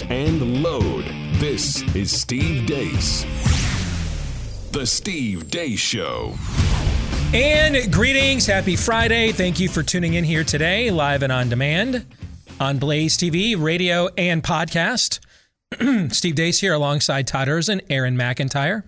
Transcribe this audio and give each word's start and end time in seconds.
And 0.00 0.62
load. 0.62 1.04
This 1.34 1.82
is 1.94 2.10
Steve 2.10 2.66
Deace. 2.66 3.24
The 4.72 4.86
Steve 4.86 5.48
Deace 5.48 5.78
Show. 5.78 6.34
And 7.34 7.92
greetings. 7.92 8.46
Happy 8.46 8.74
Friday. 8.74 9.32
Thank 9.32 9.60
you 9.60 9.68
for 9.68 9.82
tuning 9.82 10.14
in 10.14 10.24
here 10.24 10.44
today, 10.44 10.90
live 10.90 11.22
and 11.22 11.30
on 11.30 11.50
demand 11.50 12.06
on 12.58 12.78
Blaze 12.78 13.18
TV, 13.18 13.60
radio, 13.60 14.08
and 14.16 14.42
podcast. 14.42 15.20
Steve 16.12 16.36
Deace 16.36 16.60
here 16.60 16.72
alongside 16.72 17.26
Todd 17.26 17.48
Erzen, 17.48 17.82
Aaron 17.90 18.16
McIntyre. 18.16 18.84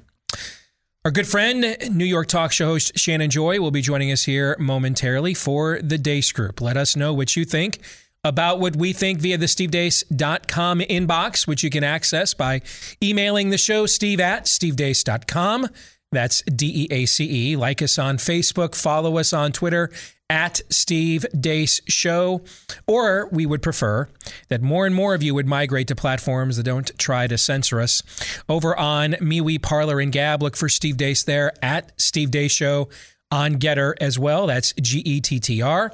Our 1.05 1.11
good 1.11 1.27
friend, 1.27 1.77
New 1.91 2.07
York 2.07 2.29
talk 2.29 2.51
show 2.51 2.65
host 2.65 2.99
Shannon 2.99 3.29
Joy, 3.29 3.61
will 3.61 3.71
be 3.71 3.83
joining 3.83 4.11
us 4.11 4.25
here 4.25 4.57
momentarily 4.59 5.35
for 5.35 5.81
the 5.83 5.99
Deace 5.99 6.33
Group. 6.33 6.63
Let 6.63 6.79
us 6.79 6.97
know 6.97 7.13
what 7.13 7.37
you 7.37 7.45
think 7.45 7.81
about 8.25 8.59
what 8.59 8.75
we 8.75 8.93
think 8.93 9.21
via 9.21 9.39
the 9.39 9.47
stevedeace.com 9.47 10.81
inbox, 10.81 11.47
which 11.47 11.63
you 11.63 11.71
can 11.71 11.85
access 11.85 12.35
by 12.35 12.63
emailing 13.03 13.51
the 13.51 13.59
show, 13.59 13.87
steve 13.87 14.19
at 14.19 14.47
stevedeace.com. 14.47 15.69
That's 16.11 16.43
D 16.43 16.87
E 16.89 16.89
A 16.91 17.07
C 17.07 17.53
E. 17.53 17.57
Like 17.57 17.83
us 17.83 17.99
on 17.99 18.19
Facebook, 18.19 18.75
follow 18.75 19.19
us 19.19 19.33
on 19.33 19.53
Twitter 19.53 19.91
at 20.31 20.63
Steve 20.71 21.27
Deace 21.35 21.81
Show. 21.89 22.43
Or 22.87 23.29
we 23.31 23.45
would 23.45 23.63
prefer 23.63 24.09
that 24.49 24.63
more 24.63 24.87
and 24.87 24.95
more 24.95 25.15
of 25.15 25.23
you 25.23 25.35
would 25.35 25.47
migrate 25.47 25.89
to 25.89 25.97
platforms 25.97 26.57
that 26.57 26.63
don't 26.63 26.97
try 26.99 27.27
to 27.27 27.37
censor 27.37 27.81
us. 27.81 28.03
Over 28.49 28.79
on 28.79 29.13
MeWe 29.15 29.61
Parler 29.61 30.01
and 30.01 30.13
Gab, 30.13 30.43
look 30.43 30.57
for 30.57 30.69
Steve 30.69 30.97
Deace 30.97 31.25
there 31.25 31.53
at 31.63 31.93
Steve 32.01 32.31
Deace 32.31 32.53
Show 32.53 32.89
on 33.31 33.57
Gettr 33.57 33.95
as 34.01 34.19
well. 34.19 34.47
That's 34.47 34.73
G 34.81 35.01
E 35.01 35.21
T 35.21 35.41
T 35.41 35.61
R. 35.61 35.93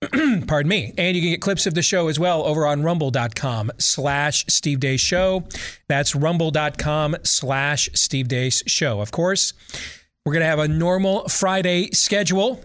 Pardon 0.46 0.68
me. 0.68 0.94
And 0.96 1.14
you 1.14 1.22
can 1.22 1.30
get 1.30 1.42
clips 1.42 1.66
of 1.66 1.74
the 1.74 1.82
show 1.82 2.08
as 2.08 2.18
well 2.18 2.42
over 2.42 2.66
on 2.66 2.82
rumble.com 2.82 3.70
slash 3.78 4.46
Steve 4.48 4.80
Deace 4.80 5.00
Show. 5.00 5.44
That's 5.88 6.14
rumble.com 6.14 7.16
slash 7.22 7.90
Steve 7.94 8.28
Deace 8.28 8.62
Show. 8.66 9.00
Of 9.00 9.10
course, 9.10 9.52
we're 10.24 10.32
going 10.32 10.42
to 10.42 10.46
have 10.46 10.58
a 10.58 10.68
normal 10.68 11.28
Friday 11.28 11.90
schedule. 11.92 12.64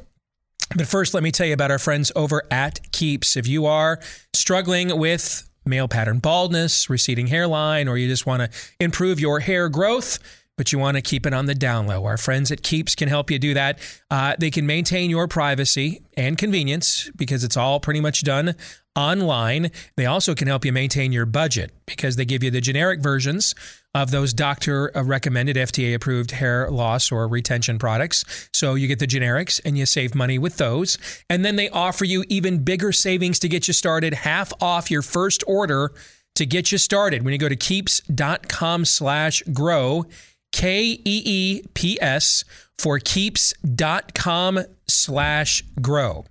But 0.75 0.87
first, 0.87 1.13
let 1.13 1.23
me 1.23 1.31
tell 1.31 1.45
you 1.45 1.53
about 1.53 1.71
our 1.71 1.79
friends 1.79 2.11
over 2.15 2.41
at 2.49 2.91
Keeps. 2.91 3.35
If 3.35 3.47
you 3.47 3.65
are 3.65 3.99
struggling 4.33 4.97
with 4.97 5.47
male 5.65 5.87
pattern 5.87 6.19
baldness, 6.19 6.89
receding 6.89 7.27
hairline, 7.27 7.87
or 7.87 7.97
you 7.97 8.07
just 8.07 8.25
want 8.25 8.43
to 8.43 8.59
improve 8.79 9.19
your 9.19 9.41
hair 9.41 9.67
growth, 9.67 10.19
but 10.57 10.71
you 10.71 10.79
want 10.79 10.95
to 10.95 11.01
keep 11.01 11.25
it 11.25 11.33
on 11.33 11.45
the 11.45 11.55
down 11.55 11.87
low. 11.87 12.05
Our 12.05 12.17
friends 12.17 12.51
at 12.51 12.63
Keeps 12.63 12.95
can 12.95 13.09
help 13.09 13.29
you 13.29 13.39
do 13.39 13.53
that. 13.53 13.79
Uh, 14.09 14.35
they 14.39 14.51
can 14.51 14.65
maintain 14.65 15.09
your 15.09 15.27
privacy 15.27 16.01
and 16.15 16.37
convenience 16.37 17.09
because 17.15 17.43
it's 17.43 17.57
all 17.57 17.79
pretty 17.79 18.01
much 18.01 18.23
done 18.23 18.55
online. 18.95 19.71
They 19.97 20.05
also 20.05 20.33
can 20.35 20.47
help 20.47 20.63
you 20.63 20.71
maintain 20.71 21.11
your 21.11 21.25
budget 21.25 21.71
because 21.85 22.15
they 22.15 22.25
give 22.25 22.43
you 22.43 22.51
the 22.51 22.61
generic 22.61 23.01
versions 23.01 23.53
of 23.93 24.11
those 24.11 24.33
doctor 24.33 24.91
recommended 24.95 25.55
FDA 25.55 25.93
approved 25.93 26.31
hair 26.31 26.69
loss 26.69 27.11
or 27.11 27.27
retention 27.27 27.77
products. 27.77 28.49
So 28.53 28.75
you 28.75 28.87
get 28.87 28.99
the 28.99 29.07
generics 29.07 29.59
and 29.63 29.77
you 29.77 29.85
save 29.85 30.15
money 30.15 30.37
with 30.37 30.57
those. 30.57 30.97
And 31.29 31.43
then 31.43 31.55
they 31.55 31.69
offer 31.69 32.05
you 32.05 32.23
even 32.29 32.63
bigger 32.63 32.91
savings 32.91 33.39
to 33.39 33.49
get 33.49 33.67
you 33.67 33.73
started, 33.73 34.13
half 34.13 34.51
off 34.61 34.89
your 34.89 35.01
first 35.01 35.43
order 35.47 35.91
to 36.35 36.45
get 36.45 36.71
you 36.71 36.77
started 36.77 37.23
when 37.23 37.31
you 37.31 37.39
go 37.39 37.49
to 37.49 37.55
keeps.com 37.55 38.85
slash 38.85 39.41
grow 39.53 40.05
K 40.55 40.83
E 40.83 40.99
E 41.03 41.63
P 41.73 41.97
S 42.01 42.45
for 42.77 42.97
keeps.com 42.97 44.59
slash 44.87 45.63
grow. 45.81 46.23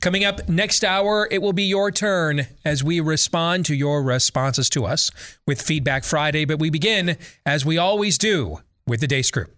Coming 0.00 0.24
up 0.24 0.48
next 0.48 0.82
hour, 0.82 1.28
it 1.30 1.40
will 1.40 1.52
be 1.52 1.62
your 1.62 1.92
turn 1.92 2.48
as 2.64 2.82
we 2.82 2.98
respond 2.98 3.64
to 3.66 3.74
your 3.76 4.02
responses 4.02 4.68
to 4.70 4.86
us 4.86 5.12
with 5.46 5.62
Feedback 5.62 6.02
Friday. 6.02 6.44
But 6.44 6.58
we 6.58 6.68
begin, 6.68 7.16
as 7.46 7.64
we 7.64 7.78
always 7.78 8.18
do, 8.18 8.60
with 8.88 9.00
the 9.00 9.06
Deace 9.06 9.30
Group. 9.30 9.54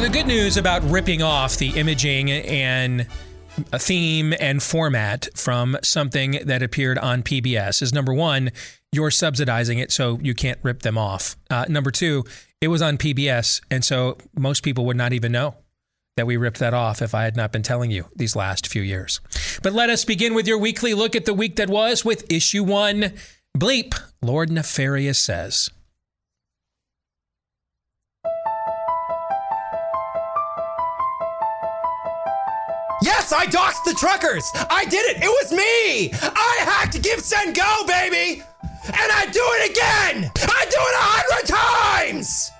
The 0.00 0.10
good 0.10 0.26
news 0.26 0.58
about 0.58 0.82
ripping 0.84 1.22
off 1.22 1.56
the 1.56 1.70
imaging 1.70 2.30
and 2.30 3.06
a 3.72 3.78
theme 3.78 4.34
and 4.38 4.62
format 4.62 5.28
from 5.34 5.78
something 5.82 6.40
that 6.44 6.62
appeared 6.62 6.98
on 6.98 7.22
PBS 7.22 7.80
is 7.80 7.92
number 7.92 8.12
one, 8.12 8.50
you're 8.92 9.10
subsidizing 9.10 9.78
it, 9.78 9.90
so 9.90 10.18
you 10.20 10.34
can't 10.34 10.58
rip 10.62 10.82
them 10.82 10.98
off. 10.98 11.36
Uh, 11.48 11.64
number 11.70 11.90
two, 11.90 12.24
it 12.60 12.68
was 12.68 12.82
on 12.82 12.98
PBS, 12.98 13.62
and 13.70 13.82
so 13.82 14.18
most 14.36 14.62
people 14.62 14.84
would 14.84 14.96
not 14.96 15.14
even 15.14 15.32
know 15.32 15.56
that 16.18 16.26
we 16.26 16.36
ripped 16.36 16.58
that 16.58 16.74
off 16.74 17.00
if 17.00 17.14
I 17.14 17.24
had 17.24 17.36
not 17.36 17.50
been 17.50 17.62
telling 17.62 17.90
you 17.90 18.04
these 18.14 18.36
last 18.36 18.66
few 18.66 18.82
years. 18.82 19.20
But 19.62 19.72
let 19.72 19.88
us 19.88 20.04
begin 20.04 20.34
with 20.34 20.46
your 20.46 20.58
weekly 20.58 20.92
look 20.92 21.16
at 21.16 21.24
the 21.24 21.34
week 21.34 21.56
that 21.56 21.70
was 21.70 22.04
with 22.04 22.30
issue 22.30 22.62
one 22.62 23.14
Bleep, 23.56 23.98
Lord 24.20 24.50
Nefarious 24.50 25.18
says. 25.18 25.70
Yes, 33.04 33.34
I 33.34 33.44
doxed 33.44 33.84
the 33.84 33.92
truckers. 33.92 34.50
I 34.70 34.86
did 34.86 35.04
it. 35.04 35.22
It 35.22 35.28
was 35.28 35.52
me. 35.52 36.10
I 36.22 36.56
hacked 36.64 37.02
Give 37.02 37.20
Send 37.20 37.54
Go, 37.54 37.84
baby. 37.86 38.42
And 38.86 39.12
I 39.12 39.26
do 39.30 39.44
it 39.60 39.70
again. 39.70 40.32
I 40.34 40.64
do 40.72 40.80
it 40.80 40.94
a 40.96 41.04
hundred 41.04 41.44
times. 41.52 42.50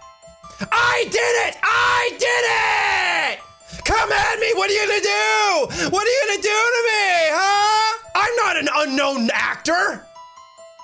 I 0.71 1.05
did 1.09 1.35
it. 1.49 1.57
I 1.63 2.11
did 2.21 2.45
it. 3.41 3.85
Come 3.87 4.13
at 4.13 4.39
me. 4.39 4.53
What 4.53 4.69
are 4.69 4.75
you 4.75 4.87
gonna 4.87 5.01
do? 5.01 5.89
What 5.89 6.07
are 6.07 6.11
you 6.11 6.23
gonna 6.29 6.43
do 6.43 6.61
to 6.77 6.83
me, 6.93 7.09
huh? 7.33 7.99
I'm 8.15 8.37
not 8.37 8.57
an 8.59 8.69
unknown 8.85 9.31
actor. 9.33 10.05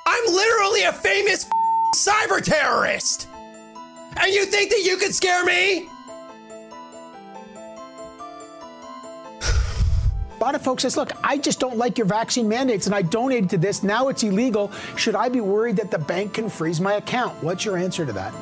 I'm 0.07 0.25
literally 0.33 0.85
a 0.85 0.93
famous 0.93 1.47
cyber 1.95 2.43
terrorist. 2.43 3.29
And 4.17 4.33
you 4.33 4.47
think 4.47 4.71
that 4.71 4.83
you 4.85 4.97
could 4.97 5.15
scare 5.15 5.45
me? 5.45 5.87
A 10.41 10.45
lot 10.45 10.55
of 10.55 10.63
folks 10.63 10.85
says, 10.85 10.97
look, 10.97 11.13
I 11.23 11.37
just 11.37 11.61
don't 11.61 11.77
like 11.77 11.99
your 11.99 12.07
vaccine 12.07 12.49
mandates 12.49 12.87
and 12.87 12.95
I 12.95 13.03
donated 13.03 13.51
to 13.51 13.59
this. 13.59 13.83
Now 13.83 14.09
it's 14.09 14.23
illegal. 14.23 14.73
Should 14.97 15.15
I 15.15 15.29
be 15.29 15.43
worried 15.43 15.77
that 15.77 15.91
the 15.91 15.99
bank 15.99 16.35
can 16.35 16.49
freeze 16.49 16.81
my 16.81 16.95
account? 16.95 17.43
What's 17.43 17.67
your 17.67 17.77
answer 17.77 18.07
to 18.07 18.13
that? 18.15 18.33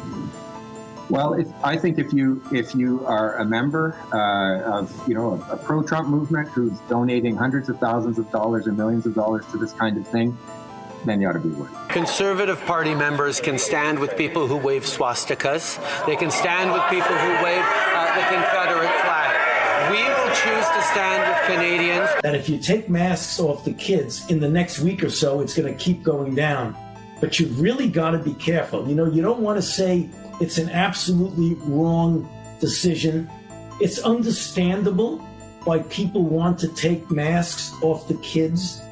Well, 1.11 1.35
if, 1.35 1.49
I 1.65 1.77
think 1.77 1.99
if 1.99 2.13
you 2.13 2.41
if 2.53 2.73
you 2.73 3.05
are 3.05 3.39
a 3.39 3.45
member 3.45 3.99
uh, 4.13 4.79
of 4.79 5.09
you 5.09 5.15
know 5.15 5.43
a, 5.51 5.55
a 5.55 5.57
pro-Trump 5.57 6.09
movement 6.09 6.49
who's 6.51 6.79
donating 6.89 7.35
hundreds 7.35 7.69
of 7.69 7.81
thousands 7.81 8.19
of 8.19 8.31
dollars 8.31 8.69
and 8.69 8.77
millions 8.77 9.05
of 9.05 9.15
dollars 9.15 9.45
to 9.51 9.59
this 9.59 9.73
kind 9.73 9.97
of 9.97 10.07
thing, 10.07 10.37
then 11.05 11.21
you 11.21 11.29
ought 11.29 11.33
to 11.33 11.41
be 11.41 11.49
worried. 11.49 11.75
Conservative 11.89 12.61
Party 12.67 12.95
members 12.95 13.41
can 13.41 13.59
stand 13.59 13.99
with 13.99 14.17
people 14.17 14.47
who 14.47 14.57
wave 14.57 14.85
swastikas. 14.85 15.81
They 16.07 16.15
can 16.15 16.31
stand 16.31 16.73
with 16.73 16.83
people 16.91 17.17
who 17.17 17.31
wave 17.43 17.65
uh, 17.65 18.15
the 18.15 18.37
Confederate 18.37 18.93
flag. 19.01 19.28
We 19.91 20.03
will 20.03 20.35
choose 20.35 20.69
to 20.69 20.83
stand 20.93 21.29
with 21.29 21.57
Canadians. 21.57 22.11
That 22.23 22.35
if 22.35 22.49
you 22.49 22.59
take 22.59 22.91
masks 22.91 23.41
off 23.41 23.65
the 23.65 23.73
kids 23.73 24.29
in 24.31 24.39
the 24.39 24.49
next 24.49 24.81
week 24.81 25.03
or 25.03 25.09
so, 25.09 25.41
it's 25.41 25.57
going 25.57 25.73
to 25.73 25.83
keep 25.83 26.03
going 26.03 26.35
down. 26.35 26.77
But 27.21 27.41
you've 27.41 27.59
really 27.61 27.89
got 27.89 28.11
to 28.11 28.19
be 28.19 28.35
careful. 28.35 28.87
You 28.87 28.95
know, 28.95 29.07
you 29.07 29.23
don't 29.23 29.41
want 29.41 29.57
to 29.57 29.63
say 29.63 30.11
it's 30.41 30.59
an 30.59 30.69
absolutely 30.71 31.55
wrong 31.63 32.29
decision. 32.61 33.31
It's 33.81 33.99
understandable 34.01 35.19
why 35.65 35.81
people 35.91 36.23
want 36.25 36.59
to 36.61 36.69
take 36.69 37.11
masks 37.11 37.73
off 37.83 38.09
the 38.09 38.19
kids. 38.19 38.83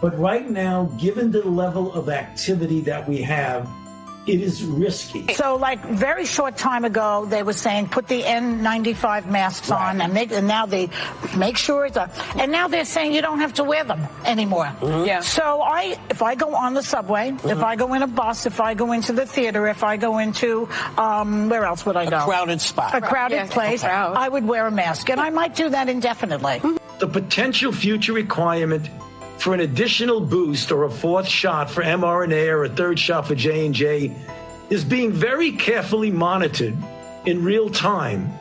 But 0.00 0.18
right 0.18 0.50
now, 0.50 0.84
given 0.98 1.30
the 1.30 1.48
level 1.48 1.92
of 1.92 2.08
activity 2.08 2.80
that 2.82 3.08
we 3.08 3.22
have, 3.22 3.68
it 4.26 4.40
is 4.40 4.64
risky. 4.64 5.34
So, 5.34 5.56
like 5.56 5.84
very 5.84 6.24
short 6.26 6.56
time 6.56 6.84
ago, 6.84 7.26
they 7.26 7.42
were 7.42 7.52
saying 7.52 7.88
put 7.88 8.06
the 8.06 8.22
N95 8.22 9.26
masks 9.26 9.70
right. 9.70 9.90
on, 9.90 10.00
and, 10.00 10.14
make, 10.14 10.30
and 10.32 10.46
now 10.46 10.66
they 10.66 10.90
make 11.36 11.56
sure 11.56 11.86
it's 11.86 11.96
a, 11.96 12.10
and 12.36 12.52
now 12.52 12.68
they're 12.68 12.84
saying 12.84 13.14
you 13.14 13.22
don't 13.22 13.40
have 13.40 13.54
to 13.54 13.64
wear 13.64 13.84
them 13.84 14.06
anymore. 14.24 14.66
Mm-hmm. 14.66 15.06
Yeah. 15.06 15.20
So 15.20 15.60
I, 15.60 15.98
if 16.08 16.22
I 16.22 16.36
go 16.36 16.54
on 16.54 16.74
the 16.74 16.82
subway, 16.82 17.30
mm-hmm. 17.30 17.48
if 17.48 17.62
I 17.62 17.74
go 17.76 17.94
in 17.94 18.02
a 18.02 18.06
bus, 18.06 18.46
if 18.46 18.60
I 18.60 18.74
go 18.74 18.92
into 18.92 19.12
the 19.12 19.26
theater, 19.26 19.66
if 19.66 19.82
I 19.82 19.96
go 19.96 20.18
into 20.18 20.68
um, 20.96 21.48
where 21.48 21.64
else 21.64 21.84
would 21.84 21.96
I 21.96 22.08
go? 22.08 22.18
A 22.18 22.24
crowded 22.24 22.60
spot. 22.60 22.94
A 22.94 23.00
crowded 23.00 23.34
yeah. 23.36 23.46
place. 23.48 23.82
I 23.82 24.28
would 24.28 24.46
wear 24.46 24.66
a 24.66 24.70
mask, 24.70 25.10
and 25.10 25.20
I 25.20 25.30
might 25.30 25.56
do 25.56 25.68
that 25.70 25.88
indefinitely. 25.88 26.60
The 26.98 27.08
potential 27.08 27.72
future 27.72 28.12
requirement 28.12 28.88
for 29.38 29.54
an 29.54 29.60
additional 29.60 30.20
boost 30.20 30.70
or 30.70 30.84
a 30.84 30.90
fourth 30.90 31.26
shot 31.26 31.70
for 31.70 31.82
mRNA 31.82 32.48
or 32.48 32.64
a 32.64 32.68
third 32.68 32.98
shot 32.98 33.26
for 33.26 33.34
J&J 33.34 34.14
is 34.70 34.84
being 34.84 35.12
very 35.12 35.52
carefully 35.52 36.10
monitored 36.10 36.76
in 37.26 37.42
real 37.42 37.68
time 37.68 38.32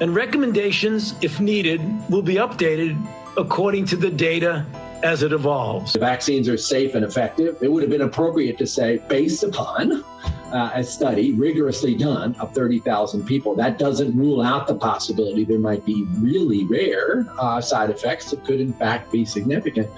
and 0.00 0.14
recommendations 0.14 1.14
if 1.22 1.40
needed 1.40 1.80
will 2.08 2.22
be 2.22 2.34
updated 2.34 2.96
according 3.36 3.84
to 3.86 3.96
the 3.96 4.10
data 4.10 4.64
as 5.02 5.22
it 5.22 5.32
evolves. 5.32 5.92
The 5.92 6.00
vaccines 6.00 6.48
are 6.48 6.56
safe 6.56 6.94
and 6.94 7.04
effective. 7.04 7.56
It 7.62 7.70
would 7.70 7.82
have 7.82 7.90
been 7.90 8.02
appropriate 8.02 8.58
to 8.58 8.66
say 8.66 8.98
based 9.08 9.44
upon 9.44 10.04
uh, 10.52 10.70
a 10.74 10.84
study 10.84 11.32
rigorously 11.32 11.94
done 11.94 12.34
of 12.36 12.54
30,000 12.54 13.24
people. 13.26 13.54
That 13.54 13.78
doesn't 13.78 14.16
rule 14.16 14.40
out 14.40 14.66
the 14.66 14.74
possibility 14.74 15.44
there 15.44 15.58
might 15.58 15.84
be 15.84 16.04
really 16.18 16.64
rare 16.64 17.26
uh, 17.38 17.60
side 17.60 17.90
effects 17.90 18.30
that 18.30 18.44
could, 18.44 18.60
in 18.60 18.72
fact, 18.72 19.12
be 19.12 19.24
significant. 19.24 19.88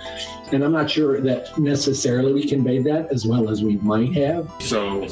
And 0.53 0.65
I'm 0.65 0.73
not 0.73 0.91
sure 0.91 1.21
that 1.21 1.57
necessarily 1.59 2.33
we 2.33 2.47
conveyed 2.47 2.85
that 2.85 3.13
as 3.13 3.27
well 3.27 3.49
as 3.49 3.63
we 3.63 3.77
might 3.77 4.15
have. 4.15 4.51
So, 4.59 5.07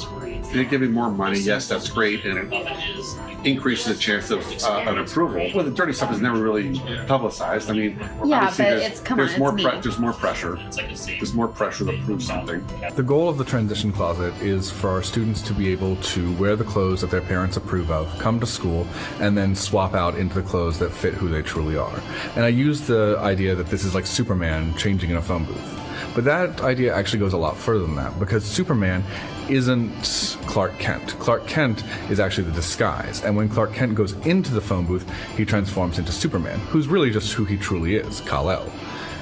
they're 0.53 0.65
giving 0.65 0.93
more 0.93 1.11
money, 1.11 1.39
yes, 1.39 1.69
that's 1.69 1.89
great, 1.89 2.25
and 2.25 2.53
it 2.53 3.45
increases 3.45 3.97
the 3.97 4.01
chance 4.01 4.31
of 4.31 4.41
uh, 4.65 4.85
an 4.87 4.99
approval. 4.99 5.51
Well, 5.55 5.65
the 5.65 5.71
dirty 5.71 5.93
stuff 5.93 6.13
is 6.13 6.21
never 6.21 6.39
really 6.39 6.79
publicized. 7.07 7.71
I 7.71 7.75
mean, 7.75 7.99
yeah, 8.25 8.53
but 8.57 8.61
it's 8.61 9.01
come 9.01 9.19
there's 9.19 9.35
on, 9.35 9.39
more 9.39 9.53
pre- 9.53 9.81
there's 9.81 9.99
more 9.99 10.13
pressure. 10.13 10.59
There's 10.73 11.35
more 11.35 11.49
pressure 11.49 11.85
to 11.85 11.97
prove 12.05 12.23
something. 12.23 12.67
The 12.95 13.03
goal 13.03 13.29
of 13.29 13.39
the 13.39 13.45
transition 13.45 13.93
closet 13.93 14.35
is 14.43 14.71
for 14.71 14.91
our 14.91 15.03
students 15.03 15.28
to 15.35 15.53
be 15.53 15.69
able 15.69 15.97
to 15.97 16.33
wear 16.35 16.57
the 16.57 16.65
clothes 16.65 17.03
that 17.03 17.11
their 17.11 17.21
parents 17.21 17.57
approve 17.57 17.91
of, 17.91 18.19
come 18.19 18.41
to 18.41 18.47
school, 18.47 18.87
and 19.21 19.37
then 19.37 19.55
swap 19.55 19.95
out 19.95 20.17
into 20.17 20.35
the 20.35 20.43
clothes 20.43 20.79
that 20.79 20.91
fit 20.91 21.15
who 21.15 21.29
they 21.29 21.43
truly 21.43 21.77
are. 21.77 22.01
And 22.35 22.45
I 22.45 22.49
use 22.49 22.87
the 22.87 23.17
idea 23.21 23.55
that 23.55 23.67
this 23.67 23.85
is 23.85 23.95
like 23.95 24.07
Superman 24.07 24.75
changing 24.77 25.11
in 25.11 25.17
a 25.17 25.23
phone 25.23 25.45
booth. 25.45 25.75
But 26.15 26.25
that 26.25 26.63
idea 26.63 26.95
actually 26.95 27.21
goes 27.21 27.33
a 27.33 27.39
lot 27.39 27.57
further 27.57 27.87
than 27.87 27.97
that 27.97 28.19
because 28.19 28.45
Superman 28.45 29.05
isn't 29.49 30.37
Clark 30.47 30.79
Kent. 30.79 31.19
Clark 31.19 31.47
Kent 31.47 31.85
is 32.11 32.19
actually 32.19 32.45
the 32.45 32.53
disguise. 32.53 33.23
And 33.23 33.37
when 33.37 33.49
Clark 33.49 33.73
Kent 33.73 33.95
goes 33.95 34.15
into 34.27 34.53
the 34.53 34.61
phone 34.61 34.87
booth, 34.87 35.09
he 35.37 35.45
transforms 35.45 35.99
into 35.99 36.13
Superman, 36.13 36.59
who's 36.71 36.89
really 36.89 37.11
just 37.11 37.33
who 37.33 37.45
he 37.45 37.57
truly 37.57 37.97
is, 37.97 38.21
Kal-El. 38.23 38.71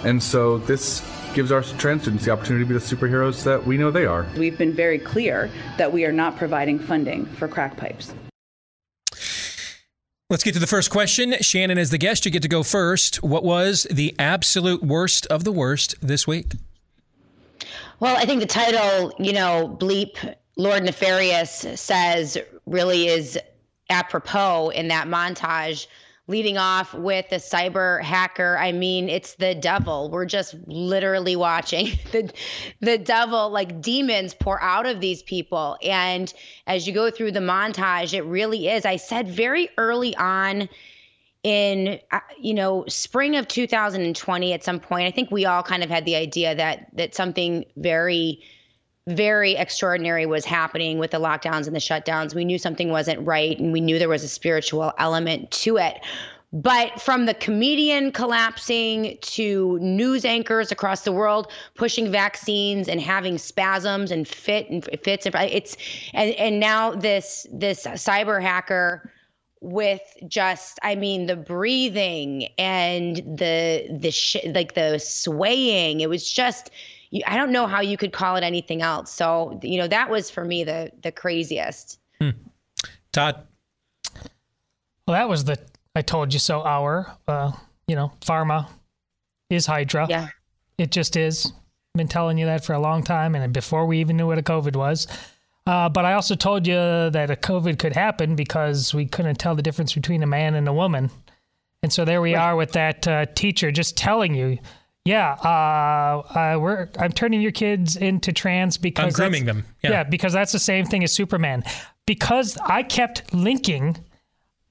And 0.04 0.22
so 0.22 0.58
this 0.58 1.00
gives 1.36 1.52
our 1.52 1.62
trans 1.62 2.00
students 2.00 2.24
the 2.24 2.30
opportunity 2.30 2.64
to 2.64 2.68
be 2.68 2.74
the 2.74 2.80
superheroes 2.80 3.44
that 3.44 3.64
we 3.64 3.76
know 3.76 3.90
they 3.90 4.06
are. 4.06 4.26
We've 4.38 4.56
been 4.56 4.72
very 4.72 4.98
clear 4.98 5.50
that 5.76 5.92
we 5.92 6.06
are 6.06 6.10
not 6.10 6.38
providing 6.38 6.78
funding 6.78 7.26
for 7.26 7.46
crack 7.46 7.76
pipes. 7.76 8.14
Let's 10.30 10.42
get 10.42 10.54
to 10.54 10.60
the 10.60 10.66
first 10.66 10.90
question. 10.90 11.34
Shannon, 11.42 11.76
as 11.76 11.90
the 11.90 11.98
guest, 11.98 12.24
you 12.24 12.32
get 12.32 12.40
to 12.42 12.48
go 12.48 12.62
first. 12.62 13.22
What 13.22 13.44
was 13.44 13.86
the 13.90 14.14
absolute 14.18 14.82
worst 14.82 15.26
of 15.26 15.44
the 15.44 15.52
worst 15.52 15.94
this 16.00 16.26
week? 16.26 16.54
Well, 18.00 18.16
I 18.16 18.24
think 18.24 18.40
the 18.40 18.46
title, 18.46 19.12
you 19.18 19.34
know, 19.34 19.76
Bleep 19.78 20.34
Lord 20.56 20.84
Nefarious 20.84 21.66
says 21.78 22.38
really 22.64 23.08
is 23.08 23.38
apropos 23.90 24.70
in 24.70 24.88
that 24.88 25.06
montage 25.06 25.86
leading 26.28 26.58
off 26.58 26.92
with 26.92 27.28
the 27.28 27.36
cyber 27.36 28.02
hacker. 28.02 28.58
I 28.58 28.72
mean, 28.72 29.08
it's 29.08 29.34
the 29.34 29.54
devil. 29.54 30.10
We're 30.10 30.26
just 30.26 30.54
literally 30.66 31.36
watching 31.36 31.86
the 32.12 32.32
the 32.80 32.98
devil 32.98 33.50
like 33.50 33.80
demons 33.80 34.34
pour 34.34 34.60
out 34.62 34.86
of 34.86 35.00
these 35.00 35.22
people. 35.22 35.76
And 35.82 36.32
as 36.66 36.86
you 36.86 36.92
go 36.92 37.10
through 37.10 37.32
the 37.32 37.40
montage, 37.40 38.12
it 38.12 38.22
really 38.22 38.68
is. 38.68 38.84
I 38.84 38.96
said 38.96 39.28
very 39.28 39.68
early 39.78 40.16
on 40.16 40.68
in 41.42 42.00
uh, 42.10 42.18
you 42.40 42.54
know 42.54 42.84
spring 42.88 43.36
of 43.36 43.46
2020 43.46 44.52
at 44.52 44.64
some 44.64 44.80
point 44.80 45.06
i 45.06 45.12
think 45.12 45.30
we 45.30 45.44
all 45.44 45.62
kind 45.62 45.84
of 45.84 45.90
had 45.90 46.04
the 46.04 46.16
idea 46.16 46.56
that 46.56 46.88
that 46.92 47.14
something 47.14 47.64
very 47.76 48.42
very 49.06 49.54
extraordinary 49.54 50.26
was 50.26 50.44
happening 50.44 50.98
with 50.98 51.12
the 51.12 51.20
lockdowns 51.20 51.66
and 51.66 51.76
the 51.76 51.80
shutdowns. 51.80 52.34
We 52.34 52.44
knew 52.44 52.58
something 52.58 52.90
wasn't 52.90 53.24
right 53.26 53.58
and 53.58 53.72
we 53.72 53.80
knew 53.80 53.98
there 53.98 54.08
was 54.08 54.24
a 54.24 54.28
spiritual 54.28 54.92
element 54.98 55.50
to 55.52 55.76
it. 55.76 56.00
But 56.52 57.00
from 57.00 57.26
the 57.26 57.34
comedian 57.34 58.12
collapsing 58.12 59.18
to 59.20 59.78
news 59.80 60.24
anchors 60.24 60.72
across 60.72 61.02
the 61.02 61.12
world 61.12 61.50
pushing 61.74 62.10
vaccines 62.10 62.88
and 62.88 63.00
having 63.00 63.36
spasms 63.36 64.10
and 64.10 64.26
fit 64.26 64.68
and 64.70 64.84
fits 65.02 65.26
it's 65.26 65.76
and 66.14 66.30
and 66.34 66.60
now 66.60 66.92
this 66.92 67.46
this 67.52 67.84
cyber 67.84 68.40
hacker 68.40 69.10
with 69.60 70.00
just 70.28 70.78
i 70.82 70.94
mean 70.94 71.26
the 71.26 71.36
breathing 71.36 72.48
and 72.58 73.16
the 73.16 73.86
the 73.90 74.12
sh- 74.12 74.36
like 74.46 74.74
the 74.74 74.98
swaying 74.98 76.00
it 76.00 76.08
was 76.08 76.30
just 76.30 76.70
i 77.26 77.36
don't 77.36 77.52
know 77.52 77.66
how 77.66 77.80
you 77.80 77.96
could 77.96 78.12
call 78.12 78.36
it 78.36 78.44
anything 78.44 78.82
else. 78.82 79.10
So 79.10 79.58
you 79.62 79.78
know 79.78 79.88
that 79.88 80.10
was 80.10 80.30
for 80.30 80.44
me 80.44 80.64
the 80.64 80.90
the 81.02 81.12
craziest. 81.12 81.98
Hmm. 82.20 82.30
todd? 83.12 83.46
Well 85.06 85.16
that 85.16 85.28
was 85.28 85.44
the 85.44 85.58
i 85.94 86.02
told 86.02 86.32
you 86.32 86.38
so 86.38 86.62
hour 86.62 87.16
uh 87.28 87.52
you 87.86 87.96
know 87.96 88.12
pharma 88.20 88.68
is 89.50 89.66
hydra. 89.66 90.06
Yeah. 90.08 90.28
It 90.78 90.90
just 90.90 91.16
is. 91.16 91.52
Been 91.94 92.08
telling 92.08 92.36
you 92.36 92.46
that 92.46 92.64
for 92.64 92.74
a 92.74 92.78
long 92.78 93.02
time 93.02 93.34
and 93.34 93.52
before 93.52 93.86
we 93.86 94.00
even 94.00 94.16
knew 94.16 94.26
what 94.26 94.38
a 94.38 94.42
covid 94.42 94.76
was. 94.76 95.06
Uh, 95.66 95.88
but 95.88 96.04
I 96.04 96.12
also 96.12 96.36
told 96.36 96.66
you 96.66 96.74
that 96.74 97.28
a 97.28 97.34
COVID 97.34 97.78
could 97.78 97.92
happen 97.92 98.36
because 98.36 98.94
we 98.94 99.04
couldn't 99.04 99.36
tell 99.36 99.56
the 99.56 99.62
difference 99.62 99.94
between 99.94 100.22
a 100.22 100.26
man 100.26 100.54
and 100.54 100.68
a 100.68 100.72
woman. 100.72 101.10
And 101.82 101.92
so 101.92 102.04
there 102.04 102.20
we 102.20 102.34
right. 102.34 102.40
are 102.40 102.56
with 102.56 102.72
that 102.72 103.06
uh, 103.08 103.26
teacher 103.34 103.72
just 103.72 103.96
telling 103.96 104.34
you, 104.34 104.58
yeah, 105.06 105.32
uh, 105.34 106.54
uh 106.56 106.58
we're 106.58 106.88
I'm 106.98 107.12
turning 107.12 107.40
your 107.40 107.52
kids 107.52 107.96
into 107.96 108.32
trans 108.32 108.76
because 108.78 109.14
I'm 109.14 109.24
grooming 109.24 109.46
them. 109.46 109.64
Yeah. 109.82 109.90
yeah. 109.90 110.04
because 110.04 110.32
that's 110.32 110.52
the 110.52 110.58
same 110.58 110.84
thing 110.84 111.04
as 111.04 111.12
Superman. 111.12 111.64
Because 112.06 112.56
I 112.64 112.82
kept 112.82 113.32
linking 113.34 113.96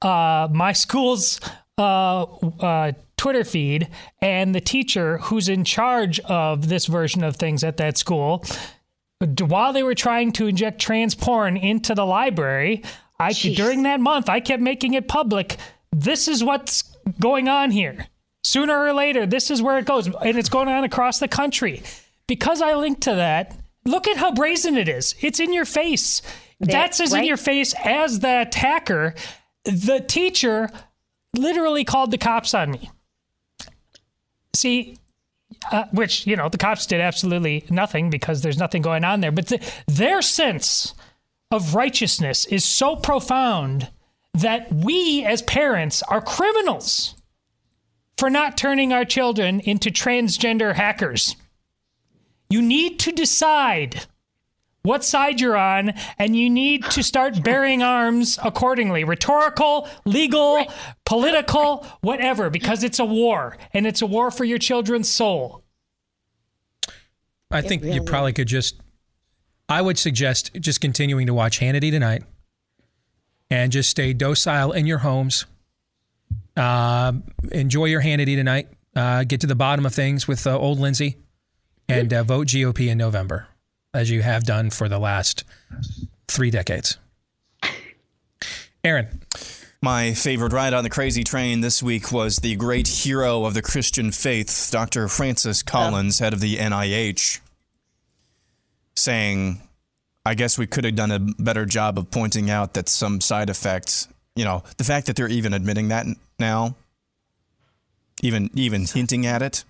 uh, 0.01 0.47
my 0.51 0.73
school's 0.73 1.39
uh, 1.77 2.91
Twitter 3.17 3.43
feed 3.43 3.89
and 4.21 4.53
the 4.53 4.61
teacher 4.61 5.17
who's 5.17 5.49
in 5.49 5.63
charge 5.63 6.19
of 6.21 6.69
this 6.69 6.85
version 6.85 7.23
of 7.23 7.35
things 7.35 7.63
at 7.63 7.77
that 7.77 7.97
school 7.97 8.45
while 9.19 9.73
they 9.73 9.83
were 9.83 9.95
trying 9.95 10.31
to 10.33 10.47
inject 10.47 10.79
trans 10.79 11.15
porn 11.15 11.57
into 11.57 11.95
the 11.95 12.05
library, 12.05 12.83
I 13.19 13.31
Jeez. 13.31 13.55
during 13.55 13.83
that 13.83 13.99
month 13.99 14.29
I 14.29 14.39
kept 14.39 14.61
making 14.61 14.93
it 14.93 15.07
public. 15.07 15.57
This 15.91 16.27
is 16.27 16.43
what's 16.43 16.83
going 17.19 17.47
on 17.47 17.71
here. 17.71 18.07
Sooner 18.45 18.79
or 18.79 18.93
later, 18.93 19.25
this 19.25 19.49
is 19.49 19.63
where 19.63 19.79
it 19.79 19.85
goes, 19.85 20.05
and 20.05 20.37
it's 20.37 20.49
going 20.49 20.67
on 20.67 20.83
across 20.83 21.17
the 21.17 21.27
country. 21.27 21.81
Because 22.27 22.61
I 22.61 22.75
linked 22.75 23.01
to 23.01 23.15
that, 23.15 23.57
look 23.85 24.07
at 24.07 24.17
how 24.17 24.33
brazen 24.33 24.77
it 24.77 24.87
is. 24.87 25.15
It's 25.19 25.39
in 25.39 25.51
your 25.51 25.65
face. 25.65 26.21
That's 26.59 26.99
as 26.99 27.11
right? 27.11 27.21
in 27.21 27.25
your 27.25 27.37
face 27.37 27.73
as 27.83 28.19
the 28.19 28.41
attacker. 28.41 29.15
The 29.63 29.99
teacher 30.07 30.69
literally 31.35 31.83
called 31.83 32.11
the 32.11 32.19
cops 32.19 32.53
on 32.53 32.69
me. 32.69 32.91
See, 34.53 34.99
uh, 35.71 35.85
which 35.91 36.27
you 36.27 36.35
know 36.35 36.47
the 36.47 36.59
cops 36.59 36.85
did 36.85 37.01
absolutely 37.01 37.65
nothing 37.71 38.11
because 38.11 38.43
there's 38.43 38.59
nothing 38.59 38.83
going 38.83 39.03
on 39.03 39.21
there. 39.21 39.31
But 39.31 39.47
the, 39.47 39.71
their 39.87 40.21
sense 40.21 40.93
of 41.49 41.73
righteousness 41.73 42.45
is 42.45 42.63
so 42.63 42.95
profound 42.95 43.89
that 44.35 44.71
we 44.71 45.25
as 45.25 45.41
parents 45.41 46.03
are 46.03 46.21
criminals 46.21 47.15
for 48.17 48.29
not 48.29 48.57
turning 48.57 48.93
our 48.93 49.05
children 49.05 49.59
into 49.59 49.89
transgender 49.89 50.73
hackers. 50.73 51.35
You 52.49 52.61
need 52.61 52.99
to 52.99 53.11
decide 53.11 54.05
what 54.83 55.03
side 55.03 55.41
you're 55.41 55.57
on, 55.57 55.93
and 56.19 56.35
you 56.35 56.47
need 56.47 56.83
to 56.91 57.01
start 57.01 57.43
bearing 57.43 57.81
arms 57.81 58.37
accordingly 58.43 59.03
rhetorical, 59.03 59.89
legal, 60.05 60.57
right. 60.57 60.71
political, 61.05 61.85
whatever, 62.01 62.51
because 62.51 62.83
it's 62.83 62.99
a 62.99 63.05
war, 63.05 63.57
and 63.73 63.87
it's 63.87 64.03
a 64.03 64.05
war 64.05 64.29
for 64.29 64.45
your 64.45 64.59
children's 64.59 65.09
soul. 65.09 65.63
I 67.49 67.61
think 67.61 67.81
really 67.81 67.95
you 67.95 68.03
probably 68.03 68.33
could 68.33 68.47
just, 68.47 68.79
I 69.67 69.81
would 69.81 69.97
suggest 69.97 70.51
just 70.59 70.81
continuing 70.81 71.25
to 71.27 71.33
watch 71.33 71.59
Hannity 71.59 71.89
tonight 71.89 72.23
and 73.49 73.71
just 73.71 73.89
stay 73.89 74.13
docile 74.13 74.71
in 74.71 74.85
your 74.85 74.99
homes. 74.99 75.45
Uh, 76.55 77.13
enjoy 77.51 77.85
your 77.85 78.01
Hannity 78.01 78.35
tonight. 78.35 78.69
Uh, 78.95 79.23
get 79.23 79.41
to 79.41 79.47
the 79.47 79.55
bottom 79.55 79.85
of 79.85 79.93
things 79.93 80.27
with 80.27 80.47
uh, 80.47 80.57
old 80.57 80.79
Lindsey 80.79 81.17
and 81.89 82.13
uh, 82.13 82.23
vote 82.23 82.47
GOP 82.47 82.87
in 82.87 82.97
November 82.97 83.47
as 83.93 84.09
you 84.09 84.21
have 84.21 84.43
done 84.43 84.69
for 84.69 84.87
the 84.89 84.99
last 84.99 85.43
three 86.27 86.49
decades. 86.49 86.97
Aaron. 88.83 89.21
My 89.81 90.13
favorite 90.13 90.53
ride 90.53 90.73
on 90.73 90.83
the 90.83 90.89
crazy 90.89 91.23
train 91.23 91.61
this 91.61 91.83
week 91.83 92.11
was 92.11 92.37
the 92.37 92.55
great 92.55 92.87
hero 92.87 93.45
of 93.45 93.53
the 93.53 93.61
Christian 93.61 94.11
faith, 94.11 94.69
Dr. 94.71 95.07
Francis 95.07 95.61
Collins, 95.61 96.19
head 96.19 96.33
of 96.33 96.39
the 96.39 96.57
NIH, 96.57 97.39
saying, 98.95 99.61
I 100.25 100.33
guess 100.33 100.57
we 100.57 100.65
could 100.65 100.85
have 100.85 100.95
done 100.95 101.11
a 101.11 101.19
better 101.19 101.65
job 101.65 101.99
of 101.99 102.09
pointing 102.09 102.49
out 102.49 102.73
that 102.73 102.89
some 102.89 103.21
side 103.21 103.49
effects, 103.49 104.07
you 104.35 104.43
know, 104.43 104.63
the 104.77 104.83
fact 104.83 105.05
that 105.07 105.15
they're 105.15 105.27
even 105.27 105.53
admitting 105.53 105.89
that 105.89 106.07
now, 106.39 106.75
even 108.21 108.49
even 108.53 108.85
hinting 108.85 109.25
at 109.25 109.41
it, 109.41 109.63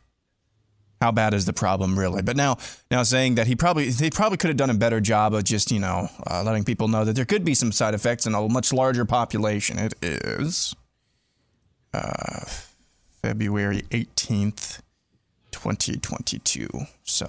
how 1.02 1.12
bad 1.12 1.34
is 1.34 1.46
the 1.46 1.54
problem 1.54 1.98
really? 1.98 2.22
But 2.22 2.36
now, 2.36 2.58
now 2.90 3.04
saying 3.04 3.36
that 3.36 3.48
he 3.48 3.56
probably 3.56 3.90
they 3.90 4.10
probably 4.10 4.38
could 4.38 4.50
have 4.50 4.58
done 4.58 4.70
a 4.70 4.76
better 4.76 5.00
job 5.00 5.34
of 5.34 5.44
just 5.44 5.72
you 5.72 5.80
know 5.80 6.10
uh, 6.30 6.44
letting 6.44 6.64
people 6.64 6.88
know 6.88 7.06
that 7.06 7.16
there 7.16 7.26
could 7.26 7.46
be 7.46 7.54
some 7.54 7.72
side 7.72 7.94
effects 7.94 8.26
in 8.26 8.34
a 8.34 8.48
much 8.48 8.72
larger 8.74 9.06
population. 9.06 9.78
It 9.78 9.94
is 10.02 10.76
uh, 11.94 12.46
February 13.22 13.84
eighteenth, 13.92 14.82
twenty 15.52 15.98
twenty 15.98 16.40
two. 16.40 16.70
So 17.04 17.28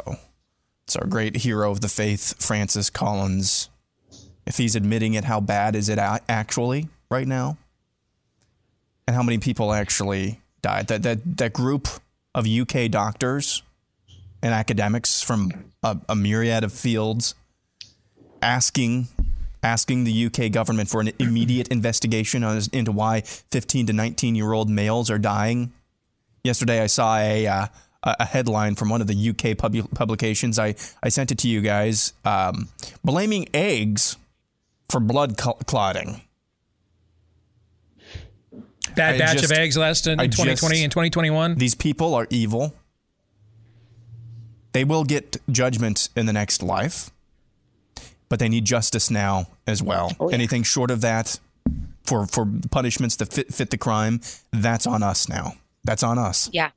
it's 0.86 0.96
our 0.96 1.06
great 1.06 1.38
hero 1.38 1.70
of 1.70 1.80
the 1.80 1.88
faith, 1.88 2.40
Francis 2.42 2.90
Collins. 2.90 3.68
If 4.46 4.58
he's 4.58 4.76
admitting 4.76 5.14
it, 5.14 5.24
how 5.24 5.40
bad 5.40 5.74
is 5.74 5.88
it 5.88 5.98
actually 5.98 6.88
right 7.10 7.26
now? 7.26 7.58
And 9.06 9.14
how 9.14 9.22
many 9.22 9.38
people 9.38 9.72
actually 9.72 10.40
died? 10.62 10.88
That 10.88 11.02
that 11.04 11.36
that 11.38 11.52
group 11.52 11.88
of 12.34 12.46
UK 12.46 12.90
doctors 12.90 13.62
and 14.42 14.52
academics 14.52 15.22
from 15.22 15.72
a, 15.82 15.98
a 16.08 16.16
myriad 16.16 16.64
of 16.64 16.72
fields 16.72 17.34
asking 18.42 19.08
asking 19.62 20.04
the 20.04 20.26
UK 20.26 20.52
government 20.52 20.88
for 20.88 21.00
an 21.00 21.10
immediate 21.18 21.68
investigation 21.68 22.44
on, 22.44 22.60
into 22.72 22.92
why 22.92 23.20
15 23.22 23.86
to 23.86 23.92
19 23.92 24.34
year 24.34 24.52
old 24.52 24.70
males 24.70 25.10
are 25.10 25.18
dying. 25.18 25.72
Yesterday, 26.44 26.80
I 26.80 26.86
saw 26.86 27.16
a 27.18 27.46
uh, 27.46 27.66
a 28.06 28.25
headline 28.25 28.75
from 28.76 28.88
one 28.88 29.00
of 29.00 29.06
the 29.06 29.30
UK 29.30 29.58
pub- 29.58 29.90
publications. 29.94 30.58
I, 30.58 30.76
I 31.02 31.08
sent 31.08 31.32
it 31.32 31.38
to 31.38 31.48
you 31.48 31.60
guys, 31.60 32.12
um, 32.25 32.68
blaming 33.04 33.48
eggs 33.52 34.16
for 34.88 35.00
blood 35.00 35.40
cl- 35.40 35.58
clotting. 35.66 36.22
Bad 38.94 39.18
batch 39.18 39.38
just, 39.38 39.44
of 39.44 39.52
eggs 39.52 39.76
last 39.76 40.06
in 40.06 40.18
2020 40.18 40.54
just, 40.54 40.82
and 40.84 40.92
2021. 40.92 41.56
These 41.56 41.74
people 41.74 42.14
are 42.14 42.26
evil. 42.30 42.74
They 44.72 44.84
will 44.84 45.04
get 45.04 45.38
judgment 45.50 46.08
in 46.16 46.26
the 46.26 46.32
next 46.32 46.62
life, 46.62 47.10
but 48.28 48.38
they 48.38 48.48
need 48.48 48.64
justice 48.64 49.10
now 49.10 49.46
as 49.66 49.82
well. 49.82 50.12
Oh, 50.20 50.28
yeah. 50.28 50.34
Anything 50.34 50.62
short 50.62 50.90
of 50.90 51.00
that, 51.00 51.40
for 52.04 52.26
for 52.26 52.46
punishments 52.70 53.16
that 53.16 53.32
fit 53.32 53.52
fit 53.52 53.70
the 53.70 53.78
crime, 53.78 54.20
that's 54.52 54.86
on 54.86 55.02
us 55.02 55.28
now. 55.28 55.54
That's 55.84 56.02
on 56.02 56.18
us. 56.18 56.50
Yeah. 56.52 56.70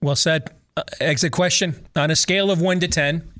Well 0.00 0.16
said. 0.16 0.50
Uh, 0.76 0.82
exit 0.98 1.30
question 1.30 1.86
on 1.94 2.10
a 2.10 2.16
scale 2.16 2.50
of 2.50 2.60
one 2.60 2.80
to 2.80 2.88
ten, 2.88 3.30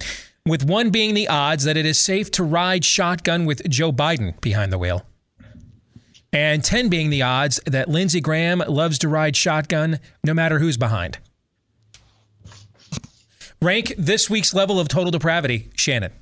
with 0.47 0.65
one 0.65 0.91
being 0.91 1.15
the 1.15 1.27
odds 1.27 1.65
that 1.65 1.77
it 1.77 1.85
is 1.85 2.01
safe 2.01 2.31
to 2.31 2.45
ride 2.45 2.85
shotgun 2.85 3.45
with 3.45 3.69
Joe 3.69 3.91
Biden 3.91 4.41
behind 4.41 4.73
the 4.73 4.79
wheel 4.79 5.05
and 6.35 6.65
10 6.65 6.89
being 6.89 7.11
the 7.11 7.23
odds 7.23 7.61
that 7.65 7.89
Lindsey 7.89 8.21
Graham 8.21 8.59
loves 8.59 8.99
to 8.99 9.09
ride 9.09 9.37
shotgun 9.37 10.01
no 10.25 10.35
matter 10.35 10.59
who's 10.59 10.77
behind. 10.77 11.19
Rank 13.63 13.95
this 13.97 14.29
week's 14.29 14.53
level 14.53 14.79
of 14.79 14.89
total 14.89 15.11
depravity, 15.11 15.71
Shannon. 15.77 16.13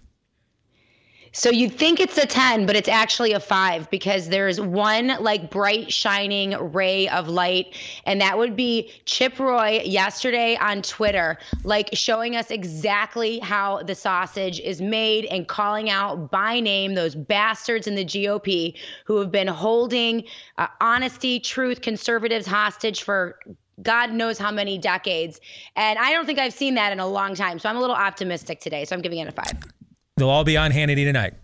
So 1.35 1.49
you'd 1.49 1.73
think 1.73 1.99
it's 1.99 2.19
a 2.19 2.27
10, 2.27 2.67
but 2.67 2.77
it's 2.77 2.89
actually 2.89 3.33
a 3.33 3.41
5 3.41 3.89
because 3.91 4.29
there's 4.29 4.61
one 4.61 5.09
like 5.21 5.51
bright 5.51 5.91
shining 5.91 6.73
ray 6.73 7.09
of 7.09 7.27
light 7.29 7.75
and 8.05 8.21
that 8.21 8.37
would 8.37 8.55
be 8.55 8.93
Chip 9.07 9.39
Roy 9.39 9.81
yesterday 9.83 10.57
on 10.57 10.83
Twitter 10.83 11.39
like 11.65 11.89
showing 11.95 12.37
us 12.37 12.51
exactly 12.51 13.39
how 13.39 13.83
the 13.83 13.95
sausage 13.95 14.61
is 14.61 14.83
made 14.83 15.25
and 15.25 15.49
calling 15.49 15.89
out 15.89 16.31
by 16.31 16.61
name 16.61 16.95
those 16.95 17.15
bastards 17.15 17.87
in 17.87 17.95
the 17.95 18.05
GOP 18.05 18.77
who 19.07 19.19
have 19.19 19.33
been 19.33 19.49
holding 19.49 20.25
uh, 20.59 20.67
honesty, 20.83 21.41
truth, 21.41 21.81
conservatives 21.81 22.47
hostage 22.47 23.03
for 23.03 23.39
God 23.83 24.13
knows 24.13 24.39
how 24.39 24.51
many 24.51 24.77
decades. 24.77 25.41
And 25.77 25.99
I 25.99 26.13
don't 26.13 26.27
think 26.27 26.39
I've 26.39 26.53
seen 26.53 26.75
that 26.75 26.93
in 26.93 27.01
a 27.01 27.07
long 27.07 27.35
time. 27.35 27.59
So 27.59 27.71
I'm 27.71 27.77
a 27.77 27.81
little 27.81 27.97
optimistic 27.97 28.61
today. 28.61 28.85
So 28.85 28.95
I'm 28.95 29.03
giving 29.03 29.19
it 29.19 29.29
a 29.29 29.33
5. 29.33 29.72
They'll 30.17 30.29
all 30.29 30.45
be 30.45 30.57
on 30.57 30.71
Hannity 30.71 31.05
tonight. 31.05 31.35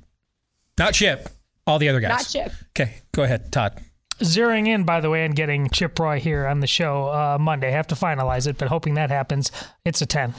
Not 0.79 0.95
Chip. 0.95 1.29
All 1.67 1.79
the 1.79 1.89
other 1.89 2.01
guys. 2.01 2.11
Not 2.11 2.29
Chip. 2.29 2.53
Okay, 2.71 2.95
go 3.13 3.25
ahead, 3.25 3.51
Todd. 3.53 3.83
Zeroing 4.21 4.67
in, 4.67 4.85
by 4.85 5.01
the 5.01 5.11
way, 5.11 5.25
and 5.25 5.35
getting 5.35 5.69
Chip 5.71 5.99
Roy 5.99 6.19
here 6.19 6.47
on 6.47 6.61
the 6.61 6.67
show 6.67 7.09
uh, 7.09 7.39
Monday. 7.41 7.71
Have 7.71 7.87
to 7.89 7.95
finalize 7.95 8.47
it, 8.47 8.59
but 8.59 8.69
hoping 8.69 8.95
that 8.95 9.11
happens. 9.11 9.53
It's 9.85 10.03
a 10.03 10.07
10. 10.07 10.35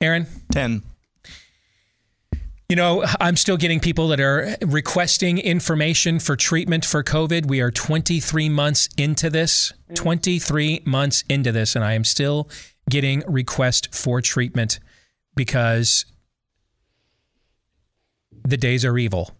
Aaron? 0.00 0.26
10. 0.52 0.82
You 2.68 2.76
know, 2.76 3.04
I'm 3.20 3.36
still 3.36 3.58
getting 3.58 3.80
people 3.80 4.08
that 4.08 4.20
are 4.20 4.56
requesting 4.62 5.38
information 5.38 6.18
for 6.18 6.36
treatment 6.36 6.84
for 6.84 7.04
COVID. 7.04 7.46
We 7.46 7.60
are 7.60 7.70
23 7.70 8.48
months 8.48 8.88
into 8.96 9.28
this, 9.28 9.72
23 9.94 10.80
months 10.86 11.22
into 11.28 11.52
this, 11.52 11.76
and 11.76 11.84
I 11.84 11.92
am 11.92 12.04
still 12.04 12.48
getting 12.88 13.22
requests 13.28 13.88
for 13.96 14.22
treatment 14.22 14.80
because 15.36 16.06
the 18.44 18.56
days 18.56 18.84
are 18.84 18.96
evil. 18.98 19.30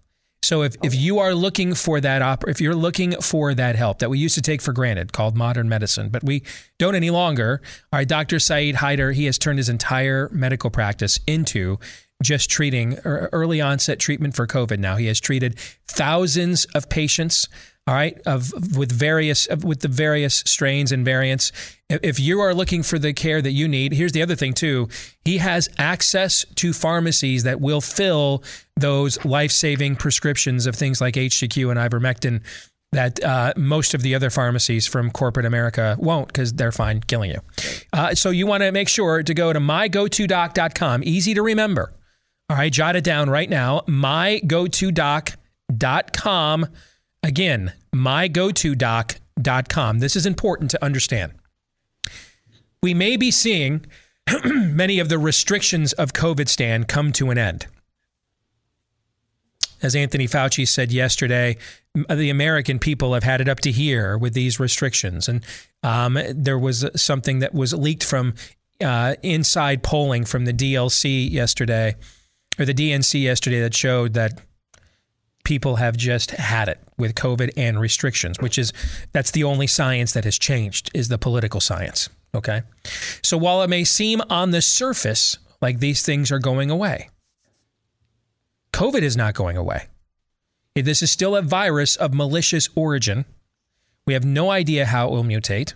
So 0.44 0.62
if, 0.62 0.74
if 0.82 0.92
you 0.92 1.20
are 1.20 1.34
looking 1.34 1.72
for 1.72 2.00
that 2.00 2.20
op- 2.20 2.48
if 2.48 2.60
you're 2.60 2.74
looking 2.74 3.12
for 3.20 3.54
that 3.54 3.76
help 3.76 4.00
that 4.00 4.10
we 4.10 4.18
used 4.18 4.34
to 4.34 4.42
take 4.42 4.60
for 4.60 4.72
granted 4.72 5.12
called 5.12 5.36
modern 5.36 5.68
medicine, 5.68 6.08
but 6.08 6.24
we 6.24 6.42
don't 6.78 6.96
any 6.96 7.10
longer, 7.10 7.60
all 7.92 7.98
right, 7.98 8.08
Dr. 8.08 8.40
Syed 8.40 8.74
Haider, 8.76 9.14
he 9.14 9.26
has 9.26 9.38
turned 9.38 9.58
his 9.60 9.68
entire 9.68 10.28
medical 10.32 10.68
practice 10.68 11.20
into 11.28 11.78
just 12.24 12.50
treating 12.50 12.98
er, 13.04 13.28
early 13.32 13.60
onset 13.60 14.00
treatment 14.00 14.34
for 14.34 14.46
COVID 14.48 14.78
now. 14.78 14.96
He 14.96 15.06
has 15.06 15.20
treated 15.20 15.58
thousands 15.86 16.64
of 16.74 16.88
patients 16.88 17.48
all 17.86 17.94
right, 17.94 18.20
of 18.26 18.52
with 18.76 18.92
various 18.92 19.48
with 19.64 19.80
the 19.80 19.88
various 19.88 20.36
strains 20.46 20.92
and 20.92 21.04
variants. 21.04 21.50
If 21.88 22.20
you 22.20 22.38
are 22.40 22.54
looking 22.54 22.84
for 22.84 22.96
the 22.96 23.12
care 23.12 23.42
that 23.42 23.50
you 23.50 23.66
need, 23.66 23.92
here's 23.92 24.12
the 24.12 24.22
other 24.22 24.36
thing 24.36 24.54
too. 24.54 24.88
He 25.24 25.38
has 25.38 25.68
access 25.78 26.46
to 26.56 26.72
pharmacies 26.72 27.42
that 27.42 27.60
will 27.60 27.80
fill 27.80 28.44
those 28.76 29.24
life-saving 29.24 29.96
prescriptions 29.96 30.66
of 30.66 30.76
things 30.76 31.00
like 31.00 31.14
HCQ 31.14 31.70
and 31.70 31.78
ivermectin 31.78 32.42
that 32.92 33.20
uh, 33.24 33.52
most 33.56 33.94
of 33.94 34.02
the 34.02 34.14
other 34.14 34.30
pharmacies 34.30 34.86
from 34.86 35.10
corporate 35.10 35.46
America 35.46 35.96
won't 35.98 36.28
because 36.28 36.52
they're 36.52 36.70
fine 36.70 37.00
killing 37.00 37.32
you. 37.32 37.40
Uh, 37.92 38.14
so 38.14 38.30
you 38.30 38.46
want 38.46 38.62
to 38.62 38.70
make 38.70 38.88
sure 38.88 39.24
to 39.24 39.34
go 39.34 39.52
to 39.52 39.58
mygotodoc.com. 39.58 41.02
Easy 41.04 41.34
to 41.34 41.42
remember. 41.42 41.92
All 42.48 42.56
right, 42.56 42.72
jot 42.72 42.94
it 42.94 43.02
down 43.02 43.28
right 43.28 43.50
now. 43.50 43.80
mygotodoc.com 43.88 46.68
Again, 47.22 47.72
mygotodoc.com. 47.94 49.98
This 50.00 50.16
is 50.16 50.26
important 50.26 50.70
to 50.72 50.84
understand. 50.84 51.32
We 52.82 52.94
may 52.94 53.16
be 53.16 53.30
seeing 53.30 53.86
many 54.44 54.98
of 54.98 55.08
the 55.08 55.18
restrictions 55.18 55.92
of 55.92 56.12
COVID 56.12 56.48
stand 56.48 56.88
come 56.88 57.12
to 57.12 57.30
an 57.30 57.38
end. 57.38 57.66
As 59.82 59.96
Anthony 59.96 60.28
Fauci 60.28 60.66
said 60.66 60.92
yesterday, 60.92 61.56
the 61.94 62.30
American 62.30 62.78
people 62.78 63.14
have 63.14 63.24
had 63.24 63.40
it 63.40 63.48
up 63.48 63.60
to 63.60 63.72
here 63.72 64.16
with 64.16 64.34
these 64.34 64.60
restrictions. 64.60 65.28
And 65.28 65.44
um, 65.82 66.18
there 66.30 66.58
was 66.58 66.88
something 66.94 67.40
that 67.40 67.52
was 67.52 67.74
leaked 67.74 68.04
from 68.04 68.34
uh, 68.82 69.14
inside 69.22 69.82
polling 69.82 70.24
from 70.24 70.44
the 70.44 70.52
DLC 70.52 71.30
yesterday, 71.30 71.96
or 72.58 72.64
the 72.64 72.74
DNC 72.74 73.22
yesterday, 73.22 73.60
that 73.60 73.74
showed 73.74 74.14
that 74.14 74.40
people 75.44 75.76
have 75.76 75.96
just 75.96 76.32
had 76.32 76.68
it 76.68 76.80
with 76.98 77.14
COVID 77.14 77.50
and 77.56 77.80
restrictions, 77.80 78.38
which 78.40 78.58
is 78.58 78.72
that's 79.12 79.30
the 79.30 79.44
only 79.44 79.66
science 79.66 80.12
that 80.12 80.24
has 80.24 80.38
changed 80.38 80.90
is 80.94 81.08
the 81.08 81.18
political 81.18 81.60
science. 81.60 82.08
Okay. 82.34 82.62
So 83.22 83.36
while 83.36 83.62
it 83.62 83.68
may 83.68 83.84
seem 83.84 84.20
on 84.30 84.50
the 84.50 84.62
surface 84.62 85.36
like 85.60 85.80
these 85.80 86.02
things 86.02 86.32
are 86.32 86.38
going 86.38 86.70
away, 86.70 87.10
COVID 88.72 89.02
is 89.02 89.16
not 89.16 89.34
going 89.34 89.56
away. 89.56 89.86
This 90.74 91.02
is 91.02 91.10
still 91.10 91.36
a 91.36 91.42
virus 91.42 91.96
of 91.96 92.14
malicious 92.14 92.68
origin. 92.74 93.26
We 94.06 94.14
have 94.14 94.24
no 94.24 94.50
idea 94.50 94.86
how 94.86 95.08
it 95.08 95.10
will 95.10 95.24
mutate. 95.24 95.74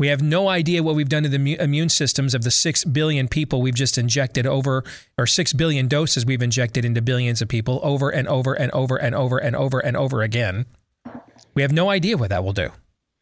We 0.00 0.08
have 0.08 0.22
no 0.22 0.48
idea 0.48 0.82
what 0.82 0.94
we've 0.94 1.10
done 1.10 1.24
to 1.24 1.28
the 1.28 1.60
immune 1.60 1.90
systems 1.90 2.34
of 2.34 2.42
the 2.42 2.50
6 2.50 2.84
billion 2.86 3.28
people 3.28 3.60
we've 3.60 3.74
just 3.74 3.98
injected 3.98 4.46
over, 4.46 4.82
or 5.18 5.26
6 5.26 5.52
billion 5.52 5.88
doses 5.88 6.24
we've 6.24 6.40
injected 6.40 6.86
into 6.86 7.02
billions 7.02 7.42
of 7.42 7.48
people 7.48 7.80
over 7.82 8.08
and 8.08 8.26
over 8.26 8.54
and 8.54 8.72
over 8.72 8.96
and 8.96 9.14
over 9.14 9.36
and 9.36 9.54
over 9.54 9.78
and 9.78 9.96
over 9.98 10.22
again. 10.22 10.64
We 11.52 11.60
have 11.60 11.70
no 11.70 11.90
idea 11.90 12.16
what 12.16 12.30
that 12.30 12.42
will 12.42 12.54
do. 12.54 12.70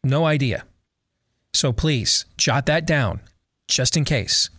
No 0.05 0.25
idea. 0.25 0.63
So 1.53 1.73
please 1.73 2.23
jot 2.37 2.65
that 2.67 2.87
down 2.87 3.19
just 3.67 3.97
in 3.97 4.05
case, 4.05 4.49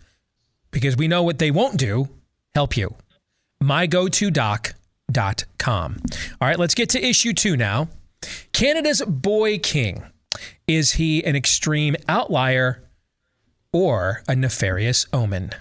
because 0.69 0.95
we 0.95 1.07
know 1.07 1.23
what 1.23 1.39
they 1.39 1.49
won't 1.49 1.77
do 1.77 2.07
help 2.53 2.77
you. 2.77 2.95
mygotodoc.com 3.63 4.75
com. 5.57 5.97
All 6.39 6.47
right, 6.47 6.59
let's 6.59 6.75
get 6.75 6.89
to 6.89 7.05
issue 7.05 7.33
two 7.33 7.57
now. 7.57 7.89
Canada's 8.53 9.01
boy 9.01 9.57
king. 9.59 10.03
Is 10.67 10.93
he 10.93 11.23
an 11.23 11.35
extreme 11.35 11.95
outlier 12.07 12.83
or 13.73 14.23
a 14.27 14.35
nefarious 14.35 15.05
omen? 15.11 15.51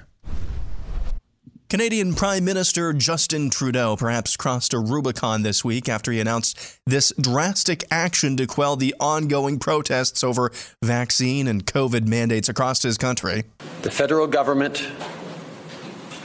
Canadian 1.70 2.14
Prime 2.14 2.44
Minister 2.44 2.92
Justin 2.92 3.48
Trudeau 3.48 3.94
perhaps 3.94 4.36
crossed 4.36 4.74
a 4.74 4.80
Rubicon 4.80 5.44
this 5.44 5.64
week 5.64 5.88
after 5.88 6.10
he 6.10 6.18
announced 6.18 6.80
this 6.84 7.12
drastic 7.20 7.84
action 7.92 8.36
to 8.38 8.46
quell 8.48 8.74
the 8.74 8.92
ongoing 8.98 9.60
protests 9.60 10.24
over 10.24 10.50
vaccine 10.82 11.46
and 11.46 11.64
COVID 11.64 12.08
mandates 12.08 12.48
across 12.48 12.82
his 12.82 12.98
country. 12.98 13.44
The 13.82 13.90
federal 13.92 14.26
government 14.26 14.84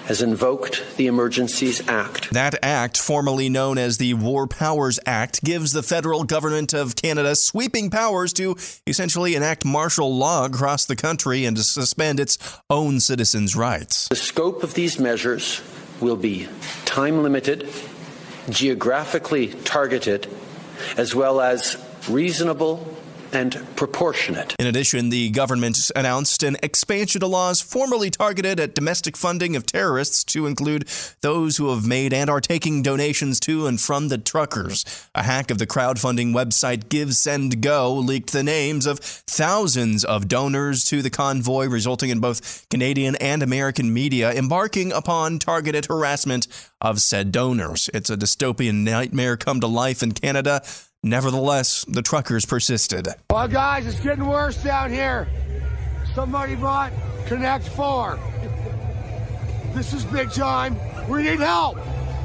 has 0.06 0.22
invoked 0.22 0.84
the 0.98 1.08
Emergencies 1.08 1.88
Act. 1.88 2.32
That 2.32 2.56
act, 2.64 2.98
formerly 2.98 3.50
known 3.50 3.78
as 3.78 3.98
the 3.98 4.14
War 4.14 4.48
Powers 4.48 5.00
Act, 5.06 5.44
gives 5.44 5.72
the 5.72 5.84
federal 5.84 6.24
government 6.24 6.74
of 6.74 6.96
Canada 6.96 7.36
sweeping 7.36 7.90
powers 7.90 8.32
to 8.34 8.56
essentially 8.86 9.36
enact 9.36 9.66
martial 9.66 10.16
law 10.16 10.46
across 10.46 10.86
the 10.86 10.96
country 10.96 11.46
and 11.46 11.58
to 11.58 11.64
suspend 11.64 12.20
its 12.20 12.38
own 12.70 13.00
citizens' 13.00 13.56
rights. 13.56 14.08
The 14.10 14.16
scope 14.16 14.64
of 14.64 14.76
these 14.76 15.00
measures 15.00 15.62
will 16.00 16.18
be 16.18 16.48
time 16.86 17.24
limited, 17.24 17.68
geographically 18.50 19.48
targeted, 19.64 20.28
as 20.98 21.16
well 21.16 21.42
as 21.42 21.84
reasonable 22.08 22.95
and 23.36 23.62
proportionate. 23.76 24.56
In 24.58 24.66
addition, 24.66 25.10
the 25.10 25.30
government 25.30 25.92
announced 25.96 26.42
an 26.42 26.58
expansion 26.64 27.20
to 27.20 27.28
laws 27.28 27.62
formerly 27.62 28.10
targeted 28.10 28.60
at 28.60 28.74
domestic 28.74 29.18
funding 29.18 29.56
of 29.56 29.66
terrorists 29.66 30.24
to 30.24 30.48
include 30.48 30.88
those 31.22 31.58
who 31.58 31.70
have 31.70 31.86
made 31.86 32.14
and 32.14 32.30
are 32.30 32.42
taking 32.42 32.82
donations 32.82 33.40
to 33.42 33.68
and 33.68 33.80
from 33.82 34.08
the 34.08 34.18
truckers. 34.18 34.86
A 35.14 35.24
hack 35.24 35.52
of 35.52 35.58
the 35.58 35.68
crowdfunding 35.68 36.34
website 36.34 36.90
Give 36.90 37.14
Send 37.14 37.62
Go 37.62 37.94
leaked 37.94 38.32
the 38.32 38.44
names 38.44 38.86
of 38.86 39.00
thousands 39.00 40.06
of 40.06 40.28
donors 40.30 40.86
to 40.86 41.02
the 41.02 41.10
convoy, 41.10 41.68
resulting 41.68 42.10
in 42.10 42.20
both 42.20 42.66
Canadian 42.70 43.16
and 43.18 43.44
American 43.44 43.94
media 43.94 44.32
embarking 44.32 44.94
upon 44.94 45.40
targeted 45.40 45.88
harassment 45.88 46.48
of 46.80 47.02
said 47.02 47.32
donors. 47.32 47.90
It's 47.94 48.10
a 48.10 48.16
dystopian 48.16 48.84
nightmare 48.84 49.36
come 49.36 49.60
to 49.60 49.68
life 49.68 50.02
in 50.02 50.14
Canada. 50.14 50.62
Nevertheless, 51.06 51.86
the 51.88 52.02
truckers 52.02 52.48
persisted. 52.48 53.08
Well, 53.30 53.48
guys, 53.48 53.86
it's 53.86 54.00
getting 54.00 54.26
worse 54.26 54.58
down 54.64 54.92
here. 54.92 55.28
Somebody 56.16 56.56
bought 56.56 56.92
Connect 57.28 57.68
4. 57.68 58.18
This 59.76 59.94
is 59.94 60.04
big 60.06 60.32
time. 60.32 60.76
We 61.08 61.22
need 61.22 61.40
help. 61.40 61.78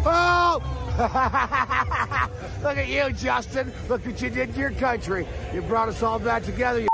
Help! 0.02 0.62
Look 2.62 2.78
at 2.78 2.88
you, 2.88 3.12
Justin. 3.12 3.70
Look 3.90 4.06
what 4.06 4.22
you 4.22 4.30
did 4.30 4.54
to 4.54 4.58
your 4.58 4.70
country. 4.70 5.28
You 5.52 5.60
brought 5.60 5.90
us 5.90 6.02
all 6.02 6.18
back 6.18 6.44
together. 6.44 6.80
You 6.80 6.88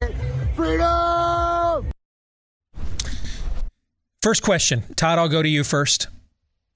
Freedom! 0.56 1.90
First 4.22 4.42
question. 4.42 4.82
Todd, 4.96 5.18
I'll 5.18 5.28
go 5.28 5.42
to 5.42 5.48
you 5.48 5.62
first. 5.62 6.08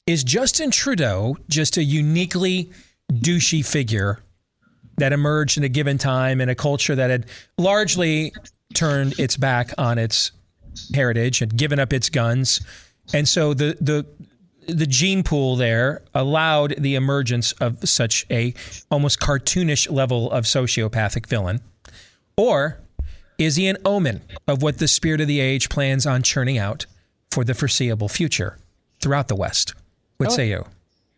Is 0.06 0.22
Justin 0.22 0.70
Trudeau 0.70 1.38
just 1.48 1.78
a 1.78 1.82
uniquely 1.82 2.70
douchey 3.10 3.64
figure 3.64 4.18
that 4.98 5.12
emerged 5.12 5.58
in 5.58 5.64
a 5.64 5.68
given 5.68 5.98
time 5.98 6.40
in 6.40 6.48
a 6.48 6.54
culture 6.54 6.94
that 6.94 7.10
had 7.10 7.26
largely 7.58 8.32
turned 8.74 9.18
its 9.18 9.36
back 9.36 9.72
on 9.78 9.98
its 9.98 10.32
heritage 10.94 11.42
and 11.42 11.56
given 11.56 11.78
up 11.78 11.92
its 11.92 12.08
guns. 12.08 12.60
And 13.12 13.28
so 13.28 13.54
the 13.54 13.76
the 13.80 14.06
the 14.68 14.86
gene 14.86 15.22
pool 15.24 15.56
there 15.56 16.02
allowed 16.14 16.74
the 16.78 16.94
emergence 16.94 17.50
of 17.52 17.86
such 17.88 18.24
a 18.30 18.54
almost 18.90 19.18
cartoonish 19.18 19.90
level 19.90 20.30
of 20.30 20.44
sociopathic 20.44 21.26
villain. 21.26 21.60
Or 22.36 22.78
is 23.38 23.56
he 23.56 23.66
an 23.66 23.76
omen 23.84 24.22
of 24.46 24.62
what 24.62 24.78
the 24.78 24.86
spirit 24.86 25.20
of 25.20 25.26
the 25.26 25.40
age 25.40 25.68
plans 25.68 26.06
on 26.06 26.22
churning 26.22 26.58
out 26.58 26.86
for 27.32 27.42
the 27.42 27.54
foreseeable 27.54 28.08
future 28.08 28.56
throughout 29.00 29.26
the 29.28 29.34
West? 29.34 29.74
What 30.18 30.28
Oh. 30.30 30.36
say 30.36 30.48
you? 30.50 30.64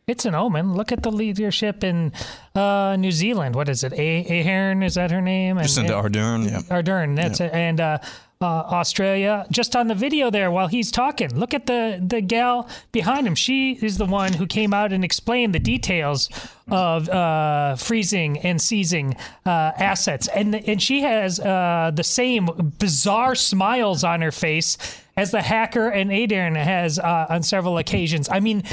It's 0.07 0.27
an 0.27 0.35
omen. 0.35 0.75
Look 0.75 0.93
at 0.93 1.03
the 1.03 1.11
leadership 1.11 1.83
in 1.83 2.13
uh, 2.55 2.97
New 2.99 3.11
Zealand. 3.13 3.55
What 3.55 3.71
is 3.71 3.85
it? 3.85 3.95
A- 3.95 4.41
Ahern, 4.41 4.83
is 4.83 4.97
that 4.97 5.11
her 5.11 5.23
name? 5.23 5.57
And- 5.57 5.67
Jacinda 5.67 5.91
Ardern, 6.03 6.45
yeah. 6.51 6.61
Ardern, 6.77 7.17
that's 7.17 7.41
it. 7.41 7.51
And 7.55 7.81
uh, 7.81 7.99
uh, 8.39 8.45
Australia, 8.45 9.47
just 9.51 9.75
on 9.75 9.89
the 9.89 9.95
video 9.95 10.31
there 10.31 10.51
while 10.51 10.67
he's 10.67 10.91
talking, 10.91 11.35
look 11.35 11.55
at 11.55 11.65
the, 11.65 11.99
the 12.07 12.21
gal 12.21 12.69
behind 12.93 13.27
him. 13.27 13.35
She 13.35 13.73
is 13.81 13.97
the 13.97 14.05
one 14.05 14.35
who 14.35 14.47
came 14.47 14.75
out 14.75 14.93
and 14.93 15.03
explained 15.07 15.55
the 15.55 15.59
details 15.59 16.29
of 16.71 17.09
uh, 17.09 17.77
freezing 17.77 18.39
and 18.41 18.61
seizing 18.61 19.17
uh, 19.47 19.73
assets. 19.79 20.29
And, 20.29 20.55
and 20.55 20.83
she 20.83 21.01
has 21.01 21.41
uh, 21.41 21.93
the 21.95 22.05
same 22.05 22.75
bizarre 22.79 23.35
smiles 23.35 24.05
on 24.05 24.21
her 24.21 24.33
face 24.33 24.77
as 25.17 25.31
the 25.31 25.43
hacker 25.43 25.89
and 25.89 26.11
Adair 26.11 26.53
has 26.57 26.99
uh, 26.99 27.27
on 27.31 27.45
several 27.45 27.79
occasions. 27.79 28.29
I 28.29 28.41
mean, 28.41 28.65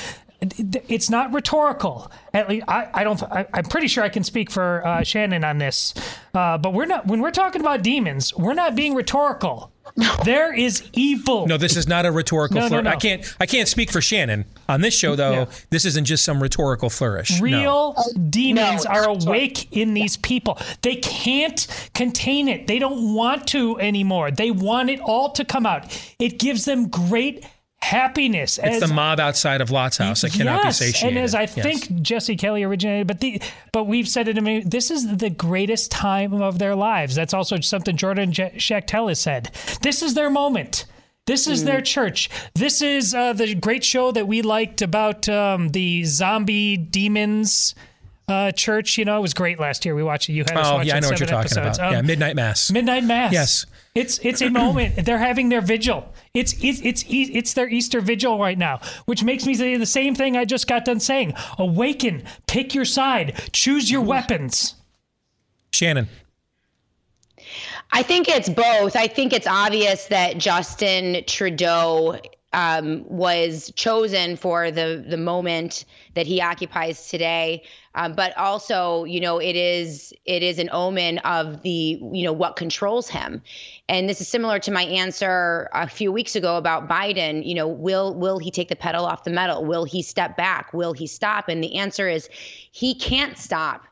it's 0.42 1.10
not 1.10 1.34
rhetorical. 1.34 2.12
At 2.34 2.50
least 2.50 2.66
I, 2.68 2.90
I 2.94 3.04
don't. 3.04 3.22
I, 3.24 3.46
I'm 3.54 3.66
pretty 3.66 3.88
sure 3.88 4.04
I 4.04 4.10
can 4.10 4.24
speak 4.24 4.50
for 4.50 4.86
uh, 4.86 5.04
Shannon 5.04 5.44
on 5.44 5.60
this. 5.60 5.94
Uh, 6.34 6.58
but 6.58 6.74
we're 6.74 6.86
not. 6.86 7.06
When 7.06 7.22
we're 7.22 7.32
talking 7.32 7.62
about 7.62 7.84
demons, 7.84 8.36
we're 8.36 8.54
not 8.56 8.76
being 8.76 8.96
rhetorical. 8.96 9.72
There 10.24 10.54
is 10.54 10.88
evil. 10.94 11.48
No, 11.48 11.58
this 11.58 11.76
is 11.76 11.88
not 11.88 12.06
a 12.06 12.12
rhetorical 12.12 12.56
No, 12.56 12.62
no, 12.62 12.68
flourish. 12.70 12.86
no. 12.86 12.92
I 12.92 12.96
can't. 12.96 13.36
I 13.40 13.46
can't 13.46 13.68
speak 13.68 13.92
for 13.92 14.02
Shannon 14.02 14.46
on 14.70 14.82
this 14.82 14.96
show, 14.98 15.16
though. 15.16 15.32
Yeah. 15.32 15.46
This 15.70 15.86
isn't 15.86 16.06
just 16.06 16.24
some 16.24 16.42
rhetorical 16.42 16.90
flourish. 16.90 17.40
No. 17.40 17.44
Real 17.44 17.96
demons 18.30 18.86
are 18.86 19.10
awake 19.10 19.72
in 19.76 19.94
these 19.94 20.18
people. 20.18 20.58
They 20.82 20.96
can't 20.96 21.68
contain 21.94 22.48
it. 22.48 22.68
They 22.68 22.80
don't 22.80 23.14
want 23.14 23.48
to 23.50 23.80
anymore. 23.80 24.32
They 24.32 24.50
want 24.52 24.90
it 24.90 25.00
all 25.02 25.32
to 25.34 25.44
come 25.46 25.66
out. 25.66 25.86
It 26.20 26.40
gives 26.40 26.66
them 26.66 26.88
great 26.88 27.46
happiness. 27.82 28.58
It's 28.58 28.82
as- 28.82 28.90
the 28.90 28.94
mob 28.94 29.20
outside 29.20 29.62
of 29.62 29.72
Lot's 29.72 29.98
house 29.98 30.22
that 30.22 30.34
cannot 30.34 30.64
yes, 30.64 30.80
be 30.80 30.86
satiated. 30.86 31.18
And 31.18 31.26
as 31.26 31.36
I 31.36 31.42
Yes. 31.42 31.54
think 31.54 32.02
Jesse 32.02 32.36
Kelly 32.36 32.64
originated, 32.64 33.08
but 33.08 33.20
the 33.20 33.42
but 33.72 33.86
we've 33.86 34.08
said 34.08 34.28
it. 34.28 34.38
I 34.38 34.42
mean, 34.42 34.70
this 34.70 34.92
is 34.92 35.18
the 35.18 35.30
greatest 35.30 35.92
time 35.92 36.34
of 36.42 36.60
their 36.60 36.76
lives. 36.76 37.16
That's 37.16 37.34
also 37.34 37.60
something 37.60 37.98
Jordan 37.98 38.32
Je- 38.32 38.54
Schachtel 38.58 39.08
has 39.08 39.20
said. 39.20 39.52
This 39.82 40.02
is 40.02 40.14
their 40.14 40.30
moment. 40.30 40.86
This 41.28 41.46
is 41.48 41.62
Mm. 41.62 41.66
their 41.66 41.82
church. 41.82 42.30
This 42.56 42.82
is 42.82 43.14
uh, 43.14 43.34
the 43.34 43.54
great 43.56 43.84
show 43.84 44.12
that 44.12 44.28
we 44.28 44.42
liked 44.42 44.82
about 44.82 45.30
um, 45.30 45.70
the 45.70 46.04
zombie 46.04 46.78
demons. 46.78 47.76
Uh, 48.28 48.52
church, 48.52 48.98
you 48.98 49.04
know, 49.04 49.18
it 49.18 49.22
was 49.22 49.34
great 49.34 49.60
last 49.60 49.84
year. 49.84 49.94
We 49.94 50.04
watched 50.04 50.30
it. 50.30 50.34
You 50.34 50.44
had 50.44 50.56
us 50.58 50.68
Oh, 50.68 50.76
watch 50.76 50.88
yeah, 50.88 50.96
I 50.96 50.98
it, 50.98 51.02
know 51.02 51.10
what 51.10 51.18
seven 51.18 51.34
you're 51.34 51.42
talking 51.44 51.58
episodes. 51.58 51.78
about. 51.80 51.92
Yeah, 51.92 52.02
Midnight 52.02 52.36
Mass. 52.36 52.72
Midnight 52.72 53.04
Mass. 53.04 53.34
Yes. 53.34 53.66
It's 53.94 54.20
it's 54.24 54.42
a 54.42 54.50
moment. 54.50 55.06
They're 55.06 55.18
having 55.18 55.50
their 55.50 55.60
vigil. 55.60 56.08
It's 56.34 56.54
it's 56.64 56.80
it's 56.82 57.04
it's 57.10 57.54
their 57.56 57.68
Easter 57.68 58.00
vigil 58.00 58.40
right 58.40 58.58
now, 58.58 58.80
which 59.06 59.22
makes 59.22 59.46
me 59.46 59.54
say 59.54 59.76
the 59.76 59.86
same 59.86 60.16
thing 60.16 60.38
I 60.38 60.46
just 60.46 60.66
got 60.68 60.86
done 60.86 61.02
saying. 61.02 61.34
Awaken, 61.58 62.24
pick 62.48 62.74
your 62.74 62.86
side, 62.86 63.50
choose 63.52 63.92
your 63.92 64.00
weapons. 64.02 64.76
Shannon. 65.72 66.08
I 67.92 68.04
think 68.04 68.30
it's 68.30 68.48
both. 68.48 68.96
I 68.96 69.08
think 69.08 69.34
it's 69.34 69.48
obvious 69.48 70.06
that 70.06 70.38
Justin 70.38 71.24
Trudeau 71.28 72.18
um, 72.54 73.06
was 73.08 73.72
chosen 73.76 74.36
for 74.36 74.72
the 74.72 75.04
the 75.08 75.18
moment 75.18 75.86
that 76.16 76.28
he 76.28 76.42
occupies 76.42 77.10
today, 77.10 77.64
um, 77.96 78.14
but 78.14 78.38
also, 78.38 79.06
you 79.06 79.20
know, 79.20 79.40
it 79.40 79.56
is 79.56 80.14
it 80.26 80.44
is 80.44 80.60
an 80.60 80.70
omen 80.72 81.20
of 81.20 81.62
the 81.62 82.00
you 82.12 82.24
know 82.24 82.34
what 82.34 82.56
controls 82.56 83.10
him, 83.10 83.42
and 83.88 84.10
this 84.10 84.20
is 84.20 84.28
similar 84.28 84.60
to 84.60 84.72
my 84.72 84.84
answer 84.84 85.70
a 85.74 85.88
few 85.88 86.12
weeks 86.12 86.36
ago 86.36 86.58
about 86.58 86.90
Biden. 86.90 87.46
You 87.46 87.56
know, 87.56 87.68
will 87.68 88.14
will 88.14 88.40
he 88.40 88.52
take 88.52 88.70
the 88.70 88.76
pedal 88.76 89.06
off 89.06 89.24
the 89.24 89.32
metal? 89.32 89.64
Will 89.64 89.86
he 89.86 90.02
step 90.02 90.36
back? 90.36 90.74
Will 90.74 90.94
he 90.94 91.08
stop? 91.08 91.48
And 91.48 91.64
the 91.64 91.76
answer 91.76 92.10
is, 92.10 92.30
he 92.72 92.94
can't 92.96 93.38
stop 93.38 93.86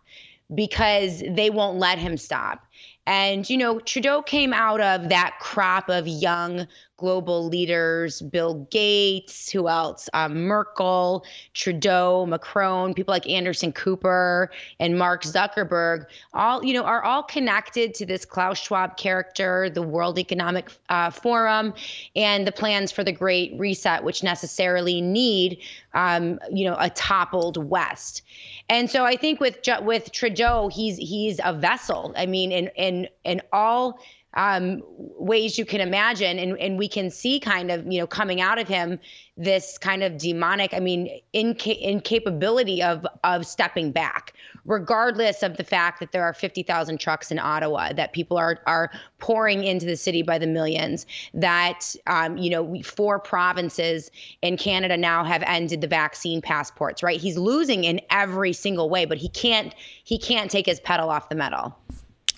because 0.54 1.24
they 1.30 1.50
won't 1.50 1.78
let 1.78 2.00
him 2.00 2.18
stop. 2.18 2.66
And, 3.06 3.50
you 3.50 3.58
know, 3.58 3.80
Trudeau 3.80 4.22
came 4.22 4.54
out 4.54 4.82
of 4.82 5.10
that 5.10 5.38
crop 5.40 5.90
of 5.90 6.08
young 6.08 6.68
global 7.00 7.48
leaders 7.48 8.22
Bill 8.22 8.68
Gates, 8.70 9.50
who 9.50 9.70
else? 9.70 10.10
Um, 10.14 10.44
Merkel, 10.44 11.26
Trudeau, 11.54 12.26
Macron, 12.26 12.94
people 12.94 13.14
like 13.14 13.28
Anderson 13.28 13.72
Cooper 13.72 14.52
and 14.82 15.00
Mark 15.00 15.24
Zuckerberg, 15.24 16.06
all, 16.34 16.64
you 16.64 16.74
know, 16.74 16.84
are 16.84 17.04
all 17.04 17.24
connected 17.24 17.94
to 17.96 18.06
this 18.06 18.26
Klaus 18.26 18.60
Schwab 18.60 18.98
character, 18.98 19.70
the 19.70 19.82
World 19.82 20.20
Economic 20.20 20.70
uh, 20.90 21.10
Forum, 21.10 21.74
and 22.18 22.46
the 22.46 22.52
plans 22.52 22.92
for 22.92 23.04
the 23.04 23.14
Great 23.14 23.58
Reset, 23.58 24.04
which 24.04 24.22
necessarily 24.22 25.00
need, 25.00 25.60
um, 25.94 26.38
you 26.52 26.66
know, 26.66 26.76
a 26.78 26.90
toppled 26.90 27.58
West. 27.70 28.24
And 28.68 28.90
so 28.90 29.06
I 29.06 29.16
think 29.16 29.40
with 29.40 29.58
with 29.82 30.12
Trudeau, 30.12 30.68
he's 30.68 30.98
he's 30.98 31.40
a 31.44 31.54
vessel. 31.54 32.14
I 32.16 32.26
mean, 32.28 32.52
in 32.52 32.68
in 32.76 33.08
in 33.24 33.42
all 33.52 34.00
um, 34.36 34.84
ways 35.18 35.58
you 35.58 35.66
can 35.66 35.82
imagine. 35.82 36.38
And, 36.38 36.58
and 36.60 36.78
we 36.78 36.88
can 36.88 37.10
see 37.10 37.40
kind 37.40 37.72
of, 37.72 37.92
you 37.92 38.00
know, 38.00 38.08
coming 38.08 38.42
out 38.42 38.60
of 38.60 38.68
him 38.68 39.00
this 39.38 39.78
kind 39.78 40.04
of 40.04 40.18
demonic, 40.18 40.74
I 40.74 40.82
mean, 40.82 41.22
inca- 41.32 41.90
incapability 41.90 42.84
of, 42.84 43.08
of 43.24 43.46
stepping 43.46 43.94
back, 43.94 44.34
regardless 44.66 45.44
of 45.44 45.56
the 45.56 45.64
fact 45.64 46.02
that 46.02 46.12
there 46.12 46.24
are 46.24 46.34
50,000 46.34 47.00
trucks 47.00 47.32
in 47.32 47.40
Ottawa, 47.40 47.94
that 47.94 48.12
people 48.12 48.38
are, 48.38 48.60
are 48.68 48.92
pouring 49.18 49.64
into 49.64 49.86
the 49.86 49.96
city 49.96 50.24
by 50.24 50.40
the 50.40 50.48
millions, 50.48 51.06
that, 51.34 51.96
um, 52.08 52.38
you 52.38 52.50
know, 52.50 52.62
we, 52.62 52.82
four 52.82 53.18
provinces 53.18 54.12
in 54.42 54.58
Canada 54.58 54.98
now 54.98 55.24
have 55.24 55.42
ended 55.48 55.80
the 55.80 55.88
vaccine 55.88 56.42
passports, 56.42 57.02
right? 57.02 57.20
He's 57.20 57.38
losing 57.38 57.86
in 57.86 58.02
every 58.10 58.52
single 58.52 58.90
way, 58.90 59.06
but 59.06 59.18
he 59.18 59.30
can't, 59.30 59.74
he 60.04 60.20
can't 60.20 60.52
take 60.52 60.66
his 60.66 60.82
pedal 60.82 61.10
off 61.10 61.30
the 61.30 61.36
metal. 61.36 61.78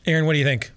Aaron, 0.05 0.27
what 0.27 0.33
do 0.33 0.39
you 0.39 0.45
think? 0.45 0.71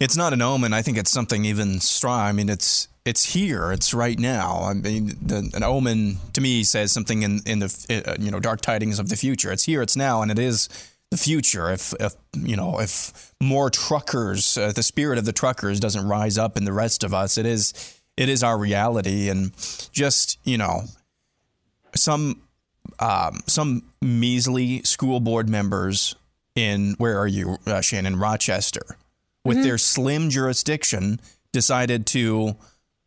It's 0.00 0.16
not 0.16 0.32
an 0.32 0.40
omen. 0.40 0.72
I 0.72 0.80
think 0.80 0.96
it's 0.96 1.10
something 1.10 1.44
even 1.44 1.78
strong. 1.78 2.20
I 2.20 2.32
mean, 2.32 2.48
it's 2.48 2.88
it's 3.04 3.34
here. 3.34 3.70
It's 3.70 3.92
right 3.92 4.18
now. 4.18 4.62
I 4.62 4.72
mean, 4.72 5.16
the, 5.20 5.50
an 5.54 5.62
omen 5.62 6.16
to 6.32 6.40
me 6.40 6.64
says 6.64 6.90
something 6.90 7.22
in 7.22 7.40
in 7.44 7.58
the 7.58 8.02
uh, 8.06 8.16
you 8.18 8.30
know 8.30 8.40
dark 8.40 8.62
tidings 8.62 8.98
of 8.98 9.10
the 9.10 9.16
future. 9.16 9.52
It's 9.52 9.64
here. 9.64 9.82
It's 9.82 9.96
now, 9.96 10.22
and 10.22 10.30
it 10.30 10.38
is 10.38 10.70
the 11.10 11.18
future. 11.18 11.70
If 11.70 11.92
if 12.00 12.14
you 12.34 12.56
know 12.56 12.80
if 12.80 13.34
more 13.42 13.68
truckers, 13.68 14.56
uh, 14.56 14.72
the 14.72 14.82
spirit 14.82 15.18
of 15.18 15.26
the 15.26 15.32
truckers 15.34 15.78
doesn't 15.78 16.08
rise 16.08 16.38
up 16.38 16.56
in 16.56 16.64
the 16.64 16.72
rest 16.72 17.04
of 17.04 17.12
us, 17.12 17.36
it 17.36 17.44
is 17.44 17.74
it 18.16 18.30
is 18.30 18.42
our 18.42 18.56
reality. 18.56 19.28
And 19.28 19.52
just 19.92 20.38
you 20.44 20.56
know, 20.56 20.84
some 21.94 22.40
um, 23.00 23.40
some 23.46 23.82
measly 24.00 24.82
school 24.82 25.20
board 25.20 25.50
members 25.50 26.14
in 26.54 26.94
where 26.96 27.18
are 27.18 27.28
you, 27.28 27.58
uh, 27.66 27.80
Shannon 27.82 28.16
Rochester 28.16 28.96
with 29.44 29.58
mm-hmm. 29.58 29.64
their 29.64 29.78
slim 29.78 30.30
jurisdiction, 30.30 31.20
decided 31.52 32.06
to 32.06 32.56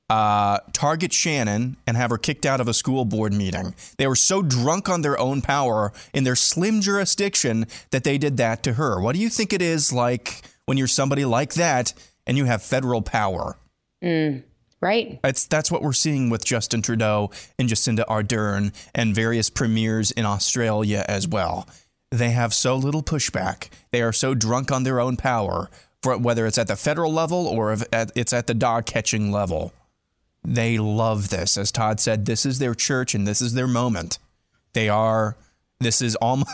uh, 0.09 0.59
target 0.73 1.13
Shannon 1.13 1.77
and 1.87 1.97
have 1.97 2.09
her 2.11 2.17
kicked 2.17 2.45
out 2.45 2.61
of 2.61 2.67
a 2.67 2.73
school 2.73 3.05
board 3.05 3.33
meeting. 3.33 3.73
They 3.97 4.07
were 4.07 4.15
so 4.15 4.41
drunk 4.41 4.89
on 4.89 5.01
their 5.01 5.17
own 5.17 5.41
power 5.41 5.91
in 6.13 6.23
their 6.23 6.35
slim 6.35 6.81
jurisdiction 6.81 7.65
that 7.91 8.03
they 8.03 8.17
did 8.17 8.37
that 8.37 8.63
to 8.63 8.73
her. 8.73 9.01
What 9.01 9.15
do 9.15 9.21
you 9.21 9.29
think 9.29 9.53
it 9.53 9.61
is 9.61 9.93
like 9.93 10.43
when 10.65 10.77
you're 10.77 10.87
somebody 10.87 11.25
like 11.25 11.53
that 11.55 11.93
and 12.27 12.37
you 12.37 12.45
have 12.45 12.61
federal 12.61 13.01
power? 13.01 13.57
Mm, 14.03 14.43
right. 14.81 15.19
It's, 15.23 15.45
that's 15.45 15.71
what 15.71 15.81
we're 15.81 15.93
seeing 15.93 16.29
with 16.29 16.45
Justin 16.45 16.81
Trudeau 16.81 17.31
and 17.57 17.69
Jacinda 17.69 18.05
Ardern 18.05 18.73
and 18.93 19.15
various 19.15 19.49
premiers 19.49 20.11
in 20.11 20.25
Australia 20.25 21.05
as 21.07 21.27
well. 21.27 21.67
They 22.11 22.31
have 22.31 22.53
so 22.53 22.75
little 22.75 23.01
pushback. 23.01 23.69
They 23.91 24.03
are 24.03 24.13
so 24.13 24.35
drunk 24.35 24.71
on 24.71 24.83
their 24.83 24.99
own 24.99 25.17
power 25.17 25.71
whether 26.05 26.45
it's 26.45 26.57
at 26.57 26.67
the 26.67 26.75
federal 26.75 27.11
level 27.11 27.47
or 27.47 27.73
if 27.73 27.83
it's 27.91 28.33
at 28.33 28.47
the 28.47 28.53
dog 28.53 28.85
catching 28.85 29.31
level. 29.31 29.73
They 30.43 30.77
love 30.77 31.29
this. 31.29 31.57
As 31.57 31.71
Todd 31.71 31.99
said, 31.99 32.25
this 32.25 32.45
is 32.45 32.59
their 32.59 32.75
church 32.75 33.15
and 33.15 33.25
this 33.25 33.41
is 33.41 33.53
their 33.53 33.67
moment. 33.67 34.19
They 34.73 34.89
are, 34.89 35.37
this 35.79 36.01
is 36.01 36.15
almost, 36.15 36.49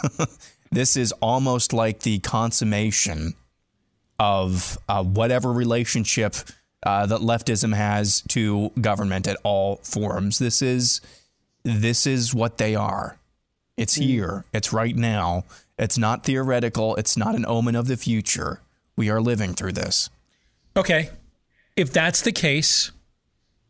this 0.72 0.96
is 0.96 1.12
almost 1.14 1.74
like 1.74 2.02
the 2.02 2.20
consummation 2.20 3.34
of 4.20 4.78
uh, 4.88 5.04
whatever 5.04 5.52
relationship 5.52 6.36
uh, 6.84 7.06
that 7.08 7.22
leftism 7.22 7.74
has 7.74 8.22
to 8.30 8.70
government 8.80 9.28
at 9.28 9.38
all 9.44 9.78
forms. 9.78 10.38
This 10.38 10.62
is, 10.62 11.02
this 11.64 12.06
is 12.06 12.34
what 12.34 12.58
they 12.58 12.76
are. 12.76 13.18
It's 13.76 13.98
mm. 13.98 14.04
here. 14.04 14.46
It's 14.54 14.72
right 14.72 14.96
now. 14.96 15.46
It's 15.78 15.98
not 15.98 16.26
theoretical. 16.26 16.96
It's 16.98 17.18
not 17.18 17.36
an 17.36 17.46
omen 17.46 17.76
of 17.76 17.88
the 17.88 17.98
future. 17.98 18.62
We 19.00 19.10
are 19.10 19.22
living 19.22 19.54
through 19.54 19.72
this. 19.72 20.10
Okay. 20.76 21.10
If 21.78 21.94
that's 21.94 22.22
the 22.24 22.34
case, 22.34 22.92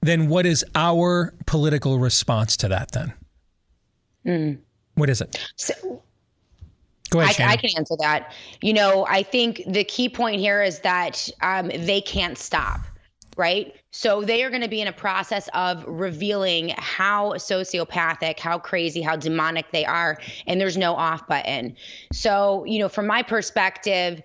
then 0.01 0.27
what 0.27 0.47
is 0.47 0.65
our 0.73 1.35
political 1.45 1.99
response 1.99 2.57
to 2.57 2.67
that 2.69 2.93
then? 2.93 3.13
Mm. 4.25 4.57
What 4.95 5.07
is 5.07 5.21
it? 5.21 5.39
So, 5.55 6.01
Go 7.11 7.19
ahead. 7.19 7.41
I, 7.41 7.51
I, 7.51 7.57
can 7.57 7.69
answer 7.77 7.95
that. 7.99 8.33
You 8.63 8.73
know, 8.73 9.05
I 9.07 9.21
think 9.21 9.61
the 9.67 9.83
key 9.83 10.09
point 10.09 10.39
here 10.39 10.63
is 10.63 10.79
that 10.79 11.29
um, 11.43 11.67
they 11.67 12.01
can't 12.01 12.35
stop, 12.35 12.81
right? 13.37 13.75
So 13.91 14.23
they 14.23 14.43
are 14.43 14.49
going 14.49 14.63
to 14.63 14.67
be 14.67 14.81
in 14.81 14.87
a 14.87 14.93
process 14.93 15.47
of 15.53 15.85
revealing 15.85 16.73
how 16.77 17.33
sociopathic, 17.33 18.39
how 18.39 18.57
crazy, 18.57 19.03
how 19.03 19.15
demonic 19.15 19.71
they 19.71 19.85
are, 19.85 20.17
and 20.47 20.59
there's 20.59 20.77
no 20.77 20.95
off 20.95 21.27
button. 21.27 21.75
So, 22.11 22.63
you 22.65 22.79
know, 22.79 22.89
from 22.89 23.05
my 23.05 23.21
perspective, 23.21 24.23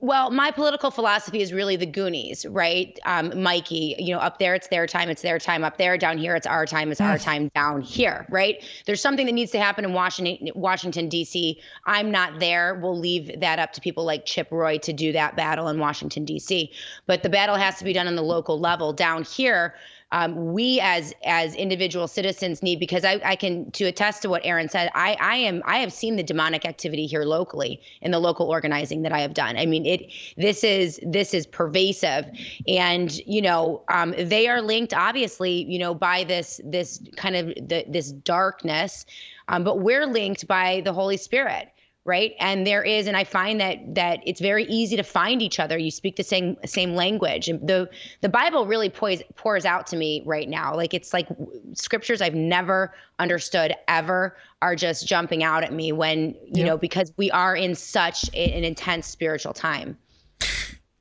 well, 0.00 0.30
my 0.30 0.50
political 0.50 0.90
philosophy 0.90 1.40
is 1.40 1.52
really 1.52 1.76
the 1.76 1.86
Goonies, 1.86 2.44
right? 2.46 2.98
Um, 3.04 3.42
Mikey, 3.42 3.94
you 3.98 4.12
know, 4.12 4.18
up 4.18 4.38
there 4.38 4.54
it's 4.54 4.66
their 4.68 4.88
time, 4.88 5.08
it's 5.08 5.22
their 5.22 5.38
time. 5.38 5.62
Up 5.62 5.78
there, 5.78 5.96
down 5.96 6.18
here 6.18 6.34
it's 6.34 6.46
our 6.46 6.66
time, 6.66 6.90
it's 6.90 7.00
our 7.00 7.16
time 7.16 7.48
down 7.54 7.80
here, 7.80 8.26
right? 8.28 8.62
There's 8.86 9.00
something 9.00 9.26
that 9.26 9.32
needs 9.32 9.52
to 9.52 9.60
happen 9.60 9.84
in 9.84 9.92
Washington, 9.92 10.50
Washington 10.56 11.08
D.C. 11.08 11.60
I'm 11.86 12.10
not 12.10 12.40
there. 12.40 12.74
We'll 12.82 12.98
leave 12.98 13.40
that 13.40 13.60
up 13.60 13.72
to 13.74 13.80
people 13.80 14.04
like 14.04 14.26
Chip 14.26 14.48
Roy 14.50 14.78
to 14.78 14.92
do 14.92 15.12
that 15.12 15.36
battle 15.36 15.68
in 15.68 15.78
Washington 15.78 16.24
D.C. 16.24 16.72
But 17.06 17.22
the 17.22 17.28
battle 17.28 17.56
has 17.56 17.78
to 17.78 17.84
be 17.84 17.92
done 17.92 18.08
on 18.08 18.16
the 18.16 18.22
local 18.22 18.58
level. 18.58 18.92
Down 18.92 19.22
here, 19.22 19.74
um, 20.12 20.52
we 20.52 20.78
as 20.80 21.14
as 21.24 21.54
individual 21.54 22.06
citizens 22.06 22.62
need 22.62 22.78
because 22.78 23.04
I, 23.04 23.20
I 23.24 23.34
can 23.34 23.70
to 23.72 23.84
attest 23.84 24.22
to 24.22 24.28
what 24.28 24.42
Aaron 24.44 24.68
said. 24.68 24.90
I 24.94 25.16
I 25.18 25.36
am 25.36 25.62
I 25.64 25.78
have 25.78 25.92
seen 25.92 26.16
the 26.16 26.22
demonic 26.22 26.64
activity 26.66 27.06
here 27.06 27.24
locally 27.24 27.80
in 28.02 28.10
the 28.10 28.18
local 28.18 28.46
organizing 28.46 29.02
that 29.02 29.12
I 29.12 29.20
have 29.20 29.34
done. 29.34 29.56
I 29.56 29.66
mean 29.66 29.86
it 29.86 30.12
this 30.36 30.62
is 30.62 31.00
this 31.02 31.32
is 31.32 31.46
pervasive, 31.46 32.26
and 32.68 33.12
you 33.26 33.40
know 33.42 33.82
um, 33.88 34.14
they 34.16 34.48
are 34.48 34.60
linked 34.60 34.92
obviously 34.92 35.64
you 35.64 35.78
know 35.78 35.94
by 35.94 36.24
this 36.24 36.60
this 36.62 37.02
kind 37.16 37.34
of 37.34 37.46
the, 37.46 37.84
this 37.88 38.12
darkness, 38.12 39.06
um, 39.48 39.64
but 39.64 39.80
we're 39.80 40.06
linked 40.06 40.46
by 40.46 40.82
the 40.84 40.92
Holy 40.92 41.16
Spirit 41.16 41.71
right? 42.04 42.32
And 42.40 42.66
there 42.66 42.82
is 42.82 43.06
and 43.06 43.16
i 43.16 43.24
find 43.24 43.60
that 43.60 43.94
that 43.94 44.20
it's 44.26 44.40
very 44.40 44.64
easy 44.64 44.96
to 44.96 45.02
find 45.02 45.40
each 45.40 45.60
other. 45.60 45.78
You 45.78 45.90
speak 45.90 46.16
the 46.16 46.24
same 46.24 46.56
same 46.64 46.94
language. 46.94 47.48
And 47.48 47.66
the 47.66 47.88
the 48.20 48.28
bible 48.28 48.66
really 48.66 48.88
pours 48.88 49.22
pours 49.36 49.64
out 49.64 49.86
to 49.88 49.96
me 49.96 50.22
right 50.26 50.48
now. 50.48 50.74
Like 50.74 50.94
it's 50.94 51.12
like 51.12 51.28
scriptures 51.74 52.20
i've 52.20 52.34
never 52.34 52.92
understood 53.18 53.74
ever 53.88 54.36
are 54.60 54.74
just 54.74 55.06
jumping 55.06 55.42
out 55.42 55.62
at 55.62 55.72
me 55.72 55.92
when 55.92 56.34
you 56.44 56.50
yep. 56.54 56.66
know 56.66 56.78
because 56.78 57.12
we 57.16 57.30
are 57.30 57.54
in 57.54 57.74
such 57.74 58.28
an 58.34 58.64
intense 58.64 59.06
spiritual 59.06 59.52
time. 59.52 59.96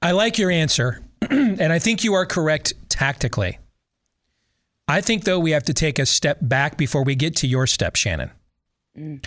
I 0.01 0.11
like 0.11 0.37
your 0.37 0.51
answer 0.51 1.03
and 1.29 1.73
i 1.73 1.79
think 1.79 2.03
you 2.03 2.13
are 2.13 2.25
correct 2.25 2.73
tactically. 2.89 3.57
I 4.87 4.99
think 4.99 5.23
though 5.23 5.39
we 5.39 5.51
have 5.51 5.63
to 5.63 5.73
take 5.73 5.99
a 5.99 6.05
step 6.05 6.39
back 6.41 6.77
before 6.77 7.03
we 7.03 7.15
get 7.15 7.35
to 7.37 7.47
your 7.47 7.65
step 7.65 7.95
shannon. 7.95 8.29
Mm. 8.97 9.25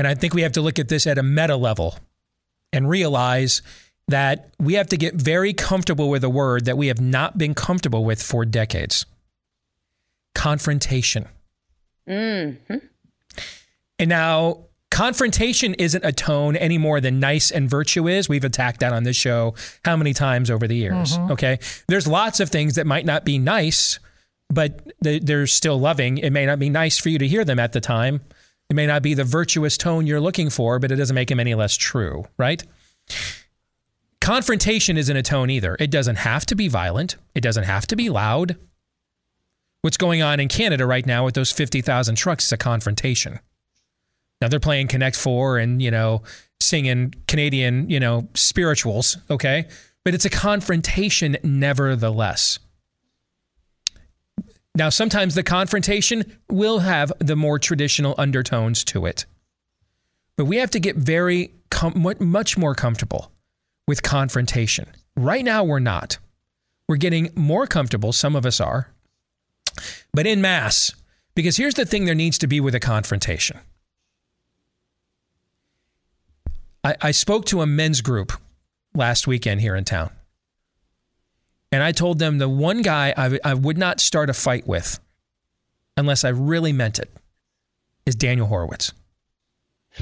And 0.00 0.06
I 0.06 0.14
think 0.14 0.32
we 0.32 0.40
have 0.40 0.52
to 0.52 0.62
look 0.62 0.78
at 0.78 0.88
this 0.88 1.06
at 1.06 1.18
a 1.18 1.22
meta 1.22 1.56
level 1.56 1.94
and 2.72 2.88
realize 2.88 3.60
that 4.08 4.48
we 4.58 4.72
have 4.72 4.86
to 4.86 4.96
get 4.96 5.14
very 5.14 5.52
comfortable 5.52 6.08
with 6.08 6.24
a 6.24 6.30
word 6.30 6.64
that 6.64 6.78
we 6.78 6.86
have 6.86 7.02
not 7.02 7.36
been 7.36 7.52
comfortable 7.52 8.02
with 8.02 8.22
for 8.22 8.46
decades 8.46 9.04
confrontation. 10.34 11.28
Mm-hmm. 12.08 12.76
And 13.98 14.08
now, 14.08 14.64
confrontation 14.90 15.74
isn't 15.74 16.02
a 16.02 16.12
tone 16.12 16.56
any 16.56 16.78
more 16.78 17.02
than 17.02 17.20
nice 17.20 17.50
and 17.50 17.68
virtue 17.68 18.08
is. 18.08 18.26
We've 18.26 18.42
attacked 18.42 18.80
that 18.80 18.94
on 18.94 19.02
this 19.02 19.16
show 19.16 19.54
how 19.84 19.98
many 19.98 20.14
times 20.14 20.50
over 20.50 20.66
the 20.66 20.76
years? 20.76 21.18
Mm-hmm. 21.18 21.32
Okay. 21.32 21.58
There's 21.88 22.08
lots 22.08 22.40
of 22.40 22.48
things 22.48 22.76
that 22.76 22.86
might 22.86 23.04
not 23.04 23.26
be 23.26 23.38
nice, 23.38 23.98
but 24.48 24.80
they're 25.02 25.46
still 25.46 25.78
loving. 25.78 26.16
It 26.16 26.30
may 26.30 26.46
not 26.46 26.58
be 26.58 26.70
nice 26.70 26.96
for 26.96 27.10
you 27.10 27.18
to 27.18 27.28
hear 27.28 27.44
them 27.44 27.58
at 27.58 27.72
the 27.72 27.82
time. 27.82 28.22
It 28.70 28.76
may 28.76 28.86
not 28.86 29.02
be 29.02 29.14
the 29.14 29.24
virtuous 29.24 29.76
tone 29.76 30.06
you're 30.06 30.20
looking 30.20 30.48
for, 30.48 30.78
but 30.78 30.92
it 30.92 30.96
doesn't 30.96 31.14
make 31.14 31.30
him 31.30 31.40
any 31.40 31.56
less 31.56 31.76
true, 31.76 32.26
right? 32.38 32.62
Confrontation 34.20 34.96
isn't 34.96 35.16
a 35.16 35.22
tone 35.22 35.50
either. 35.50 35.76
It 35.80 35.90
doesn't 35.90 36.16
have 36.16 36.46
to 36.46 36.54
be 36.54 36.68
violent, 36.68 37.16
it 37.34 37.40
doesn't 37.40 37.64
have 37.64 37.88
to 37.88 37.96
be 37.96 38.08
loud. 38.08 38.56
What's 39.82 39.96
going 39.96 40.22
on 40.22 40.38
in 40.38 40.48
Canada 40.48 40.86
right 40.86 41.04
now 41.04 41.24
with 41.24 41.34
those 41.34 41.50
50,000 41.50 42.14
trucks 42.14 42.46
is 42.46 42.52
a 42.52 42.56
confrontation. 42.56 43.40
Now 44.40 44.48
they're 44.48 44.60
playing 44.60 44.88
Connect 44.88 45.16
Four 45.16 45.58
and, 45.58 45.82
you 45.82 45.90
know, 45.90 46.22
singing 46.60 47.14
Canadian, 47.26 47.90
you 47.90 47.98
know, 47.98 48.28
spirituals, 48.34 49.16
okay? 49.30 49.66
But 50.04 50.14
it's 50.14 50.26
a 50.26 50.30
confrontation 50.30 51.38
nevertheless. 51.42 52.58
Now, 54.74 54.88
sometimes 54.88 55.34
the 55.34 55.42
confrontation 55.42 56.38
will 56.48 56.78
have 56.80 57.12
the 57.18 57.36
more 57.36 57.58
traditional 57.58 58.14
undertones 58.18 58.84
to 58.84 59.06
it. 59.06 59.26
But 60.36 60.44
we 60.44 60.56
have 60.58 60.70
to 60.70 60.80
get 60.80 60.96
very, 60.96 61.52
com- 61.70 62.16
much 62.20 62.56
more 62.56 62.74
comfortable 62.74 63.32
with 63.86 64.02
confrontation. 64.02 64.86
Right 65.16 65.44
now, 65.44 65.64
we're 65.64 65.80
not. 65.80 66.18
We're 66.88 66.96
getting 66.96 67.30
more 67.34 67.66
comfortable, 67.66 68.12
some 68.12 68.34
of 68.34 68.46
us 68.46 68.60
are, 68.60 68.90
but 70.12 70.26
in 70.26 70.40
mass. 70.40 70.92
Because 71.34 71.56
here's 71.56 71.74
the 71.74 71.84
thing 71.84 72.04
there 72.04 72.14
needs 72.14 72.38
to 72.38 72.46
be 72.46 72.60
with 72.60 72.74
a 72.74 72.80
confrontation. 72.80 73.58
I, 76.82 76.96
I 77.00 77.10
spoke 77.10 77.44
to 77.46 77.60
a 77.60 77.66
men's 77.66 78.00
group 78.00 78.32
last 78.94 79.26
weekend 79.26 79.60
here 79.60 79.76
in 79.76 79.84
town. 79.84 80.10
And 81.72 81.82
I 81.82 81.92
told 81.92 82.18
them 82.18 82.38
the 82.38 82.48
one 82.48 82.82
guy 82.82 83.14
I, 83.16 83.38
I 83.44 83.54
would 83.54 83.78
not 83.78 84.00
start 84.00 84.28
a 84.28 84.34
fight 84.34 84.66
with 84.66 84.98
unless 85.96 86.24
I 86.24 86.30
really 86.30 86.72
meant 86.72 86.98
it 86.98 87.10
is 88.06 88.14
Daniel 88.16 88.46
Horowitz. 88.46 88.92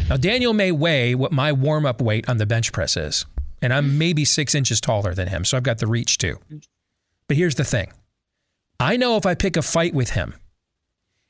Now, 0.09 0.17
Daniel 0.17 0.53
may 0.53 0.73
weigh 0.73 1.15
what 1.15 1.33
my 1.33 1.53
warm 1.53 1.87
up 1.87 2.01
weight 2.01 2.29
on 2.29 2.37
the 2.37 2.47
bench 2.47 2.73
press 2.73 2.97
is, 2.97 3.27
and 3.63 3.73
I'm 3.73 3.99
maybe 3.99 4.25
six 4.25 4.55
inches 4.55 4.81
taller 4.81 5.15
than 5.15 5.29
him, 5.29 5.45
so 5.45 5.57
I've 5.57 5.63
got 5.63 5.79
the 5.79 5.87
reach 5.87 6.19
too. 6.19 6.39
But 7.27 7.37
here's 7.37 7.55
the 7.55 7.65
thing 7.65 7.91
I 8.79 8.97
know 8.97 9.17
if 9.17 9.27
I 9.27 9.35
pick 9.35 9.57
a 9.57 9.63
fight 9.63 9.95
with 9.95 10.11
him, 10.11 10.35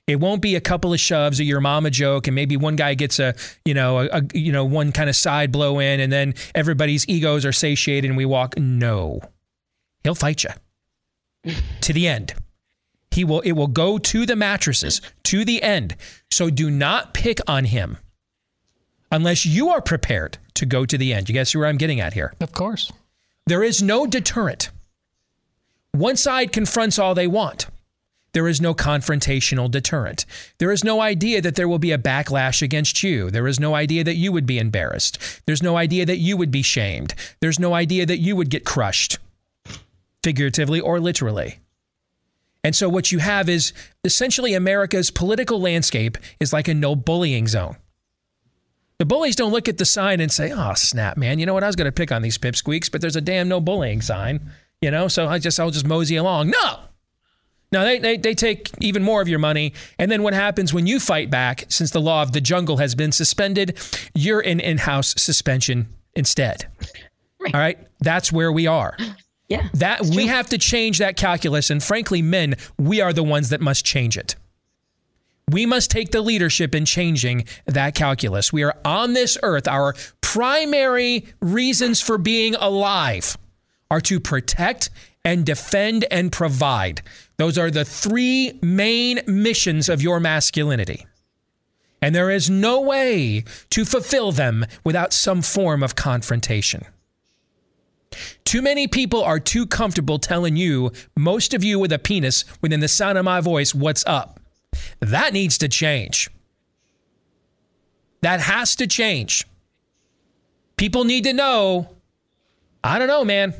it 0.06 0.16
won't 0.16 0.42
be 0.42 0.56
a 0.56 0.60
couple 0.60 0.92
of 0.92 1.00
shoves 1.00 1.38
or 1.38 1.44
your 1.44 1.60
mama 1.60 1.90
joke, 1.90 2.26
and 2.26 2.34
maybe 2.34 2.56
one 2.56 2.76
guy 2.76 2.94
gets 2.94 3.18
a 3.18 3.34
you 3.64 3.74
know 3.74 4.00
a, 4.00 4.06
a 4.12 4.22
you 4.34 4.52
know 4.52 4.64
one 4.64 4.92
kind 4.92 5.08
of 5.08 5.16
side 5.16 5.52
blow 5.52 5.78
in, 5.78 6.00
and 6.00 6.12
then 6.12 6.34
everybody's 6.54 7.08
egos 7.08 7.44
are 7.44 7.52
satiated 7.52 8.10
and 8.10 8.16
we 8.16 8.24
walk. 8.24 8.58
No, 8.58 9.20
he'll 10.04 10.14
fight 10.14 10.44
you 10.44 10.50
to 11.80 11.92
the 11.92 12.08
end. 12.08 12.34
He 13.10 13.24
will. 13.24 13.40
It 13.40 13.52
will 13.52 13.68
go 13.68 13.98
to 13.98 14.26
the 14.26 14.36
mattresses 14.36 15.00
to 15.24 15.44
the 15.44 15.62
end. 15.62 15.96
So 16.30 16.50
do 16.50 16.70
not 16.70 17.14
pick 17.14 17.38
on 17.48 17.64
him 17.64 17.98
unless 19.10 19.46
you 19.46 19.70
are 19.70 19.80
prepared 19.80 20.38
to 20.54 20.66
go 20.66 20.84
to 20.84 20.98
the 20.98 21.14
end. 21.14 21.28
You 21.28 21.34
guys 21.34 21.50
see 21.50 21.58
where 21.58 21.66
I'm 21.66 21.78
getting 21.78 22.00
at 22.00 22.12
here? 22.12 22.32
Of 22.40 22.52
course. 22.52 22.92
There 23.46 23.62
is 23.62 23.82
no 23.82 24.06
deterrent. 24.06 24.70
One 25.92 26.16
side 26.16 26.52
confronts 26.52 26.98
all 26.98 27.14
they 27.14 27.26
want. 27.26 27.66
There 28.32 28.46
is 28.46 28.60
no 28.60 28.74
confrontational 28.74 29.70
deterrent. 29.70 30.26
There 30.58 30.70
is 30.70 30.84
no 30.84 31.00
idea 31.00 31.40
that 31.40 31.54
there 31.54 31.66
will 31.66 31.78
be 31.78 31.92
a 31.92 31.98
backlash 31.98 32.60
against 32.60 33.02
you. 33.02 33.30
There 33.30 33.48
is 33.48 33.58
no 33.58 33.74
idea 33.74 34.04
that 34.04 34.16
you 34.16 34.30
would 34.32 34.46
be 34.46 34.58
embarrassed. 34.58 35.18
There's 35.46 35.62
no 35.62 35.78
idea 35.78 36.04
that 36.04 36.18
you 36.18 36.36
would 36.36 36.50
be 36.50 36.62
shamed. 36.62 37.14
There's 37.40 37.58
no 37.58 37.72
idea 37.72 38.04
that 38.04 38.18
you 38.18 38.36
would 38.36 38.50
get 38.50 38.66
crushed, 38.66 39.18
figuratively 40.22 40.80
or 40.80 41.00
literally. 41.00 41.60
And 42.64 42.74
so 42.74 42.88
what 42.88 43.12
you 43.12 43.18
have 43.18 43.48
is 43.48 43.72
essentially 44.04 44.54
America's 44.54 45.10
political 45.10 45.60
landscape 45.60 46.18
is 46.40 46.52
like 46.52 46.68
a 46.68 46.74
no 46.74 46.96
bullying 46.96 47.46
zone. 47.46 47.76
The 48.98 49.04
bullies 49.04 49.36
don't 49.36 49.52
look 49.52 49.68
at 49.68 49.78
the 49.78 49.84
sign 49.84 50.20
and 50.20 50.30
say, 50.30 50.50
"Oh, 50.52 50.74
snap, 50.74 51.16
man! 51.16 51.38
You 51.38 51.46
know 51.46 51.54
what? 51.54 51.62
I 51.62 51.68
was 51.68 51.76
going 51.76 51.86
to 51.86 51.92
pick 51.92 52.10
on 52.10 52.20
these 52.20 52.36
pipsqueaks, 52.36 52.90
but 52.90 53.00
there's 53.00 53.14
a 53.14 53.20
damn 53.20 53.48
no 53.48 53.60
bullying 53.60 54.00
sign, 54.02 54.50
you 54.82 54.90
know. 54.90 55.06
So 55.06 55.28
I 55.28 55.38
just 55.38 55.60
I'll 55.60 55.70
just 55.70 55.86
mosey 55.86 56.16
along." 56.16 56.50
No, 56.50 56.80
no, 57.70 57.84
they, 57.84 58.00
they 58.00 58.16
they 58.16 58.34
take 58.34 58.70
even 58.80 59.04
more 59.04 59.22
of 59.22 59.28
your 59.28 59.38
money, 59.38 59.72
and 60.00 60.10
then 60.10 60.24
what 60.24 60.34
happens 60.34 60.74
when 60.74 60.88
you 60.88 60.98
fight 60.98 61.30
back? 61.30 61.64
Since 61.68 61.92
the 61.92 62.00
law 62.00 62.22
of 62.22 62.32
the 62.32 62.40
jungle 62.40 62.78
has 62.78 62.96
been 62.96 63.12
suspended, 63.12 63.78
you're 64.14 64.40
in 64.40 64.58
in-house 64.58 65.14
suspension 65.16 65.94
instead. 66.14 66.66
Right. 67.38 67.54
All 67.54 67.60
right, 67.60 67.78
that's 68.00 68.32
where 68.32 68.50
we 68.50 68.66
are. 68.66 68.96
Yeah, 69.48 69.68
that 69.74 70.02
we 70.02 70.26
have 70.26 70.48
to 70.50 70.58
change 70.58 70.98
that 70.98 71.16
calculus, 71.16 71.70
and 71.70 71.82
frankly, 71.82 72.20
men, 72.20 72.56
we 72.76 73.00
are 73.00 73.12
the 73.12 73.22
ones 73.22 73.48
that 73.48 73.60
must 73.62 73.84
change 73.84 74.18
it. 74.18 74.36
We 75.50 75.64
must 75.64 75.90
take 75.90 76.10
the 76.10 76.20
leadership 76.20 76.74
in 76.74 76.84
changing 76.84 77.46
that 77.64 77.94
calculus. 77.94 78.52
We 78.52 78.62
are 78.64 78.76
on 78.84 79.14
this 79.14 79.38
earth. 79.42 79.66
Our 79.66 79.94
primary 80.20 81.26
reasons 81.40 82.02
for 82.02 82.18
being 82.18 82.54
alive 82.56 83.38
are 83.90 84.02
to 84.02 84.20
protect 84.20 84.90
and 85.24 85.46
defend 85.46 86.04
and 86.10 86.30
provide. 86.30 87.00
Those 87.38 87.56
are 87.56 87.70
the 87.70 87.84
three 87.84 88.58
main 88.62 89.20
missions 89.26 89.88
of 89.88 90.02
your 90.02 90.20
masculinity. 90.20 91.06
And 92.02 92.14
there 92.14 92.30
is 92.30 92.48
no 92.50 92.80
way 92.80 93.44
to 93.70 93.84
fulfill 93.84 94.32
them 94.32 94.66
without 94.84 95.12
some 95.12 95.42
form 95.42 95.82
of 95.82 95.96
confrontation. 95.96 96.84
Too 98.44 98.62
many 98.62 98.86
people 98.86 99.22
are 99.22 99.40
too 99.40 99.66
comfortable 99.66 100.18
telling 100.18 100.56
you, 100.56 100.92
most 101.16 101.54
of 101.54 101.62
you 101.62 101.78
with 101.78 101.92
a 101.92 101.98
penis 101.98 102.44
within 102.60 102.80
the 102.80 102.88
sound 102.88 103.18
of 103.18 103.24
my 103.24 103.40
voice, 103.40 103.74
what's 103.74 104.04
up. 104.06 104.40
That 105.00 105.32
needs 105.32 105.58
to 105.58 105.68
change. 105.68 106.30
That 108.20 108.40
has 108.40 108.76
to 108.76 108.86
change. 108.86 109.46
People 110.76 111.04
need 111.04 111.24
to 111.24 111.32
know. 111.32 111.88
I 112.82 112.98
don't 112.98 113.08
know, 113.08 113.24
man. 113.24 113.54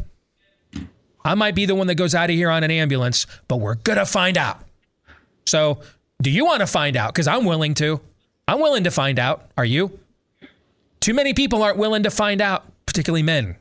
I 1.25 1.35
might 1.35 1.55
be 1.55 1.66
the 1.66 1.75
one 1.75 1.88
that 1.88 1.97
goes 1.97 2.14
out 2.14 2.31
of 2.31 2.37
here 2.37 2.51
on 2.51 2.64
an 2.64 2.71
ambulance, 2.71 3.27
but 3.49 3.57
we're 3.57 3.75
going 3.75 3.99
to 3.99 4.07
find 4.07 4.38
out. 4.38 4.62
So, 5.47 5.81
do 6.23 6.31
you 6.31 6.44
want 6.44 6.61
to 6.61 6.66
find 6.66 6.97
out? 6.97 7.12
Because 7.12 7.29
I'm 7.29 7.44
willing 7.44 7.75
to. 7.75 8.01
I'm 8.47 8.61
willing 8.61 8.85
to 8.85 8.90
find 8.90 9.18
out. 9.18 9.51
Are 9.57 9.64
you? 9.64 9.99
Too 11.01 11.14
many 11.14 11.35
people 11.35 11.62
aren't 11.62 11.77
willing 11.77 12.03
to 12.05 12.11
find 12.11 12.40
out, 12.40 12.64
particularly 12.87 13.23
men. 13.23 13.57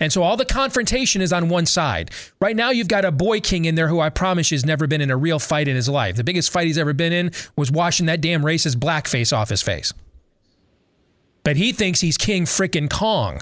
And 0.00 0.12
so 0.12 0.22
all 0.22 0.36
the 0.36 0.44
confrontation 0.44 1.22
is 1.22 1.32
on 1.32 1.48
one 1.48 1.66
side. 1.66 2.10
Right 2.40 2.56
now, 2.56 2.70
you've 2.70 2.88
got 2.88 3.04
a 3.04 3.12
boy 3.12 3.40
king 3.40 3.64
in 3.64 3.74
there 3.74 3.88
who 3.88 4.00
I 4.00 4.10
promise 4.10 4.50
has 4.50 4.64
never 4.64 4.86
been 4.86 5.00
in 5.00 5.10
a 5.10 5.16
real 5.16 5.38
fight 5.38 5.68
in 5.68 5.76
his 5.76 5.88
life. 5.88 6.16
The 6.16 6.24
biggest 6.24 6.50
fight 6.50 6.66
he's 6.66 6.78
ever 6.78 6.92
been 6.92 7.12
in 7.12 7.32
was 7.56 7.70
washing 7.70 8.06
that 8.06 8.20
damn 8.20 8.42
racist 8.42 8.76
blackface 8.76 9.36
off 9.36 9.48
his 9.48 9.62
face. 9.62 9.92
But 11.44 11.56
he 11.56 11.72
thinks 11.72 12.00
he's 12.00 12.16
King 12.16 12.44
frickin' 12.44 12.90
Kong 12.90 13.40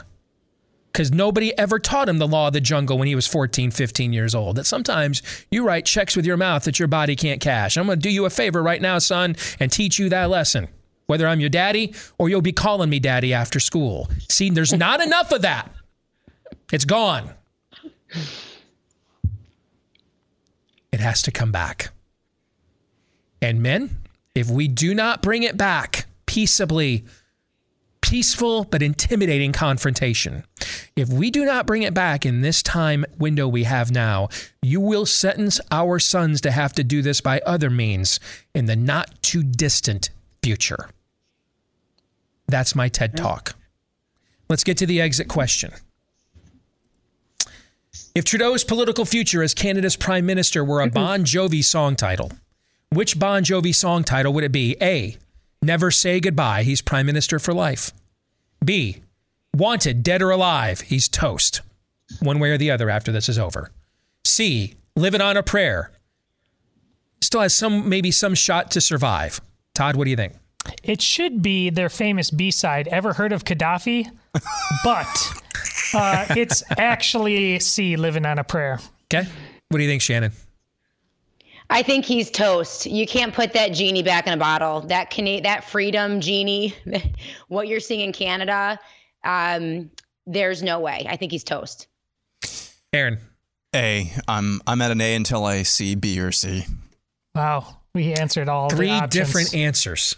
because 0.96 1.12
nobody 1.12 1.56
ever 1.58 1.78
taught 1.78 2.08
him 2.08 2.16
the 2.16 2.26
law 2.26 2.46
of 2.46 2.54
the 2.54 2.60
jungle 2.60 2.96
when 2.96 3.06
he 3.06 3.14
was 3.14 3.26
14, 3.26 3.70
15 3.70 4.14
years 4.14 4.34
old. 4.34 4.56
That 4.56 4.64
sometimes 4.64 5.22
you 5.50 5.62
write 5.62 5.84
checks 5.84 6.16
with 6.16 6.24
your 6.24 6.38
mouth 6.38 6.64
that 6.64 6.78
your 6.78 6.88
body 6.88 7.14
can't 7.16 7.38
cash. 7.40 7.76
I'm 7.76 7.84
going 7.84 7.98
to 7.98 8.02
do 8.02 8.08
you 8.08 8.24
a 8.24 8.30
favor 8.30 8.62
right 8.62 8.80
now, 8.80 8.98
son, 8.98 9.36
and 9.60 9.70
teach 9.70 9.98
you 9.98 10.08
that 10.08 10.30
lesson. 10.30 10.68
Whether 11.06 11.26
I'm 11.26 11.38
your 11.38 11.50
daddy 11.50 11.94
or 12.18 12.30
you'll 12.30 12.40
be 12.40 12.52
calling 12.52 12.88
me 12.88 12.98
daddy 12.98 13.34
after 13.34 13.60
school. 13.60 14.08
See, 14.30 14.48
there's 14.48 14.72
not 14.72 15.02
enough 15.02 15.32
of 15.32 15.42
that. 15.42 15.70
It's 16.72 16.84
gone. 16.84 17.30
It 20.92 21.00
has 21.00 21.22
to 21.22 21.30
come 21.30 21.52
back. 21.52 21.90
And 23.40 23.62
men, 23.62 23.98
if 24.34 24.48
we 24.48 24.66
do 24.66 24.94
not 24.94 25.22
bring 25.22 25.42
it 25.42 25.56
back 25.56 26.06
peaceably, 26.26 27.04
peaceful 28.00 28.64
but 28.64 28.82
intimidating 28.82 29.52
confrontation, 29.52 30.44
if 30.96 31.08
we 31.08 31.30
do 31.30 31.44
not 31.44 31.66
bring 31.66 31.82
it 31.82 31.94
back 31.94 32.26
in 32.26 32.40
this 32.40 32.62
time 32.62 33.04
window 33.18 33.46
we 33.46 33.64
have 33.64 33.90
now, 33.90 34.28
you 34.62 34.80
will 34.80 35.06
sentence 35.06 35.60
our 35.70 35.98
sons 35.98 36.40
to 36.40 36.50
have 36.50 36.72
to 36.72 36.82
do 36.82 37.02
this 37.02 37.20
by 37.20 37.40
other 37.40 37.70
means 37.70 38.18
in 38.54 38.64
the 38.64 38.76
not 38.76 39.22
too 39.22 39.42
distant 39.42 40.10
future. 40.42 40.88
That's 42.48 42.74
my 42.74 42.88
TED 42.88 43.16
talk. 43.16 43.54
Let's 44.48 44.64
get 44.64 44.78
to 44.78 44.86
the 44.86 45.00
exit 45.00 45.28
question. 45.28 45.72
If 48.16 48.24
Trudeau's 48.24 48.64
political 48.64 49.04
future 49.04 49.42
as 49.42 49.52
Canada's 49.52 49.94
prime 49.94 50.24
minister 50.24 50.64
were 50.64 50.80
a 50.80 50.86
mm-hmm. 50.86 50.94
Bon 50.94 51.24
Jovi 51.24 51.62
song 51.62 51.96
title, 51.96 52.32
which 52.88 53.18
Bon 53.18 53.44
Jovi 53.44 53.74
song 53.74 54.04
title 54.04 54.32
would 54.32 54.42
it 54.42 54.52
be? 54.52 54.74
A. 54.80 55.18
Never 55.60 55.90
Say 55.90 56.18
Goodbye. 56.20 56.62
He's 56.62 56.80
prime 56.80 57.04
minister 57.04 57.38
for 57.38 57.52
life. 57.52 57.92
B. 58.64 59.02
Wanted, 59.54 60.02
dead 60.02 60.22
or 60.22 60.30
alive. 60.30 60.80
He's 60.80 61.10
toast. 61.10 61.60
One 62.20 62.38
way 62.38 62.52
or 62.52 62.56
the 62.56 62.70
other 62.70 62.88
after 62.88 63.12
this 63.12 63.28
is 63.28 63.38
over. 63.38 63.70
C. 64.24 64.76
Living 64.96 65.20
on 65.20 65.36
a 65.36 65.42
prayer. 65.42 65.90
Still 67.20 67.42
has 67.42 67.54
some, 67.54 67.86
maybe 67.86 68.10
some 68.10 68.34
shot 68.34 68.70
to 68.70 68.80
survive. 68.80 69.42
Todd, 69.74 69.94
what 69.94 70.04
do 70.04 70.10
you 70.10 70.16
think? 70.16 70.32
It 70.82 71.02
should 71.02 71.42
be 71.42 71.68
their 71.68 71.90
famous 71.90 72.30
B 72.30 72.50
side. 72.50 72.88
Ever 72.88 73.12
heard 73.12 73.34
of 73.34 73.44
Gaddafi? 73.44 74.10
but 74.84 75.42
uh, 75.94 76.26
it's 76.36 76.62
actually 76.78 77.58
C, 77.60 77.96
living 77.96 78.26
on 78.26 78.38
a 78.38 78.44
prayer. 78.44 78.80
Okay. 79.04 79.28
What 79.68 79.78
do 79.78 79.84
you 79.84 79.90
think, 79.90 80.02
Shannon? 80.02 80.32
I 81.68 81.82
think 81.82 82.04
he's 82.04 82.30
toast. 82.30 82.86
You 82.86 83.06
can't 83.06 83.34
put 83.34 83.52
that 83.54 83.72
genie 83.72 84.02
back 84.02 84.26
in 84.26 84.32
a 84.32 84.36
bottle. 84.36 84.82
That 84.82 85.10
Cana- 85.10 85.40
that 85.42 85.64
freedom 85.64 86.20
genie, 86.20 86.74
what 87.48 87.66
you're 87.66 87.80
seeing 87.80 88.00
in 88.00 88.12
Canada, 88.12 88.78
um, 89.24 89.90
there's 90.26 90.62
no 90.62 90.78
way. 90.78 91.06
I 91.08 91.16
think 91.16 91.32
he's 91.32 91.44
toast. 91.44 91.88
Aaron. 92.92 93.18
A. 93.74 94.10
I'm 94.26 94.60
I'm 94.66 94.80
at 94.80 94.90
an 94.90 95.00
A 95.00 95.14
until 95.14 95.44
I 95.44 95.62
see 95.62 95.94
B 95.94 96.20
or 96.20 96.32
C. 96.32 96.64
Wow, 97.34 97.76
we 97.94 98.14
answered 98.14 98.48
all 98.48 98.70
three 98.70 99.00
different 99.08 99.54
answers. 99.54 100.16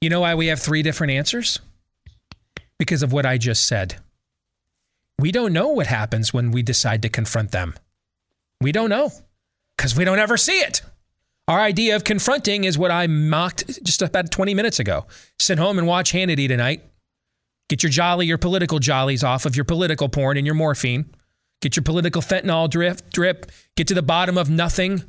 You 0.00 0.10
know 0.10 0.20
why 0.20 0.34
we 0.34 0.48
have 0.48 0.60
three 0.60 0.82
different 0.82 1.12
answers? 1.12 1.60
Because 2.78 3.02
of 3.02 3.12
what 3.12 3.26
I 3.26 3.38
just 3.38 3.66
said. 3.66 3.96
We 5.20 5.32
don't 5.32 5.52
know 5.52 5.68
what 5.68 5.86
happens 5.86 6.32
when 6.32 6.50
we 6.50 6.62
decide 6.62 7.02
to 7.02 7.08
confront 7.08 7.52
them. 7.52 7.74
We 8.60 8.72
don't 8.72 8.90
know 8.90 9.10
because 9.76 9.96
we 9.96 10.04
don't 10.04 10.18
ever 10.18 10.36
see 10.36 10.58
it. 10.60 10.82
Our 11.48 11.60
idea 11.60 11.96
of 11.96 12.04
confronting 12.04 12.64
is 12.64 12.78
what 12.78 12.90
I 12.90 13.06
mocked 13.06 13.82
just 13.82 14.02
about 14.02 14.30
20 14.30 14.54
minutes 14.54 14.78
ago. 14.78 15.06
Sit 15.38 15.58
home 15.58 15.78
and 15.78 15.86
watch 15.86 16.12
Hannity 16.12 16.46
tonight. 16.46 16.84
Get 17.68 17.82
your 17.82 17.90
jolly, 17.90 18.26
your 18.26 18.38
political 18.38 18.78
jollies 18.78 19.24
off 19.24 19.46
of 19.46 19.56
your 19.56 19.64
political 19.64 20.08
porn 20.08 20.36
and 20.36 20.46
your 20.46 20.54
morphine. 20.54 21.14
Get 21.60 21.76
your 21.76 21.84
political 21.84 22.22
fentanyl 22.22 22.68
drip, 22.70 23.10
drip. 23.10 23.50
Get 23.76 23.88
to 23.88 23.94
the 23.94 24.02
bottom 24.02 24.38
of 24.38 24.48
nothing 24.48 25.04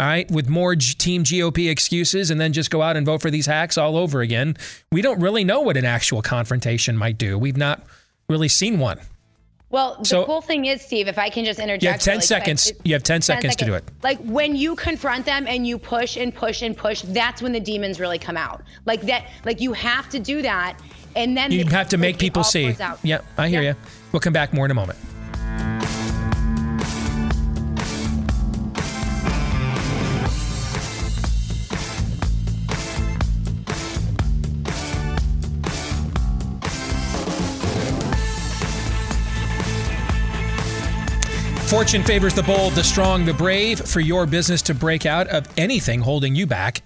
all 0.00 0.06
right, 0.06 0.30
with 0.30 0.48
more 0.48 0.74
G- 0.76 0.94
Team 0.94 1.24
GOP 1.24 1.70
excuses 1.70 2.30
and 2.30 2.40
then 2.40 2.54
just 2.54 2.70
go 2.70 2.80
out 2.80 2.96
and 2.96 3.04
vote 3.04 3.20
for 3.20 3.30
these 3.30 3.44
hacks 3.44 3.76
all 3.76 3.98
over 3.98 4.22
again. 4.22 4.56
We 4.90 5.02
don't 5.02 5.20
really 5.20 5.44
know 5.44 5.60
what 5.60 5.76
an 5.76 5.84
actual 5.84 6.22
confrontation 6.22 6.96
might 6.96 7.18
do. 7.18 7.38
We've 7.38 7.58
not 7.58 7.84
really 8.26 8.48
seen 8.48 8.78
one. 8.78 8.98
Well, 9.70 9.96
the 10.00 10.04
So- 10.04 10.24
cool 10.24 10.40
thing 10.40 10.64
is, 10.66 10.82
Steve, 10.82 11.06
if 11.06 11.16
I 11.18 11.30
can 11.30 11.44
just 11.44 11.60
interject. 11.60 11.82
You 11.84 11.90
have 11.90 12.00
10 12.00 12.12
really 12.16 12.26
seconds. 12.26 12.66
is- 12.66 12.72
You 12.84 12.94
have 12.94 13.04
10 13.04 13.22
seconds 13.22 13.54
to 13.56 13.64
do 13.64 13.74
it. 13.74 13.84
Like 14.02 14.18
when 14.24 14.56
you 14.56 14.74
confront 14.74 15.24
them 15.26 15.46
and 15.46 15.64
you 15.66 15.78
push 15.78 16.16
and 16.16 16.34
push 16.34 16.62
and 16.62 16.76
push, 16.76 17.02
that's 17.02 17.40
when 17.40 17.52
the 17.52 17.60
demons 17.60 18.00
really 18.00 18.18
come 18.18 18.36
out. 18.36 18.62
Like 18.84 19.02
that, 19.02 19.26
like 19.44 19.60
you 19.60 19.72
have 19.72 20.08
to 20.10 20.18
do 20.18 20.42
that, 20.42 20.74
and 21.14 21.36
then 21.36 21.52
You 21.52 21.64
the- 21.64 21.70
have 21.76 21.88
to 21.90 21.98
make 21.98 22.18
people 22.18 22.42
see. 22.42 22.74
Yeah, 23.04 23.20
I 23.38 23.48
hear 23.48 23.62
you. 23.62 23.76
We'll 24.12 24.20
come 24.20 24.32
back 24.32 24.52
more 24.52 24.64
in 24.64 24.72
a 24.72 24.74
moment. 24.74 24.98
Fortune 41.70 42.02
favors 42.02 42.34
the 42.34 42.42
bold, 42.42 42.72
the 42.72 42.82
strong, 42.82 43.24
the 43.24 43.32
brave. 43.32 43.80
For 43.80 44.00
your 44.00 44.26
business 44.26 44.60
to 44.62 44.74
break 44.74 45.06
out 45.06 45.28
of 45.28 45.46
anything 45.56 46.00
holding 46.00 46.34
you 46.34 46.44
back, 46.44 46.82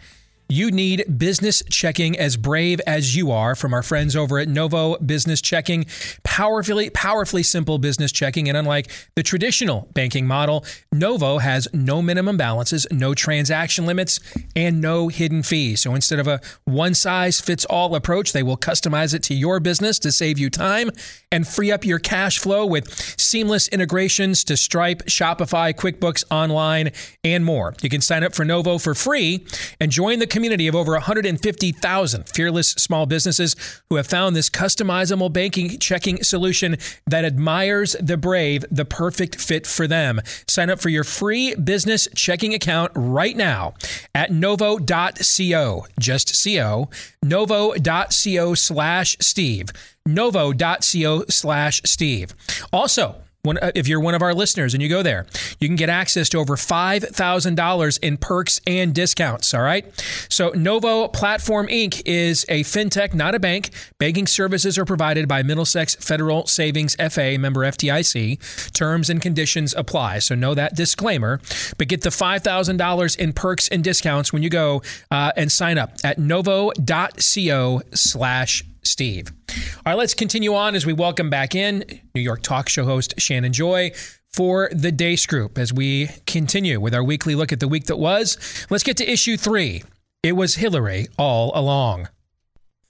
you 0.48 0.70
need 0.70 1.18
business 1.18 1.62
checking 1.70 2.18
as 2.18 2.36
brave 2.36 2.80
as 2.86 3.16
you 3.16 3.30
are 3.30 3.54
from 3.54 3.72
our 3.72 3.82
friends 3.82 4.14
over 4.14 4.38
at 4.38 4.48
Novo 4.48 4.96
Business 4.98 5.40
Checking. 5.40 5.86
Powerfully, 6.22 6.90
powerfully 6.90 7.42
simple 7.42 7.78
business 7.78 8.12
checking. 8.12 8.48
And 8.48 8.56
unlike 8.56 8.90
the 9.14 9.22
traditional 9.22 9.88
banking 9.94 10.26
model, 10.26 10.64
Novo 10.92 11.38
has 11.38 11.66
no 11.72 12.02
minimum 12.02 12.36
balances, 12.36 12.86
no 12.90 13.14
transaction 13.14 13.86
limits, 13.86 14.20
and 14.54 14.80
no 14.80 15.08
hidden 15.08 15.42
fees. 15.42 15.80
So 15.80 15.94
instead 15.94 16.18
of 16.18 16.28
a 16.28 16.40
one 16.64 16.94
size 16.94 17.40
fits 17.40 17.64
all 17.64 17.94
approach, 17.94 18.32
they 18.32 18.42
will 18.42 18.56
customize 18.56 19.14
it 19.14 19.22
to 19.24 19.34
your 19.34 19.60
business 19.60 19.98
to 20.00 20.12
save 20.12 20.38
you 20.38 20.50
time 20.50 20.90
and 21.32 21.48
free 21.48 21.72
up 21.72 21.84
your 21.84 21.98
cash 21.98 22.38
flow 22.38 22.66
with 22.66 22.92
seamless 23.18 23.68
integrations 23.68 24.44
to 24.44 24.56
Stripe, 24.56 25.04
Shopify, 25.06 25.72
QuickBooks 25.74 26.24
Online, 26.30 26.90
and 27.24 27.44
more. 27.44 27.74
You 27.80 27.88
can 27.88 28.00
sign 28.00 28.22
up 28.22 28.34
for 28.34 28.44
Novo 28.44 28.78
for 28.78 28.94
free 28.94 29.46
and 29.80 29.90
join 29.90 30.18
the 30.18 30.26
community 30.34 30.66
of 30.66 30.74
over 30.74 30.92
150,000 30.92 32.28
fearless 32.28 32.70
small 32.70 33.06
businesses 33.06 33.54
who 33.88 33.94
have 33.96 34.06
found 34.06 34.34
this 34.34 34.50
customizable 34.50 35.32
banking 35.32 35.78
checking 35.78 36.20
solution 36.24 36.76
that 37.06 37.24
admires 37.24 37.94
the 38.00 38.16
brave, 38.16 38.64
the 38.68 38.84
perfect 38.84 39.40
fit 39.40 39.64
for 39.64 39.86
them. 39.86 40.20
Sign 40.48 40.70
up 40.70 40.80
for 40.80 40.88
your 40.88 41.04
free 41.04 41.54
business 41.54 42.08
checking 42.16 42.52
account 42.52 42.90
right 42.96 43.36
now 43.36 43.74
at 44.12 44.32
novo.co, 44.32 45.86
just 46.00 46.44
co, 46.44 46.90
novo.co 47.22 48.54
slash 48.54 49.16
Steve. 49.20 49.70
Novo.co 50.06 51.24
slash 51.30 51.80
steve. 51.84 52.34
Also 52.72 53.23
uh, 53.44 53.72
if 53.74 53.86
you're 53.86 54.00
one 54.00 54.14
of 54.14 54.22
our 54.22 54.34
listeners 54.34 54.74
and 54.74 54.82
you 54.82 54.88
go 54.88 55.02
there, 55.02 55.26
you 55.60 55.68
can 55.68 55.76
get 55.76 55.88
access 55.88 56.28
to 56.30 56.38
over 56.38 56.56
$5,000 56.56 57.98
in 58.02 58.16
perks 58.16 58.60
and 58.66 58.94
discounts. 58.94 59.52
All 59.54 59.62
right. 59.62 59.84
So, 60.28 60.50
Novo 60.50 61.08
Platform 61.08 61.66
Inc. 61.68 62.02
is 62.06 62.44
a 62.48 62.62
fintech, 62.62 63.14
not 63.14 63.34
a 63.34 63.40
bank. 63.40 63.70
Banking 63.98 64.26
services 64.26 64.78
are 64.78 64.84
provided 64.84 65.28
by 65.28 65.42
Middlesex 65.42 65.94
Federal 65.96 66.46
Savings 66.46 66.96
FA, 66.96 67.36
member 67.38 67.60
FDIC. 67.60 68.72
Terms 68.72 69.10
and 69.10 69.20
conditions 69.20 69.74
apply. 69.76 70.20
So, 70.20 70.34
know 70.34 70.54
that 70.54 70.74
disclaimer. 70.74 71.40
But 71.76 71.88
get 71.88 72.02
the 72.02 72.10
$5,000 72.10 73.18
in 73.18 73.32
perks 73.32 73.68
and 73.68 73.84
discounts 73.84 74.32
when 74.32 74.42
you 74.42 74.50
go 74.50 74.82
uh, 75.10 75.32
and 75.36 75.52
sign 75.52 75.78
up 75.78 75.92
at 76.02 76.18
novo.co 76.18 77.82
slash 77.92 78.64
Steve. 78.84 79.32
All 79.48 79.92
right, 79.92 79.98
let's 79.98 80.14
continue 80.14 80.54
on 80.54 80.74
as 80.74 80.86
we 80.86 80.92
welcome 80.92 81.30
back 81.30 81.54
in 81.54 81.84
New 82.14 82.20
York 82.20 82.42
talk 82.42 82.68
show 82.68 82.84
host 82.84 83.14
Shannon 83.18 83.52
Joy 83.52 83.92
for 84.32 84.68
the 84.72 84.90
Deace 84.90 85.26
Group 85.26 85.58
as 85.58 85.72
we 85.72 86.08
continue 86.26 86.80
with 86.80 86.94
our 86.94 87.04
weekly 87.04 87.34
look 87.34 87.52
at 87.52 87.60
the 87.60 87.68
week 87.68 87.84
that 87.86 87.98
was. 87.98 88.66
Let's 88.70 88.82
get 88.82 88.96
to 88.96 89.10
issue 89.10 89.36
three. 89.36 89.84
It 90.22 90.32
was 90.32 90.56
Hillary 90.56 91.08
all 91.18 91.52
along. 91.54 92.08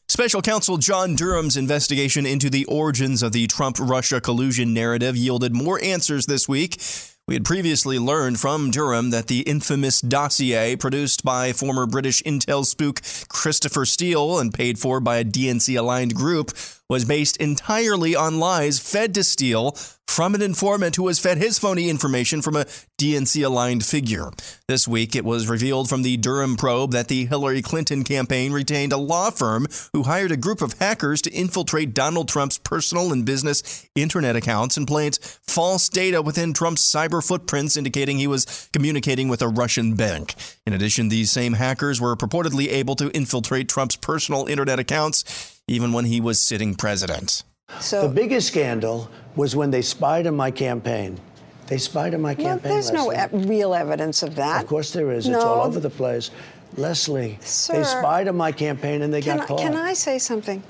Special 0.09 0.43
counsel 0.43 0.77
John 0.77 1.17
Durham's 1.17 1.57
investigation 1.57 2.25
into 2.25 2.49
the 2.49 2.65
origins 2.67 3.23
of 3.23 3.33
the 3.33 3.47
Trump 3.47 3.79
Russia 3.81 4.21
collusion 4.21 4.73
narrative 4.73 5.17
yielded 5.17 5.55
more 5.55 5.83
answers 5.83 6.27
this 6.27 6.49
week. 6.49 6.81
We 7.27 7.33
had 7.33 7.45
previously 7.47 7.99
learned 7.99 8.39
from 8.39 8.71
Durham 8.71 9.09
that 9.09 9.29
the 9.29 9.41
infamous 9.41 10.03
dossier 10.03 10.77
produced 10.77 11.25
by 11.25 11.55
former 11.55 11.87
British 11.87 12.23
intel 12.25 12.67
spook 12.67 13.01
Christopher 13.29 13.87
Steele 13.87 14.39
and 14.39 14.53
paid 14.53 14.79
for 14.79 15.01
by 15.01 15.17
a 15.17 15.25
DNC 15.25 15.79
aligned 15.79 16.15
group 16.15 16.51
was 16.95 17.05
based 17.05 17.37
entirely 17.39 18.15
on 18.15 18.39
lies 18.39 18.79
fed 18.79 19.13
to 19.13 19.25
Steele 19.25 19.73
from 20.07 20.33
an 20.37 20.43
informant 20.43 20.95
who 20.95 21.03
was 21.03 21.19
fed 21.19 21.39
his 21.39 21.59
phony 21.59 21.89
information 21.89 22.41
from 22.41 22.55
a 22.55 22.67
DNC 22.99 23.45
aligned 23.45 23.85
figure. 23.85 24.31
This 24.69 24.87
week, 24.87 25.17
it 25.17 25.25
was 25.25 25.49
revealed 25.49 25.89
from 25.89 26.03
the 26.03 26.17
Durham 26.17 26.57
probe 26.57 26.93
that 26.93 27.09
the 27.09 27.27
Hillary 27.27 27.63
Clinton 27.63 28.05
campaign 28.05 28.53
retained 28.53 28.93
a 28.93 28.97
law 28.97 29.31
firm 29.31 29.67
who 29.93 30.05
hired 30.05 30.31
a 30.31 30.37
group 30.37 30.63
of 30.63 30.79
hackers 30.79 31.21
to 31.23 31.33
infiltrate 31.33 31.95
Donald 31.95 32.29
Trump's 32.29 32.59
personal 32.59 33.13
and 33.13 33.25
business 33.25 33.89
internet 33.97 34.37
accounts 34.37 34.77
and 34.77 34.87
plant 34.87 35.19
false 35.43 35.89
data 35.89 36.23
within 36.23 36.53
Trump's 36.53 36.89
cyber 36.89 37.27
footprints, 37.27 37.77
indicating 37.77 38.19
he 38.19 38.29
was 38.29 38.69
communicating 38.73 39.27
with 39.27 39.43
a 39.43 39.49
Russian 39.49 39.95
bank. 39.97 40.35
In 40.65 40.73
addition, 40.73 41.09
these 41.09 41.33
same 41.33 41.55
hackers 41.55 42.01
were 42.01 42.15
purportedly 42.15 42.69
able 42.69 42.95
to 42.97 43.11
infiltrate 43.11 43.69
Trump's 43.69 43.97
personal 43.97 44.47
internet 44.47 44.79
accounts 44.79 45.54
even 45.69 45.93
when 45.93 46.05
he 46.05 46.21
was 46.21 46.41
sitting 46.41 46.75
president. 46.75 47.43
the 47.91 48.11
biggest 48.15 48.49
scandal 48.49 49.11
was 49.37 49.57
when 49.57 49.71
they 49.71 49.83
spied 49.83 50.27
on 50.27 50.37
my 50.37 50.51
campaign. 50.51 51.19
They 51.67 51.79
spied 51.79 52.15
on 52.15 52.21
my 52.21 52.35
Well, 52.35 52.47
campaign. 52.47 52.73
there's 52.73 52.91
no 52.93 53.13
e- 53.13 53.17
real 53.33 53.75
evidence 53.75 54.23
of 54.23 54.35
that. 54.37 54.63
Of 54.63 54.69
course 54.69 54.91
there 54.93 55.11
is. 55.11 55.27
No. 55.27 55.37
It's 55.37 55.45
all 55.45 55.63
over 55.67 55.81
the 55.81 55.89
place. 55.91 56.31
Lesley, 56.77 57.39
Sir, 57.41 57.79
they 57.79 57.85
spied 57.85 58.29
on 58.29 58.37
my 58.37 58.53
campaign 58.53 59.01
and 59.03 59.13
they 59.15 59.23
got 59.23 59.41
I- 59.41 59.47
caught. 59.47 59.59
can 59.61 59.75
I 59.77 59.95
say 59.95 60.19
something? 60.19 60.63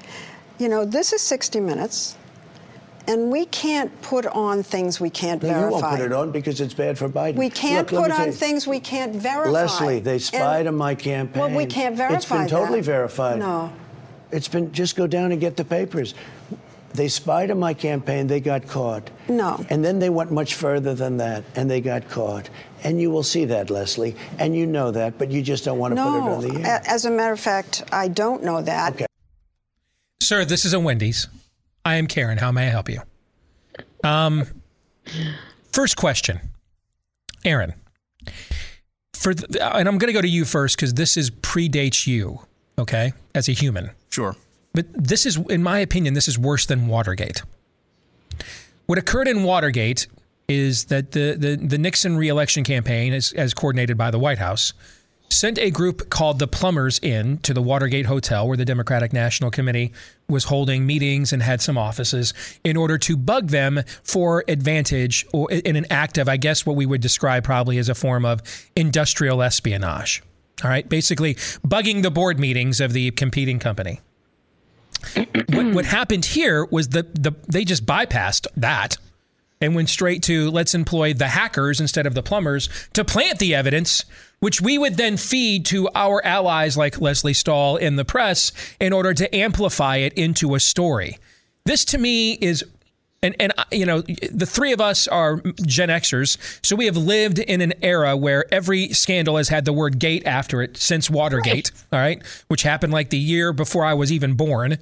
You 0.59 0.69
know, 0.69 0.85
this 0.85 1.13
is 1.13 1.21
60 1.23 1.59
Minutes, 1.59 2.17
and 3.09 3.31
we 3.33 3.47
can't 3.47 3.91
put 4.03 4.25
on 4.27 4.63
things 4.63 5.01
we 5.01 5.11
can't 5.11 5.43
no, 5.43 5.49
you 5.49 5.55
verify. 5.55 5.71
won't 5.81 5.97
put 5.97 6.01
it 6.07 6.13
on 6.13 6.31
because 6.31 6.61
it's 6.61 6.75
bad 6.75 6.97
for 6.97 7.09
Biden. 7.09 7.35
We 7.35 7.51
can't 7.51 7.91
Look, 7.91 8.05
put 8.05 8.13
on 8.13 8.27
you. 8.27 8.33
things 8.33 8.67
we 8.69 8.79
can't 8.79 9.17
verify. 9.17 9.51
Lesley, 9.51 9.99
they 9.99 10.19
spied 10.21 10.61
And- 10.61 10.69
on 10.69 10.77
my 10.77 10.95
campaign. 10.95 11.41
Well, 11.41 11.51
we 11.51 11.67
can't 11.67 11.97
verify 11.97 12.17
It's 12.17 12.27
been 12.27 12.47
totally 12.47 12.81
that. 12.81 12.87
verified. 12.87 13.41
No. 13.41 13.73
It's 14.35 14.49
been 14.49 14.73
just 14.73 14.97
go 14.97 15.07
down 15.07 15.33
and 15.33 15.41
get 15.41 15.57
the 15.57 15.65
papers. 15.65 16.15
They 16.93 17.09
spied 17.09 17.51
on 17.51 17.59
my 17.59 17.75
campaign. 17.75 18.27
They 18.29 18.39
got 18.41 18.69
caught. 18.69 19.11
No. 19.29 19.65
And 19.69 19.85
then 19.85 19.99
they 19.99 20.11
went 20.11 20.31
much 20.31 20.55
further 20.55 20.95
than 20.95 21.17
that, 21.17 21.43
and 21.57 21.69
they 21.69 21.81
got 21.81 22.09
caught. 22.09 22.49
And 22.85 23.01
you 23.01 23.11
will 23.11 23.25
see 23.25 23.45
that, 23.47 23.69
Lesley. 23.69 24.15
And 24.39 24.55
you 24.55 24.65
know 24.67 24.93
that, 24.93 25.19
but 25.19 25.31
you 25.31 25.43
just 25.43 25.65
don't 25.65 25.79
want 25.79 25.97
to 25.97 26.03
put 26.03 26.17
it 26.17 26.21
on 26.21 26.41
the 26.63 26.69
air. 26.69 26.81
A- 26.85 26.89
As 26.91 27.05
a 27.05 27.11
matter 27.11 27.33
of 27.33 27.41
fact, 27.41 27.83
I 27.91 28.07
don't 28.09 28.45
know 28.45 28.63
that. 28.63 28.93
Okay. 28.95 29.07
Sir, 30.23 30.45
this 30.45 30.65
is 30.65 30.73
a 30.73 30.79
Wendy's. 30.79 31.27
I 31.85 31.97
am 31.97 32.07
Karen. 32.07 32.39
How 32.39 32.53
may 32.53 32.67
I 32.69 32.71
help 32.71 32.89
you? 32.89 33.01
Um, 34.05 34.47
first 35.73 35.97
question, 35.97 36.41
Aaron. 37.45 37.75
For 39.15 39.35
the, 39.35 39.47
and 39.77 39.89
I'm 39.89 39.99
going 39.99 40.09
to 40.09 40.13
go 40.13 40.21
to 40.23 40.29
you 40.29 40.45
first 40.45 40.77
because 40.77 40.95
this 40.95 41.17
is 41.17 41.31
predates 41.31 42.07
you, 42.07 42.41
okay, 42.79 43.13
as 43.35 43.49
a 43.49 43.53
human. 43.53 43.91
Sure. 44.15 44.37
But 44.73 44.87
this 44.93 45.27
is, 45.27 45.39
in 45.51 45.65
my 45.65 45.81
opinion, 45.81 46.15
this 46.15 46.29
is 46.29 46.39
worse 46.39 46.67
than 46.67 46.87
Watergate. 46.87 47.43
What 48.87 48.97
occurred 48.97 49.27
in 49.27 49.43
Watergate 49.43 50.07
is 50.47 50.85
that 50.85 51.11
the 51.13 51.35
the, 51.37 51.57
the 51.57 51.79
Nixon 51.79 52.17
reelection 52.17 52.63
campaign, 52.63 53.13
as, 53.13 53.33
as 53.33 53.55
coordinated 53.55 53.99
by 53.99 54.13
the 54.13 54.19
White 54.21 54.39
House, 54.39 54.73
sent 55.31 55.59
a 55.59 55.73
group 55.73 56.11
called 56.11 56.39
the 56.39 56.47
Plumbers 56.47 57.01
in 57.01 57.39
to 57.39 57.53
the 57.53 57.61
Watergate 57.61 58.07
Hotel, 58.07 58.47
where 58.47 58.57
the 58.57 58.65
Democratic 58.65 59.13
National 59.13 59.51
Committee 59.51 59.93
was 60.29 60.45
holding 60.45 60.87
meetings 60.87 61.33
and 61.33 61.43
had 61.43 61.61
some 61.61 61.77
offices, 61.77 62.35
in 62.63 62.77
order 62.77 62.99
to 62.99 63.17
bug 63.17 63.49
them 63.49 63.81
for 64.05 64.45
advantage 64.47 65.27
or 65.33 65.51
in 65.51 65.75
an 65.75 65.87
act 65.91 66.19
of, 66.19 66.29
I 66.29 66.37
guess, 66.37 66.65
what 66.65 66.77
we 66.77 66.87
would 66.87 67.01
describe 67.01 67.43
probably 67.43 67.79
as 67.79 67.89
a 67.89 67.97
form 67.97 68.25
of 68.25 68.43
industrial 68.77 69.43
espionage. 69.43 70.23
All 70.63 70.71
right, 70.71 70.89
basically 70.89 71.35
bugging 71.67 72.03
the 72.03 72.11
board 72.11 72.39
meetings 72.39 72.81
of 72.81 72.93
the 72.93 73.11
competing 73.13 73.59
company. 73.59 74.01
what, 75.49 75.75
what 75.75 75.85
happened 75.85 76.25
here 76.25 76.65
was 76.67 76.91
the, 76.91 77.03
the 77.03 77.33
they 77.49 77.65
just 77.65 77.85
bypassed 77.85 78.47
that 78.57 78.97
and 79.61 79.75
went 79.75 79.89
straight 79.89 80.23
to 80.23 80.51
let's 80.51 80.75
employ 80.75 81.13
the 81.15 81.29
hackers 81.29 81.81
instead 81.81 82.07
of 82.07 82.15
the 82.15 82.23
plumbers 82.23 82.69
to 82.93 83.05
plant 83.05 83.39
the 83.39 83.55
evidence, 83.55 84.05
which 84.41 84.61
we 84.61 84.79
would 84.79 84.97
then 84.97 85.17
feed 85.17 85.65
to 85.67 85.89
our 85.95 86.25
allies 86.25 86.77
like 86.77 87.01
Lesley 87.01 87.35
Stahl 87.35 87.77
in 87.77 87.97
the 87.97 88.05
press 88.05 88.53
in 88.79 88.93
order 88.93 89.15
to 89.15 89.35
amplify 89.35 89.97
it 89.97 90.13
into 90.15 90.55
a 90.55 90.61
story. 90.61 91.19
This 91.65 91.85
to 91.87 91.99
me 91.99 92.33
is. 92.35 92.65
And, 93.25 93.35
and 93.41 93.55
uh, 93.57 93.65
you 93.73 93.87
know 93.87 94.03
the 94.03 94.45
three 94.47 94.73
of 94.73 94.81
us 94.83 95.09
are 95.09 95.41
Gen 95.65 95.89
Xers, 95.89 96.37
so 96.65 96.77
we 96.77 96.85
have 96.85 96.97
lived 96.97 97.39
in 97.39 97.63
an 97.63 97.73
era 97.83 98.17
where 98.17 98.45
every 98.53 98.91
scandal 98.91 99.39
has 99.39 99.49
had 99.49 99.65
the 99.65 99.73
word 99.73 99.99
"gate" 99.99 100.27
after 100.27 100.61
it 100.61 100.77
since 100.77 101.09
Watergate. 101.09 101.73
All 101.91 101.99
right, 101.99 102.23
which 102.49 102.63
happened 102.63 102.93
like 102.93 103.09
the 103.09 103.19
year 103.19 103.55
before 103.55 103.85
I 103.85 103.95
was 103.95 104.13
even 104.13 104.35
born. 104.35 104.77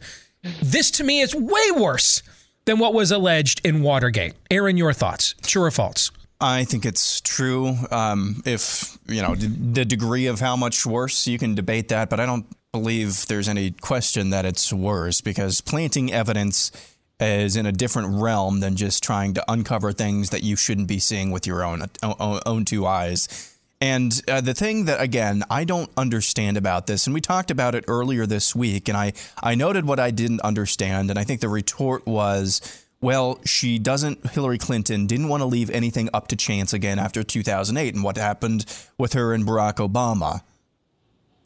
This 0.61 0.91
to 0.93 1.05
me 1.05 1.21
is 1.21 1.35
way 1.37 1.71
worse 1.77 2.25
than 2.65 2.81
what 2.81 2.95
was 2.95 3.13
alleged 3.13 3.61
in 3.65 3.83
Watergate. 3.83 4.35
Aaron, 4.51 4.77
your 4.77 4.93
thoughts? 4.93 5.37
True 5.43 5.63
or 5.63 5.71
false? 5.71 6.11
I 6.41 6.65
think 6.65 6.85
it's 6.85 7.21
true. 7.21 7.77
Um, 7.93 8.43
if 8.45 8.99
you 9.07 9.23
know 9.23 9.37
the 9.37 9.85
degree 9.85 10.27
of 10.27 10.41
how 10.41 10.57
much 10.57 10.85
worse, 10.85 11.29
you 11.29 11.39
can 11.39 11.55
debate 11.55 11.89
that, 11.89 12.11
but 12.11 12.19
I 12.19 12.27
don't 12.27 12.47
believe 12.73 13.27
there's 13.27 13.49
any 13.49 13.71
question 13.71 14.31
that 14.31 14.45
it's 14.45 14.73
worse 14.73 15.21
because 15.21 15.61
planting 15.61 16.13
evidence 16.13 16.73
is 17.21 17.57
in 17.57 17.67
a 17.67 17.73
different 17.73 18.21
realm 18.21 18.61
than 18.61 18.77
just 18.77 19.03
trying 19.03 19.35
to 19.35 19.45
uncover 19.51 19.93
things 19.93 20.31
that 20.31 20.43
you 20.43 20.57
shouldn't 20.57 20.89
be 20.89 20.99
seeing 20.99 21.31
with 21.31 21.47
your 21.47 21.65
own 21.65 21.85
own, 22.03 22.65
two 22.65 22.87
eyes. 22.87 23.49
And 23.81 24.21
uh, 24.29 24.41
the 24.41 24.55
thing 24.55 24.85
that 24.87 25.01
again 25.01 25.45
I 25.51 25.65
don't 25.65 25.91
understand 25.97 26.57
about 26.57 26.87
this, 26.87 27.07
and 27.07 27.15
we 27.15 27.21
talked 27.21 27.51
about 27.51 27.75
it 27.75 27.85
earlier 27.89 28.27
this 28.27 28.55
week, 28.55 28.89
and 28.89 28.97
I 28.97 29.13
I 29.43 29.55
noted 29.55 29.85
what 29.85 30.01
I 30.01 30.11
didn't 30.11 30.41
understand, 30.43 31.11
and 31.11 31.19
I 31.19 31.25
think 31.25 31.41
the 31.41 31.49
retort 31.49 32.07
was 32.07 32.83
well, 33.03 33.41
she 33.45 33.81
doesn't, 33.81 34.31
Hillary 34.31 34.59
Clinton 34.59 35.09
didn't 35.09 35.29
want 35.29 35.41
to 35.41 35.45
leave 35.45 35.71
anything 35.71 36.09
up 36.15 36.29
to 36.29 36.37
chance 36.37 36.73
again 36.73 37.01
after 37.01 37.25
2008 37.25 37.95
and 37.95 38.05
what 38.05 38.17
happened 38.17 38.65
with 38.97 39.15
her 39.15 39.35
and 39.35 39.45
Barack 39.45 39.87
Obama. 39.87 40.43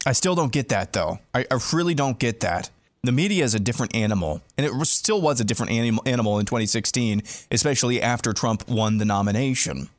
I 0.05 0.11
still 0.11 0.35
don't 0.35 0.51
get 0.51 0.69
that, 0.69 0.93
though. 0.93 1.19
I, 1.33 1.45
I 1.49 1.59
really 1.73 1.95
don't 1.95 2.19
get 2.19 2.41
that. 2.41 2.69
The 3.03 3.11
media 3.11 3.43
is 3.43 3.53
a 3.53 3.59
different 3.59 3.95
animal, 3.95 4.41
and 4.57 4.65
it 4.65 4.73
still 4.85 5.21
was 5.21 5.39
a 5.39 5.43
different 5.43 5.71
anim- 5.71 5.99
animal 6.05 6.39
in 6.39 6.45
2016, 6.45 7.21
especially 7.51 8.01
after 8.01 8.33
Trump 8.33 8.67
won 8.67 8.97
the 8.97 9.05
nomination. 9.05 9.89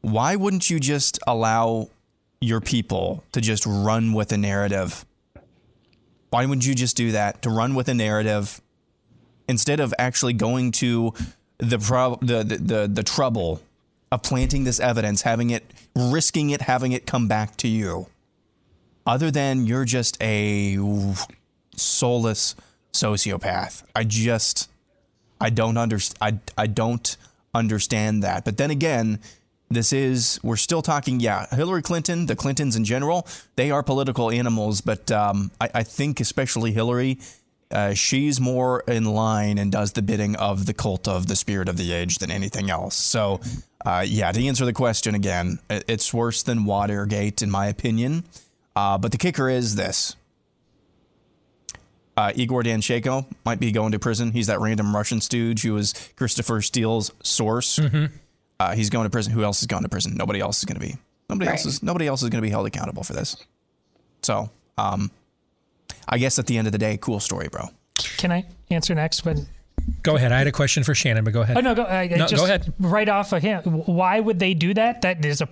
Why 0.00 0.36
wouldn't 0.36 0.68
you 0.68 0.78
just 0.78 1.18
allow 1.26 1.88
your 2.40 2.60
people 2.60 3.24
to 3.32 3.40
just 3.40 3.64
run 3.66 4.12
with 4.12 4.30
a 4.32 4.36
narrative? 4.36 5.06
Why 6.30 6.44
wouldn't 6.44 6.66
you 6.66 6.74
just 6.74 6.96
do 6.96 7.12
that? 7.12 7.42
To 7.42 7.50
run 7.50 7.74
with 7.74 7.88
a 7.88 7.94
narrative 7.94 8.60
instead 9.48 9.80
of 9.80 9.94
actually 9.98 10.34
going 10.34 10.72
to 10.72 11.12
the, 11.58 11.78
pro- 11.78 12.18
the, 12.20 12.42
the, 12.42 12.56
the, 12.58 12.90
the 12.92 13.02
trouble 13.02 13.62
of 14.12 14.22
planting 14.22 14.64
this 14.64 14.78
evidence, 14.78 15.22
having 15.22 15.50
it, 15.50 15.64
risking 15.96 16.50
it, 16.50 16.62
having 16.62 16.92
it 16.92 17.06
come 17.06 17.26
back 17.26 17.56
to 17.56 17.68
you, 17.68 18.06
other 19.06 19.30
than 19.30 19.66
you're 19.66 19.84
just 19.84 20.16
a 20.20 20.76
soulless 21.76 22.54
sociopath. 22.92 23.84
I 23.94 24.04
just, 24.04 24.70
I 25.40 25.50
don't 25.50 25.76
understand. 25.76 26.42
I, 26.56 26.62
I 26.62 26.66
don't 26.66 27.16
understand 27.54 28.22
that. 28.22 28.44
But 28.44 28.56
then 28.56 28.70
again, 28.70 29.20
this 29.70 29.92
is 29.92 30.38
we're 30.42 30.56
still 30.56 30.82
talking. 30.82 31.20
Yeah, 31.20 31.46
Hillary 31.54 31.82
Clinton, 31.82 32.26
the 32.26 32.36
Clintons 32.36 32.76
in 32.76 32.84
general, 32.84 33.26
they 33.56 33.70
are 33.70 33.82
political 33.82 34.30
animals. 34.30 34.80
But 34.80 35.10
um, 35.10 35.50
I, 35.60 35.70
I 35.74 35.82
think 35.82 36.20
especially 36.20 36.72
Hillary 36.72 37.18
uh, 37.70 37.92
she's 37.92 38.40
more 38.40 38.80
in 38.86 39.04
line 39.04 39.58
and 39.58 39.72
does 39.72 39.92
the 39.92 40.02
bidding 40.02 40.36
of 40.36 40.66
the 40.66 40.72
cult 40.72 41.08
of 41.08 41.26
the 41.26 41.36
spirit 41.36 41.68
of 41.68 41.76
the 41.76 41.92
age 41.92 42.18
than 42.18 42.30
anything 42.30 42.70
else. 42.70 42.94
So, 42.94 43.40
uh, 43.84 44.04
yeah, 44.06 44.30
to 44.30 44.46
answer 44.46 44.64
the 44.64 44.72
question 44.72 45.14
again, 45.14 45.58
it's 45.68 46.14
worse 46.14 46.42
than 46.42 46.64
Watergate, 46.64 47.42
in 47.42 47.50
my 47.50 47.66
opinion. 47.66 48.24
Uh, 48.76 48.98
but 48.98 49.12
the 49.12 49.18
kicker 49.18 49.48
is 49.48 49.74
this 49.74 50.16
uh, 52.16 52.32
Igor 52.34 52.62
Danchenko 52.62 53.26
might 53.44 53.60
be 53.60 53.72
going 53.72 53.92
to 53.92 53.98
prison. 53.98 54.32
He's 54.32 54.46
that 54.46 54.60
random 54.60 54.94
Russian 54.94 55.20
stooge 55.20 55.62
who 55.62 55.74
was 55.74 55.94
Christopher 56.16 56.62
Steele's 56.62 57.10
source. 57.22 57.78
Mm-hmm. 57.78 58.06
Uh, 58.60 58.74
he's 58.74 58.90
going 58.90 59.04
to 59.04 59.10
prison. 59.10 59.32
Who 59.32 59.42
else 59.42 59.60
is 59.60 59.66
going 59.66 59.82
to 59.82 59.88
prison? 59.88 60.14
Nobody 60.16 60.40
else 60.40 60.58
is 60.58 60.64
going 60.64 60.80
to 60.80 60.86
be. 60.86 60.96
Nobody 61.28 61.48
right. 61.48 61.54
else 61.54 61.66
is. 61.66 61.82
Nobody 61.82 62.06
else 62.06 62.22
is 62.22 62.30
going 62.30 62.40
to 62.40 62.46
be 62.46 62.50
held 62.50 62.66
accountable 62.66 63.02
for 63.02 63.12
this. 63.12 63.36
So, 64.22 64.50
um, 64.78 65.10
I 66.08 66.18
guess 66.18 66.38
at 66.38 66.46
the 66.46 66.56
end 66.56 66.68
of 66.68 66.72
the 66.72 66.78
day, 66.78 66.98
cool 67.00 67.20
story, 67.20 67.48
bro. 67.48 67.68
Can 67.96 68.30
I 68.30 68.44
answer 68.70 68.94
next? 68.94 69.24
When 69.24 69.46
Go 70.02 70.16
ahead. 70.16 70.32
I 70.32 70.38
had 70.38 70.46
a 70.46 70.52
question 70.52 70.82
for 70.84 70.94
Shannon, 70.94 71.24
but 71.24 71.32
go 71.32 71.42
ahead. 71.42 71.56
Oh 71.56 71.60
no, 71.60 71.74
go, 71.74 71.82
uh, 71.82 72.06
no, 72.10 72.26
just 72.26 72.36
go 72.36 72.44
ahead. 72.44 72.72
Right 72.78 73.08
off 73.08 73.32
of 73.32 73.42
him, 73.42 73.62
why 73.62 74.20
would 74.20 74.38
they 74.38 74.54
do 74.54 74.74
that? 74.74 75.02
That 75.02 75.24
is 75.24 75.40
a 75.40 75.48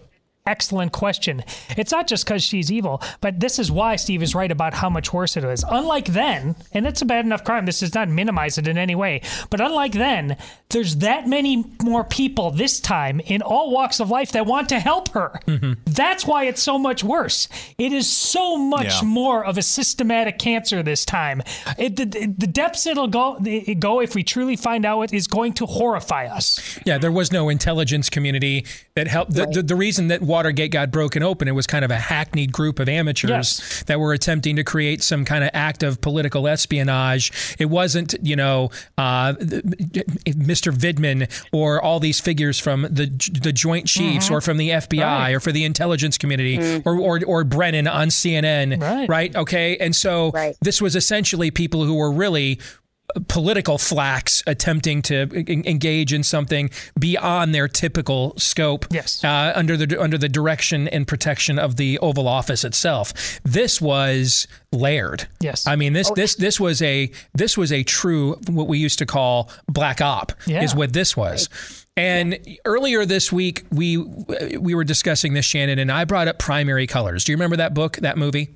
excellent 0.47 0.93
question. 0.93 1.45
It's 1.77 1.93
not 1.93 2.09
just 2.09 2.25
because 2.25 2.43
she's 2.43 2.71
evil, 2.73 3.01
but 3.21 3.39
this 3.39 3.59
is 3.59 3.71
why 3.71 3.97
Steve 3.97 4.23
is 4.23 4.35
right 4.35 4.51
about 4.51 4.75
how 4.75 4.91
much 4.91 5.13
worse 5.13 5.37
it 5.37 5.45
is. 5.45 5.65
Unlike 5.69 6.07
then, 6.07 6.57
and 6.73 6.87
it's 6.87 7.01
a 7.03 7.05
bad 7.05 7.25
enough 7.25 7.45
crime, 7.45 7.65
this 7.67 7.81
does 7.81 7.95
not 7.95 8.09
minimize 8.09 8.59
it 8.59 8.67
in 8.67 8.77
any 8.77 8.95
way, 8.95 9.23
but 9.51 9.61
unlike 9.61 9.93
then, 9.93 10.37
there's 10.71 10.97
that 10.97 11.29
many 11.29 11.65
more 11.83 12.03
people 12.05 12.51
this 12.51 12.81
time 12.81 13.21
in 13.21 13.41
all 13.43 13.71
walks 13.71 14.01
of 14.01 14.11
life 14.11 14.33
that 14.33 14.47
want 14.47 14.69
to 14.71 14.81
help 14.81 15.11
her. 15.11 15.39
Mm-hmm. 15.47 15.75
That's 15.87 16.27
why 16.27 16.45
it's 16.47 16.63
so 16.63 16.79
much 16.79 17.05
worse. 17.05 17.49
It 17.79 17.93
is 17.93 18.09
so 18.11 18.57
much 18.57 18.87
Yeah. 18.87 19.03
more 19.03 19.45
of 19.45 19.59
a 19.59 19.63
systematic 19.63 20.39
cancer 20.39 20.83
this 20.83 21.05
time. 21.05 21.43
It, 21.79 21.97
the, 21.97 22.05
the 22.07 22.47
depths 22.47 22.87
it'll 22.87 23.07
go, 23.09 23.39
it 23.45 23.79
go 23.79 24.01
if 24.01 24.15
we 24.15 24.25
truly 24.25 24.57
find 24.57 24.85
out 24.85 25.03
it 25.03 25.13
is 25.13 25.27
going 25.27 25.53
to 25.55 25.67
horrify 25.67 26.27
us. 26.27 26.79
Yeah, 26.85 26.99
there 26.99 27.13
was 27.13 27.31
no 27.31 27.49
intelligence 27.49 28.11
community 28.11 28.67
that 28.97 29.07
helped. 29.07 29.35
The, 29.35 29.47
the, 29.47 29.63
the 29.63 29.77
reason 29.77 30.09
that 30.09 30.23
Watergate 30.33 30.71
got 30.73 30.91
broken 30.91 31.23
open, 31.23 31.47
it 31.47 31.53
was 31.53 31.67
kind 31.67 31.85
of 31.85 31.91
a 31.91 31.97
hackneyed 31.99 32.53
group 32.53 32.79
of 32.79 32.89
amateurs 32.89 33.31
Yes. 33.31 33.85
that 33.87 34.01
were 34.01 34.15
attempting 34.15 34.57
to 34.57 34.65
create 34.65 35.03
some 35.03 35.27
kind 35.27 35.45
of 35.45 35.51
act 35.53 35.83
of 35.83 36.01
political 36.01 36.49
espionage. 36.49 37.31
It 37.59 37.67
wasn't, 37.67 38.15
you 38.23 38.35
know, 38.37 38.71
uh, 38.97 39.35
Mr. 39.35 40.73
Vindman 40.73 41.29
or 41.53 41.81
all 41.83 42.01
these 42.01 42.19
figures 42.21 42.59
from 42.59 42.83
the 42.83 43.07
the 43.43 43.53
Joint 43.53 43.87
Chiefs 43.87 44.29
Mhm. 44.29 44.31
or 44.31 44.41
from 44.41 44.57
the 44.57 44.71
FBI 44.73 45.03
Right. 45.05 45.33
or 45.35 45.41
for 45.41 45.53
the 45.53 45.65
intelligence 45.65 46.17
community 46.19 46.59
or, 46.85 46.97
or 46.99 47.21
or 47.27 47.45
Brennan 47.45 47.87
on 47.87 48.09
CNN, 48.09 48.81
right? 49.09 49.35
Okay, 49.37 49.77
and 49.79 49.95
so 49.95 50.33
this 50.63 50.81
was 50.81 50.97
essentially 50.97 51.51
people 51.51 51.85
who 51.85 51.95
were 51.95 52.11
really 52.13 52.59
political 53.29 53.79
flacks 53.79 54.43
attempting 54.47 55.03
to 55.03 55.29
en- 55.35 55.65
engage 55.67 56.13
in 56.13 56.23
something 56.23 56.71
beyond 56.99 57.55
their 57.55 57.69
typical 57.69 58.35
scope 58.39 58.87
yes. 58.91 59.23
uh, 59.25 59.53
under 59.55 59.77
the 59.77 60.01
under 60.01 60.19
the 60.19 60.29
direction 60.29 60.89
and 60.89 61.07
protection 61.07 61.59
of 61.59 61.77
the 61.77 61.99
Oval 61.99 62.29
Office 62.29 62.65
itself. 62.65 63.41
This 63.45 63.81
was 63.81 64.47
layered. 64.73 65.27
Yes. 65.41 65.67
I 65.67 65.77
mean 65.77 65.93
this 65.93 66.11
this 66.13 66.35
this 66.37 66.59
was 66.59 66.81
a 66.83 67.11
this 67.35 67.57
was 67.57 67.73
a 67.73 67.83
true 67.83 68.37
what 68.49 68.69
we 68.69 68.79
used 68.79 68.99
to 69.01 69.07
call 69.07 69.51
black 69.67 70.01
op 70.01 70.33
Yeah. 70.47 70.63
is 70.63 70.75
what 70.75 70.93
this 70.93 71.17
was. 71.17 71.49
And 71.97 72.39
earlier 72.65 73.05
this 73.05 73.31
week 73.31 73.65
we 73.71 73.99
we 73.99 74.75
were 74.75 74.85
discussing 74.85 75.35
this 75.35 75.45
Shannon 75.45 75.79
and 75.79 75.93
I 75.93 76.05
brought 76.07 76.29
up 76.29 76.39
Primary 76.39 76.87
Colors. 76.87 77.25
Do 77.25 77.33
you 77.33 77.37
remember 77.37 77.57
that 77.57 77.75
book, 77.75 77.97
that 77.99 78.17
movie? 78.17 78.49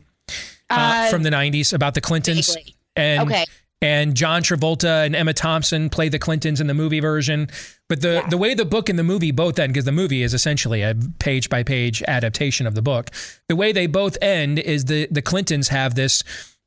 Uh, 0.69 1.09
from 1.11 1.23
the 1.23 1.31
90s 1.31 1.73
about 1.73 1.95
the 1.95 2.01
Clintons 2.01 2.53
vaguely. 2.53 2.75
and 2.97 3.23
Okay. 3.31 3.45
And 3.87 4.17
John 4.17 4.43
Travolta 4.43 5.07
and 5.07 5.15
Emma 5.15 5.33
Thompson 5.33 5.89
play 5.91 6.09
the 6.09 6.19
Clintons 6.19 6.61
in 6.61 6.67
the 6.67 6.75
movie 6.75 6.99
version. 6.99 7.49
But 7.89 8.03
the 8.03 8.25
the 8.29 8.37
way 8.37 8.53
the 8.55 8.65
book 8.65 8.89
and 8.89 8.99
the 8.99 9.05
movie 9.05 9.31
both 9.31 9.61
end, 9.61 9.73
because 9.73 9.85
the 9.85 9.93
movie 9.93 10.25
is 10.25 10.35
essentially 10.35 10.83
a 10.83 10.97
page 11.21 11.49
by 11.49 11.63
page 11.63 12.03
adaptation 12.09 12.67
of 12.67 12.75
the 12.75 12.83
book, 12.83 13.11
the 13.49 13.55
way 13.55 13.71
they 13.71 13.87
both 13.87 14.19
end 14.21 14.59
is 14.59 14.87
the 14.87 15.07
the 15.13 15.23
Clintons 15.23 15.69
have 15.69 15.95
this 15.95 16.25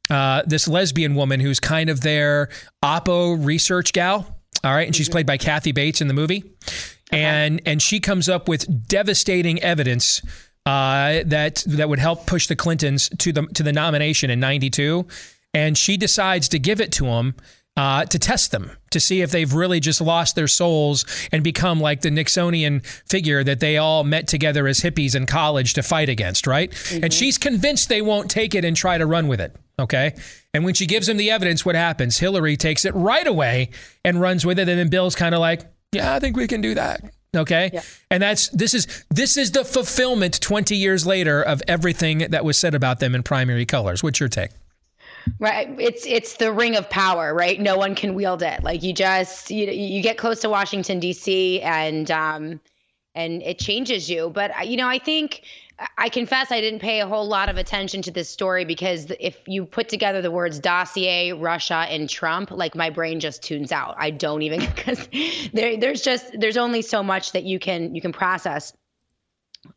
uh, 0.09 0.43
this 0.45 0.67
lesbian 0.67 1.13
woman 1.13 1.41
who's 1.41 1.59
kind 1.59 1.89
of 1.89 2.01
their 2.01 2.49
oppo 2.83 3.45
research 3.45 3.91
gal. 3.91 4.37
All 4.63 4.73
right, 4.73 4.87
and 4.87 4.95
she's 4.95 5.09
played 5.09 5.25
by 5.25 5.37
Kathy 5.37 5.73
Bates 5.73 5.99
in 5.99 6.07
the 6.07 6.13
movie, 6.13 6.43
and 7.11 7.61
and 7.65 7.81
she 7.81 7.99
comes 7.99 8.29
up 8.29 8.47
with 8.47 8.87
devastating 8.87 9.61
evidence 9.61 10.21
uh, 10.65 11.23
that 11.25 11.65
that 11.67 11.89
would 11.89 11.99
help 11.99 12.27
push 12.27 12.47
the 12.47 12.55
Clintons 12.55 13.09
to 13.17 13.33
the 13.33 13.41
to 13.55 13.63
the 13.63 13.73
nomination 13.73 14.29
in 14.29 14.39
'92, 14.39 15.05
and 15.53 15.77
she 15.77 15.97
decides 15.97 16.49
to 16.49 16.59
give 16.59 16.81
it 16.81 16.91
to 16.93 17.05
them. 17.05 17.35
Uh, 17.77 18.03
to 18.03 18.19
test 18.19 18.51
them 18.51 18.71
to 18.89 18.99
see 18.99 19.21
if 19.21 19.31
they've 19.31 19.53
really 19.53 19.79
just 19.79 20.01
lost 20.01 20.35
their 20.35 20.49
souls 20.49 21.05
and 21.31 21.45
become 21.45 21.79
like 21.79 22.01
the 22.01 22.09
Nixonian 22.09 22.85
figure 23.07 23.41
that 23.41 23.61
they 23.61 23.77
all 23.77 24.03
met 24.03 24.27
together 24.27 24.67
as 24.67 24.81
hippies 24.81 25.15
in 25.15 25.25
college 25.25 25.75
to 25.75 25.83
fight 25.83 26.09
against, 26.09 26.45
right? 26.45 26.73
And 27.01 27.13
she's 27.13 27.37
convinced 27.37 27.87
they 27.87 28.01
won't 28.01 28.29
take 28.29 28.53
it 28.53 28.65
and 28.65 28.75
try 28.75 28.97
to 28.97 29.05
run 29.05 29.29
with 29.29 29.39
it. 29.39 29.55
Okay. 29.79 30.13
And 30.53 30.65
when 30.65 30.73
she 30.73 30.87
gives 30.87 31.07
him 31.07 31.15
the 31.15 31.31
evidence, 31.31 31.65
what 31.65 31.75
happens? 31.75 32.17
Hillary 32.17 32.57
takes 32.57 32.83
it 32.83 32.93
right 32.95 33.25
away 33.25 33.69
and 34.03 34.19
runs 34.19 34.45
with 34.45 34.59
it. 34.59 34.67
And 34.67 34.77
then 34.77 34.89
Bill's 34.89 35.15
kind 35.15 35.33
of 35.33 35.39
like, 35.39 35.61
yeah, 35.93 36.13
I 36.13 36.19
think 36.19 36.35
we 36.35 36.47
can 36.47 36.59
do 36.59 36.75
that. 36.75 37.01
Okay. 37.35 37.79
And 38.09 38.21
that's 38.21 38.49
this 38.49 38.73
is 38.73 39.05
this 39.09 39.37
is 39.37 39.51
the 39.51 39.63
fulfillment 39.63 40.41
20 40.41 40.75
years 40.75 41.05
later 41.05 41.41
of 41.41 41.61
everything 41.67 42.19
that 42.29 42.43
was 42.43 42.57
said 42.57 42.73
about 42.73 42.99
them 42.99 43.15
in 43.15 43.23
primary 43.23 43.65
colors. 43.65 44.01
What's 44.03 44.19
your 44.19 44.29
take? 44.29 44.49
Right. 45.39 45.67
It's 45.79 46.05
it's 46.05 46.37
the 46.37 46.51
ring 46.51 46.75
of 46.75 46.89
power, 46.89 47.33
right? 47.33 47.59
No 47.59 47.77
one 47.77 47.95
can 47.95 48.13
wield 48.13 48.41
it. 48.43 48.63
Like 48.63 48.83
you 48.83 48.93
just 48.93 49.49
you 49.51 49.67
you 49.67 50.01
get 50.01 50.17
close 50.17 50.41
to 50.41 50.49
Washington 50.49 50.99
D.C. 50.99 51.61
and 51.61 52.09
um 52.11 52.59
and 53.15 53.41
it 53.43 53.59
changes 53.59 54.09
you. 54.09 54.29
But 54.29 54.67
you 54.67 54.77
know, 54.77 54.87
I 54.87 54.99
think 54.99 55.43
I 55.97 56.09
confess 56.09 56.51
I 56.51 56.59
didn't 56.59 56.79
pay 56.79 56.99
a 56.99 57.07
whole 57.07 57.27
lot 57.27 57.49
of 57.49 57.57
attention 57.57 58.01
to 58.03 58.11
this 58.11 58.29
story 58.29 58.65
because 58.65 59.11
if 59.19 59.37
you 59.47 59.65
put 59.65 59.87
together 59.87 60.21
the 60.21 60.31
words 60.31 60.59
dossier, 60.59 61.31
Russia, 61.31 61.85
and 61.89 62.09
Trump, 62.09 62.51
like 62.51 62.75
my 62.75 62.89
brain 62.89 63.19
just 63.19 63.43
tunes 63.43 63.71
out. 63.71 63.95
I 63.97 64.11
don't 64.11 64.41
even 64.41 64.59
because 64.75 65.07
there 65.53 65.77
there's 65.77 66.01
just 66.01 66.37
there's 66.39 66.57
only 66.57 66.81
so 66.81 67.01
much 67.01 67.31
that 67.31 67.43
you 67.43 67.59
can 67.59 67.95
you 67.95 68.01
can 68.01 68.11
process. 68.11 68.73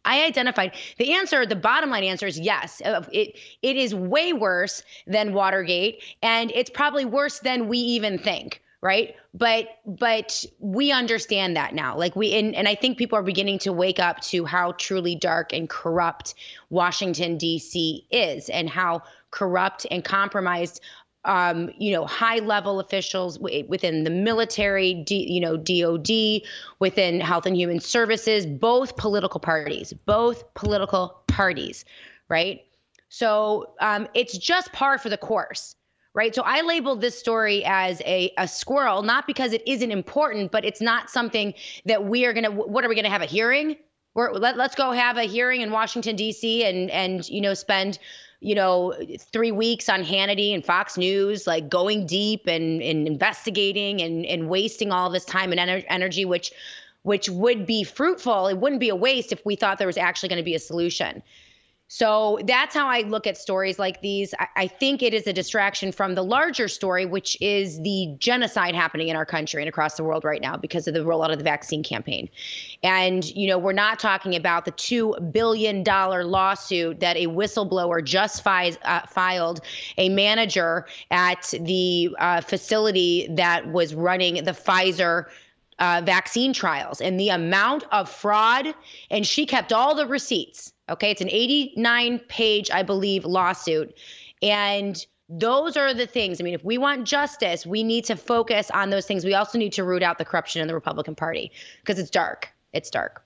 I 0.04 0.24
identified 0.24 0.72
the 0.98 1.14
answer. 1.14 1.44
The 1.46 1.56
bottom 1.56 1.90
line 1.90 2.04
answer 2.04 2.26
is 2.26 2.38
yes. 2.38 2.80
Uh, 2.84 3.04
It 3.12 3.36
it 3.62 3.76
is 3.76 3.94
way 3.94 4.32
worse 4.32 4.82
than 5.06 5.32
Watergate, 5.32 6.02
and 6.22 6.50
it's 6.54 6.70
probably 6.70 7.04
worse 7.04 7.40
than 7.40 7.68
we 7.68 7.78
even 7.78 8.18
think. 8.18 8.62
right? 8.80 9.14
But 9.32 9.68
but 9.86 10.44
we 10.58 10.92
understand 10.92 11.56
that 11.56 11.74
now. 11.74 11.96
Like 11.96 12.14
we 12.16 12.34
and, 12.34 12.54
and 12.54 12.68
I 12.68 12.74
think 12.74 12.98
people 12.98 13.18
are 13.18 13.22
beginning 13.22 13.60
to 13.60 13.72
wake 13.72 13.98
up 13.98 14.20
to 14.22 14.44
how 14.44 14.72
truly 14.72 15.14
dark 15.14 15.52
and 15.52 15.68
corrupt 15.68 16.34
Washington 16.68 17.38
D.C. 17.38 18.06
is 18.10 18.48
and 18.48 18.68
how 18.68 19.02
corrupt 19.30 19.86
and 19.90 20.04
compromised 20.04 20.80
um, 21.24 21.70
you 21.78 21.92
know, 21.92 22.04
high 22.04 22.38
level 22.38 22.80
officials 22.80 23.38
w- 23.38 23.64
within 23.68 24.04
the 24.04 24.10
military, 24.10 24.94
D, 24.94 25.26
you 25.30 25.40
know, 25.40 25.56
DOD, 25.56 26.42
within 26.80 27.20
Health 27.20 27.46
and 27.46 27.56
Human 27.56 27.80
Services, 27.80 28.46
both 28.46 28.96
political 28.96 29.40
parties, 29.40 29.92
both 29.92 30.52
political 30.54 31.22
parties, 31.28 31.84
right? 32.28 32.64
So 33.08 33.74
um, 33.80 34.08
it's 34.14 34.36
just 34.36 34.72
par 34.72 34.98
for 34.98 35.10
the 35.10 35.18
course, 35.18 35.76
right? 36.14 36.34
So 36.34 36.42
I 36.44 36.62
labeled 36.62 37.00
this 37.00 37.18
story 37.18 37.64
as 37.64 38.00
a, 38.00 38.32
a 38.36 38.48
squirrel, 38.48 39.02
not 39.02 39.26
because 39.26 39.52
it 39.52 39.62
isn't 39.66 39.90
important, 39.90 40.50
but 40.50 40.64
it's 40.64 40.80
not 40.80 41.10
something 41.10 41.54
that 41.84 42.04
we 42.04 42.24
are 42.24 42.32
going 42.32 42.44
to, 42.44 42.50
what 42.50 42.84
are 42.84 42.88
we 42.88 42.94
going 42.94 43.04
to 43.04 43.10
have 43.10 43.22
a 43.22 43.26
hearing? 43.26 43.76
We're, 44.14 44.32
let, 44.32 44.56
let's 44.56 44.74
go 44.74 44.92
have 44.92 45.16
a 45.18 45.24
hearing 45.24 45.60
in 45.60 45.70
Washington, 45.70 46.16
D.C. 46.16 46.64
and, 46.64 46.90
and, 46.90 47.28
you 47.28 47.40
know, 47.40 47.54
spend 47.54 47.98
you 48.42 48.56
know, 48.56 48.92
three 49.18 49.52
weeks 49.52 49.88
on 49.88 50.02
Hannity 50.02 50.52
and 50.52 50.64
Fox 50.64 50.98
News, 50.98 51.46
like 51.46 51.68
going 51.68 52.06
deep 52.06 52.48
and, 52.48 52.82
and 52.82 53.06
investigating 53.06 54.02
and, 54.02 54.26
and 54.26 54.48
wasting 54.48 54.90
all 54.90 55.10
this 55.10 55.24
time 55.24 55.52
and 55.52 55.60
ener- 55.60 55.84
energy, 55.88 56.24
which 56.24 56.52
which 57.04 57.28
would 57.28 57.66
be 57.66 57.82
fruitful. 57.84 58.46
It 58.48 58.58
wouldn't 58.58 58.80
be 58.80 58.88
a 58.88 58.96
waste 58.96 59.32
if 59.32 59.44
we 59.44 59.56
thought 59.56 59.78
there 59.78 59.86
was 59.86 59.96
actually 59.96 60.28
going 60.28 60.38
to 60.38 60.44
be 60.44 60.54
a 60.54 60.60
solution. 60.60 61.22
So 61.94 62.38
that's 62.46 62.74
how 62.74 62.88
I 62.88 63.02
look 63.02 63.26
at 63.26 63.36
stories 63.36 63.78
like 63.78 64.00
these. 64.00 64.32
I, 64.38 64.48
I, 64.56 64.66
think 64.66 65.02
it 65.02 65.12
is 65.12 65.26
a 65.26 65.32
distraction 65.34 65.92
from 65.92 66.14
the 66.14 66.24
larger 66.24 66.66
story, 66.66 67.04
which 67.04 67.36
is 67.42 67.78
the 67.82 68.14
genocide 68.18 68.74
happening 68.74 69.08
in 69.08 69.14
our 69.14 69.26
country 69.26 69.60
and 69.60 69.68
across 69.68 69.98
the 69.98 70.02
world 70.02 70.24
right 70.24 70.40
now 70.40 70.56
because 70.56 70.88
of 70.88 70.94
the 70.94 71.00
rollout 71.00 71.30
of 71.32 71.36
the 71.36 71.44
vaccine 71.44 71.82
campaign. 71.82 72.30
And, 72.82 73.22
you 73.36 73.46
know, 73.46 73.58
we're 73.58 73.74
not 73.74 73.98
talking 73.98 74.34
about 74.36 74.64
the 74.64 74.72
$2 74.72 75.34
billion 75.34 75.84
lawsuit 75.84 77.00
that 77.00 77.18
a 77.18 77.26
whistleblower 77.26 78.02
just 78.02 78.42
fi- 78.42 78.78
uh, 78.86 79.02
filed, 79.08 79.60
a 79.98 80.08
manager 80.08 80.86
at 81.10 81.52
the 81.60 82.16
uh, 82.18 82.40
facility 82.40 83.28
that 83.32 83.70
was 83.70 83.94
running 83.94 84.42
the 84.44 84.52
Pfizer 84.52 85.26
uh, 85.78 86.00
vaccine 86.06 86.54
trials 86.54 87.02
and 87.02 87.20
the 87.20 87.28
amount 87.28 87.84
of 87.92 88.08
fraud. 88.08 88.74
And 89.10 89.26
she 89.26 89.44
kept 89.44 89.74
all 89.74 89.94
the 89.94 90.06
receipts 90.06 90.72
Okay, 90.92 91.10
it's 91.10 91.20
an 91.20 91.30
89 91.30 92.18
page, 92.28 92.70
I 92.70 92.82
believe, 92.82 93.24
lawsuit. 93.24 93.94
And 94.42 95.04
those 95.28 95.76
are 95.76 95.94
the 95.94 96.06
things. 96.06 96.40
I 96.40 96.44
mean, 96.44 96.54
if 96.54 96.64
we 96.64 96.76
want 96.76 97.06
justice, 97.06 97.64
we 97.64 97.82
need 97.82 98.04
to 98.04 98.16
focus 98.16 98.70
on 98.70 98.90
those 98.90 99.06
things. 99.06 99.24
We 99.24 99.34
also 99.34 99.58
need 99.58 99.72
to 99.72 99.84
root 99.84 100.02
out 100.02 100.18
the 100.18 100.24
corruption 100.24 100.60
in 100.60 100.68
the 100.68 100.74
Republican 100.74 101.14
Party 101.14 101.50
because 101.80 101.98
it's 101.98 102.10
dark. 102.10 102.50
It's 102.72 102.90
dark. 102.90 103.24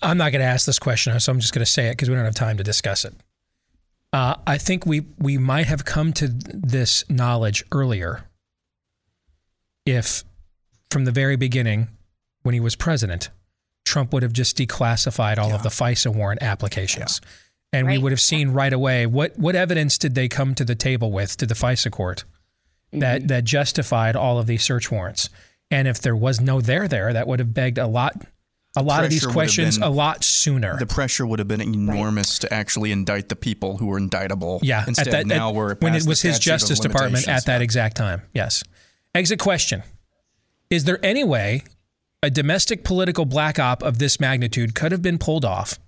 I'm 0.00 0.16
not 0.16 0.32
going 0.32 0.40
to 0.40 0.46
ask 0.46 0.64
this 0.64 0.78
question, 0.78 1.18
so 1.20 1.32
I'm 1.32 1.40
just 1.40 1.52
going 1.52 1.64
to 1.64 1.70
say 1.70 1.88
it 1.88 1.92
because 1.92 2.08
we 2.08 2.14
don't 2.14 2.24
have 2.24 2.34
time 2.34 2.56
to 2.56 2.64
discuss 2.64 3.04
it. 3.04 3.14
Uh, 4.12 4.36
I 4.46 4.56
think 4.56 4.86
we 4.86 5.06
we 5.18 5.36
might 5.36 5.66
have 5.66 5.84
come 5.84 6.14
to 6.14 6.28
this 6.28 7.04
knowledge 7.10 7.62
earlier 7.72 8.24
if, 9.84 10.24
from 10.90 11.04
the 11.04 11.12
very 11.12 11.36
beginning, 11.36 11.88
when 12.42 12.54
he 12.54 12.60
was 12.60 12.74
president, 12.74 13.28
Trump 13.88 14.12
would 14.12 14.22
have 14.22 14.32
just 14.32 14.56
declassified 14.56 15.38
all 15.38 15.48
yeah. 15.48 15.56
of 15.56 15.62
the 15.62 15.68
FISA 15.70 16.14
warrant 16.14 16.42
applications. 16.42 17.20
Yeah. 17.22 17.28
And 17.70 17.86
right. 17.86 17.98
we 17.98 18.02
would 18.02 18.12
have 18.12 18.20
seen 18.20 18.50
right 18.50 18.72
away 18.72 19.06
what, 19.06 19.38
what 19.38 19.54
evidence 19.54 19.98
did 19.98 20.14
they 20.14 20.28
come 20.28 20.54
to 20.54 20.64
the 20.64 20.74
table 20.74 21.10
with 21.10 21.36
to 21.38 21.46
the 21.46 21.54
FISA 21.54 21.90
court 21.90 22.24
mm-hmm. 22.92 23.00
that, 23.00 23.28
that 23.28 23.44
justified 23.44 24.16
all 24.16 24.38
of 24.38 24.46
these 24.46 24.62
search 24.62 24.90
warrants. 24.90 25.28
And 25.70 25.86
if 25.86 26.00
there 26.00 26.16
was 26.16 26.40
no 26.40 26.60
there 26.60 26.88
there, 26.88 27.12
that 27.12 27.26
would 27.26 27.40
have 27.40 27.52
begged 27.52 27.78
a 27.78 27.86
lot 27.86 28.14
a 28.76 28.82
lot 28.82 29.04
of 29.04 29.10
these 29.10 29.26
questions 29.26 29.78
been, 29.78 29.86
a 29.86 29.90
lot 29.90 30.22
sooner. 30.22 30.76
The 30.78 30.86
pressure 30.86 31.26
would 31.26 31.38
have 31.38 31.48
been 31.48 31.60
enormous 31.60 32.36
right. 32.36 32.48
to 32.48 32.54
actually 32.54 32.92
indict 32.92 33.28
the 33.28 33.36
people 33.36 33.76
who 33.76 33.86
were 33.86 33.98
indictable. 33.98 34.60
Yeah, 34.62 34.84
instead 34.86 35.12
that, 35.12 35.26
now 35.26 35.50
we're 35.50 35.74
when 35.76 35.94
it 35.94 36.06
was 36.06 36.22
his 36.22 36.38
Justice 36.38 36.78
Department 36.78 37.28
at 37.28 37.46
that 37.46 37.62
exact 37.62 37.96
time. 37.96 38.22
Yes. 38.32 38.62
Exit 39.14 39.38
question: 39.38 39.82
Is 40.70 40.84
there 40.84 40.98
any 41.02 41.24
way 41.24 41.64
a 42.22 42.30
domestic 42.30 42.84
political 42.84 43.24
black 43.24 43.58
op 43.58 43.82
of 43.82 43.98
this 43.98 44.18
magnitude 44.18 44.74
could 44.74 44.92
have 44.92 45.02
been 45.02 45.18
pulled 45.18 45.44
off, 45.44 45.78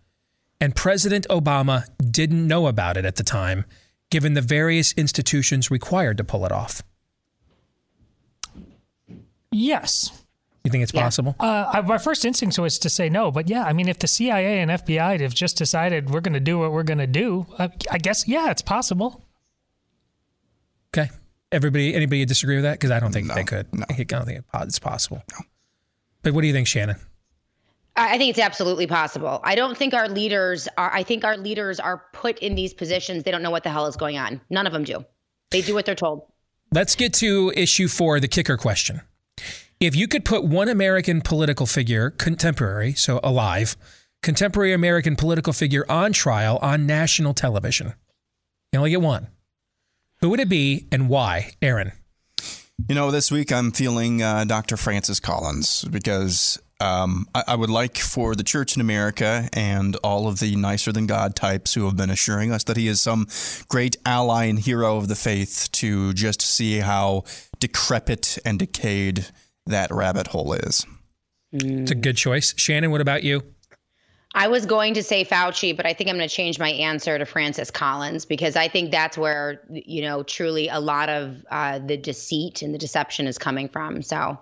and 0.61 0.77
President 0.77 1.27
Obama 1.29 1.85
didn't 1.99 2.47
know 2.47 2.67
about 2.67 2.97
it 2.97 3.05
at 3.05 3.17
the 3.17 3.25
time, 3.25 3.65
given 4.11 4.35
the 4.35 4.41
various 4.41 4.93
institutions 4.93 5.71
required 5.71 6.17
to 6.19 6.25
pull 6.25 6.45
it 6.45 6.53
off? 6.53 6.83
Yes. 9.51 10.25
You 10.65 10.71
think 10.71 10.83
it's 10.83 10.93
yeah. 10.93 11.03
possible? 11.03 11.35
Uh, 11.41 11.83
my 11.87 11.99
first 11.99 12.25
instinct 12.25 12.59
was 12.59 12.79
to 12.81 12.91
say 12.91 13.09
no, 13.09 13.31
but 13.31 13.49
yeah, 13.49 13.65
I 13.65 13.73
mean, 13.73 13.89
if 13.89 13.99
the 13.99 14.07
CIA 14.07 14.61
and 14.61 14.71
FBI 14.71 15.21
have 15.21 15.35
just 15.35 15.57
decided 15.57 16.11
we're 16.11 16.21
going 16.21 16.35
to 16.35 16.41
do 16.41 16.59
what 16.59 16.71
we're 16.71 16.83
going 16.83 16.99
to 16.99 17.07
do, 17.07 17.47
uh, 17.59 17.69
I 17.91 17.99
guess 17.99 18.29
yeah, 18.29 18.51
it's 18.51 18.63
possible. 18.63 19.25
Okay. 20.95 21.11
Everybody, 21.51 21.95
anybody 21.95 22.25
disagree 22.25 22.57
with 22.57 22.65
that? 22.65 22.75
Because 22.75 22.91
I 22.91 23.01
don't 23.01 23.11
think 23.11 23.27
no, 23.27 23.35
they 23.35 23.45
could. 23.45 23.73
No. 23.73 23.85
I 23.89 24.03
don't 24.05 24.27
think 24.27 24.45
it's 24.55 24.79
possible. 24.79 25.23
No. 25.33 25.45
But 26.23 26.35
what 26.35 26.43
do 26.43 26.47
you 26.47 26.53
think, 26.53 26.67
Shannon? 26.67 26.97
I 27.97 28.19
think 28.19 28.31
it's 28.31 28.39
absolutely 28.39 28.87
possible. 28.87 29.41
I 29.43 29.55
don't 29.55 29.77
think 29.77 29.95
our 29.95 30.09
leaders 30.09 30.69
are, 30.79 30.93
I 30.93 31.03
think 31.03 31.25
our 31.25 31.37
leaders 31.37 31.81
are 31.81 32.05
put 32.13 32.39
in 32.39 32.55
these 32.55 32.73
positions. 32.73 33.25
They 33.25 33.31
don't 33.31 33.43
know 33.43 33.51
what 33.51 33.65
the 33.65 33.71
hell 33.71 33.87
is 33.87 33.97
going 33.97 34.17
on. 34.17 34.41
None 34.49 34.67
of 34.67 34.73
them 34.73 34.85
do. 34.85 35.05
They 35.51 35.61
do 35.61 35.75
what 35.75 35.87
they're 35.87 35.95
told. 35.95 36.23
Let's 36.73 36.95
get 36.95 37.13
to 37.15 37.53
issue 37.57 37.89
four, 37.89 38.21
the 38.21 38.29
kicker 38.29 38.57
question. 38.57 39.03
If 39.81 39.97
you 39.97 40.07
could 40.07 40.25
put 40.25 40.45
one 40.45 40.69
American 40.69 41.21
political 41.21 41.67
figure, 41.67 42.11
contemporary, 42.11 42.93
so 42.93 43.19
alive, 43.25 43.77
contemporary 44.23 44.73
American 44.73 45.17
political 45.17 45.53
figure 45.53 45.85
on 45.91 46.13
trial 46.13 46.59
on 46.63 46.87
national 46.87 47.35
television, 47.35 47.95
you 48.73 48.79
only 48.79 48.91
get 48.91 49.01
one. 49.01 49.29
Who 50.21 50.29
would 50.31 50.41
it 50.41 50.49
be 50.49 50.87
and 50.93 51.09
why? 51.09 51.53
Aaron. 51.61 51.93
You 52.89 52.95
know, 52.95 53.11
this 53.11 53.31
week 53.31 53.53
I'm 53.53 53.73
feeling 53.73 54.23
uh, 54.23 54.45
Dr. 54.45 54.77
Francis 54.77 55.21
Collins 55.21 55.85
because 55.91 56.61
um, 56.81 57.27
I, 57.35 57.45
I, 57.49 57.55
would 57.57 57.69
like 57.71 57.99
for 57.99 58.35
the 58.35 58.43
church 58.43 58.75
in 58.75 58.81
America 58.81 59.49
and 59.53 59.97
all 59.97 60.27
of 60.27 60.39
the 60.39 60.57
nicer 60.57 60.93
than 60.93 61.07
God 61.07 61.37
types 61.37 61.75
who 61.75 61.85
have 61.85 61.97
been 61.97 62.11
assuring 62.11 62.53
us 62.53 62.65
that 62.65 62.77
he 62.77 62.89
is 62.89 63.01
some 63.01 63.27
great 63.69 63.97
ally 64.07 64.45
and 64.45 64.59
hero 64.59 64.97
of 64.97 65.09
the 65.09 65.15
faith 65.15 65.69
to 65.73 66.13
just 66.15 66.41
see 66.41 66.79
how 66.79 67.25
decrepit 67.59 68.39
and 68.45 68.59
decayed 68.59 69.27
that 69.67 69.91
rabbit 69.91 70.29
hole 70.29 70.53
is. 70.55 70.87
It's 71.53 71.91
a 71.91 71.97
good 71.97 72.17
choice. 72.17 72.55
Shannon, 72.57 72.91
what 72.91 73.01
about 73.01 73.25
you? 73.25 73.43
I 74.35 74.47
was 74.47 74.65
going 74.65 74.95
to 74.95 75.03
say 75.03 75.25
Fauci, 75.25 75.77
but 75.77 75.87
I 75.87 75.93
think 75.93 76.09
I'm 76.09 76.17
going 76.17 76.29
to 76.29 76.35
change 76.35 76.59
my 76.59 76.71
answer 76.71 77.19
to 77.19 77.27
Francis 77.27 77.71
Collins 77.71 78.25
because 78.25 78.55
I 78.55 78.69
think 78.69 78.93
that's 78.93 79.19
where, 79.19 79.61
you 79.71 80.03
know, 80.03 80.23
truly 80.23 80.69
a 80.69 80.79
lot 80.79 81.09
of 81.09 81.45
uh, 81.51 81.81
the 81.81 81.97
deceit 81.97 82.63
and 82.63 82.73
the 82.73 82.79
deception 82.79 83.27
is 83.27 83.39
coming 83.39 83.69
from. 83.69 84.03
So, 84.03 84.39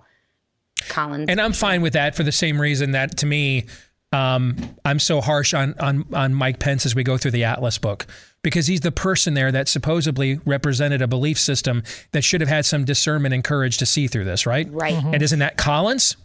Collins. 0.88 1.26
And 1.28 1.40
I'm 1.40 1.54
fine 1.54 1.80
with 1.80 1.94
that 1.94 2.14
for 2.14 2.22
the 2.22 2.32
same 2.32 2.60
reason 2.60 2.92
that 2.92 3.16
to 3.18 3.26
me, 3.26 3.66
um, 4.12 4.56
I'm 4.84 4.98
so 4.98 5.20
harsh 5.20 5.54
on, 5.54 5.74
on, 5.80 6.04
on 6.14 6.34
Mike 6.34 6.58
Pence 6.58 6.86
as 6.86 6.94
we 6.94 7.02
go 7.02 7.16
through 7.16 7.32
the 7.32 7.44
Atlas 7.44 7.78
book 7.78 8.06
because 8.42 8.66
he's 8.66 8.80
the 8.80 8.92
person 8.92 9.34
there 9.34 9.50
that 9.52 9.68
supposedly 9.68 10.40
represented 10.44 11.02
a 11.02 11.06
belief 11.06 11.38
system 11.38 11.82
that 12.12 12.22
should 12.22 12.40
have 12.40 12.48
had 12.48 12.64
some 12.64 12.84
discernment 12.84 13.34
and 13.34 13.42
courage 13.42 13.78
to 13.78 13.86
see 13.86 14.06
through 14.06 14.24
this, 14.24 14.46
right? 14.46 14.70
Right. 14.70 14.94
Mm-hmm. 14.94 15.14
And 15.14 15.22
isn't 15.22 15.38
that 15.40 15.56
Collins? 15.56 16.16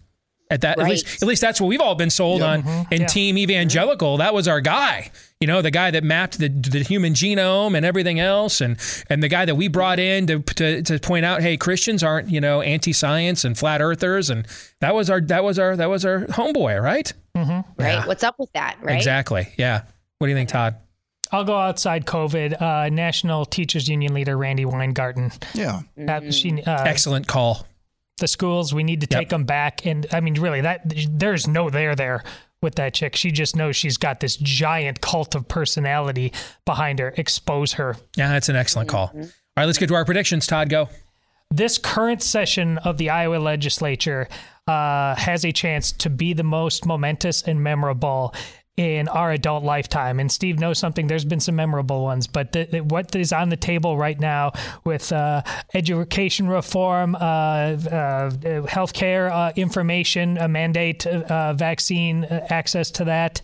At 0.50 0.62
that, 0.62 0.78
right. 0.78 0.84
at 0.86 0.90
least, 0.90 1.24
at 1.24 1.28
least 1.28 1.42
that's 1.42 1.60
what 1.60 1.68
we've 1.68 1.82
all 1.82 1.96
been 1.96 2.10
sold 2.10 2.42
yeah. 2.42 2.52
on 2.52 2.64
mm-hmm. 2.64 2.94
in 2.94 3.02
yeah. 3.02 3.08
Team 3.08 3.38
Evangelical. 3.38 4.18
That 4.18 4.34
was 4.34 4.48
our 4.48 4.62
guy. 4.62 5.10
You 5.40 5.48
know, 5.48 5.62
the 5.62 5.72
guy 5.72 5.90
that 5.92 6.04
mapped 6.04 6.38
the, 6.38 6.48
the 6.48 6.84
human 6.84 7.14
genome 7.14 7.76
and 7.76 7.86
everything 7.86 8.20
else, 8.20 8.62
and 8.62 8.78
and 9.10 9.24
the 9.24 9.28
guy 9.28 9.46
that 9.46 9.56
we 9.56 9.68
brought 9.68 10.00
in 10.00 10.28
to, 10.28 10.40
to, 10.40 10.82
to 10.84 11.00
point 11.00 11.26
out, 11.26 11.42
hey, 11.42 11.58
Christians 11.58 12.04
aren't 12.04 12.30
you 12.30 12.40
know 12.40 12.62
anti-science 12.62 13.44
and 13.44 13.58
flat 13.58 13.82
earthers, 13.82 14.30
and 14.30 14.46
that 14.80 14.94
was 14.94 15.10
our 15.10 15.22
that 15.22 15.44
was 15.44 15.58
our 15.58 15.76
that 15.76 15.90
was 15.90 16.06
our 16.06 16.26
homeboy, 16.28 16.82
right? 16.82 17.12
Mm-hmm. 17.36 17.52
Right. 17.52 17.94
Yeah. 17.94 18.06
What's 18.06 18.24
up 18.24 18.36
with 18.38 18.52
that? 18.54 18.78
Right. 18.82 18.96
Exactly. 18.96 19.48
Yeah. 19.58 19.84
What 20.20 20.28
do 20.28 20.32
you 20.32 20.38
think, 20.38 20.50
Todd? 20.50 20.76
I'll 21.32 21.44
go 21.44 21.58
outside 21.58 22.06
COVID. 22.06 22.62
Uh, 22.62 22.90
National 22.90 23.44
Teachers 23.46 23.88
Union 23.88 24.14
leader 24.14 24.38
Randi 24.38 24.66
Weingarten. 24.66 25.32
Yeah. 25.56 25.82
Uh, 26.08 26.32
she, 26.32 26.62
uh, 26.62 26.84
Excellent 26.84 27.28
call 27.28 27.66
the 28.20 28.28
schools. 28.28 28.74
We 28.74 28.84
need 28.84 29.02
to 29.02 29.08
yep. 29.10 29.20
take 29.20 29.30
them 29.30 29.44
back. 29.46 29.86
And 29.86 30.06
I 30.12 30.20
mean, 30.20 30.36
really, 30.36 30.62
that 30.62 30.94
there's 31.10 31.48
no 31.48 31.70
there 31.70 31.96
there 31.96 32.24
with 32.62 32.76
that 32.76 32.94
chick. 32.94 33.16
She 33.16 33.32
just 33.32 33.56
knows 33.56 33.76
she's 33.76 33.98
got 33.98 34.20
this 34.20 34.38
giant 34.38 35.02
cult 35.02 35.36
of 35.36 35.48
personality 35.48 36.34
behind 36.66 37.00
her. 37.00 37.14
Expose 37.18 37.74
her. 37.74 37.98
Yeah, 38.16 38.30
that's 38.30 38.50
an 38.50 38.56
excellent 38.56 38.90
call. 38.90 39.10
Mm-hmm. 39.10 39.22
All 39.22 39.28
right, 39.58 39.66
let's 39.66 39.78
get 39.78 39.88
to 39.90 39.96
our 39.96 40.06
predictions. 40.06 40.48
Todd, 40.48 40.70
go. 40.70 40.90
This 41.52 41.78
current 41.78 42.24
session 42.24 42.80
of 42.80 42.98
the 42.98 43.12
Iowa 43.12 43.36
legislature 43.36 44.28
uh, 44.68 45.14
has 45.16 45.46
a 45.46 45.52
chance 45.52 45.92
to 45.92 46.10
be 46.10 46.34
the 46.34 46.44
most 46.44 46.86
momentous 46.86 47.44
and 47.44 47.62
memorable 47.62 48.34
in 48.76 49.08
our 49.08 49.32
adult 49.32 49.64
lifetime. 49.64 50.20
And 50.20 50.32
Steve 50.32 50.58
knows 50.58 50.80
something. 50.80 51.06
There's 51.08 51.26
been 51.26 51.40
some 51.40 51.56
memorable 51.56 52.04
ones, 52.04 52.26
but 52.26 52.54
the, 52.54 52.66
the, 52.66 52.80
what 52.82 53.16
is 53.16 53.32
on 53.32 53.50
the 53.50 53.58
table 53.58 53.98
right 53.98 54.20
now 54.20 54.54
with 54.84 55.12
uh, 55.12 55.44
education 55.76 56.48
reform, 56.48 57.14
uh, 57.16 57.20
uh, 57.20 58.32
healthcare 58.66 59.32
uh, 59.32 59.54
information, 59.56 60.38
a 60.40 60.48
mandate, 60.48 61.06
uh, 61.06 61.54
vaccine 61.54 62.24
uh, 62.24 62.48
access 62.50 62.90
to 62.92 63.06
that, 63.06 63.42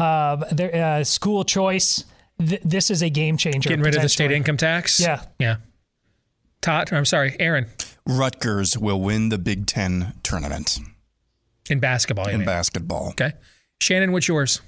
uh, 0.00 0.36
there, 0.52 1.00
uh, 1.00 1.04
school 1.04 1.44
choice. 1.44 2.04
Th- 2.38 2.62
this 2.64 2.90
is 2.90 3.02
a 3.02 3.10
game 3.10 3.36
changer. 3.36 3.68
Getting 3.68 3.84
rid 3.84 3.94
of 3.94 4.02
the 4.02 4.08
state 4.08 4.32
income 4.32 4.56
tax. 4.56 4.98
Yeah. 4.98 5.22
Yeah. 5.38 5.56
Todd, 6.62 6.92
I'm 6.92 7.04
sorry, 7.04 7.36
Aaron. 7.38 7.66
Rutgers 8.06 8.78
will 8.78 9.00
win 9.00 9.28
the 9.28 9.38
Big 9.38 9.66
Ten 9.66 10.14
tournament 10.22 10.78
in 11.68 11.78
basketball. 11.78 12.28
In 12.28 12.44
basketball. 12.44 13.08
Okay. 13.10 13.32
Shannon, 13.82 14.12
what's 14.12 14.28
yours? 14.28 14.60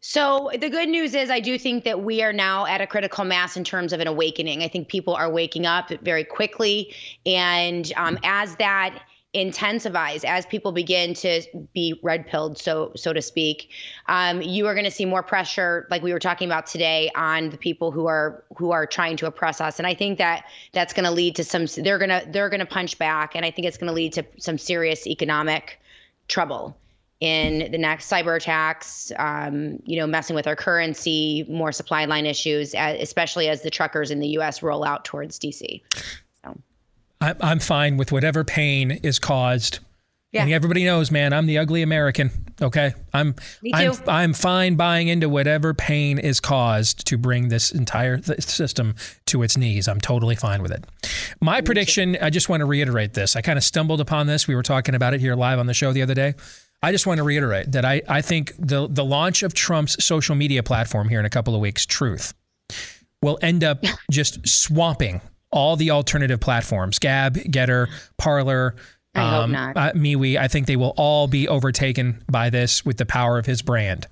So 0.00 0.50
the 0.58 0.70
good 0.70 0.88
news 0.88 1.14
is 1.14 1.30
I 1.30 1.40
do 1.40 1.58
think 1.58 1.84
that 1.84 2.02
we 2.02 2.22
are 2.22 2.32
now 2.32 2.64
at 2.66 2.80
a 2.80 2.86
critical 2.86 3.24
mass 3.24 3.56
in 3.56 3.64
terms 3.64 3.92
of 3.92 4.00
an 4.00 4.06
awakening. 4.06 4.62
I 4.62 4.68
think 4.68 4.88
people 4.88 5.14
are 5.14 5.30
waking 5.30 5.66
up 5.66 5.90
very 6.02 6.24
quickly, 6.24 6.94
and 7.26 7.92
um, 7.96 8.18
as 8.22 8.56
that 8.56 9.02
intensifies, 9.32 10.24
as 10.24 10.46
people 10.46 10.72
begin 10.72 11.12
to 11.12 11.42
be 11.74 11.98
red 12.02 12.26
pilled, 12.26 12.56
so 12.56 12.92
so 12.94 13.12
to 13.12 13.20
speak, 13.20 13.68
um, 14.06 14.40
you 14.40 14.66
are 14.66 14.74
going 14.74 14.84
to 14.84 14.90
see 14.90 15.04
more 15.04 15.22
pressure, 15.22 15.86
like 15.90 16.02
we 16.02 16.12
were 16.12 16.20
talking 16.20 16.48
about 16.48 16.66
today, 16.66 17.10
on 17.16 17.50
the 17.50 17.58
people 17.58 17.90
who 17.90 18.06
are 18.06 18.44
who 18.56 18.70
are 18.70 18.86
trying 18.86 19.16
to 19.16 19.26
oppress 19.26 19.60
us. 19.60 19.78
And 19.78 19.86
I 19.86 19.94
think 19.94 20.18
that 20.18 20.44
that's 20.72 20.92
going 20.92 21.04
to 21.04 21.10
lead 21.10 21.36
to 21.36 21.44
some. 21.44 21.66
They're 21.66 21.98
gonna 21.98 22.22
they're 22.28 22.48
gonna 22.48 22.64
punch 22.64 22.96
back, 22.96 23.34
and 23.34 23.44
I 23.44 23.50
think 23.50 23.66
it's 23.66 23.76
going 23.76 23.88
to 23.88 23.94
lead 23.94 24.12
to 24.14 24.24
some 24.38 24.56
serious 24.56 25.06
economic 25.06 25.80
trouble 26.28 26.76
in 27.20 27.70
the 27.70 27.78
next 27.78 28.10
cyber 28.10 28.36
attacks, 28.36 29.10
um, 29.18 29.78
you 29.84 29.98
know, 29.98 30.06
messing 30.06 30.36
with 30.36 30.46
our 30.46 30.56
currency, 30.56 31.46
more 31.48 31.72
supply 31.72 32.04
line 32.04 32.26
issues, 32.26 32.74
especially 32.74 33.48
as 33.48 33.62
the 33.62 33.70
truckers 33.70 34.10
in 34.10 34.20
the 34.20 34.28
U.S. 34.28 34.62
roll 34.62 34.84
out 34.84 35.04
towards 35.04 35.38
DC. 35.38 35.80
I, 37.20 37.34
I'm 37.40 37.60
fine 37.60 37.96
with 37.96 38.12
whatever 38.12 38.44
pain 38.44 38.90
is 38.90 39.18
caused. 39.18 39.80
Yeah. 40.32 40.42
And 40.42 40.52
everybody 40.52 40.84
knows, 40.84 41.10
man, 41.10 41.32
I'm 41.32 41.46
the 41.46 41.58
ugly 41.58 41.82
American. 41.82 42.30
Okay, 42.60 42.92
I'm 43.14 43.34
Me 43.62 43.70
I'm 43.72 43.94
too. 43.94 44.02
I'm 44.06 44.32
fine 44.34 44.74
buying 44.74 45.08
into 45.08 45.28
whatever 45.28 45.72
pain 45.72 46.18
is 46.18 46.40
caused 46.40 47.06
to 47.06 47.16
bring 47.16 47.48
this 47.48 47.70
entire 47.70 48.18
th- 48.18 48.42
system 48.42 48.96
to 49.26 49.42
its 49.42 49.56
knees. 49.56 49.88
I'm 49.88 50.00
totally 50.00 50.34
fine 50.34 50.62
with 50.62 50.72
it. 50.72 50.84
My 51.40 51.60
prediction. 51.60 52.18
I 52.20 52.28
just 52.28 52.48
want 52.48 52.60
to 52.60 52.66
reiterate 52.66 53.14
this. 53.14 53.34
I 53.34 53.40
kind 53.40 53.56
of 53.56 53.64
stumbled 53.64 54.00
upon 54.00 54.26
this. 54.26 54.46
We 54.46 54.54
were 54.54 54.62
talking 54.62 54.94
about 54.94 55.14
it 55.14 55.20
here 55.20 55.36
live 55.36 55.58
on 55.58 55.66
the 55.66 55.74
show 55.74 55.92
the 55.92 56.02
other 56.02 56.14
day. 56.14 56.34
I 56.82 56.92
just 56.92 57.06
want 57.06 57.18
to 57.18 57.24
reiterate 57.24 57.72
that 57.72 57.84
I, 57.84 58.02
I 58.08 58.22
think 58.22 58.52
the 58.58 58.86
the 58.88 59.04
launch 59.04 59.42
of 59.42 59.54
Trump's 59.54 60.02
social 60.04 60.34
media 60.34 60.62
platform 60.62 61.08
here 61.08 61.18
in 61.18 61.26
a 61.26 61.30
couple 61.30 61.54
of 61.54 61.60
weeks, 61.60 61.86
Truth, 61.86 62.34
will 63.22 63.38
end 63.42 63.64
up 63.64 63.84
just 64.10 64.46
swamping 64.46 65.20
all 65.50 65.76
the 65.76 65.90
alternative 65.90 66.40
platforms 66.40 66.98
Gab, 66.98 67.34
Gettr, 67.34 67.88
Parler. 68.18 68.76
I 69.14 69.30
hope 69.30 69.50
not. 69.50 69.76
Uh, 69.76 69.92
MeWe. 69.92 70.36
I 70.36 70.46
think 70.48 70.66
they 70.66 70.76
will 70.76 70.92
all 70.96 71.26
be 71.26 71.48
overtaken 71.48 72.22
by 72.30 72.50
this 72.50 72.84
with 72.84 72.98
the 72.98 73.06
power 73.06 73.38
of 73.38 73.46
his 73.46 73.62
brand. 73.62 74.06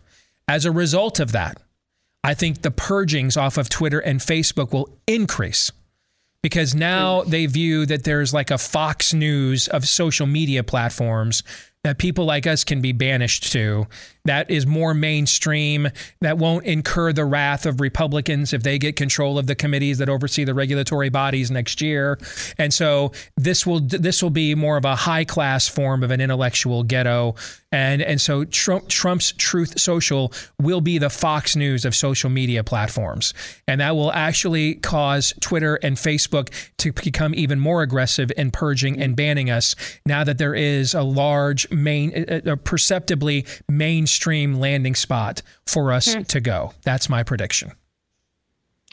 As 0.49 0.65
a 0.65 0.73
result 0.73 1.21
of 1.21 1.33
that, 1.33 1.61
I 2.23 2.33
think 2.33 2.63
the 2.63 2.71
purgings 2.71 3.37
off 3.37 3.59
of 3.59 3.69
Twitter 3.69 4.01
and 4.01 4.19
Facebook 4.21 4.73
will 4.73 4.99
increase 5.07 5.71
because 6.43 6.75
now 6.75 7.23
they 7.23 7.45
view 7.47 7.85
that 7.87 8.05
there's 8.05 8.33
like 8.33 8.51
a 8.51 8.57
Fox 8.57 9.13
News 9.13 9.69
of 9.69 9.87
social 9.87 10.27
media 10.27 10.63
platforms 10.65 11.43
that 11.85 11.99
people 11.99 12.25
like 12.25 12.47
us 12.47 12.65
can 12.65 12.81
be 12.81 12.93
banished 12.93 13.53
to. 13.53 13.87
That 14.25 14.51
is 14.51 14.67
more 14.67 14.95
mainstream. 14.95 15.89
That 16.23 16.39
won't 16.39 16.65
incur 16.65 17.13
the 17.13 17.27
wrath 17.27 17.67
of 17.67 17.79
Republicans 17.81 18.55
if 18.55 18.63
they 18.63 18.79
get 18.79 18.97
control 18.97 19.39
of 19.39 19.47
the 19.47 19.55
committees 19.55 19.99
that 19.99 20.09
oversee 20.09 20.45
the 20.45 20.55
regulatory 20.55 21.11
bodies 21.11 21.51
next 21.51 21.83
year. 21.83 22.19
And 22.59 22.73
so 22.73 23.13
this 23.37 23.67
will 23.67 23.81
this 23.81 24.23
will 24.23 24.31
be 24.31 24.55
more 24.55 24.79
of 24.79 24.87
a 24.87 24.97
high 24.97 25.25
class 25.25 25.69
form 25.69 26.03
of 26.03 26.11
an 26.11 26.23
intellectual 26.23 26.83
ghetto. 26.83 27.35
And 27.71 28.01
and 28.01 28.19
so 28.19 28.45
Trump, 28.45 28.89
Trump's 28.89 29.33
Truth 29.33 29.79
Social 29.79 30.33
will 30.59 30.81
be 30.81 30.97
the 30.97 31.11
Fox 31.11 31.55
News 31.55 31.85
of 31.85 31.95
social 31.95 32.31
media 32.31 32.65
platforms, 32.65 33.35
and 33.69 33.81
that 33.83 33.95
will 33.95 34.13
actually 34.13 34.77
cause 34.77 35.35
Twitter 35.41 35.75
and 35.83 35.97
Facebook 35.97 36.51
to 36.79 36.93
become 36.93 37.35
even 37.35 37.59
more 37.59 37.83
aggressive 37.83 38.33
in 38.37 38.53
purging 38.53 39.03
and 39.03 39.17
banning 39.17 39.51
us. 39.51 39.75
Now 40.07 40.25
that 40.25 40.39
there 40.39 40.55
is 40.55 40.95
a 40.95 41.03
large 41.03 41.69
main, 41.75 42.13
a 42.29 42.53
a 42.53 42.57
perceptibly 42.57 43.47
mainstream 43.69 44.55
landing 44.55 44.95
spot 44.95 45.43
for 45.67 45.93
us 45.93 46.15
hmm. 46.15 46.23
to 46.23 46.41
go. 46.41 46.73
That's 46.83 47.09
my 47.09 47.23
prediction. 47.23 47.73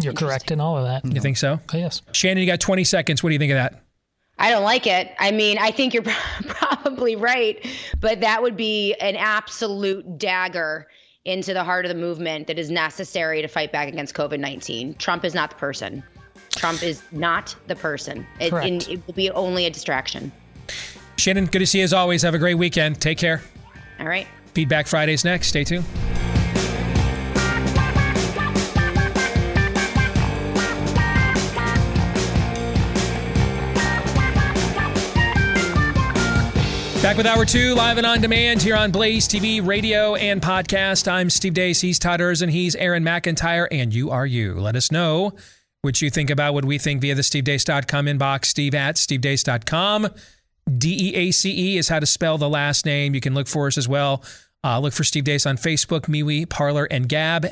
You're 0.02 0.14
correct 0.14 0.52
in 0.52 0.60
all 0.60 0.78
of 0.78 0.86
that. 0.86 1.06
You 1.14 1.22
think 1.22 1.38
so? 1.38 1.60
Oh, 1.74 1.78
yes. 1.78 2.02
Shannon, 2.12 2.42
you 2.42 2.48
got 2.48 2.60
20 2.60 2.84
seconds. 2.84 3.22
What 3.22 3.30
do 3.30 3.34
you 3.34 3.40
think 3.40 3.52
of 3.52 3.58
that? 3.58 3.84
I 4.40 4.50
don't 4.50 4.64
like 4.64 4.88
it. 4.88 5.14
I 5.20 5.32
mean, 5.32 5.58
I 5.60 5.70
think 5.70 5.94
you're 5.94 6.04
probably 6.48 7.16
right, 7.16 7.64
but 8.00 8.22
that 8.22 8.42
would 8.42 8.58
be 8.58 8.96
an 8.96 9.16
absolute 9.16 10.18
dagger 10.18 10.88
into 11.26 11.54
the 11.54 11.64
heart 11.64 11.86
of 11.86 11.90
the 11.90 11.96
movement 11.96 12.48
that 12.48 12.58
is 12.58 12.72
necessary 12.72 13.42
to 13.44 13.48
fight 13.48 13.72
back 13.72 13.88
against 13.88 14.16
COVID 14.16 14.40
19. 14.40 14.96
Trump 14.96 15.24
is 15.24 15.36
not 15.36 15.52
the 15.52 15.56
person. 15.58 16.04
Trump 16.50 16.82
is 16.82 17.04
not 17.12 17.56
the 17.68 17.76
person. 17.76 18.26
It, 18.40 18.50
Correct. 18.50 18.90
it 18.90 19.06
will 19.06 19.14
be 19.14 19.30
only 19.32 19.66
a 19.66 19.70
distraction. 19.70 20.32
Shannon, 21.22 21.46
good 21.46 21.60
to 21.60 21.68
see 21.68 21.78
you 21.78 21.84
as 21.84 21.94
always. 21.94 22.24
Have 22.24 22.34
a 22.34 22.40
great 22.40 22.56
weekend. 22.56 23.00
Take 23.00 23.20
care. 23.20 23.42
All 24.00 24.08
right. 24.08 24.28
Feedback 24.54 24.88
Fridays 24.88 25.24
next. 25.24 25.48
Stay 25.48 25.64
tuned. 25.64 25.86
Back 37.02 37.18
with 37.18 37.26
Hour 37.26 37.46
2, 37.46 37.74
live 37.74 37.98
and 37.98 38.06
on 38.06 38.22
demand 38.22 38.62
here 38.62 38.76
on 38.76 38.92
Blaze 38.92 39.28
TV, 39.28 39.66
radio, 39.66 40.14
and 40.14 40.40
podcast. 40.40 41.12
I'm 41.12 41.32
Steve 41.32 41.54
Deace. 41.54 41.82
He's 41.82 41.98
Todd 41.98 42.20
Erzen. 42.20 42.50
He's 42.50 42.76
Aaron 42.76 43.04
McIntyre, 43.04 43.68
and 43.72 43.92
you 43.92 44.12
are 44.12 44.26
you. 44.26 44.60
Let 44.60 44.76
us 44.76 44.92
know 44.92 45.34
what 45.82 46.00
you 46.00 46.12
think 46.12 46.30
about 46.30 46.54
what 46.54 46.64
we 46.64 46.78
think 46.78 47.02
via 47.02 47.16
the 47.16 47.24
stevedeace.com 47.24 48.06
inbox, 48.06 48.46
steve 48.46 48.76
at 48.76 48.98
stevedeace.com. 48.98 50.10
D 50.78 51.12
E 51.12 51.16
A 51.16 51.32
C 51.32 51.74
E 51.74 51.78
is 51.78 51.90
how 51.90 52.00
to 52.00 52.06
spell 52.06 52.38
the 52.38 52.50
last 52.50 52.86
name. 52.86 53.16
You 53.16 53.22
can 53.22 53.34
look 53.34 53.48
for 53.48 53.68
us 53.68 53.78
as 53.78 53.88
well. 53.88 54.24
Uh, 54.64 54.80
look 54.80 54.94
for 54.94 55.04
Steve 55.04 55.24
Deace 55.24 55.46
on 55.46 55.58
Facebook, 55.58 56.02
MeWe, 56.02 56.48
Parler, 56.50 56.86
and 56.86 57.10
Gab. 57.10 57.48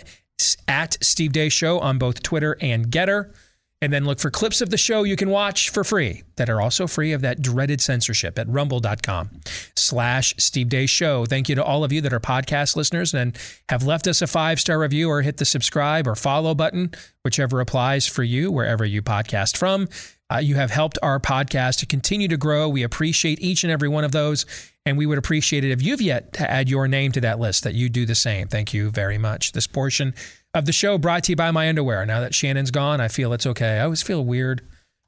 At 0.70 0.98
Steve 1.02 1.34
Deace 1.34 1.52
Show 1.52 1.80
on 1.80 1.98
both 1.98 2.24
Twitter 2.24 2.56
and 2.62 2.88
Gettr. 2.90 3.34
And 3.82 3.94
then 3.94 4.04
look 4.04 4.20
for 4.20 4.30
clips 4.30 4.60
of 4.62 4.70
the 4.70 4.78
show 4.78 5.04
you 5.04 5.16
can 5.16 5.30
watch 5.30 5.70
for 5.70 5.86
free 5.86 6.24
that 6.36 6.50
are 6.50 6.60
also 6.60 6.86
free 6.86 7.14
of 7.14 7.22
that 7.22 7.42
dreaded 7.42 7.80
censorship 7.80 8.38
at 8.38 8.48
rumble.com 8.50 9.30
slash 9.76 10.36
Steve 10.38 10.68
Deace 10.68 10.90
Show. 10.90 11.26
Thank 11.26 11.48
you 11.48 11.56
to 11.56 11.64
all 11.64 11.86
of 11.86 11.94
you 11.94 12.02
that 12.02 12.12
are 12.12 12.20
podcast 12.20 12.76
listeners 12.76 13.14
and 13.14 13.38
have 13.70 13.84
left 13.84 14.06
us 14.08 14.22
a 14.22 14.28
five 14.28 14.60
star 14.60 14.80
review 14.80 15.10
or 15.10 15.22
hit 15.22 15.38
the 15.38 15.46
subscribe 15.46 16.08
or 16.08 16.16
follow 16.16 16.54
button, 16.54 16.92
whichever 17.24 17.62
applies 17.62 18.06
for 18.06 18.24
you, 18.24 18.52
wherever 18.52 18.84
you 18.84 19.02
podcast 19.02 19.56
from. 19.56 19.88
Uh, 20.32 20.38
you 20.38 20.56
have 20.56 20.72
helped 20.72 20.98
our 21.02 21.20
podcast 21.20 21.80
to 21.80 21.86
continue 21.86 22.28
to 22.28 22.38
grow. 22.38 22.70
We 22.70 22.84
appreciate 22.84 23.42
each 23.42 23.64
and 23.64 23.72
every 23.72 23.90
one 23.90 24.04
of 24.04 24.12
those. 24.12 24.46
And 24.86 24.98
we 24.98 25.06
would 25.06 25.18
appreciate 25.18 25.64
it 25.64 25.72
if 25.72 25.82
you've 25.82 26.02
yet 26.02 26.34
to 26.34 26.50
add 26.50 26.70
your 26.70 26.88
name 26.88 27.12
to 27.14 27.22
that 27.22 27.40
list, 27.40 27.64
that 27.64 27.74
you 27.74 27.90
do 27.90 28.06
the 28.06 28.16
same. 28.16 28.48
Thank 28.48 28.74
you 28.74 28.90
very 28.90 29.18
much. 29.18 29.52
This 29.52 29.68
portion 29.68 30.14
of 30.54 30.66
the 30.66 30.72
show 30.72 30.98
brought 30.98 31.26
to 31.26 31.32
you 31.32 31.36
by 31.36 31.52
my 31.52 31.70
underwear. 31.70 32.06
Now 32.06 32.22
that 32.22 32.34
Shannon's 32.34 32.72
gone, 32.72 33.02
I 33.02 33.08
feel 33.08 33.34
it's 33.34 33.46
okay. 33.46 33.78
I 33.78 33.84
always 33.84 34.02
feel 34.02 34.24
weird, 34.24 34.62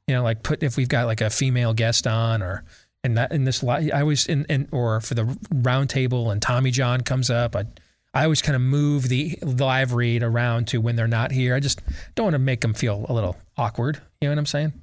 you 0.08 0.16
know, 0.16 0.24
like 0.24 0.44
put 0.44 0.62
if 0.62 0.78
we've 0.78 0.90
got 0.90 1.08
like 1.08 1.22
a 1.22 1.30
female 1.30 1.74
guest 1.74 2.06
on 2.06 2.42
or 2.44 2.64
and 3.04 3.18
that 3.18 3.32
in 3.32 3.46
this 3.46 3.64
I 3.64 3.90
always 3.90 4.28
in, 4.28 4.46
in 4.46 4.68
or 4.72 5.02
for 5.02 5.16
the 5.16 5.38
round 5.52 5.90
table 5.90 6.30
and 6.30 6.42
Tommy 6.42 6.70
John 6.70 7.02
comes 7.02 7.30
up, 7.30 7.56
I 7.56 7.66
I 8.14 8.24
always 8.26 8.42
kind 8.42 8.56
of 8.56 8.62
move 8.62 9.08
the 9.08 9.40
live 9.42 9.94
read 9.94 10.22
around 10.22 10.68
to 10.70 10.82
when 10.82 10.96
they're 10.96 11.08
not 11.08 11.32
here. 11.32 11.56
I 11.56 11.60
just 11.60 11.82
don't 12.14 12.26
want 12.26 12.34
to 12.34 12.40
make 12.40 12.62
them 12.62 12.74
feel 12.74 13.06
a 13.08 13.14
little 13.14 13.38
awkward. 13.58 14.02
You 14.20 14.28
know 14.28 14.34
what 14.34 14.40
I'm 14.40 14.46
saying? 14.46 14.74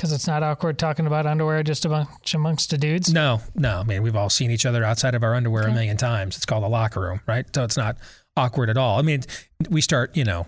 Because 0.00 0.12
it's 0.12 0.26
not 0.26 0.42
awkward 0.42 0.78
talking 0.78 1.06
about 1.06 1.26
underwear 1.26 1.62
just 1.62 1.84
a 1.84 1.90
bunch 1.90 2.32
amongst 2.32 2.70
the 2.70 2.78
dudes. 2.78 3.12
No, 3.12 3.42
no. 3.54 3.80
I 3.80 3.82
mean, 3.82 4.02
we've 4.02 4.16
all 4.16 4.30
seen 4.30 4.50
each 4.50 4.64
other 4.64 4.82
outside 4.82 5.14
of 5.14 5.22
our 5.22 5.34
underwear 5.34 5.64
a 5.64 5.72
million 5.74 5.98
times. 5.98 6.38
It's 6.38 6.46
called 6.46 6.64
the 6.64 6.70
locker 6.70 7.02
room, 7.02 7.20
right? 7.26 7.44
So 7.54 7.64
it's 7.64 7.76
not 7.76 7.98
awkward 8.34 8.70
at 8.70 8.78
all. 8.78 8.98
I 8.98 9.02
mean, 9.02 9.24
we 9.68 9.82
start, 9.82 10.16
you 10.16 10.24
know, 10.24 10.46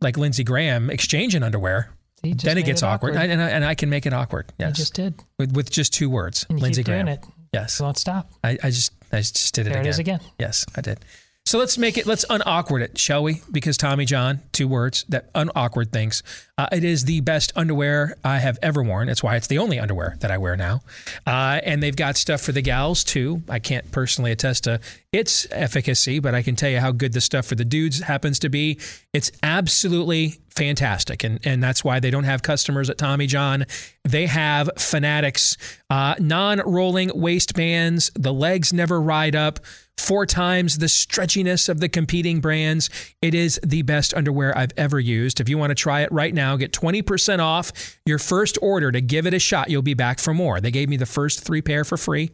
like 0.00 0.16
Lindsey 0.16 0.44
Graham 0.44 0.88
exchanging 0.88 1.42
underwear. 1.42 1.90
Then 2.22 2.56
it 2.56 2.64
gets 2.64 2.80
it 2.80 2.86
awkward, 2.86 3.16
awkward. 3.16 3.28
And, 3.30 3.42
I, 3.42 3.50
and 3.50 3.66
I 3.66 3.74
can 3.74 3.90
make 3.90 4.06
it 4.06 4.14
awkward. 4.14 4.46
You 4.58 4.64
Yes, 4.64 4.78
just 4.78 4.94
did. 4.94 5.22
with, 5.38 5.54
with 5.54 5.70
just 5.70 5.92
two 5.92 6.08
words. 6.08 6.46
You 6.48 6.56
Lindsey 6.56 6.82
Graham. 6.82 7.08
it. 7.08 7.22
Yes, 7.52 7.78
Won't 7.82 7.98
stop. 7.98 8.30
I, 8.42 8.56
I 8.62 8.70
just 8.70 8.92
I 9.12 9.18
just 9.18 9.54
did 9.54 9.66
it 9.66 9.70
There 9.74 9.80
again. 9.80 9.90
is 9.90 9.98
again. 9.98 10.20
Yes, 10.38 10.64
I 10.74 10.80
did. 10.80 11.00
So 11.46 11.58
let's 11.58 11.76
make 11.76 11.98
it, 11.98 12.06
let's 12.06 12.24
unawkward 12.24 12.80
it, 12.80 12.96
shall 12.96 13.22
we? 13.22 13.42
Because 13.52 13.76
Tommy 13.76 14.06
John, 14.06 14.40
two 14.52 14.66
words 14.66 15.04
that 15.10 15.28
unawkward 15.34 15.92
things. 15.92 16.22
Uh, 16.56 16.68
it 16.72 16.84
is 16.84 17.04
the 17.04 17.20
best 17.20 17.52
underwear 17.54 18.16
I 18.24 18.38
have 18.38 18.58
ever 18.62 18.82
worn. 18.82 19.08
That's 19.08 19.22
why 19.22 19.36
it's 19.36 19.48
the 19.48 19.58
only 19.58 19.78
underwear 19.78 20.16
that 20.20 20.30
I 20.30 20.38
wear 20.38 20.56
now. 20.56 20.80
Uh, 21.26 21.60
and 21.62 21.82
they've 21.82 21.94
got 21.94 22.16
stuff 22.16 22.40
for 22.40 22.52
the 22.52 22.62
gals 22.62 23.04
too. 23.04 23.42
I 23.46 23.58
can't 23.58 23.92
personally 23.92 24.32
attest 24.32 24.64
to 24.64 24.80
its 25.12 25.46
efficacy, 25.50 26.18
but 26.18 26.34
I 26.34 26.40
can 26.42 26.56
tell 26.56 26.70
you 26.70 26.80
how 26.80 26.92
good 26.92 27.12
the 27.12 27.20
stuff 27.20 27.44
for 27.44 27.56
the 27.56 27.64
dudes 27.64 28.00
happens 28.00 28.38
to 28.38 28.48
be. 28.48 28.80
It's 29.12 29.30
absolutely 29.42 30.36
fantastic. 30.48 31.24
And, 31.24 31.40
and 31.44 31.62
that's 31.62 31.84
why 31.84 32.00
they 32.00 32.10
don't 32.10 32.24
have 32.24 32.42
customers 32.42 32.88
at 32.88 32.96
Tommy 32.96 33.26
John. 33.26 33.66
They 34.04 34.26
have 34.26 34.70
Fanatics, 34.78 35.58
uh, 35.90 36.14
non 36.18 36.60
rolling 36.60 37.10
waistbands. 37.14 38.10
The 38.14 38.32
legs 38.32 38.72
never 38.72 38.98
ride 38.98 39.36
up 39.36 39.60
four 39.98 40.26
times 40.26 40.78
the 40.78 40.86
stretchiness 40.86 41.68
of 41.68 41.80
the 41.80 41.88
competing 41.88 42.40
brands. 42.40 42.90
It 43.22 43.34
is 43.34 43.60
the 43.62 43.82
best 43.82 44.14
underwear 44.14 44.56
I've 44.56 44.72
ever 44.76 45.00
used. 45.00 45.40
If 45.40 45.48
you 45.48 45.58
want 45.58 45.70
to 45.70 45.74
try 45.74 46.02
it 46.02 46.12
right 46.12 46.34
now, 46.34 46.56
get 46.56 46.72
20% 46.72 47.38
off 47.38 47.98
your 48.04 48.18
first 48.18 48.58
order 48.60 48.92
to 48.92 49.00
give 49.00 49.26
it 49.26 49.34
a 49.34 49.38
shot. 49.38 49.70
You'll 49.70 49.82
be 49.82 49.94
back 49.94 50.18
for 50.18 50.34
more. 50.34 50.60
They 50.60 50.70
gave 50.70 50.88
me 50.88 50.96
the 50.96 51.06
first 51.06 51.44
three 51.44 51.62
pair 51.62 51.84
for 51.84 51.96
free. 51.96 52.30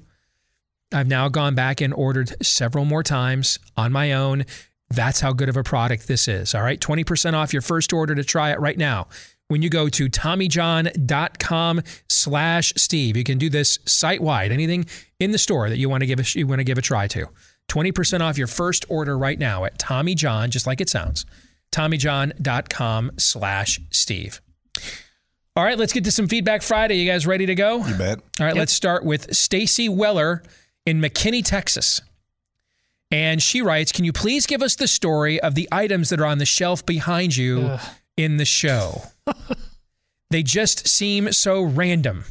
I've 0.92 1.06
now 1.06 1.28
gone 1.28 1.54
back 1.54 1.80
and 1.80 1.94
ordered 1.94 2.34
several 2.44 2.84
more 2.84 3.02
times 3.02 3.58
on 3.76 3.92
my 3.92 4.12
own. 4.12 4.44
That's 4.88 5.20
how 5.20 5.32
good 5.32 5.48
of 5.48 5.56
a 5.56 5.62
product 5.62 6.08
this 6.08 6.26
is. 6.26 6.54
All 6.54 6.62
right, 6.62 6.80
20% 6.80 7.34
off 7.34 7.52
your 7.52 7.62
first 7.62 7.92
order 7.92 8.14
to 8.16 8.24
try 8.24 8.50
it 8.50 8.58
right 8.58 8.76
now. 8.76 9.06
When 9.46 9.62
you 9.62 9.70
go 9.70 9.88
to 9.88 10.08
TommyJohn.com 10.08 11.82
slash 12.08 12.72
Steve, 12.76 13.16
you 13.16 13.24
can 13.24 13.38
do 13.38 13.50
this 13.50 13.78
site 13.84 14.20
wide. 14.20 14.52
Anything 14.52 14.86
in 15.18 15.32
the 15.32 15.38
store 15.38 15.68
that 15.68 15.78
you 15.78 15.88
want 15.88 16.02
to 16.02 16.06
give 16.06 16.20
a 16.20 16.38
you 16.38 16.46
want 16.46 16.60
to 16.60 16.64
give 16.64 16.78
a 16.78 16.82
try 16.82 17.08
to. 17.08 17.26
20% 17.70 18.20
off 18.20 18.36
your 18.36 18.46
first 18.46 18.84
order 18.88 19.16
right 19.16 19.38
now 19.38 19.64
at 19.64 19.78
Tommy 19.78 20.14
John, 20.14 20.50
just 20.50 20.66
like 20.66 20.80
it 20.80 20.90
sounds. 20.90 21.24
TommyJohn.com 21.72 23.12
slash 23.16 23.80
Steve. 23.90 24.40
All 25.56 25.64
right, 25.64 25.78
let's 25.78 25.92
get 25.92 26.04
to 26.04 26.12
some 26.12 26.28
feedback 26.28 26.62
Friday. 26.62 26.96
You 26.96 27.10
guys 27.10 27.26
ready 27.26 27.46
to 27.46 27.54
go? 27.54 27.84
You 27.86 27.94
bet. 27.94 28.18
All 28.38 28.46
right, 28.46 28.56
let's 28.56 28.72
start 28.72 29.04
with 29.04 29.34
Stacy 29.34 29.88
Weller 29.88 30.42
in 30.86 31.00
McKinney, 31.00 31.44
Texas. 31.44 32.00
And 33.10 33.42
she 33.42 33.60
writes, 33.60 33.92
Can 33.92 34.04
you 34.04 34.12
please 34.12 34.46
give 34.46 34.62
us 34.62 34.76
the 34.76 34.86
story 34.86 35.40
of 35.40 35.54
the 35.54 35.68
items 35.72 36.10
that 36.10 36.20
are 36.20 36.26
on 36.26 36.38
the 36.38 36.46
shelf 36.46 36.86
behind 36.86 37.36
you 37.36 37.62
Ugh. 37.62 37.80
in 38.16 38.36
the 38.36 38.44
show? 38.44 39.02
they 40.30 40.42
just 40.42 40.86
seem 40.88 41.32
so 41.32 41.62
random. 41.62 42.24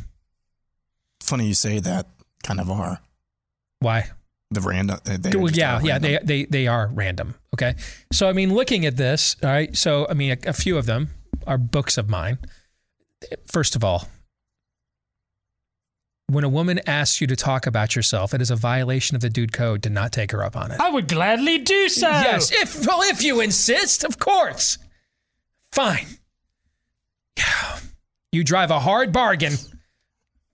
Funny 1.21 1.47
you 1.47 1.53
say 1.53 1.79
that. 1.79 2.07
Kind 2.43 2.61
of 2.61 2.69
are. 2.71 2.99
Why? 3.79 4.09
The 4.51 4.61
random. 4.61 4.99
They 5.05 5.37
Well, 5.37 5.51
yeah, 5.51 5.77
are 5.77 5.81
yeah, 5.83 5.93
random. 5.93 6.11
they, 6.11 6.19
they 6.23 6.45
they 6.45 6.67
are 6.67 6.89
random. 6.93 7.35
Okay, 7.53 7.75
so 8.11 8.27
I 8.29 8.33
mean, 8.33 8.53
looking 8.53 8.85
at 8.85 8.97
this, 8.97 9.35
all 9.43 9.49
right. 9.49 9.75
So 9.77 10.07
I 10.09 10.13
mean, 10.13 10.31
a, 10.31 10.49
a 10.49 10.53
few 10.53 10.77
of 10.77 10.85
them 10.87 11.09
are 11.45 11.57
books 11.59 11.97
of 11.97 12.09
mine. 12.09 12.39
First 13.45 13.75
of 13.75 13.83
all, 13.83 14.07
when 16.27 16.43
a 16.43 16.49
woman 16.49 16.79
asks 16.87 17.21
you 17.21 17.27
to 17.27 17.35
talk 17.35 17.67
about 17.67 17.95
yourself, 17.95 18.33
it 18.33 18.41
is 18.41 18.49
a 18.49 18.55
violation 18.55 19.15
of 19.15 19.21
the 19.21 19.29
dude 19.29 19.53
code 19.53 19.83
to 19.83 19.89
not 19.89 20.11
take 20.11 20.31
her 20.31 20.43
up 20.43 20.55
on 20.55 20.71
it. 20.71 20.79
I 20.79 20.89
would 20.89 21.07
gladly 21.07 21.59
do 21.59 21.87
so. 21.89 22.07
Yes, 22.09 22.51
if 22.51 22.87
well, 22.87 23.01
if 23.03 23.21
you 23.21 23.41
insist, 23.41 24.03
of 24.03 24.17
course. 24.17 24.77
Fine. 25.71 26.07
You 28.31 28.43
drive 28.43 28.69
a 28.71 28.79
hard 28.79 29.11
bargain, 29.11 29.53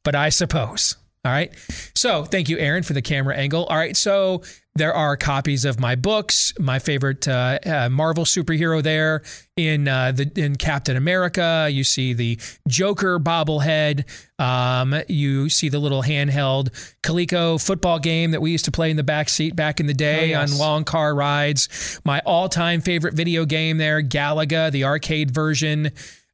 but 0.03 0.15
I 0.15 0.29
suppose. 0.29 0.95
All 1.25 1.31
right. 1.31 1.51
So 1.95 2.23
thank 2.23 2.49
you, 2.49 2.57
Aaron, 2.59 2.83
for 2.83 2.93
the 2.93 3.01
camera 3.01 3.35
angle. 3.35 3.65
All 3.65 3.75
right. 3.77 3.97
So 3.97 4.43
there 4.75 4.93
are 4.93 5.17
copies 5.17 5.65
of 5.65 5.79
my 5.79 5.95
books. 5.95 6.53
My 6.59 6.77
favorite 6.79 7.27
uh, 7.27 7.57
uh, 7.65 7.89
Marvel 7.89 8.25
superhero 8.25 8.83
there 8.83 9.23
in 9.57 9.87
uh, 9.87 10.11
the 10.11 10.29
in 10.35 10.55
Captain 10.57 10.95
America. 10.97 11.67
You 11.71 11.83
see 11.83 12.13
the 12.13 12.37
Joker 12.67 13.17
bobblehead. 13.19 14.03
Um, 14.37 14.93
you 15.07 15.49
see 15.49 15.69
the 15.69 15.79
little 15.79 16.03
handheld 16.03 16.69
Coleco 17.01 17.65
football 17.65 17.99
game 17.99 18.31
that 18.31 18.41
we 18.41 18.51
used 18.51 18.65
to 18.65 18.71
play 18.71 18.91
in 18.91 18.97
the 18.97 19.03
back 19.03 19.29
seat 19.29 19.55
back 19.55 19.79
in 19.79 19.87
the 19.87 19.93
day 19.93 20.35
Oh, 20.35 20.41
yes. 20.41 20.51
on 20.51 20.57
long 20.59 20.83
car 20.83 21.15
rides. 21.15 21.99
My 22.05 22.19
all-time 22.25 22.81
favorite 22.81 23.13
video 23.15 23.45
game 23.45 23.77
there, 23.77 24.03
Galaga, 24.03 24.71
the 24.71 24.83
arcade 24.83 25.31
version. 25.31 25.91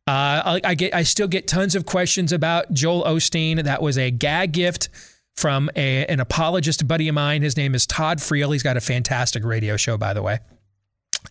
Uh, 0.08 0.58
I, 0.58 0.62
I 0.64 0.76
get, 0.76 0.94
I 0.96 1.04
still 1.04 1.28
get 1.28 1.48
tons 1.48 1.76
of 1.76 1.86
questions 1.86 2.32
about 2.32 2.74
Joel 2.74 3.04
Osteen. 3.04 3.64
That 3.64 3.82
was 3.82 3.98
a 3.98 4.10
gag 4.12 4.52
gift 4.52 4.90
from 5.36 5.70
a, 5.76 6.06
an 6.08 6.20
apologist 6.20 6.88
buddy 6.88 7.08
of 7.08 7.16
mine. 7.16 7.42
His 7.44 7.56
name 7.56 7.76
is 7.76 7.86
Todd 7.86 8.18
Friel. 8.18 8.52
He's 8.52 8.64
got 8.64 8.78
a 8.78 8.82
fantastic 8.82 9.44
radio 9.44 9.78
show, 9.78 9.98
by 9.98 10.14
the 10.14 10.22
way. 10.22 10.40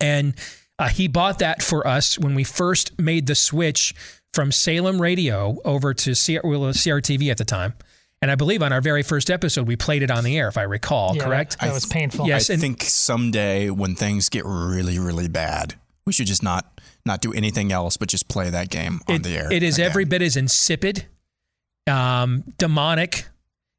And 0.01 0.35
uh, 0.79 0.89
he 0.89 1.09
bought 1.09 1.41
that 1.41 1.63
for 1.63 1.87
us 1.87 2.19
when 2.19 2.35
we 2.35 2.45
first 2.45 2.99
made 2.99 3.27
the 3.27 3.35
switch 3.35 3.93
from 4.33 4.53
Salem 4.53 5.03
Radio 5.03 5.59
over 5.65 5.93
to 5.93 6.15
C- 6.15 6.39
well, 6.43 6.61
CRTV 6.73 7.31
at 7.31 7.39
the 7.39 7.45
time. 7.45 7.75
And 8.23 8.31
I 8.31 8.35
believe 8.37 8.63
on 8.63 8.73
our 8.73 8.81
very 8.81 9.03
first 9.03 9.31
episode, 9.31 9.67
we 9.67 9.77
played 9.77 10.03
it 10.03 10.11
on 10.11 10.25
the 10.25 10.39
air, 10.39 10.47
if 10.47 10.57
I 10.57 10.63
recall, 10.63 11.17
Yeah, 11.17 11.25
correct? 11.25 11.59
that 11.61 11.73
was 11.73 11.87
painful. 11.87 12.27
Yes, 12.29 12.49
I 12.51 12.53
and- 12.55 12.63
think 12.63 12.83
someday 12.85 13.69
when 13.71 13.97
things 13.97 14.29
get 14.29 14.45
really, 14.47 14.99
really 14.99 15.29
bad, 15.29 15.75
we 16.07 16.13
should 16.13 16.27
just 16.29 16.43
not 16.43 16.80
not 17.07 17.21
do 17.21 17.33
anything 17.33 17.73
else 17.73 17.97
but 17.97 18.09
just 18.09 18.29
play 18.29 18.51
that 18.51 18.71
game 18.71 19.01
on 19.09 19.17
it, 19.17 19.23
the 19.23 19.37
air. 19.37 19.53
It 19.53 19.63
is 19.63 19.79
again. 19.79 19.91
every 19.91 20.05
bit 20.05 20.23
as 20.23 20.37
insipid, 20.37 21.07
um, 21.87 22.45
demonic, 22.59 23.27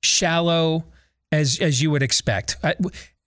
shallow 0.03 0.85
as 1.31 1.59
as 1.59 1.81
you 1.81 1.91
would 1.91 2.03
expect. 2.03 2.57
I, 2.63 2.75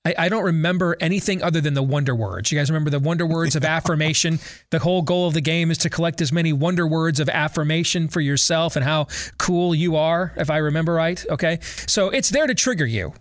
I, 0.04 0.14
I 0.18 0.28
don't 0.28 0.44
remember 0.44 0.96
anything 1.00 1.42
other 1.42 1.60
than 1.60 1.74
the 1.74 1.82
wonder 1.82 2.14
words. 2.14 2.52
You 2.52 2.58
guys 2.58 2.70
remember 2.70 2.90
the 2.90 2.98
wonder 2.98 3.26
words 3.26 3.56
of 3.56 3.64
affirmation? 3.64 4.38
The 4.70 4.78
whole 4.78 5.02
goal 5.02 5.26
of 5.26 5.34
the 5.34 5.40
game 5.40 5.70
is 5.70 5.78
to 5.78 5.90
collect 5.90 6.20
as 6.20 6.32
many 6.32 6.52
wonder 6.52 6.86
words 6.86 7.20
of 7.20 7.28
affirmation 7.28 8.08
for 8.08 8.20
yourself 8.20 8.76
and 8.76 8.84
how 8.84 9.06
cool 9.38 9.74
you 9.74 9.96
are, 9.96 10.32
if 10.36 10.50
I 10.50 10.58
remember 10.58 10.92
right. 10.94 11.24
Okay. 11.30 11.58
So 11.62 12.10
it's 12.10 12.30
there 12.30 12.46
to 12.46 12.54
trigger 12.54 12.86
you. 12.86 13.14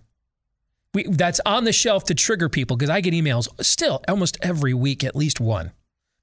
We, 0.93 1.05
that's 1.05 1.39
on 1.45 1.63
the 1.63 1.73
shelf 1.73 2.03
to 2.05 2.13
trigger 2.13 2.49
people 2.49 2.77
because 2.77 2.89
I 2.89 3.01
get 3.01 3.13
emails 3.13 3.47
still 3.65 4.03
almost 4.07 4.37
every 4.41 4.75
week, 4.75 5.03
at 5.03 5.15
least 5.15 5.39
one 5.39 5.71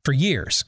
for 0.05 0.13
years. 0.13 0.65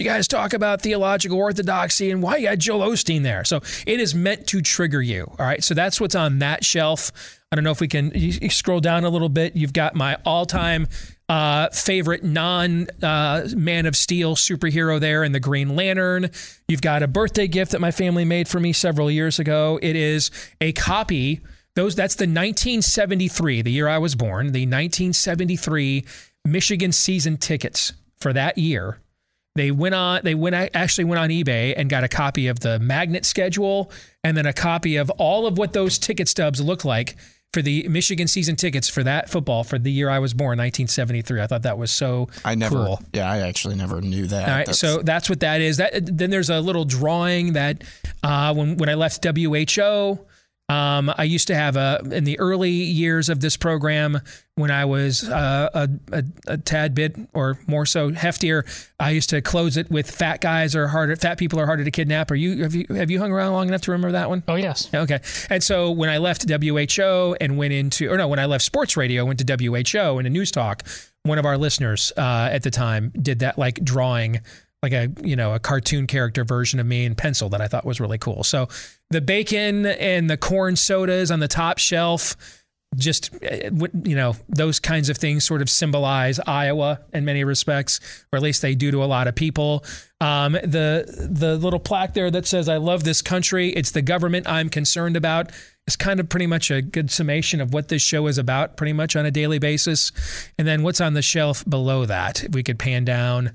You 0.00 0.06
guys 0.06 0.26
talk 0.26 0.54
about 0.54 0.80
theological 0.80 1.36
orthodoxy 1.36 2.10
and 2.10 2.22
why 2.22 2.38
you 2.38 2.48
got 2.48 2.56
Joel 2.56 2.88
Osteen 2.88 3.22
there. 3.22 3.44
So 3.44 3.60
it 3.86 4.00
is 4.00 4.14
meant 4.14 4.46
to 4.46 4.62
trigger 4.62 5.02
you. 5.02 5.26
All 5.38 5.44
right. 5.44 5.62
So 5.62 5.74
that's 5.74 6.00
what's 6.00 6.14
on 6.14 6.38
that 6.38 6.64
shelf. 6.64 7.12
I 7.52 7.56
don't 7.56 7.64
know 7.64 7.70
if 7.70 7.80
we 7.80 7.88
can 7.88 8.10
scroll 8.50 8.80
down 8.80 9.04
a 9.04 9.10
little 9.10 9.28
bit. 9.28 9.56
You've 9.56 9.74
got 9.74 9.94
my 9.94 10.16
all 10.24 10.46
time 10.46 10.86
uh, 11.28 11.68
favorite 11.68 12.24
non 12.24 12.86
uh, 13.02 13.46
Man 13.54 13.84
of 13.84 13.94
Steel 13.94 14.36
superhero 14.36 14.98
there 14.98 15.22
in 15.22 15.32
the 15.32 15.40
Green 15.40 15.76
Lantern. 15.76 16.30
You've 16.66 16.80
got 16.80 17.02
a 17.02 17.08
birthday 17.08 17.46
gift 17.46 17.72
that 17.72 17.80
my 17.80 17.90
family 17.90 18.24
made 18.24 18.48
for 18.48 18.58
me 18.58 18.72
several 18.72 19.10
years 19.10 19.38
ago. 19.38 19.78
It 19.82 19.96
is 19.96 20.30
a 20.62 20.72
copy. 20.72 21.40
Those 21.76 21.94
that's 21.94 22.14
the 22.14 22.22
1973, 22.22 23.62
the 23.62 23.70
year 23.70 23.86
I 23.86 23.98
was 23.98 24.14
born, 24.14 24.52
the 24.52 24.62
1973 24.62 26.06
Michigan 26.46 26.90
season 26.90 27.36
tickets 27.36 27.92
for 28.20 28.32
that 28.32 28.58
year. 28.58 28.98
They 29.56 29.72
went 29.72 29.94
on. 29.96 30.20
They 30.22 30.34
went 30.36 30.54
actually 30.54 31.04
went 31.04 31.18
on 31.20 31.28
eBay 31.30 31.74
and 31.76 31.90
got 31.90 32.04
a 32.04 32.08
copy 32.08 32.46
of 32.46 32.60
the 32.60 32.78
magnet 32.78 33.24
schedule 33.24 33.90
and 34.22 34.36
then 34.36 34.46
a 34.46 34.52
copy 34.52 34.96
of 34.96 35.10
all 35.10 35.46
of 35.46 35.58
what 35.58 35.72
those 35.72 35.98
ticket 35.98 36.28
stubs 36.28 36.60
look 36.60 36.84
like 36.84 37.16
for 37.52 37.62
the 37.62 37.88
Michigan 37.88 38.28
season 38.28 38.54
tickets 38.54 38.88
for 38.88 39.02
that 39.02 39.28
football 39.28 39.64
for 39.64 39.76
the 39.76 39.90
year 39.90 40.08
I 40.08 40.20
was 40.20 40.32
born, 40.34 40.56
1973. 40.58 41.40
I 41.40 41.46
thought 41.48 41.62
that 41.62 41.78
was 41.78 41.90
so 41.90 42.28
I 42.44 42.54
never. 42.54 42.76
cool. 42.76 43.02
Yeah, 43.12 43.28
I 43.28 43.38
actually 43.38 43.74
never 43.74 44.00
knew 44.00 44.28
that. 44.28 44.42
All 44.48 44.54
right, 44.54 44.66
That's- 44.66 44.78
so 44.78 45.02
that's 45.02 45.28
what 45.28 45.40
that 45.40 45.60
is. 45.60 45.78
That 45.78 46.16
then 46.16 46.30
there's 46.30 46.48
a 46.50 46.60
little 46.60 46.84
drawing 46.84 47.54
that 47.54 47.82
uh, 48.22 48.54
when 48.54 48.76
when 48.76 48.88
I 48.88 48.94
left 48.94 49.24
WHO, 49.24 50.20
um, 50.70 51.12
I 51.18 51.24
used 51.24 51.48
to 51.48 51.54
have 51.56 51.74
a 51.74 52.00
in 52.12 52.22
the 52.22 52.38
early 52.38 52.70
years 52.70 53.28
of 53.28 53.40
this 53.40 53.56
program 53.56 54.20
when 54.54 54.70
I 54.70 54.84
was 54.84 55.28
uh, 55.28 55.68
a, 55.74 55.88
a, 56.12 56.24
a 56.46 56.58
tad 56.58 56.94
bit 56.94 57.16
or 57.34 57.58
more 57.66 57.84
so 57.86 58.12
heftier. 58.12 58.62
I 59.00 59.10
used 59.10 59.30
to 59.30 59.40
close 59.40 59.76
it 59.76 59.90
with 59.90 60.08
"fat 60.08 60.40
guys 60.40 60.76
are 60.76 60.86
harder, 60.86 61.16
fat 61.16 61.38
people 61.38 61.58
are 61.58 61.66
harder 61.66 61.82
to 61.82 61.90
kidnap." 61.90 62.30
Are 62.30 62.36
you 62.36 62.62
have 62.62 62.74
you 62.76 62.86
have 62.90 63.10
you 63.10 63.18
hung 63.18 63.32
around 63.32 63.52
long 63.52 63.66
enough 63.66 63.80
to 63.82 63.90
remember 63.90 64.12
that 64.12 64.28
one? 64.28 64.44
Oh 64.46 64.54
yes. 64.54 64.88
Okay. 64.94 65.18
And 65.48 65.60
so 65.60 65.90
when 65.90 66.08
I 66.08 66.18
left 66.18 66.48
WHO 66.48 67.36
and 67.40 67.58
went 67.58 67.72
into, 67.72 68.08
or 68.08 68.16
no, 68.16 68.28
when 68.28 68.38
I 68.38 68.46
left 68.46 68.64
sports 68.64 68.96
radio, 68.96 69.24
went 69.24 69.44
to 69.44 69.56
WHO 69.56 70.20
in 70.20 70.26
a 70.26 70.30
news 70.30 70.52
talk, 70.52 70.84
one 71.24 71.38
of 71.38 71.46
our 71.46 71.58
listeners 71.58 72.12
uh, 72.16 72.48
at 72.52 72.62
the 72.62 72.70
time 72.70 73.12
did 73.20 73.40
that 73.40 73.58
like 73.58 73.82
drawing, 73.82 74.40
like 74.82 74.92
a, 74.92 75.08
you 75.22 75.36
know, 75.36 75.54
a 75.54 75.58
cartoon 75.58 76.06
character 76.06 76.44
version 76.44 76.80
of 76.80 76.86
me 76.86 77.04
in 77.04 77.14
pencil 77.14 77.48
that 77.50 77.60
I 77.60 77.68
thought 77.68 77.84
was 77.84 78.00
really 78.00 78.18
cool. 78.18 78.44
So 78.44 78.68
the 79.10 79.20
bacon 79.20 79.86
and 79.86 80.30
the 80.30 80.36
corn 80.36 80.76
sodas 80.76 81.30
on 81.30 81.40
the 81.40 81.48
top 81.48 81.78
shelf, 81.78 82.36
just 82.96 83.32
uh, 83.34 83.70
you 84.02 84.16
know 84.16 84.34
those 84.48 84.80
kinds 84.80 85.08
of 85.08 85.16
things 85.16 85.44
sort 85.44 85.62
of 85.62 85.70
symbolize 85.70 86.40
Iowa 86.40 87.00
in 87.12 87.24
many 87.24 87.44
respects, 87.44 88.00
or 88.32 88.36
at 88.36 88.42
least 88.42 88.62
they 88.62 88.74
do 88.74 88.90
to 88.90 89.04
a 89.04 89.06
lot 89.06 89.28
of 89.28 89.34
people. 89.34 89.84
Um, 90.20 90.52
the 90.52 91.28
the 91.30 91.56
little 91.56 91.78
plaque 91.78 92.14
there 92.14 92.30
that 92.30 92.46
says 92.46 92.68
"I 92.68 92.78
love 92.78 93.04
this 93.04 93.22
country," 93.22 93.70
it's 93.70 93.92
the 93.92 94.02
government 94.02 94.48
I'm 94.48 94.68
concerned 94.68 95.16
about. 95.16 95.52
It's 95.86 95.96
kind 95.96 96.20
of 96.20 96.28
pretty 96.28 96.46
much 96.46 96.70
a 96.70 96.82
good 96.82 97.10
summation 97.10 97.60
of 97.60 97.72
what 97.72 97.88
this 97.88 98.02
show 98.02 98.26
is 98.26 98.38
about, 98.38 98.76
pretty 98.76 98.92
much 98.92 99.16
on 99.16 99.26
a 99.26 99.30
daily 99.30 99.58
basis. 99.58 100.12
And 100.58 100.66
then 100.66 100.82
what's 100.82 101.00
on 101.00 101.14
the 101.14 101.22
shelf 101.22 101.64
below 101.68 102.06
that, 102.06 102.44
if 102.44 102.54
we 102.54 102.62
could 102.62 102.78
pan 102.78 103.04
down. 103.04 103.52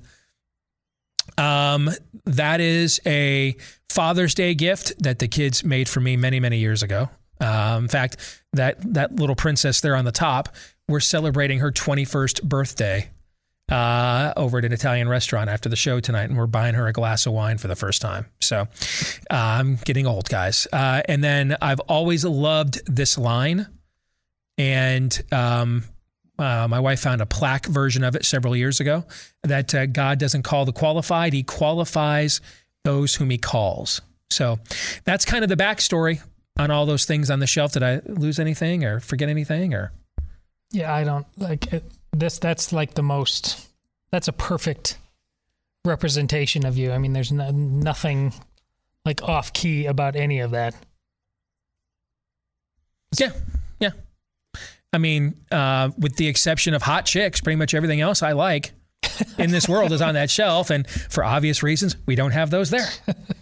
Um, 1.38 1.90
that 2.24 2.60
is 2.60 3.00
a 3.06 3.56
Father's 3.88 4.34
Day 4.34 4.54
gift 4.54 4.92
that 5.02 5.18
the 5.18 5.28
kids 5.28 5.64
made 5.64 5.88
for 5.88 6.00
me 6.00 6.16
many, 6.16 6.40
many 6.40 6.58
years 6.58 6.82
ago. 6.82 7.08
Um, 7.40 7.84
in 7.84 7.88
fact, 7.88 8.42
that 8.52 8.76
that 8.94 9.16
little 9.16 9.36
princess 9.36 9.80
there 9.80 9.96
on 9.96 10.04
the 10.04 10.12
top, 10.12 10.54
we're 10.88 11.00
celebrating 11.00 11.58
her 11.60 11.70
21st 11.70 12.42
birthday 12.42 13.10
uh, 13.70 14.32
over 14.36 14.58
at 14.58 14.64
an 14.64 14.72
Italian 14.72 15.08
restaurant 15.08 15.50
after 15.50 15.68
the 15.68 15.76
show 15.76 16.00
tonight, 16.00 16.24
and 16.24 16.36
we're 16.36 16.46
buying 16.46 16.74
her 16.74 16.86
a 16.86 16.92
glass 16.92 17.26
of 17.26 17.32
wine 17.32 17.58
for 17.58 17.68
the 17.68 17.76
first 17.76 18.00
time. 18.00 18.26
So 18.40 18.60
uh, 18.60 18.66
I'm 19.30 19.76
getting 19.76 20.06
old, 20.06 20.28
guys. 20.28 20.66
Uh, 20.72 21.02
and 21.08 21.22
then 21.22 21.56
I've 21.60 21.80
always 21.80 22.24
loved 22.24 22.80
this 22.86 23.18
line, 23.18 23.66
and 24.56 25.22
um, 25.32 25.84
uh, 26.38 26.66
my 26.68 26.80
wife 26.80 27.00
found 27.00 27.20
a 27.20 27.26
plaque 27.26 27.66
version 27.66 28.04
of 28.04 28.14
it 28.14 28.24
several 28.24 28.54
years 28.54 28.80
ago 28.80 29.04
that 29.42 29.74
uh, 29.74 29.86
God 29.86 30.18
doesn't 30.18 30.42
call 30.42 30.64
the 30.64 30.72
qualified, 30.72 31.32
He 31.32 31.42
qualifies 31.42 32.40
those 32.84 33.14
whom 33.14 33.30
He 33.30 33.38
calls. 33.38 34.00
So 34.30 34.58
that's 35.04 35.24
kind 35.24 35.44
of 35.44 35.48
the 35.48 35.56
backstory 35.56 36.20
on 36.58 36.70
all 36.70 36.86
those 36.86 37.04
things 37.04 37.30
on 37.30 37.38
the 37.38 37.46
shelf. 37.46 37.72
Did 37.72 37.82
I 37.82 38.00
lose 38.06 38.38
anything 38.38 38.84
or 38.84 39.00
forget 39.00 39.28
anything? 39.28 39.74
Or 39.74 39.92
Yeah, 40.72 40.92
I 40.92 41.04
don't 41.04 41.26
like 41.38 41.72
it, 41.72 41.84
this. 42.12 42.38
That's 42.38 42.72
like 42.72 42.94
the 42.94 43.02
most. 43.02 43.68
That's 44.10 44.28
a 44.28 44.32
perfect 44.32 44.98
representation 45.84 46.66
of 46.66 46.76
you. 46.76 46.92
I 46.92 46.98
mean, 46.98 47.12
there's 47.12 47.32
no, 47.32 47.50
nothing 47.50 48.32
like 49.04 49.22
off 49.22 49.52
key 49.52 49.86
about 49.86 50.16
any 50.16 50.40
of 50.40 50.50
that. 50.50 50.74
yeah, 53.18 53.30
yeah. 53.80 53.90
I 54.92 54.98
mean, 54.98 55.34
uh, 55.50 55.90
with 55.98 56.16
the 56.16 56.28
exception 56.28 56.74
of 56.74 56.82
hot 56.82 57.06
chicks, 57.06 57.40
pretty 57.40 57.56
much 57.56 57.74
everything 57.74 58.00
else 58.00 58.22
I 58.22 58.32
like 58.32 58.72
in 59.38 59.50
this 59.50 59.68
world 59.68 59.92
is 59.92 60.02
on 60.02 60.14
that 60.14 60.30
shelf. 60.30 60.70
And 60.70 60.88
for 60.88 61.24
obvious 61.24 61.62
reasons, 61.62 61.96
we 62.06 62.14
don't 62.14 62.32
have 62.32 62.50
those 62.50 62.70
there. 62.70 62.88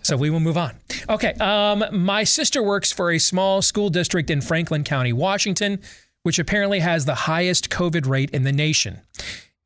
So 0.03 0.17
we 0.17 0.31
will 0.31 0.41
move 0.41 0.59
on. 0.59 0.75
Okay. 1.09 1.33
Um, 1.35 1.85
my 1.93 2.25
sister 2.25 2.63
works 2.63 2.93
for 2.93 3.11
a 3.11 3.19
small 3.19 3.63
school 3.63 3.89
district 3.89 4.31
in 4.31 4.41
Franklin 4.41 4.85
County, 4.85 5.13
Washington, 5.13 5.81
which 6.25 6.39
apparently 6.39 6.81
has 6.81 7.05
the 7.05 7.15
highest 7.15 7.71
COVID 7.71 8.07
rate 8.07 8.31
in 8.31 8.43
the 8.43 8.53
nation. 8.53 9.01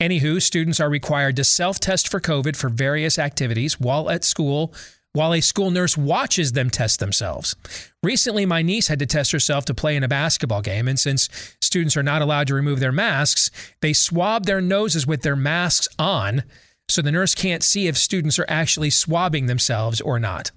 Anywho, 0.01 0.41
students 0.41 0.79
are 0.79 0.89
required 0.89 1.35
to 1.37 1.45
self 1.45 1.81
test 1.81 2.09
for 2.09 2.21
COVID 2.21 2.55
for 2.55 2.69
various 2.69 3.19
activities 3.19 3.81
while 3.81 4.09
at 4.11 4.25
school, 4.25 4.73
while 5.13 5.33
a 5.33 5.41
school 5.41 5.71
nurse 5.71 5.97
watches 5.97 6.53
them 6.53 6.71
test 6.71 7.01
themselves. 7.01 7.57
Recently, 8.03 8.47
my 8.47 8.63
niece 8.63 8.89
had 8.89 8.99
to 8.99 9.07
test 9.07 9.33
herself 9.33 9.65
to 9.67 9.75
play 9.75 9.97
in 9.97 10.05
a 10.05 10.09
basketball 10.09 10.63
game, 10.63 10.87
and 10.87 10.99
since 10.99 11.29
students 11.61 11.97
are 11.97 12.03
not 12.03 12.23
allowed 12.23 12.47
to 12.49 12.55
remove 12.55 12.81
their 12.81 12.93
masks, 12.93 13.51
they 13.81 13.93
swab 13.93 14.47
their 14.47 14.61
noses 14.61 15.07
with 15.07 15.23
their 15.23 15.37
masks 15.37 15.89
on 15.99 16.45
so 16.89 17.03
the 17.03 17.13
nurse 17.13 17.35
can't 17.35 17.63
see 17.63 17.87
if 17.87 17.99
students 17.99 18.39
are 18.39 18.47
actually 18.49 18.91
swabbing 18.91 19.47
themselves 19.47 20.01
or 20.01 20.19
not. 20.19 20.51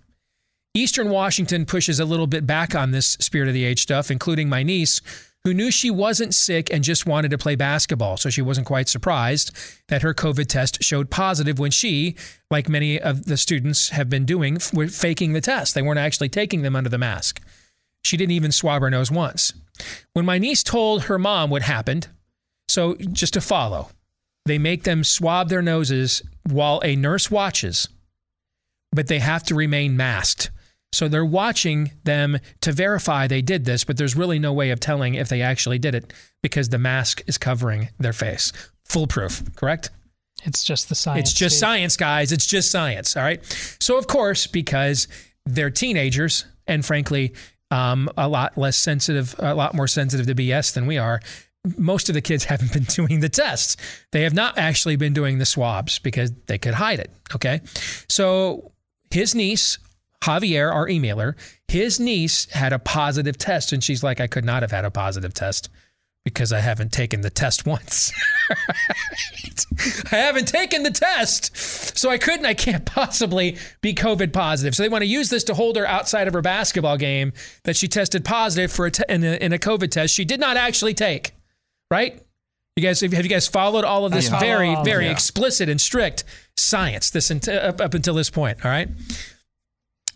Eastern 0.74 1.10
Washington 1.10 1.66
pushes 1.66 2.00
a 2.00 2.06
little 2.06 2.28
bit 2.28 2.48
back 2.48 2.74
on 2.74 2.92
this 2.92 3.18
spirit 3.20 3.50
of 3.50 3.54
the 3.54 3.66
age 3.66 3.82
stuff, 3.82 4.10
including 4.10 4.48
my 4.48 4.64
niece, 4.64 5.02
who 5.44 5.54
knew 5.54 5.72
she 5.72 5.90
wasn't 5.90 6.36
sick 6.36 6.72
and 6.72 6.84
just 6.84 7.06
wanted 7.06 7.32
to 7.32 7.38
play 7.38 7.56
basketball. 7.56 8.18
So 8.18 8.30
she 8.30 8.42
wasn't 8.42 8.68
quite 8.68 8.88
surprised 8.88 9.52
that 9.88 10.04
her 10.04 10.14
COVID 10.14 10.48
test 10.48 10.84
showed 10.84 11.10
positive 11.10 11.58
when 11.58 11.72
she, 11.72 12.16
like 12.52 12.70
many 12.70 13.00
of 13.00 13.26
the 13.26 13.38
students 13.38 13.90
have 13.90 14.10
been 14.10 14.26
doing, 14.26 14.60
were 14.74 14.88
faking 14.88 15.34
the 15.34 15.42
test. 15.42 15.74
They 15.74 15.82
weren't 15.82 16.00
actually 16.00 16.30
taking 16.30 16.62
them 16.62 16.76
under 16.76 16.90
the 16.90 16.98
mask. 16.98 17.42
She 18.04 18.18
didn't 18.18 18.34
even 18.34 18.52
swab 18.52 18.82
her 18.82 18.90
nose 18.90 19.12
once. 19.12 19.54
When 20.14 20.26
my 20.26 20.38
niece 20.38 20.64
told 20.64 21.04
her 21.04 21.18
mom 21.18 21.50
what 21.50 21.64
happened, 21.64 22.08
so 22.68 22.96
just 22.96 23.34
to 23.34 23.42
follow, 23.42 23.90
they 24.46 24.58
make 24.58 24.84
them 24.84 25.04
swab 25.04 25.50
their 25.50 25.62
noses 25.62 26.22
while 26.50 26.82
a 26.84 26.96
nurse 26.96 27.32
watches, 27.32 27.88
but 28.92 29.08
they 29.08 29.20
have 29.20 29.44
to 29.44 29.56
remain 29.56 29.98
masked. 29.98 30.52
So 30.94 31.08
they're 31.08 31.26
watching 31.26 31.92
them 32.04 32.40
to 32.62 32.72
verify 32.72 33.28
they 33.28 33.42
did 33.42 33.66
this, 33.66 33.84
but 33.84 33.98
there's 33.98 34.16
really 34.16 34.40
no 34.40 34.52
way 34.52 34.72
of 34.72 34.80
telling 34.80 35.16
if 35.16 35.30
they 35.30 35.42
actually 35.42 35.80
did 35.80 35.96
it 35.96 36.14
because 36.44 36.70
the 36.70 36.78
mask 36.78 37.22
is 37.28 37.38
covering 37.38 37.90
their 37.98 38.14
face. 38.14 38.52
Foolproof, 38.86 39.56
correct? 39.56 39.90
It's 40.44 40.64
just 40.64 40.90
the 40.90 40.96
science. 40.96 41.30
It's 41.30 41.40
just 41.40 41.60
science, 41.60 41.96
guys. 41.96 42.32
It's 42.32 42.46
just 42.46 42.72
science. 42.72 43.16
All 43.16 43.24
right. 43.24 43.44
So, 43.80 43.98
of 43.98 44.08
course, 44.08 44.48
because 44.48 45.08
they're 45.46 45.70
teenagers 45.70 46.46
and 46.68 46.86
frankly, 46.86 47.34
um, 47.70 48.10
a 48.18 48.28
lot 48.28 48.58
less 48.58 48.78
sensitive, 48.78 49.36
a 49.40 49.56
lot 49.56 49.74
more 49.74 49.88
sensitive 49.88 50.28
to 50.28 50.36
BS 50.36 50.74
than 50.74 50.88
we 50.88 50.98
are, 50.98 51.22
most 51.78 52.10
of 52.10 52.16
the 52.16 52.22
kids 52.22 52.44
haven't 52.46 52.74
been 52.74 52.84
doing 52.84 53.20
the 53.20 53.30
tests. 53.30 53.78
They 54.12 54.24
have 54.24 54.34
not 54.34 54.58
actually 54.58 54.96
been 54.96 55.14
doing 55.14 55.38
the 55.38 55.46
swabs 55.46 56.00
because 56.00 56.32
they 56.48 56.58
could 56.58 56.74
hide 56.74 57.00
it. 57.00 57.12
Okay. 57.36 57.62
So, 58.10 58.72
his 59.12 59.36
niece, 59.36 59.78
Javier, 60.22 60.72
our 60.72 60.88
emailer, 60.88 61.36
his 61.68 62.00
niece 62.00 62.50
had 62.52 62.74
a 62.74 62.80
positive 62.80 63.38
test, 63.38 63.74
and 63.74 63.84
she's 63.84 64.04
like, 64.04 64.20
I 64.20 64.28
could 64.28 64.46
not 64.46 64.62
have 64.62 64.72
had 64.72 64.86
a 64.86 64.92
positive 64.92 65.34
test 65.34 65.70
because 66.24 66.54
I 66.54 66.60
haven't 66.60 66.92
taken 66.92 67.22
the 67.22 67.30
test 67.30 67.66
once. 67.66 68.12
I 70.12 70.16
haven't 70.16 70.48
taken 70.48 70.84
the 70.84 70.92
test, 70.92 71.56
so 71.98 72.10
I 72.10 72.18
couldn't. 72.18 72.46
I 72.46 72.54
can't 72.54 72.86
possibly 72.86 73.58
be 73.82 73.94
COVID 73.94 74.34
positive. 74.34 74.76
So 74.76 74.84
they 74.84 74.90
want 74.90 75.02
to 75.02 75.08
use 75.08 75.30
this 75.30 75.44
to 75.46 75.54
hold 75.54 75.76
her 75.78 75.88
outside 75.88 76.28
of 76.28 76.34
her 76.34 76.42
basketball 76.42 76.98
game 76.98 77.34
that 77.64 77.76
she 77.76 77.88
tested 77.88 78.24
positive 78.24 78.72
for 78.72 78.86
a 78.86 78.92
te- 78.92 79.04
in, 79.10 79.24
a, 79.24 79.34
in 79.38 79.54
a 79.54 79.58
COVID 79.58 79.90
test 79.90 80.14
she 80.14 80.26
did 80.26 80.40
not 80.40 80.58
actually 80.58 80.94
take. 80.94 81.34
Right? 81.90 82.22
You 82.76 82.84
guys, 82.84 83.02
have 83.02 83.12
you 83.14 83.24
guys 83.24 83.48
followed 83.48 83.84
all 83.84 84.06
of 84.06 84.14
this 84.14 84.30
very, 84.30 84.74
of 84.74 84.86
very 84.86 85.08
it. 85.08 85.12
explicit 85.12 85.68
and 85.68 85.80
strict 85.80 86.24
science 86.56 87.10
this 87.10 87.30
up, 87.30 87.82
up 87.82 87.94
until 87.94 88.14
this 88.14 88.30
point? 88.30 88.64
All 88.64 88.72
right. 88.72 88.88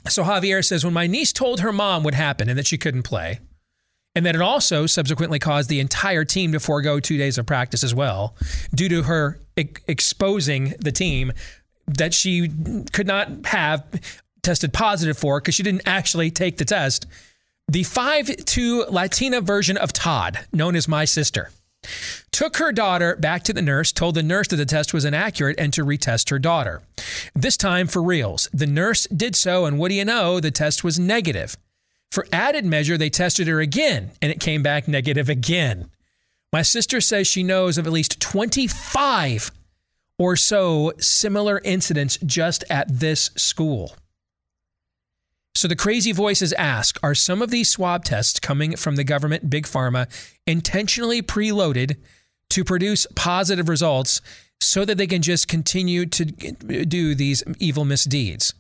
So 0.08 0.24
Javier 0.24 0.64
says 0.64 0.84
when 0.84 0.94
my 0.94 1.08
niece 1.08 1.34
told 1.34 1.62
her 1.62 1.74
mom 1.74 2.04
what 2.04 2.14
happened 2.14 2.50
and 2.50 2.60
that 2.60 2.68
she 2.68 2.78
couldn't 2.78 3.04
play, 3.04 3.40
and 4.16 4.26
that 4.26 4.36
it 4.36 4.42
also 4.42 4.86
subsequently 4.86 5.40
caused 5.40 5.70
the 5.70 5.80
entire 5.80 6.24
team 6.24 6.52
to 6.54 6.60
forego 6.60 7.00
two 7.00 7.18
days 7.18 7.38
of 7.38 7.46
practice 7.46 7.84
as 7.84 7.94
well, 7.94 8.36
due 8.74 8.88
to 8.90 9.04
her 9.04 9.40
e- 9.58 9.68
exposing 9.88 10.74
the 10.80 10.92
team 10.92 11.34
that 11.88 12.14
she 12.14 12.50
could 12.94 13.08
not 13.08 13.46
have 13.46 13.84
tested 14.42 14.72
positive 14.74 15.18
for 15.18 15.40
because 15.40 15.56
she 15.56 15.64
didn't 15.64 15.88
actually 15.88 16.32
take 16.32 16.58
the 16.58 16.66
test. 16.66 17.08
The 17.68 17.84
5 17.84 18.46
2 18.46 18.86
Latina 18.90 19.42
version 19.42 19.76
of 19.76 19.92
Todd, 19.92 20.40
known 20.54 20.76
as 20.76 20.88
my 20.88 21.06
sister, 21.06 21.50
took 22.32 22.58
her 22.58 22.72
daughter 22.72 23.16
back 23.16 23.44
to 23.44 23.54
the 23.54 23.62
nurse, 23.62 23.92
told 23.92 24.16
the 24.16 24.24
nurse 24.24 24.48
that 24.50 24.58
the 24.58 24.66
test 24.66 24.94
was 24.94 25.06
inaccurate 25.06 25.60
and 25.60 25.72
to 25.74 25.86
retest 25.86 26.30
her 26.30 26.40
daughter. 26.40 26.82
This 27.34 27.58
time 27.58 27.88
for 27.88 28.02
reals. 28.02 28.50
The 28.54 28.68
nurse 28.68 29.08
did 29.08 29.36
so, 29.36 29.66
and 29.66 29.80
what 29.80 29.90
do 29.90 29.96
you 29.96 30.06
know? 30.06 30.40
The 30.40 30.52
test 30.52 30.84
was 30.84 31.00
negative. 31.00 31.58
For 32.12 32.28
added 32.32 32.66
measure, 32.66 32.98
they 32.98 33.10
tested 33.10 33.48
her 33.48 33.60
again, 33.60 34.12
and 34.22 34.32
it 34.32 34.40
came 34.40 34.64
back 34.64 34.88
negative 34.88 35.30
again. 35.30 35.90
My 36.54 36.62
sister 36.62 37.02
says 37.02 37.28
she 37.28 37.44
knows 37.44 37.78
of 37.78 37.86
at 37.86 37.94
least 37.94 38.22
25 38.22 39.52
or 40.18 40.36
so 40.38 40.94
similar 41.00 41.60
incidents 41.64 42.18
just 42.26 42.64
at 42.70 42.88
this 42.88 43.32
school. 43.36 43.96
So 45.56 45.70
the 45.70 45.76
crazy 45.76 46.12
voices 46.12 46.54
ask 46.54 47.00
Are 47.02 47.16
some 47.16 47.42
of 47.42 47.50
these 47.50 47.70
swab 47.70 48.04
tests 48.04 48.40
coming 48.40 48.76
from 48.76 48.98
the 48.98 49.04
government, 49.04 49.50
Big 49.50 49.66
Pharma, 49.66 50.08
intentionally 50.46 51.22
preloaded 51.22 51.96
to 52.50 52.64
produce 52.64 53.08
positive 53.16 53.70
results 53.70 54.22
so 54.62 54.86
that 54.86 54.98
they 54.98 55.08
can 55.08 55.22
just 55.22 55.48
continue 55.48 56.06
to 56.06 56.26
do 56.26 57.16
these 57.16 57.44
evil 57.60 57.86
misdeeds? 57.86 58.54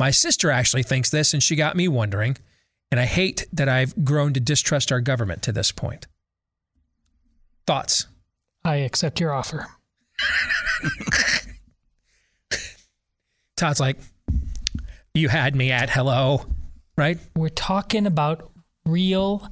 My 0.00 0.10
sister 0.10 0.50
actually 0.50 0.82
thinks 0.82 1.10
this, 1.10 1.32
and 1.32 1.42
she 1.42 1.54
got 1.54 1.76
me 1.76 1.86
wondering. 1.86 2.36
And 2.90 2.98
I 3.00 3.06
hate 3.06 3.46
that 3.52 3.68
I've 3.68 4.04
grown 4.04 4.34
to 4.34 4.40
distrust 4.40 4.92
our 4.92 5.00
government 5.00 5.42
to 5.44 5.52
this 5.52 5.72
point. 5.72 6.06
Thoughts? 7.66 8.06
I 8.64 8.76
accept 8.76 9.20
your 9.20 9.32
offer. 9.32 9.66
Todd's 13.56 13.80
like, 13.80 13.96
You 15.14 15.28
had 15.28 15.54
me 15.54 15.70
at 15.70 15.90
hello, 15.90 16.46
right? 16.96 17.18
We're 17.36 17.50
talking 17.50 18.06
about 18.06 18.50
real 18.86 19.46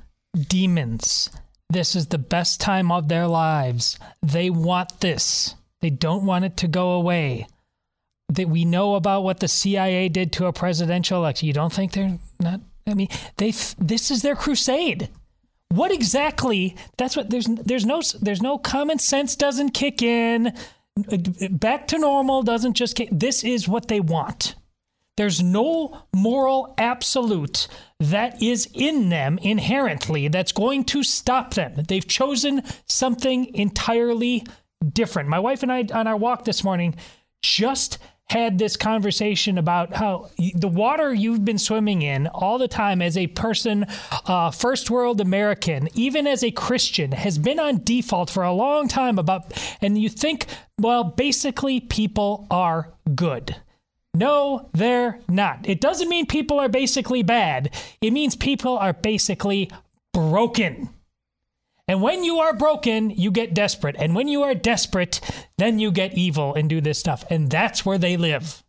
demons. 0.48 1.28
This 1.68 1.94
is 1.94 2.06
the 2.06 2.18
best 2.18 2.62
time 2.62 2.90
of 2.90 3.08
their 3.08 3.26
lives. 3.26 3.98
They 4.22 4.48
want 4.48 5.00
this. 5.00 5.54
They 5.82 5.90
don't 5.90 6.24
want 6.24 6.46
it 6.46 6.56
to 6.58 6.68
go 6.68 6.92
away. 6.92 7.46
That 8.30 8.48
we 8.48 8.64
know 8.64 8.94
about 8.94 9.22
what 9.22 9.40
the 9.40 9.48
CIA 9.48 10.08
did 10.08 10.32
to 10.34 10.46
a 10.46 10.52
presidential 10.52 11.18
election. 11.18 11.46
You 11.46 11.52
don't 11.52 11.72
think 11.72 11.92
they're 11.92 12.18
not? 12.38 12.60
I 12.86 12.94
mean, 12.94 13.08
they. 13.36 13.52
This 13.78 14.10
is 14.10 14.22
their 14.22 14.36
crusade. 14.36 15.10
What 15.68 15.92
exactly? 15.92 16.74
That's 16.96 17.16
what 17.16 17.28
there's 17.28 17.46
there's 17.46 17.84
no 17.84 18.00
there's 18.20 18.40
no 18.40 18.56
common 18.56 18.98
sense 18.98 19.36
doesn't 19.36 19.70
kick 19.70 20.00
in. 20.00 20.54
Back 21.50 21.86
to 21.88 21.98
normal 21.98 22.42
doesn't 22.42 22.74
just 22.74 22.96
kick. 22.96 23.10
This 23.12 23.44
is 23.44 23.68
what 23.68 23.88
they 23.88 24.00
want. 24.00 24.54
There's 25.16 25.42
no 25.42 26.04
moral 26.14 26.74
absolute 26.78 27.68
that 27.98 28.42
is 28.42 28.68
in 28.72 29.10
them 29.10 29.38
inherently 29.42 30.28
that's 30.28 30.52
going 30.52 30.84
to 30.84 31.02
stop 31.02 31.54
them. 31.54 31.74
They've 31.88 32.06
chosen 32.06 32.62
something 32.88 33.54
entirely 33.54 34.46
different. 34.92 35.28
My 35.28 35.38
wife 35.38 35.62
and 35.62 35.70
I 35.70 35.86
on 35.92 36.06
our 36.06 36.16
walk 36.16 36.44
this 36.44 36.64
morning 36.64 36.94
just 37.42 37.98
had 38.30 38.58
this 38.58 38.76
conversation 38.76 39.58
about 39.58 39.92
how 39.92 40.30
the 40.54 40.68
water 40.68 41.12
you've 41.12 41.44
been 41.44 41.58
swimming 41.58 42.02
in 42.02 42.28
all 42.28 42.58
the 42.58 42.68
time 42.68 43.02
as 43.02 43.16
a 43.16 43.26
person, 43.26 43.84
uh, 44.26 44.52
first 44.52 44.88
world 44.88 45.20
American, 45.20 45.88
even 45.94 46.28
as 46.28 46.44
a 46.44 46.50
Christian, 46.52 47.10
has 47.10 47.38
been 47.38 47.58
on 47.58 47.82
default 47.82 48.30
for 48.30 48.44
a 48.44 48.52
long 48.52 48.86
time 48.86 49.18
about, 49.18 49.52
and 49.80 49.98
you 49.98 50.08
think, 50.08 50.46
well, 50.78 51.02
basically 51.02 51.80
people 51.80 52.46
are 52.52 52.92
good. 53.16 53.56
No, 54.12 54.68
they're 54.72 55.20
not. 55.28 55.68
It 55.68 55.80
doesn't 55.80 56.08
mean 56.08 56.26
people 56.26 56.58
are 56.58 56.68
basically 56.68 57.22
bad. 57.22 57.70
It 58.00 58.10
means 58.10 58.34
people 58.34 58.76
are 58.76 58.92
basically 58.92 59.70
broken. 60.12 60.88
And 61.86 62.02
when 62.02 62.22
you 62.22 62.38
are 62.38 62.54
broken, 62.54 63.10
you 63.10 63.30
get 63.30 63.54
desperate. 63.54 63.96
And 63.98 64.14
when 64.14 64.28
you 64.28 64.42
are 64.42 64.54
desperate, 64.54 65.20
then 65.58 65.78
you 65.78 65.90
get 65.90 66.14
evil 66.14 66.54
and 66.54 66.68
do 66.68 66.80
this 66.80 66.98
stuff. 66.98 67.24
And 67.30 67.50
that's 67.50 67.84
where 67.84 67.98
they 67.98 68.16
live. 68.16 68.62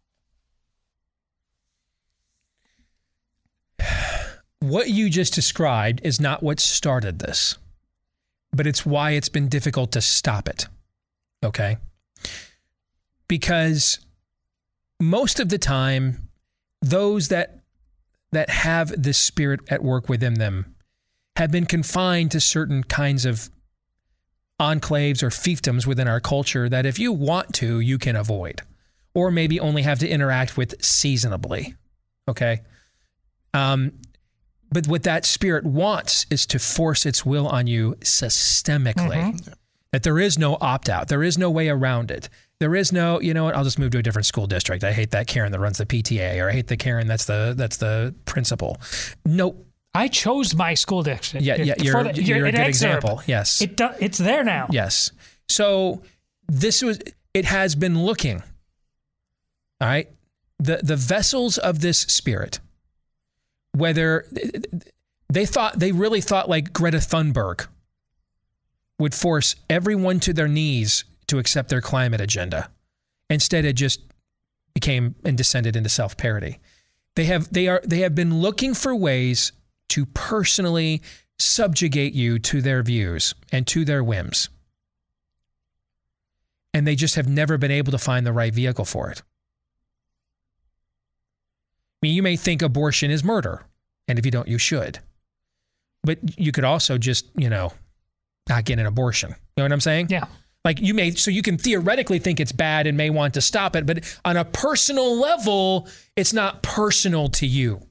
What 4.60 4.90
you 4.90 5.10
just 5.10 5.34
described 5.34 6.02
is 6.04 6.22
not 6.22 6.44
what 6.44 6.60
started 6.60 7.20
this, 7.20 7.58
but 8.54 8.68
it's 8.68 8.86
why 8.86 9.12
it's 9.12 9.30
been 9.30 9.50
difficult 9.50 9.92
to 9.94 10.02
stop 10.02 10.48
it. 10.48 10.68
Okay? 11.44 11.78
Because 13.28 14.00
most 15.02 15.40
of 15.40 15.50
the 15.50 15.58
time, 15.58 16.30
those 16.82 17.28
that 17.30 17.60
that 18.32 18.50
have 18.50 18.94
this 19.02 19.18
spirit 19.18 19.60
at 19.70 19.84
work 19.84 20.08
within 20.08 20.36
them 20.36 20.76
have 21.36 21.52
been 21.52 21.66
confined 21.66 22.32
to 22.32 22.40
certain 22.40 22.84
kinds 22.84 23.26
of 23.26 23.50
enclaves 24.60 25.22
or 25.22 25.30
fiefdoms 25.30 25.86
within 25.86 26.08
our 26.08 26.22
culture 26.22 26.70
that 26.70 26.86
if 26.86 26.98
you 26.98 27.12
want 27.12 27.54
to, 27.54 27.80
you 27.80 27.98
can 27.98 28.16
avoid, 28.16 28.62
or 29.14 29.32
maybe 29.32 29.60
only 29.60 29.82
have 29.82 30.00
to 30.00 30.08
interact 30.08 30.56
with 30.56 30.82
seasonably. 30.84 31.76
Okay. 32.30 32.62
Um, 33.54 33.94
but 34.72 34.88
what 34.88 35.04
that 35.04 35.26
spirit 35.26 35.66
wants 35.66 36.26
is 36.30 36.46
to 36.48 36.60
force 36.60 37.06
its 37.06 37.26
will 37.26 37.48
on 37.48 37.68
you 37.68 37.96
systemically. 38.00 39.34
Mm-hmm. 39.34 39.54
That 39.92 40.04
there 40.04 40.20
is 40.20 40.40
no 40.40 40.58
opt 40.62 40.88
out, 40.88 41.10
there 41.10 41.24
is 41.24 41.38
no 41.38 41.50
way 41.50 41.68
around 41.68 42.12
it. 42.12 42.30
There 42.62 42.76
is 42.76 42.92
no, 42.92 43.20
you 43.20 43.34
know 43.34 43.46
what? 43.46 43.56
I'll 43.56 43.64
just 43.64 43.80
move 43.80 43.90
to 43.94 43.98
a 43.98 44.04
different 44.04 44.28
school 44.28 44.46
district. 44.46 44.84
I 44.84 44.92
hate 44.92 45.10
that 45.12 45.26
Karen 45.26 45.52
that 45.52 45.60
runs 45.60 45.80
the 45.80 45.86
PTA, 45.88 46.40
or 46.40 46.48
I 46.48 46.54
hate 46.54 46.68
the 46.68 46.78
Karen 46.78 47.08
that's 47.08 47.26
the 47.26 47.56
that's 47.58 47.78
the 47.78 48.14
principal. 48.26 48.80
Nope. 49.26 49.66
I 49.96 50.08
chose 50.08 50.54
my 50.54 50.76
school 50.76 51.02
district. 51.02 51.44
Yeah, 51.44 51.56
yeah, 51.56 51.74
you're, 51.80 52.04
the, 52.04 52.22
you're, 52.22 52.38
you're 52.38 52.46
a 52.46 52.52
good 52.52 52.68
example. 52.68 53.24
Yes, 53.26 53.64
it 53.64 53.78
do, 53.78 53.90
it's 54.00 54.20
there 54.20 54.44
now. 54.44 54.68
Yes. 54.70 55.12
So 55.50 56.04
this 56.48 56.84
was 56.84 57.00
it 57.34 57.46
has 57.46 57.74
been 57.74 58.04
looking. 58.04 58.44
All 59.82 59.88
right, 59.88 60.08
the 60.60 60.82
the 60.84 60.96
vessels 60.96 61.58
of 61.58 61.82
this 61.82 62.02
spirit, 62.02 62.60
whether 63.72 64.28
they 65.32 65.48
thought 65.48 65.80
they 65.80 65.92
really 65.92 66.22
thought 66.22 66.48
like 66.48 66.74
Greta 66.74 66.98
Thunberg 67.00 67.66
would 69.00 69.16
force 69.16 69.56
everyone 69.68 70.20
to 70.20 70.32
their 70.32 70.48
knees 70.48 71.06
to 71.32 71.40
accept 71.40 71.70
their 71.70 71.82
climate 71.82 72.20
agenda. 72.20 72.70
Instead, 73.30 73.64
it 73.64 73.74
just 73.74 74.02
became 74.74 75.16
and 75.24 75.38
descended 75.38 75.78
into 75.78 75.90
self 75.90 76.18
parody. 76.18 76.60
They 77.16 77.26
have 77.26 77.52
they 77.52 77.68
are 77.68 77.82
they 77.86 78.00
have 78.00 78.14
been 78.14 78.42
looking 78.42 78.74
for 78.74 78.94
ways 78.94 79.54
to 79.90 80.06
personally 80.06 81.02
subjugate 81.40 82.14
you 82.14 82.38
to 82.38 82.62
their 82.62 82.84
views 82.84 83.34
and 83.52 83.66
to 83.68 83.86
their 83.86 84.04
whims. 84.04 84.50
And 86.74 86.86
they 86.86 86.96
just 86.96 87.16
have 87.16 87.28
never 87.28 87.58
been 87.58 87.72
able 87.72 87.92
to 87.92 87.98
find 87.98 88.26
the 88.26 88.34
right 88.34 88.54
vehicle 88.54 88.86
for 88.86 89.10
it. 89.10 89.22
I 92.02 92.08
mean, 92.08 92.16
you 92.16 92.24
may 92.24 92.36
think 92.36 92.62
abortion 92.62 93.10
is 93.10 93.24
murder, 93.24 93.64
and 94.08 94.20
if 94.20 94.26
you 94.26 94.32
don't, 94.32 94.48
you 94.48 94.58
should. 94.58 95.00
But 96.04 96.20
you 96.38 96.52
could 96.52 96.64
also 96.64 96.98
just, 96.98 97.28
you 97.36 97.50
know, 97.50 97.74
not 98.50 98.66
get 98.66 98.80
an 98.80 98.86
abortion. 98.86 99.30
You 99.30 99.36
know 99.58 99.64
what 99.64 99.72
I'm 99.72 99.82
saying? 99.82 100.08
Yeah. 100.10 100.26
Like 100.64 100.80
you 100.80 100.94
may, 100.94 101.12
so 101.12 101.32
you 101.32 101.42
can 101.42 101.58
theoretically 101.58 102.20
think 102.20 102.40
it's 102.40 102.52
bad 102.52 102.86
and 102.86 102.96
may 102.96 103.10
want 103.10 103.34
to 103.34 103.42
stop 103.42 103.76
it, 103.76 103.86
but 103.86 104.20
on 104.24 104.38
a 104.38 104.46
personal 104.46 105.20
level, 105.20 105.88
it's 106.16 106.34
not 106.34 106.62
personal 106.62 107.30
to 107.30 107.48
you. 107.48 107.82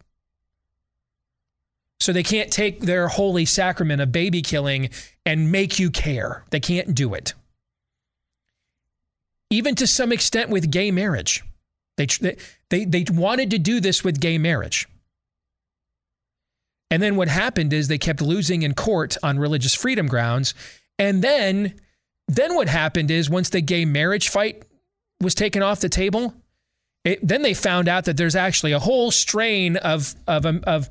So 1.99 2.13
they 2.13 2.23
can't 2.23 2.51
take 2.51 2.81
their 2.81 3.09
holy 3.09 3.45
sacrament 3.45 4.01
of 4.01 4.13
baby 4.13 4.41
killing 4.41 4.91
and 5.27 5.53
make 5.53 5.79
you 5.79 5.91
care. 5.91 6.45
They 6.51 6.61
can't 6.61 6.95
do 6.95 7.13
it. 7.15 7.35
Even 9.51 9.75
to 9.75 9.87
some 9.87 10.13
extent 10.13 10.49
with 10.49 10.71
gay 10.71 10.91
marriage. 10.91 11.43
They, 11.97 12.07
they, 12.71 12.85
they 12.87 13.05
wanted 13.11 13.51
to 13.51 13.59
do 13.59 13.81
this 13.81 14.03
with 14.03 14.21
gay 14.21 14.39
marriage. 14.39 14.89
And 16.91 17.03
then 17.03 17.17
what 17.17 17.29
happened 17.29 17.73
is 17.73 17.89
they 17.89 17.99
kept 17.99 18.23
losing 18.23 18.63
in 18.63 18.75
court 18.75 19.17
on 19.23 19.39
religious 19.39 19.75
freedom 19.75 20.07
grounds. 20.07 20.55
And 20.99 21.23
then, 21.23 21.75
then 22.37 22.55
what 22.55 22.69
happened 22.69 23.11
is 23.11 23.29
once 23.29 23.51
the 23.51 23.61
gay 23.61 23.85
marriage 23.85 24.29
fight 24.29 24.63
was 25.21 25.35
taken 25.35 25.63
off 25.63 25.81
the 25.81 25.89
table, 25.89 26.35
it, 27.05 27.27
then 27.27 27.43
they 27.43 27.55
found 27.55 27.89
out 27.89 28.05
that 28.05 28.17
there's 28.17 28.37
actually 28.37 28.73
a 28.73 28.79
whole 28.79 29.11
strain 29.11 29.77
of, 29.77 30.15
of, 30.27 30.47
um, 30.47 30.63
of 30.65 30.89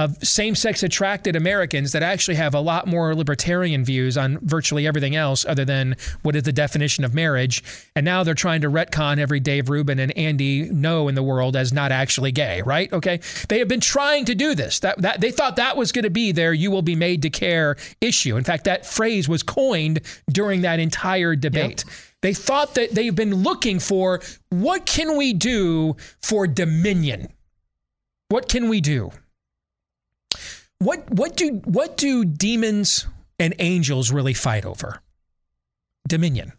of 0.00 0.16
same 0.26 0.54
sex 0.54 0.82
attracted 0.82 1.36
Americans 1.36 1.92
that 1.92 2.02
actually 2.02 2.34
have 2.36 2.54
a 2.54 2.60
lot 2.60 2.86
more 2.86 3.14
libertarian 3.14 3.84
views 3.84 4.16
on 4.16 4.38
virtually 4.42 4.86
everything 4.86 5.14
else 5.14 5.44
other 5.44 5.64
than 5.64 5.96
what 6.22 6.34
is 6.34 6.42
the 6.44 6.52
definition 6.52 7.04
of 7.04 7.14
marriage. 7.14 7.62
And 7.94 8.04
now 8.04 8.22
they're 8.22 8.34
trying 8.34 8.62
to 8.62 8.70
retcon 8.70 9.18
every 9.18 9.40
Dave 9.40 9.68
Rubin 9.68 9.98
and 9.98 10.16
Andy 10.16 10.68
Ngo 10.70 11.08
in 11.08 11.14
the 11.14 11.22
world 11.22 11.56
as 11.56 11.72
not 11.72 11.92
actually 11.92 12.32
gay, 12.32 12.62
right? 12.62 12.92
Okay. 12.92 13.20
They 13.48 13.58
have 13.58 13.68
been 13.68 13.80
trying 13.80 14.24
to 14.26 14.34
do 14.34 14.54
this. 14.54 14.80
That, 14.80 15.00
that 15.02 15.20
they 15.20 15.30
thought 15.30 15.56
that 15.56 15.76
was 15.76 15.92
going 15.92 16.04
to 16.04 16.10
be 16.10 16.32
their 16.32 16.52
you 16.52 16.70
will 16.70 16.82
be 16.82 16.96
made 16.96 17.22
to 17.22 17.30
care 17.30 17.76
issue. 18.00 18.36
In 18.36 18.44
fact, 18.44 18.64
that 18.64 18.86
phrase 18.86 19.28
was 19.28 19.42
coined 19.42 20.00
during 20.30 20.62
that 20.62 20.80
entire 20.80 21.36
debate. 21.36 21.84
Yep. 21.86 21.94
They 22.22 22.34
thought 22.34 22.74
that 22.74 22.90
they've 22.92 23.14
been 23.14 23.34
looking 23.34 23.78
for 23.78 24.20
what 24.50 24.84
can 24.84 25.16
we 25.16 25.32
do 25.32 25.96
for 26.22 26.46
dominion? 26.46 27.28
What 28.28 28.48
can 28.48 28.68
we 28.68 28.80
do? 28.80 29.10
What 30.80 31.10
what 31.10 31.36
do 31.36 31.60
what 31.64 31.98
do 31.98 32.24
demons 32.24 33.06
and 33.38 33.54
angels 33.58 34.10
really 34.10 34.32
fight 34.34 34.64
over? 34.64 35.02
Dominion. 36.08 36.52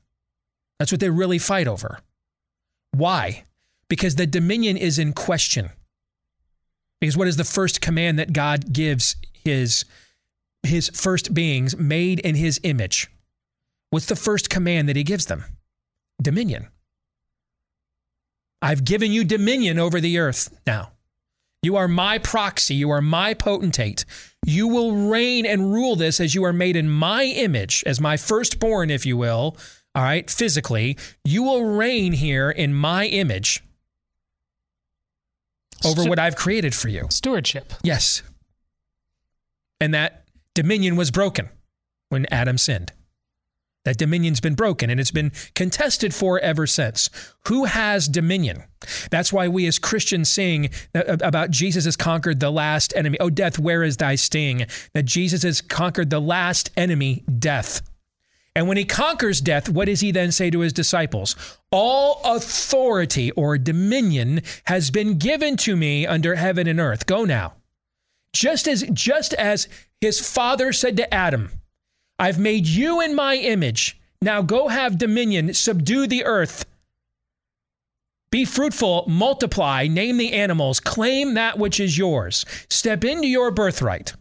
That's 0.78 0.92
what 0.92 1.02
they 1.02 1.10
really 1.10 1.40
fight 1.40 1.68
over. 1.68 2.00
Why? 2.92 3.46
Because 3.90 4.16
the 4.16 4.28
dominion 4.28 4.78
is 4.78 5.00
in 5.00 5.14
question. 5.14 5.72
Because 7.00 7.18
what 7.18 7.28
is 7.28 7.38
the 7.38 7.44
first 7.44 7.82
command 7.82 8.20
that 8.20 8.32
God 8.32 8.72
gives 8.72 9.16
his 9.34 9.86
his 10.62 10.90
first 10.94 11.34
beings 11.34 11.76
made 11.76 12.20
in 12.20 12.36
his 12.36 12.60
image? 12.62 13.10
What's 13.90 14.06
the 14.06 14.16
first 14.16 14.52
command 14.52 14.88
that 14.88 14.96
he 14.96 15.04
gives 15.04 15.26
them? 15.26 15.46
Dominion. 16.22 16.68
I've 18.62 18.86
given 18.86 19.12
you 19.12 19.24
dominion 19.24 19.80
over 19.80 20.00
the 20.00 20.20
earth 20.20 20.56
now. 20.68 20.92
You 21.62 21.76
are 21.76 21.88
my 21.88 22.18
proxy. 22.18 22.76
You 22.76 22.90
are 22.90 23.02
my 23.02 23.34
potentate. 23.34 24.06
You 24.46 24.68
will 24.68 25.10
reign 25.10 25.46
and 25.46 25.72
rule 25.72 25.96
this 25.96 26.20
as 26.20 26.34
you 26.34 26.44
are 26.44 26.54
made 26.54 26.76
in 26.76 26.90
my 26.90 27.24
image, 27.24 27.84
as 27.86 28.02
my 28.02 28.18
firstborn, 28.18 28.90
if 28.90 29.06
you 29.06 29.16
will. 29.16 29.58
All 29.94 30.04
right, 30.04 30.30
physically, 30.30 30.98
you 31.24 31.44
will 31.44 31.64
reign 31.66 32.14
here 32.14 32.50
in 32.50 32.74
my 32.74 33.06
image 33.06 33.62
over 35.86 36.04
what 36.06 36.18
I've 36.18 36.36
created 36.36 36.74
for 36.74 36.88
you. 36.88 37.08
Stewardship. 37.10 37.74
Yes. 37.84 38.24
And 39.80 39.94
that 39.94 40.24
dominion 40.56 40.96
was 40.96 41.12
broken 41.12 41.50
when 42.10 42.26
Adam 42.32 42.58
sinned. 42.58 42.94
That 43.84 43.98
dominion's 43.98 44.40
been 44.40 44.54
broken 44.54 44.90
and 44.90 45.00
it's 45.00 45.12
been 45.12 45.32
contested 45.56 46.14
for 46.14 46.40
ever 46.40 46.68
since. 46.68 47.10
Who 47.48 47.66
has 47.66 48.08
dominion? 48.08 48.64
That's 49.10 49.34
why 49.34 49.48
we 49.48 49.66
as 49.66 49.80
Christians 49.80 50.30
sing 50.30 50.70
uh, 50.94 51.18
about 51.22 51.50
Jesus 51.50 51.86
has 51.86 51.96
conquered 51.96 52.40
the 52.40 52.52
last 52.52 52.94
enemy. 52.96 53.18
Oh, 53.20 53.30
death, 53.30 53.58
where 53.58 53.84
is 53.84 53.98
thy 53.98 54.16
sting? 54.16 54.68
That 54.94 55.06
Jesus 55.06 55.44
has 55.44 55.62
conquered 55.62 56.12
the 56.12 56.20
last 56.20 56.70
enemy, 56.78 57.24
death. 57.40 57.82
And 58.56 58.68
when 58.68 58.78
he 58.78 58.86
conquers 58.86 59.42
death, 59.42 59.70
what 59.70 59.86
does 59.86 60.02
he 60.02 60.12
then 60.12 60.32
say 60.32 60.50
to 60.50 60.60
his 60.60 60.74
disciples? 60.74 61.36
All 61.72 62.22
authority 62.24 63.32
or 63.32 63.58
dominion 63.58 64.42
has 64.66 64.92
been 64.92 65.18
given 65.18 65.58
to 65.58 65.76
me 65.76 66.06
under 66.06 66.36
heaven 66.36 66.68
and 66.68 66.80
earth. 66.80 67.06
Go 67.06 67.24
now. 67.24 67.54
Just 68.34 68.68
as 68.68 68.84
just 68.94 69.34
as 69.34 69.68
His 70.00 70.20
father 70.20 70.74
said 70.74 70.98
to 70.98 71.14
Adam, 71.14 71.52
I've 72.22 72.38
made 72.38 72.68
you 72.68 73.02
in 73.02 73.16
my 73.16 73.36
image. 73.36 74.00
Now 74.22 74.44
go 74.44 74.68
have 74.68 75.00
dominion, 75.00 75.56
subdue 75.56 76.06
the 76.06 76.24
earth. 76.24 76.68
Be 78.30 78.46
fruitful, 78.46 79.06
multiply, 79.08 79.88
name 79.88 80.18
the 80.18 80.32
animals, 80.32 80.80
claim 80.80 81.34
that 81.34 81.58
which 81.58 81.80
is 81.80 81.98
yours. 81.98 82.46
Step 82.70 83.04
into 83.04 83.28
your 83.28 83.50
birthright. 83.50 84.14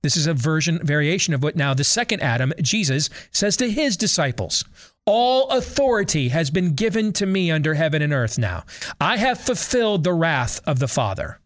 This 0.00 0.16
is 0.16 0.26
a 0.26 0.32
version 0.32 0.80
variation 0.82 1.34
of 1.34 1.42
what 1.42 1.56
now 1.56 1.74
the 1.74 1.84
second 1.84 2.22
Adam, 2.22 2.54
Jesus, 2.62 3.10
says 3.32 3.58
to 3.58 3.70
his 3.70 3.98
disciples. 3.98 4.64
All 5.04 5.50
authority 5.50 6.30
has 6.30 6.50
been 6.50 6.74
given 6.74 7.12
to 7.14 7.26
me 7.26 7.50
under 7.50 7.74
heaven 7.74 8.00
and 8.00 8.14
earth 8.14 8.38
now. 8.38 8.64
I 8.98 9.18
have 9.18 9.38
fulfilled 9.38 10.04
the 10.04 10.14
wrath 10.14 10.62
of 10.66 10.78
the 10.78 10.88
Father, 10.88 11.38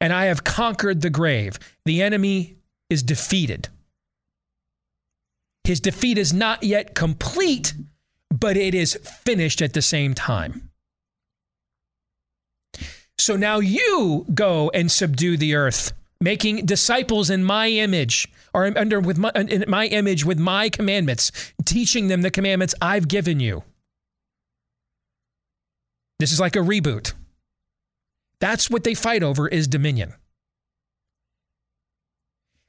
and 0.00 0.10
I 0.10 0.24
have 0.24 0.42
conquered 0.42 1.02
the 1.02 1.10
grave. 1.10 1.58
The 1.84 2.00
enemy 2.00 2.56
is 2.88 3.02
defeated. 3.02 3.68
His 5.64 5.80
defeat 5.80 6.18
is 6.18 6.32
not 6.32 6.62
yet 6.62 6.94
complete, 6.94 7.74
but 8.30 8.56
it 8.56 8.74
is 8.74 8.94
finished 8.94 9.62
at 9.62 9.74
the 9.74 9.82
same 9.82 10.14
time. 10.14 10.70
So 13.18 13.36
now 13.36 13.60
you 13.60 14.26
go 14.34 14.70
and 14.74 14.90
subdue 14.90 15.36
the 15.36 15.54
earth, 15.54 15.92
making 16.20 16.66
disciples 16.66 17.30
in 17.30 17.44
my 17.44 17.68
image, 17.68 18.26
or 18.52 18.66
under 18.76 18.98
with 18.98 19.18
my, 19.18 19.30
in 19.34 19.64
my 19.68 19.86
image 19.86 20.24
with 20.24 20.38
my 20.38 20.68
commandments, 20.68 21.30
teaching 21.64 22.08
them 22.08 22.22
the 22.22 22.30
commandments 22.30 22.74
I've 22.82 23.06
given 23.06 23.38
you. 23.38 23.62
This 26.18 26.32
is 26.32 26.40
like 26.40 26.56
a 26.56 26.60
reboot. 26.60 27.12
That's 28.40 28.68
what 28.68 28.82
they 28.82 28.94
fight 28.94 29.22
over 29.22 29.46
is 29.46 29.68
dominion. 29.68 30.14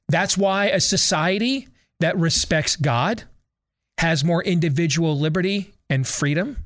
That's 0.07 0.37
why 0.37 0.67
a 0.67 0.79
society 0.79 1.67
that 1.99 2.17
respects 2.17 2.75
God 2.75 3.23
has 3.99 4.23
more 4.23 4.43
individual 4.43 5.17
liberty 5.17 5.73
and 5.89 6.07
freedom, 6.07 6.65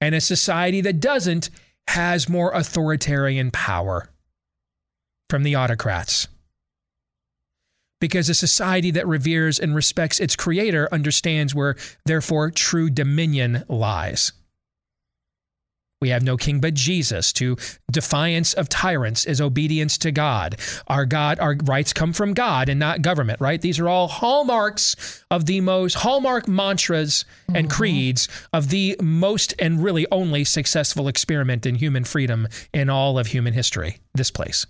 and 0.00 0.14
a 0.14 0.20
society 0.20 0.80
that 0.80 1.00
doesn't 1.00 1.50
has 1.88 2.28
more 2.28 2.52
authoritarian 2.52 3.50
power 3.50 4.08
from 5.28 5.42
the 5.42 5.54
autocrats. 5.54 6.28
Because 8.00 8.28
a 8.28 8.34
society 8.34 8.92
that 8.92 9.08
reveres 9.08 9.58
and 9.58 9.74
respects 9.74 10.20
its 10.20 10.36
creator 10.36 10.88
understands 10.92 11.54
where, 11.54 11.76
therefore, 12.04 12.50
true 12.50 12.90
dominion 12.90 13.64
lies. 13.68 14.32
We 16.00 16.10
have 16.10 16.22
no 16.22 16.36
king 16.36 16.60
but 16.60 16.74
Jesus. 16.74 17.32
To 17.34 17.56
defiance 17.90 18.54
of 18.54 18.68
tyrants 18.68 19.24
is 19.24 19.40
obedience 19.40 19.98
to 19.98 20.12
God. 20.12 20.56
Our 20.86 21.04
God, 21.04 21.40
our 21.40 21.56
rights 21.64 21.92
come 21.92 22.12
from 22.12 22.34
God 22.34 22.68
and 22.68 22.78
not 22.78 23.02
government, 23.02 23.40
right? 23.40 23.60
These 23.60 23.80
are 23.80 23.88
all 23.88 24.06
hallmarks 24.06 25.24
of 25.30 25.46
the 25.46 25.60
most 25.60 25.94
hallmark 25.94 26.46
mantras 26.46 27.24
and 27.48 27.68
mm-hmm. 27.68 27.76
creeds 27.76 28.28
of 28.52 28.68
the 28.68 28.96
most 29.02 29.54
and 29.58 29.82
really 29.82 30.06
only 30.12 30.44
successful 30.44 31.08
experiment 31.08 31.66
in 31.66 31.74
human 31.74 32.04
freedom 32.04 32.46
in 32.72 32.88
all 32.88 33.18
of 33.18 33.28
human 33.28 33.54
history, 33.54 33.98
this 34.14 34.30
place. 34.30 34.66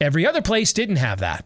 Every 0.00 0.26
other 0.26 0.42
place 0.42 0.72
didn't 0.72 0.96
have 0.96 1.20
that. 1.20 1.44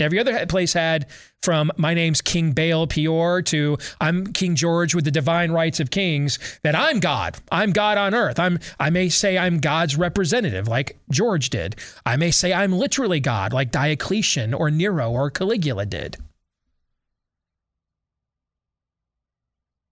Every 0.00 0.18
other 0.18 0.46
place 0.46 0.72
had 0.72 1.06
from 1.42 1.70
my 1.76 1.92
name's 1.92 2.22
King 2.22 2.52
Baal 2.52 2.86
Peor 2.86 3.42
to 3.42 3.76
I'm 4.00 4.32
King 4.32 4.54
George 4.54 4.94
with 4.94 5.04
the 5.04 5.10
divine 5.10 5.52
rights 5.52 5.80
of 5.80 5.90
kings 5.90 6.38
that 6.62 6.74
I'm 6.74 6.98
God. 6.98 7.36
I'm 7.50 7.72
God 7.72 7.98
on 7.98 8.14
earth. 8.14 8.38
I'm 8.38 8.58
I 8.80 8.88
may 8.88 9.10
say 9.10 9.36
I'm 9.36 9.58
God's 9.58 9.96
representative 9.96 10.66
like 10.66 10.98
George 11.10 11.50
did. 11.50 11.76
I 12.06 12.16
may 12.16 12.30
say 12.30 12.54
I'm 12.54 12.72
literally 12.72 13.20
God 13.20 13.52
like 13.52 13.70
Diocletian 13.70 14.54
or 14.54 14.70
Nero 14.70 15.10
or 15.10 15.30
Caligula 15.30 15.84
did. 15.84 16.16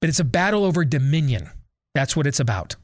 But 0.00 0.08
it's 0.08 0.20
a 0.20 0.24
battle 0.24 0.64
over 0.64 0.84
dominion. 0.86 1.50
That's 1.94 2.16
what 2.16 2.26
it's 2.26 2.40
about. 2.40 2.76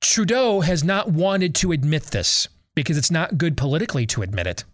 Trudeau 0.00 0.60
has 0.60 0.84
not 0.84 1.10
wanted 1.10 1.56
to 1.56 1.72
admit 1.72 2.04
this 2.04 2.48
because 2.74 2.98
it's 2.98 3.10
not 3.10 3.38
good 3.38 3.56
politically 3.56 4.06
to 4.06 4.22
admit 4.22 4.46
it. 4.46 4.64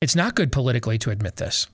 It's 0.00 0.16
not 0.16 0.34
good 0.34 0.50
politically 0.50 0.98
to 0.98 1.10
admit 1.10 1.36
this. 1.36 1.68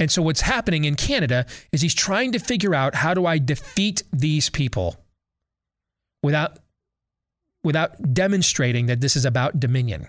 And 0.00 0.10
so 0.10 0.22
what's 0.22 0.42
happening 0.42 0.84
in 0.84 0.94
Canada 0.94 1.46
is 1.72 1.80
he's 1.80 1.94
trying 1.94 2.32
to 2.32 2.38
figure 2.38 2.74
out 2.74 2.94
how 2.94 3.14
do 3.14 3.26
I 3.26 3.38
defeat 3.38 4.02
these 4.12 4.48
people 4.48 4.96
without 6.22 6.58
without 7.64 8.14
demonstrating 8.14 8.86
that 8.86 9.00
this 9.00 9.16
is 9.16 9.24
about 9.24 9.58
dominion. 9.58 10.08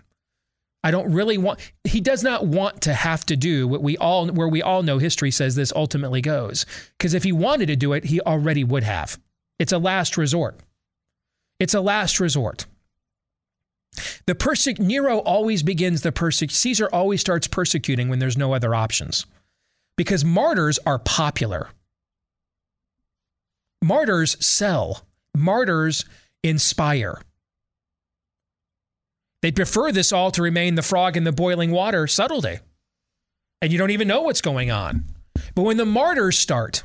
I 0.83 0.91
don't 0.91 1.11
really 1.11 1.37
want 1.37 1.59
he 1.83 1.99
does 1.99 2.23
not 2.23 2.45
want 2.45 2.81
to 2.83 2.93
have 2.93 3.25
to 3.25 3.35
do 3.35 3.67
what 3.67 3.81
we 3.81 3.97
all 3.97 4.27
where 4.27 4.47
we 4.47 4.61
all 4.61 4.83
know 4.83 4.97
history 4.97 5.31
says 5.31 5.55
this 5.55 5.73
ultimately 5.75 6.21
goes 6.21 6.65
because 6.97 7.13
if 7.13 7.23
he 7.23 7.31
wanted 7.31 7.65
to 7.65 7.75
do 7.75 7.93
it 7.93 8.05
he 8.05 8.21
already 8.21 8.63
would 8.63 8.83
have. 8.83 9.19
It's 9.59 9.73
a 9.73 9.77
last 9.77 10.17
resort. 10.17 10.59
It's 11.59 11.73
a 11.73 11.81
last 11.81 12.19
resort. 12.19 12.65
The 14.25 14.35
persec- 14.35 14.79
Nero 14.79 15.17
always 15.19 15.61
begins 15.63 16.01
the 16.01 16.11
persec- 16.11 16.51
Caesar 16.51 16.87
always 16.91 17.19
starts 17.19 17.47
persecuting 17.47 18.07
when 18.07 18.19
there's 18.19 18.37
no 18.37 18.53
other 18.53 18.73
options. 18.73 19.25
Because 19.97 20.23
martyrs 20.23 20.79
are 20.85 20.99
popular. 20.99 21.69
Martyrs 23.83 24.37
sell. 24.45 25.05
Martyrs 25.35 26.05
inspire. 26.43 27.21
They 29.41 29.51
prefer 29.51 29.91
this 29.91 30.11
all 30.11 30.31
to 30.31 30.41
remain 30.41 30.75
the 30.75 30.81
frog 30.81 31.17
in 31.17 31.23
the 31.23 31.31
boiling 31.31 31.71
water 31.71 32.07
subtlety. 32.07 32.59
And 33.61 33.71
you 33.71 33.77
don't 33.77 33.91
even 33.91 34.07
know 34.07 34.21
what's 34.21 34.41
going 34.41 34.71
on. 34.71 35.05
But 35.55 35.63
when 35.63 35.77
the 35.77 35.85
martyrs 35.85 36.37
start, 36.37 36.83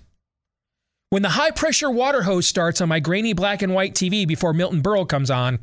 when 1.14 1.22
the 1.22 1.28
high 1.28 1.52
pressure 1.52 1.92
water 1.92 2.24
hose 2.24 2.44
starts 2.44 2.80
on 2.80 2.88
my 2.88 2.98
grainy 2.98 3.32
black 3.32 3.62
and 3.62 3.72
white 3.72 3.94
TV 3.94 4.26
before 4.26 4.52
Milton 4.52 4.82
Berle 4.82 5.08
comes 5.08 5.30
on, 5.30 5.60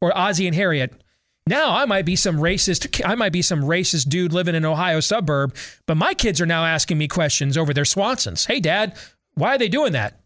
or 0.00 0.16
Ozzie 0.16 0.46
and 0.46 0.56
Harriet, 0.56 1.02
now 1.46 1.76
I 1.76 1.84
might 1.84 2.06
be 2.06 2.16
some 2.16 2.38
racist 2.38 3.06
I 3.06 3.16
might 3.16 3.34
be 3.34 3.42
some 3.42 3.60
racist 3.60 4.08
dude 4.08 4.32
living 4.32 4.54
in 4.54 4.64
an 4.64 4.70
Ohio 4.70 5.00
suburb, 5.00 5.54
but 5.84 5.98
my 5.98 6.14
kids 6.14 6.40
are 6.40 6.46
now 6.46 6.64
asking 6.64 6.96
me 6.96 7.06
questions 7.06 7.58
over 7.58 7.74
their 7.74 7.84
Swansons. 7.84 8.46
Hey 8.46 8.60
dad, 8.60 8.96
why 9.34 9.56
are 9.56 9.58
they 9.58 9.68
doing 9.68 9.92
that? 9.92 10.18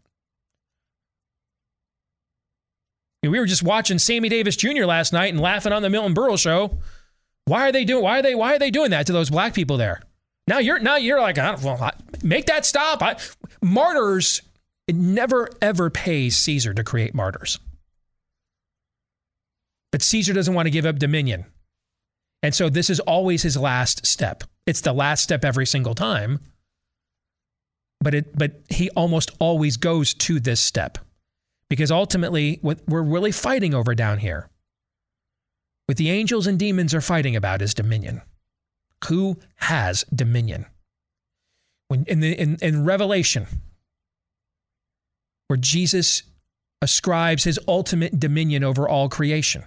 We 3.21 3.37
were 3.37 3.45
just 3.45 3.63
watching 3.63 3.99
Sammy 3.99 4.29
Davis 4.29 4.55
Jr. 4.55 4.85
last 4.85 5.11
night 5.11 5.33
and 5.33 5.41
laughing 5.41 5.73
on 5.73 5.81
the 5.81 5.89
Milton 5.89 6.15
Berle 6.15 6.39
show. 6.39 6.79
Why 7.43 7.67
are 7.67 7.73
they 7.73 7.83
doing 7.83 8.01
why 8.01 8.19
are 8.19 8.21
they 8.21 8.33
why 8.33 8.55
are 8.55 8.59
they 8.59 8.71
doing 8.71 8.91
that 8.91 9.07
to 9.07 9.11
those 9.11 9.29
black 9.29 9.53
people 9.53 9.75
there? 9.75 10.03
Now 10.47 10.59
you're 10.59 10.79
now 10.79 10.95
you're 10.97 11.21
like, 11.21 11.37
well, 11.37 11.91
make 12.23 12.45
that 12.45 12.65
stop. 12.65 13.01
I, 13.01 13.17
martyrs, 13.61 14.41
it 14.87 14.95
never 14.95 15.49
ever 15.61 15.89
pays 15.89 16.37
Caesar 16.37 16.73
to 16.73 16.83
create 16.83 17.15
martyrs. 17.15 17.59
But 19.91 20.01
Caesar 20.03 20.33
doesn't 20.33 20.53
want 20.53 20.67
to 20.67 20.71
give 20.71 20.85
up 20.85 20.99
dominion. 20.99 21.45
And 22.43 22.53
so 22.53 22.69
this 22.69 22.89
is 22.89 22.99
always 22.99 23.41
his 23.41 23.57
last 23.57 24.05
step. 24.05 24.43
It's 24.67 24.81
the 24.81 24.93
last 24.93 25.23
step 25.23 25.43
every 25.43 25.65
single 25.65 25.95
time. 25.95 26.39
But 28.01 28.13
it 28.13 28.37
but 28.37 28.61
he 28.69 28.91
almost 28.91 29.31
always 29.39 29.77
goes 29.77 30.13
to 30.13 30.39
this 30.39 30.61
step. 30.61 30.99
Because 31.69 31.89
ultimately 31.89 32.59
what 32.61 32.81
we're 32.87 33.01
really 33.01 33.31
fighting 33.31 33.73
over 33.73 33.95
down 33.95 34.19
here, 34.19 34.51
what 35.87 35.97
the 35.97 36.11
angels 36.11 36.45
and 36.45 36.59
demons 36.59 36.93
are 36.93 37.01
fighting 37.01 37.35
about 37.35 37.63
is 37.63 37.73
dominion 37.73 38.21
who 39.07 39.37
has 39.57 40.03
dominion. 40.13 40.65
When 41.87 42.05
in, 42.05 42.19
the, 42.19 42.31
in, 42.31 42.57
in 42.61 42.85
Revelation, 42.85 43.47
where 45.47 45.57
Jesus 45.57 46.23
ascribes 46.81 47.43
his 47.43 47.59
ultimate 47.67 48.19
dominion 48.19 48.63
over 48.63 48.89
all 48.89 49.09
creation, 49.09 49.63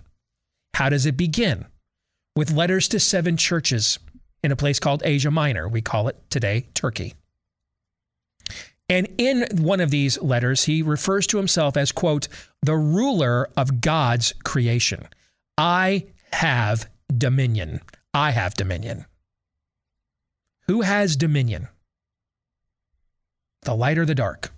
how 0.75 0.89
does 0.89 1.07
it 1.07 1.17
begin? 1.17 1.67
With 2.35 2.53
letters 2.53 2.89
to 2.89 3.01
seven 3.01 3.37
churches 3.37 3.99
in 4.43 4.53
a 4.53 4.57
place 4.57 4.79
called 4.79 5.03
Asia 5.05 5.31
Minor. 5.31 5.69
We 5.69 5.83
call 5.83 6.09
it 6.09 6.17
today 6.31 6.69
Turkey. 6.75 7.15
And 8.89 9.09
in 9.19 9.47
one 9.57 9.81
of 9.81 9.91
these 9.91 10.21
letters, 10.23 10.65
he 10.65 10.83
refers 10.83 11.27
to 11.29 11.37
himself 11.37 11.77
as, 11.77 11.93
quote, 11.93 12.29
the 12.63 12.77
ruler 12.77 13.49
of 13.57 13.81
God's 13.81 14.33
creation. 14.45 15.07
I 15.59 16.07
have 16.33 16.89
dominion. 17.17 17.81
I 18.15 18.31
have 18.31 18.55
dominion. 18.55 19.05
Who 20.69 20.83
has 20.83 21.17
dominion? 21.17 21.69
The 23.63 23.75
light 23.75 23.99
or 23.99 24.05
the 24.05 24.15
dark? 24.15 24.53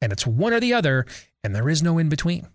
And 0.00 0.12
it's 0.12 0.26
one 0.26 0.52
or 0.52 0.60
the 0.60 0.74
other, 0.74 1.06
and 1.44 1.54
there 1.54 1.68
is 1.68 1.82
no 1.82 1.98
in 1.98 2.08
between. 2.08 2.48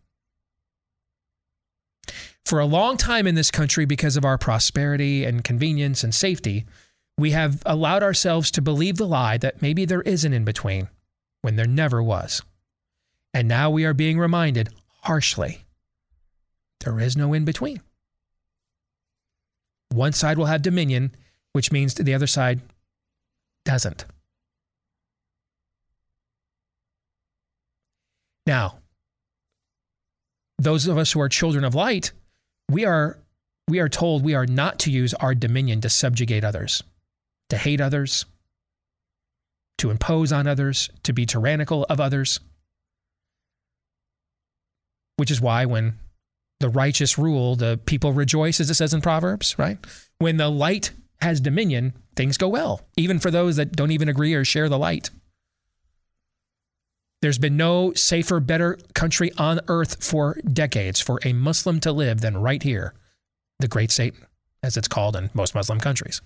For 2.45 2.60
a 2.60 2.65
long 2.65 2.98
time 2.98 3.26
in 3.26 3.35
this 3.35 3.52
country, 3.52 3.85
because 3.85 4.18
of 4.18 4.26
our 4.26 4.38
prosperity 4.38 5.23
and 5.23 5.44
convenience 5.44 6.03
and 6.03 6.14
safety, 6.14 6.65
we 7.18 7.31
have 7.31 7.64
allowed 7.65 8.03
ourselves 8.03 8.52
to 8.52 8.61
believe 8.61 8.98
the 8.98 9.07
lie 9.07 9.38
that 9.38 9.61
maybe 9.61 9.85
there 9.85 10.02
is 10.02 10.23
an 10.23 10.34
in 10.34 10.45
between 10.45 10.89
when 11.41 11.56
there 11.56 11.65
never 11.65 12.03
was. 12.03 12.41
And 13.34 13.48
now 13.48 13.69
we 13.69 13.85
are 13.85 13.94
being 13.94 14.19
reminded 14.19 14.69
harshly 15.03 15.64
there 16.81 16.99
is 16.99 17.18
no 17.18 17.34
in 17.34 17.44
between. 17.44 17.81
One 19.89 20.14
side 20.14 20.38
will 20.38 20.45
have 20.45 20.61
dominion, 20.61 21.15
which 21.57 21.71
means 21.71 21.95
the 21.95 22.13
other 22.13 22.27
side 22.27 22.61
doesn't. 23.65 24.05
Now, 28.45 28.77
those 30.59 30.85
of 30.85 30.99
us 30.99 31.11
who 31.11 31.19
are 31.19 31.27
children 31.27 31.63
of 31.63 31.73
light, 31.73 32.11
we 32.69 32.85
are 32.85 33.17
we 33.67 33.79
are 33.79 33.89
told 33.89 34.23
we 34.23 34.35
are 34.35 34.45
not 34.45 34.77
to 34.81 34.91
use 34.91 35.15
our 35.15 35.34
dominion 35.34 35.81
to 35.81 35.89
subjugate 35.89 36.43
others, 36.43 36.84
to 37.49 37.57
hate 37.57 37.81
others, 37.81 38.27
to 39.79 39.89
impose 39.89 40.31
on 40.31 40.45
others, 40.45 40.91
to 41.01 41.11
be 41.11 41.25
tyrannical 41.25 41.88
of 41.89 41.99
others. 41.99 42.39
Which 45.15 45.31
is 45.31 45.41
why 45.41 45.65
when 45.65 45.97
the 46.59 46.69
righteous 46.69 47.17
rule, 47.17 47.55
the 47.55 47.79
people 47.84 48.13
rejoice, 48.13 48.59
as 48.59 48.69
it 48.69 48.75
says 48.75 48.93
in 48.93 49.01
Proverbs, 49.01 49.57
right? 49.57 49.79
When 50.19 50.38
the 50.38 50.49
light 50.49 50.91
has 51.22 51.41
dominion, 51.41 51.94
things 52.15 52.38
go 52.38 52.48
well, 52.48 52.81
even 52.95 53.19
for 53.19 53.31
those 53.31 53.56
that 53.56 53.76
don't 53.76 53.91
even 53.91 54.10
agree 54.10 54.34
or 54.34 54.45
share 54.45 54.69
the 54.69 54.77
light. 54.77 55.10
There's 57.22 57.39
been 57.39 57.57
no 57.57 57.94
safer, 57.94 58.39
better 58.39 58.77
country 58.94 59.31
on 59.38 59.60
earth 59.68 60.03
for 60.03 60.35
decades 60.41 60.99
for 60.99 61.19
a 61.23 61.34
Muslim 61.34 61.80
to 61.80 61.91
live 61.91 62.22
than 62.22 62.38
right 62.38 62.61
here, 62.61 62.94
the 63.60 63.68
Great 63.68 63.91
Satan, 63.91 64.26
as 64.61 64.77
it's 64.77 64.88
called 64.88 65.15
in 65.15 65.31
most 65.34 65.56
Muslim 65.56 65.80
countries. 65.80 66.22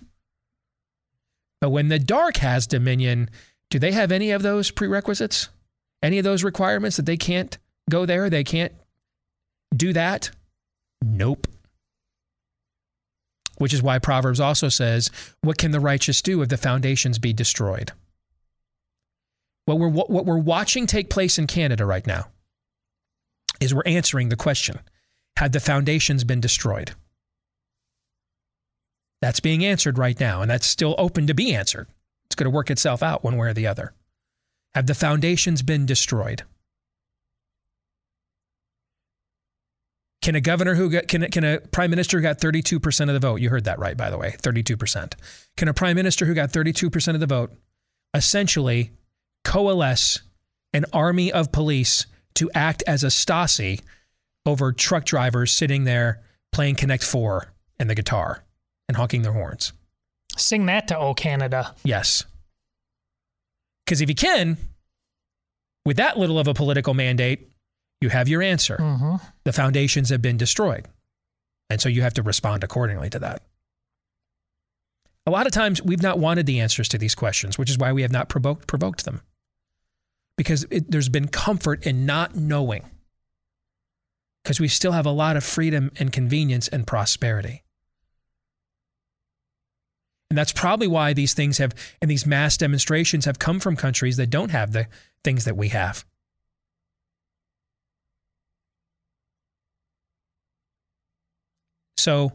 But 1.62 1.70
when 1.70 1.88
the 1.88 1.98
dark 1.98 2.38
has 2.38 2.66
dominion, 2.66 3.30
do 3.70 3.78
they 3.78 3.92
have 3.92 4.12
any 4.12 4.32
of 4.32 4.42
those 4.42 4.70
prerequisites? 4.70 5.48
Any 6.02 6.18
of 6.18 6.24
those 6.24 6.44
requirements 6.44 6.96
that 6.96 7.06
they 7.06 7.16
can't 7.16 7.56
go 7.88 8.04
there? 8.04 8.28
They 8.28 8.44
can't 8.44 8.72
do 9.74 9.92
that? 9.92 10.30
Nope. 11.00 11.46
Which 13.62 13.72
is 13.72 13.80
why 13.80 14.00
Proverbs 14.00 14.40
also 14.40 14.68
says, 14.68 15.08
What 15.40 15.56
can 15.56 15.70
the 15.70 15.78
righteous 15.78 16.20
do 16.20 16.42
if 16.42 16.48
the 16.48 16.56
foundations 16.56 17.20
be 17.20 17.32
destroyed? 17.32 17.92
What 19.66 19.78
we're, 19.78 19.86
what 19.86 20.26
we're 20.26 20.36
watching 20.36 20.84
take 20.84 21.08
place 21.08 21.38
in 21.38 21.46
Canada 21.46 21.86
right 21.86 22.04
now 22.04 22.26
is 23.60 23.72
we're 23.72 23.86
answering 23.86 24.30
the 24.30 24.36
question 24.36 24.80
Had 25.36 25.52
the 25.52 25.60
foundations 25.60 26.24
been 26.24 26.40
destroyed? 26.40 26.90
That's 29.20 29.38
being 29.38 29.64
answered 29.64 29.96
right 29.96 30.18
now, 30.18 30.42
and 30.42 30.50
that's 30.50 30.66
still 30.66 30.96
open 30.98 31.28
to 31.28 31.34
be 31.34 31.54
answered. 31.54 31.86
It's 32.24 32.34
going 32.34 32.50
to 32.50 32.56
work 32.56 32.68
itself 32.68 33.00
out 33.00 33.22
one 33.22 33.36
way 33.36 33.46
or 33.46 33.54
the 33.54 33.68
other. 33.68 33.92
Have 34.74 34.88
the 34.88 34.94
foundations 34.96 35.62
been 35.62 35.86
destroyed? 35.86 36.42
Can 40.22 40.36
a 40.36 40.40
governor 40.40 40.76
who 40.76 40.88
got, 40.88 41.08
can, 41.08 41.28
can 41.30 41.44
a 41.44 41.60
prime 41.60 41.90
minister 41.90 42.16
who 42.16 42.22
got 42.22 42.38
32% 42.38 43.08
of 43.08 43.12
the 43.14 43.18
vote, 43.18 43.40
you 43.40 43.50
heard 43.50 43.64
that 43.64 43.78
right, 43.78 43.96
by 43.96 44.08
the 44.08 44.16
way, 44.16 44.36
32%. 44.40 45.14
Can 45.56 45.68
a 45.68 45.74
prime 45.74 45.96
minister 45.96 46.24
who 46.24 46.32
got 46.32 46.52
32% 46.52 47.14
of 47.14 47.20
the 47.20 47.26
vote 47.26 47.52
essentially 48.14 48.92
coalesce 49.44 50.20
an 50.72 50.84
army 50.92 51.32
of 51.32 51.52
police 51.52 52.06
to 52.34 52.50
act 52.54 52.82
as 52.86 53.04
a 53.04 53.08
Stasi 53.08 53.80
over 54.46 54.72
truck 54.72 55.04
drivers 55.04 55.52
sitting 55.52 55.84
there 55.84 56.22
playing 56.52 56.76
Connect 56.76 57.02
Four 57.02 57.52
and 57.78 57.90
the 57.90 57.94
guitar 57.94 58.44
and 58.88 58.96
honking 58.96 59.22
their 59.22 59.32
horns. 59.32 59.72
Sing 60.36 60.66
that 60.66 60.88
to 60.88 60.98
O 60.98 61.14
Canada. 61.14 61.74
Yes. 61.84 62.24
Because 63.84 64.00
if 64.00 64.08
you 64.08 64.14
can, 64.14 64.56
with 65.84 65.96
that 65.98 66.18
little 66.18 66.38
of 66.38 66.48
a 66.48 66.54
political 66.54 66.94
mandate, 66.94 67.51
you 68.02 68.08
have 68.08 68.28
your 68.28 68.42
answer. 68.42 68.76
Mm-hmm. 68.76 69.16
The 69.44 69.52
foundations 69.52 70.10
have 70.10 70.20
been 70.20 70.36
destroyed. 70.36 70.86
And 71.70 71.80
so 71.80 71.88
you 71.88 72.02
have 72.02 72.14
to 72.14 72.22
respond 72.22 72.64
accordingly 72.64 73.08
to 73.10 73.18
that. 73.20 73.42
A 75.26 75.30
lot 75.30 75.46
of 75.46 75.52
times 75.52 75.80
we've 75.80 76.02
not 76.02 76.18
wanted 76.18 76.46
the 76.46 76.60
answers 76.60 76.88
to 76.88 76.98
these 76.98 77.14
questions, 77.14 77.56
which 77.56 77.70
is 77.70 77.78
why 77.78 77.92
we 77.92 78.02
have 78.02 78.10
not 78.10 78.28
provoked, 78.28 78.66
provoked 78.66 79.04
them. 79.04 79.22
Because 80.36 80.66
it, 80.70 80.90
there's 80.90 81.08
been 81.08 81.28
comfort 81.28 81.86
in 81.86 82.04
not 82.04 82.34
knowing. 82.34 82.82
Because 84.42 84.58
we 84.58 84.68
still 84.68 84.92
have 84.92 85.06
a 85.06 85.10
lot 85.10 85.36
of 85.36 85.44
freedom 85.44 85.92
and 85.98 86.12
convenience 86.12 86.66
and 86.66 86.86
prosperity. 86.86 87.62
And 90.28 90.36
that's 90.36 90.52
probably 90.52 90.88
why 90.88 91.12
these 91.12 91.34
things 91.34 91.58
have, 91.58 91.74
and 92.00 92.10
these 92.10 92.26
mass 92.26 92.56
demonstrations 92.56 93.26
have 93.26 93.38
come 93.38 93.60
from 93.60 93.76
countries 93.76 94.16
that 94.16 94.30
don't 94.30 94.50
have 94.50 94.72
the 94.72 94.88
things 95.22 95.44
that 95.44 95.56
we 95.56 95.68
have. 95.68 96.04
So 102.02 102.32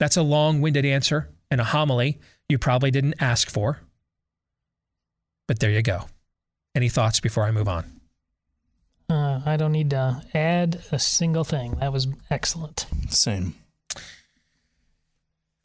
that's 0.00 0.16
a 0.16 0.22
long 0.22 0.60
winded 0.60 0.84
answer 0.84 1.28
and 1.52 1.60
a 1.60 1.64
homily 1.64 2.18
you 2.48 2.58
probably 2.58 2.90
didn't 2.90 3.14
ask 3.20 3.48
for. 3.48 3.80
But 5.46 5.60
there 5.60 5.70
you 5.70 5.82
go. 5.82 6.06
Any 6.74 6.88
thoughts 6.88 7.20
before 7.20 7.44
I 7.44 7.52
move 7.52 7.68
on? 7.68 8.00
Uh, 9.08 9.40
I 9.46 9.56
don't 9.56 9.70
need 9.70 9.90
to 9.90 10.20
add 10.34 10.82
a 10.90 10.98
single 10.98 11.44
thing. 11.44 11.76
That 11.78 11.92
was 11.92 12.08
excellent. 12.28 12.86
Same. 13.08 13.54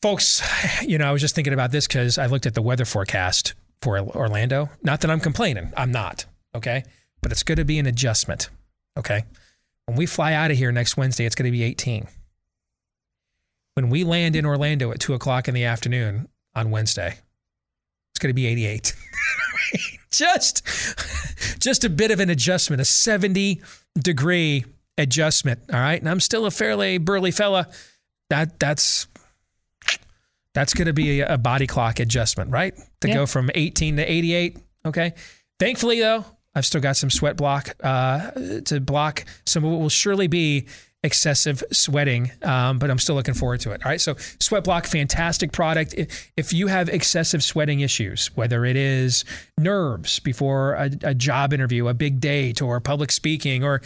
Folks, 0.04 0.44
you 0.84 1.00
know, 1.00 1.10
I 1.10 1.12
was 1.12 1.22
just 1.22 1.34
thinking 1.34 1.54
about 1.54 1.72
this 1.72 1.88
because 1.88 2.20
I 2.20 2.28
looked 2.28 2.46
at 2.46 2.54
the 2.54 2.62
weather 2.62 2.86
forecast 2.86 3.56
for 3.82 3.98
Orlando. 3.98 4.70
Not 4.84 5.02
that 5.02 5.10
I'm 5.10 5.20
complaining, 5.20 5.74
I'm 5.76 5.92
not, 5.92 6.26
okay? 6.54 6.84
But 7.22 7.32
it's 7.32 7.42
going 7.42 7.58
to 7.58 7.66
be 7.66 7.80
an 7.80 7.88
adjustment, 7.88 8.50
okay? 8.96 9.24
When 9.88 9.98
we 9.98 10.06
fly 10.06 10.34
out 10.34 10.52
of 10.52 10.58
here 10.58 10.72
next 10.72 10.98
Wednesday, 10.98 11.26
it's 11.26 11.36
going 11.36 11.46
to 11.46 11.52
be 11.52 11.64
18. 11.64 12.08
When 13.74 13.90
we 13.90 14.04
land 14.04 14.36
in 14.36 14.46
Orlando 14.46 14.92
at 14.92 15.00
2 15.00 15.14
o'clock 15.14 15.48
in 15.48 15.54
the 15.54 15.64
afternoon 15.64 16.28
on 16.56 16.72
Wednesday, 16.72 17.18
it's 18.12 18.20
going 18.20 18.30
to 18.30 18.34
be 18.34 18.48
88. 18.48 18.94
just, 20.12 20.68
just 21.60 21.86
a 21.86 21.90
bit 21.90 22.12
of 22.12 22.20
an 22.20 22.30
adjustment, 22.30 22.82
a 22.82 22.86
70 22.86 23.62
degree 23.98 24.66
adjustment. 24.98 25.62
All 25.72 25.80
right. 25.80 26.00
And 26.00 26.10
I'm 26.10 26.20
still 26.20 26.46
a 26.46 26.52
fairly 26.52 26.98
burly 26.98 27.32
fella. 27.32 27.68
That 28.30 28.60
that's 28.60 29.08
that's 30.54 30.74
going 30.74 30.88
to 30.88 30.94
be 30.94 31.22
a, 31.22 31.36
a, 31.36 31.38
body 31.38 31.68
clock 31.68 32.00
adjustment, 32.00 32.52
right? 32.52 32.76
To 33.02 33.08
yeah. 33.08 33.14
go 33.14 33.26
from 33.26 33.52
18 33.54 33.98
to 33.98 34.12
88. 34.12 34.58
Okay. 34.86 35.14
Thankfully, 35.60 36.00
though, 36.00 36.26
I've 36.58 36.66
still 36.66 36.82
got 36.82 36.98
some 36.98 37.12
sweat 37.12 37.38
block 37.38 37.76
uh, 37.82 38.32
to 38.66 38.82
block 38.82 39.26
some 39.46 39.64
of 39.64 39.72
what 39.72 39.80
will 39.80 39.90
surely 39.90 40.28
be 40.28 40.66
excessive 41.04 41.64
sweating, 41.72 42.32
um, 42.42 42.80
but 42.80 42.90
I'm 42.90 42.98
still 42.98 43.14
looking 43.16 43.36
forward 43.36 43.60
to 43.62 43.72
it. 43.72 43.86
All 43.86 43.92
right, 43.92 44.02
so 44.02 44.16
Sweat 44.40 44.64
Block, 44.64 44.88
fantastic 44.88 45.52
product. 45.52 45.94
If 46.36 46.54
you 46.54 46.68
have 46.68 46.90
excessive 46.90 47.44
sweating 47.44 47.82
issues, 47.82 48.36
whether 48.36 48.66
it 48.66 48.76
is 48.76 49.24
nerves 49.58 50.20
before 50.20 50.74
a, 50.74 50.90
a 51.04 51.14
job 51.14 51.54
interview, 51.54 51.88
a 51.88 51.94
big 51.94 52.20
date, 52.20 52.62
or 52.62 52.80
public 52.80 53.12
speaking, 53.12 53.64
or 53.64 53.82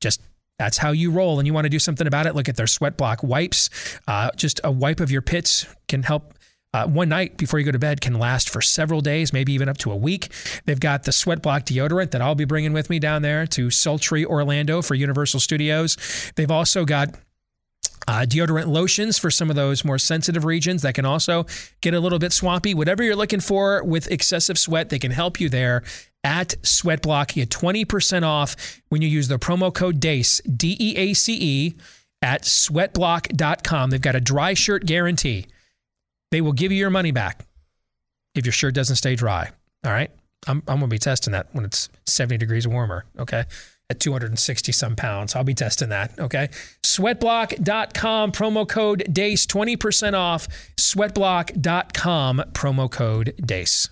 just 0.00 0.20
that's 0.58 0.78
how 0.78 0.90
you 0.90 1.12
roll 1.12 1.38
and 1.38 1.46
you 1.46 1.54
want 1.54 1.66
to 1.66 1.70
do 1.70 1.78
something 1.78 2.06
about 2.06 2.26
it, 2.26 2.34
look 2.34 2.48
at 2.48 2.56
their 2.56 2.66
Sweat 2.66 2.96
Block 2.96 3.22
wipes. 3.22 3.70
Uh, 4.08 4.30
just 4.36 4.60
a 4.64 4.70
wipe 4.72 4.98
of 4.98 5.10
your 5.10 5.22
pits 5.22 5.66
can 5.86 6.02
help 6.02 6.34
uh, 6.74 6.86
one 6.86 7.08
night 7.08 7.36
before 7.36 7.58
you 7.58 7.64
go 7.64 7.72
to 7.72 7.78
bed 7.78 8.00
can 8.00 8.18
last 8.18 8.50
for 8.50 8.60
several 8.60 9.00
days, 9.00 9.32
maybe 9.32 9.52
even 9.52 9.68
up 9.68 9.78
to 9.78 9.92
a 9.92 9.96
week. 9.96 10.28
They've 10.64 10.78
got 10.78 11.04
the 11.04 11.12
Sweat 11.12 11.42
Block 11.42 11.64
deodorant 11.64 12.10
that 12.10 12.20
I'll 12.20 12.34
be 12.34 12.44
bringing 12.44 12.72
with 12.72 12.90
me 12.90 12.98
down 12.98 13.22
there 13.22 13.46
to 13.48 13.70
sultry 13.70 14.24
Orlando 14.24 14.82
for 14.82 14.94
Universal 14.94 15.40
Studios. 15.40 15.96
They've 16.36 16.50
also 16.50 16.84
got 16.84 17.14
uh, 18.08 18.20
deodorant 18.20 18.66
lotions 18.66 19.18
for 19.18 19.30
some 19.30 19.50
of 19.50 19.56
those 19.56 19.84
more 19.84 19.98
sensitive 19.98 20.44
regions 20.44 20.82
that 20.82 20.94
can 20.94 21.04
also 21.04 21.46
get 21.80 21.94
a 21.94 22.00
little 22.00 22.18
bit 22.18 22.32
swampy. 22.32 22.74
Whatever 22.74 23.02
you're 23.02 23.16
looking 23.16 23.40
for 23.40 23.82
with 23.82 24.10
excessive 24.10 24.58
sweat, 24.58 24.90
they 24.90 24.98
can 24.98 25.10
help 25.10 25.40
you 25.40 25.48
there 25.48 25.82
at 26.22 26.48
Sweatblock. 26.62 27.36
You 27.36 27.46
get 27.46 27.50
20% 27.50 28.22
off 28.22 28.80
when 28.88 29.02
you 29.02 29.08
use 29.08 29.28
the 29.28 29.38
promo 29.38 29.72
code 29.72 30.00
DEACE, 30.00 30.40
D 30.42 30.76
E 30.78 30.96
A 30.96 31.14
C 31.14 31.38
E, 31.40 31.74
at 32.22 32.42
sweatblock.com. 32.42 33.90
They've 33.90 34.00
got 34.00 34.16
a 34.16 34.20
dry 34.20 34.54
shirt 34.54 34.86
guarantee. 34.86 35.46
They 36.30 36.40
will 36.40 36.52
give 36.52 36.72
you 36.72 36.78
your 36.78 36.90
money 36.90 37.12
back 37.12 37.46
if 38.34 38.44
your 38.44 38.52
shirt 38.52 38.74
doesn't 38.74 38.96
stay 38.96 39.16
dry. 39.16 39.50
All 39.84 39.92
right. 39.92 40.10
I'm, 40.46 40.62
I'm 40.68 40.78
going 40.78 40.88
to 40.90 40.94
be 40.94 40.98
testing 40.98 41.32
that 41.32 41.48
when 41.52 41.64
it's 41.64 41.88
70 42.06 42.38
degrees 42.38 42.68
warmer. 42.68 43.04
Okay. 43.18 43.44
At 43.88 44.00
260 44.00 44.72
some 44.72 44.96
pounds. 44.96 45.34
I'll 45.34 45.44
be 45.44 45.54
testing 45.54 45.90
that. 45.90 46.18
Okay. 46.18 46.48
Sweatblock.com, 46.82 48.32
promo 48.32 48.68
code 48.68 49.04
DEACE, 49.12 49.46
20% 49.46 50.14
off. 50.14 50.48
Sweatblock.com, 50.76 52.42
promo 52.52 52.90
code 52.90 53.34
DEACE. 53.44 53.88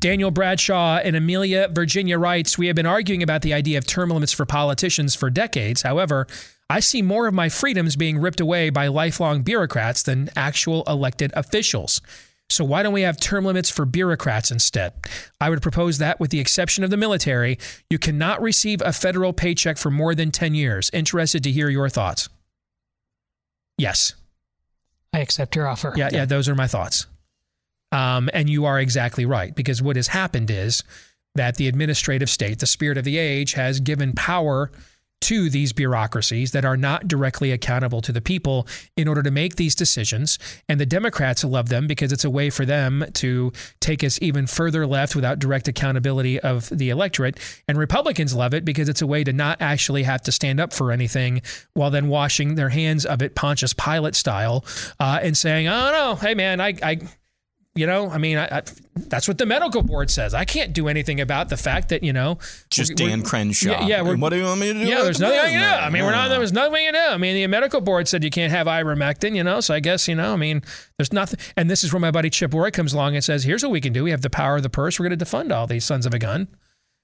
Daniel 0.00 0.30
Bradshaw 0.30 1.00
in 1.00 1.14
Amelia, 1.14 1.68
Virginia 1.68 2.18
writes 2.18 2.58
We 2.58 2.66
have 2.66 2.76
been 2.76 2.86
arguing 2.86 3.22
about 3.22 3.42
the 3.42 3.54
idea 3.54 3.78
of 3.78 3.86
term 3.86 4.10
limits 4.10 4.32
for 4.32 4.44
politicians 4.44 5.14
for 5.14 5.30
decades. 5.30 5.82
However, 5.82 6.26
I 6.70 6.80
see 6.80 7.02
more 7.02 7.26
of 7.26 7.34
my 7.34 7.48
freedoms 7.48 7.96
being 7.96 8.18
ripped 8.18 8.40
away 8.40 8.70
by 8.70 8.88
lifelong 8.88 9.42
bureaucrats 9.42 10.02
than 10.02 10.30
actual 10.34 10.82
elected 10.84 11.32
officials. 11.34 12.00
So 12.50 12.64
why 12.64 12.82
don't 12.82 12.92
we 12.92 13.02
have 13.02 13.18
term 13.18 13.44
limits 13.44 13.70
for 13.70 13.84
bureaucrats 13.84 14.50
instead? 14.50 14.92
I 15.40 15.50
would 15.50 15.62
propose 15.62 15.98
that 15.98 16.20
with 16.20 16.30
the 16.30 16.40
exception 16.40 16.84
of 16.84 16.90
the 16.90 16.96
military, 16.96 17.58
you 17.90 17.98
cannot 17.98 18.42
receive 18.42 18.82
a 18.82 18.92
federal 18.92 19.32
paycheck 19.32 19.78
for 19.78 19.90
more 19.90 20.14
than 20.14 20.30
10 20.30 20.54
years. 20.54 20.90
Interested 20.92 21.42
to 21.44 21.50
hear 21.50 21.68
your 21.68 21.88
thoughts. 21.88 22.28
Yes. 23.78 24.14
I 25.12 25.20
accept 25.20 25.56
your 25.56 25.66
offer. 25.66 25.94
Yeah, 25.96 26.10
yeah, 26.12 26.24
those 26.24 26.48
are 26.48 26.54
my 26.54 26.66
thoughts. 26.66 27.06
Um, 27.92 28.28
and 28.34 28.50
you 28.50 28.64
are 28.64 28.80
exactly 28.80 29.24
right 29.24 29.54
because 29.54 29.80
what 29.80 29.96
has 29.96 30.08
happened 30.08 30.50
is 30.50 30.82
that 31.34 31.56
the 31.56 31.68
administrative 31.68 32.28
state, 32.28 32.58
the 32.58 32.66
spirit 32.66 32.98
of 32.98 33.04
the 33.04 33.18
age, 33.18 33.52
has 33.54 33.80
given 33.80 34.12
power 34.12 34.70
to 35.24 35.48
these 35.48 35.72
bureaucracies 35.72 36.52
that 36.52 36.66
are 36.66 36.76
not 36.76 37.08
directly 37.08 37.50
accountable 37.50 38.02
to 38.02 38.12
the 38.12 38.20
people 38.20 38.66
in 38.94 39.08
order 39.08 39.22
to 39.22 39.30
make 39.30 39.56
these 39.56 39.74
decisions. 39.74 40.38
And 40.68 40.78
the 40.78 40.84
Democrats 40.84 41.42
love 41.44 41.70
them 41.70 41.86
because 41.86 42.12
it's 42.12 42.24
a 42.24 42.30
way 42.30 42.50
for 42.50 42.66
them 42.66 43.06
to 43.14 43.50
take 43.80 44.04
us 44.04 44.18
even 44.20 44.46
further 44.46 44.86
left 44.86 45.16
without 45.16 45.38
direct 45.38 45.66
accountability 45.66 46.38
of 46.40 46.68
the 46.68 46.90
electorate. 46.90 47.38
And 47.66 47.78
Republicans 47.78 48.34
love 48.34 48.52
it 48.52 48.66
because 48.66 48.90
it's 48.90 49.00
a 49.00 49.06
way 49.06 49.24
to 49.24 49.32
not 49.32 49.62
actually 49.62 50.02
have 50.02 50.20
to 50.22 50.32
stand 50.32 50.60
up 50.60 50.74
for 50.74 50.92
anything 50.92 51.40
while 51.72 51.90
then 51.90 52.08
washing 52.08 52.56
their 52.56 52.68
hands 52.68 53.06
of 53.06 53.22
it 53.22 53.34
Pontius 53.34 53.72
Pilate 53.72 54.14
style 54.14 54.62
uh, 55.00 55.20
and 55.22 55.36
saying, 55.36 55.68
oh, 55.68 55.90
no, 55.90 56.14
hey, 56.16 56.34
man, 56.34 56.60
I, 56.60 56.74
I 56.82 56.98
you 57.76 57.86
know, 57.86 58.08
I 58.08 58.18
mean, 58.18 58.38
I, 58.38 58.58
I, 58.58 58.62
that's 58.94 59.26
what 59.26 59.38
the 59.38 59.46
medical 59.46 59.82
board 59.82 60.08
says. 60.10 60.32
I 60.32 60.44
can't 60.44 60.72
do 60.72 60.86
anything 60.86 61.20
about 61.20 61.48
the 61.48 61.56
fact 61.56 61.88
that 61.88 62.04
you 62.04 62.12
know, 62.12 62.38
Just 62.70 62.90
we're- 62.90 63.10
Dan 63.10 63.18
we're- 63.20 63.28
Crenshaw. 63.28 63.70
Yeah, 63.70 63.86
yeah 63.86 64.02
we're- 64.02 64.16
what 64.16 64.30
do 64.30 64.36
you 64.36 64.44
want 64.44 64.60
me 64.60 64.72
to 64.72 64.74
do? 64.74 64.86
Yeah, 64.86 65.02
there's 65.02 65.18
the 65.18 65.24
nothing 65.26 65.40
I 65.40 65.50
can 65.50 65.60
do. 65.60 65.84
I 65.86 65.90
mean, 65.90 66.04
we're 66.04 66.12
not. 66.12 66.28
There 66.28 66.38
was 66.38 66.52
nothing 66.52 66.72
we 66.72 66.84
can 66.84 66.94
do. 66.94 67.00
I 67.00 67.16
mean, 67.16 67.34
the 67.34 67.46
medical 67.48 67.80
board 67.80 68.06
said 68.06 68.22
you 68.22 68.30
can't 68.30 68.52
have 68.52 68.66
ivermectin. 68.68 69.34
You 69.34 69.42
know, 69.42 69.60
so 69.60 69.74
I 69.74 69.80
guess 69.80 70.06
you 70.06 70.14
know. 70.14 70.32
I 70.32 70.36
mean, 70.36 70.62
there's 70.98 71.12
nothing. 71.12 71.40
And 71.56 71.68
this 71.68 71.82
is 71.82 71.92
where 71.92 72.00
my 72.00 72.10
buddy 72.12 72.30
Chip 72.30 72.54
Roy 72.54 72.70
comes 72.70 72.92
along 72.94 73.16
and 73.16 73.24
says, 73.24 73.42
"Here's 73.42 73.62
what 73.64 73.72
we 73.72 73.80
can 73.80 73.92
do. 73.92 74.04
We 74.04 74.12
have 74.12 74.22
the 74.22 74.30
power 74.30 74.56
of 74.56 74.62
the 74.62 74.70
purse. 74.70 75.00
We're 75.00 75.08
going 75.08 75.18
to 75.18 75.24
defund 75.24 75.52
all 75.52 75.66
these 75.66 75.84
sons 75.84 76.06
of 76.06 76.14
a 76.14 76.18
gun, 76.18 76.46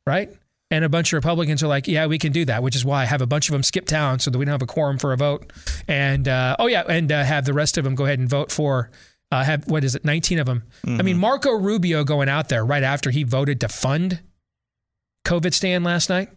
right?" 0.07 0.31
And 0.73 0.85
a 0.85 0.89
bunch 0.89 1.13
of 1.13 1.17
Republicans 1.17 1.65
are 1.65 1.67
like, 1.67 1.89
"Yeah, 1.89 2.07
we 2.07 2.17
can 2.17 2.31
do 2.31 2.45
that," 2.45 2.63
which 2.63 2.77
is 2.77 2.85
why 2.85 3.03
I 3.03 3.07
have 3.07 3.21
a 3.21 3.27
bunch 3.27 3.49
of 3.49 3.55
them 3.55 3.65
skip 3.65 3.87
town 3.87 4.21
so 4.21 4.31
that 4.31 4.39
we 4.39 4.45
don't 4.45 4.53
have 4.53 4.63
a 4.63 4.67
quorum 4.67 4.99
for 4.99 5.13
a 5.13 5.17
vote. 5.17 5.53
And 5.89 6.29
uh, 6.29 6.55
oh 6.61 6.69
yeah, 6.69 6.85
and 6.89 7.11
uh, 7.11 7.25
have 7.25 7.45
the 7.45 7.53
rest 7.55 7.77
of 7.77 7.83
them 7.83 7.97
go 7.97 8.05
ahead 8.05 8.21
and 8.21 8.29
vote 8.29 8.53
for. 8.53 8.89
Uh, 9.31 9.45
have 9.45 9.67
what 9.69 9.85
is 9.85 9.95
it? 9.95 10.05
19 10.05 10.39
of 10.41 10.47
them. 10.47 10.65
I 10.99 11.03
mean, 11.03 11.17
Marco 11.19 11.53
Rubio 11.53 12.03
going 12.03 12.29
out 12.29 12.49
there 12.49 12.65
right 12.65 12.83
after 12.83 13.11
he 13.11 13.23
voted 13.23 13.61
to 13.61 13.69
fund 13.69 14.21
COVID 15.25 15.55
stand 15.55 15.85
last 15.85 16.09
night, 16.09 16.31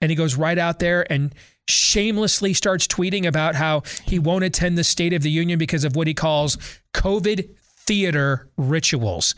and 0.00 0.10
he 0.10 0.14
goes 0.14 0.36
right 0.36 0.58
out 0.58 0.78
there 0.78 1.10
and 1.10 1.34
shamelessly 1.68 2.54
starts 2.54 2.86
tweeting 2.86 3.26
about 3.26 3.54
how 3.54 3.82
he 4.04 4.18
won't 4.18 4.44
attend 4.44 4.78
the 4.78 4.84
State 4.84 5.12
of 5.12 5.22
the 5.22 5.30
Union 5.30 5.58
because 5.58 5.84
of 5.84 5.96
what 5.96 6.06
he 6.06 6.14
calls 6.14 6.58
COVID 6.94 7.48
theater 7.86 8.48
rituals. 8.56 9.34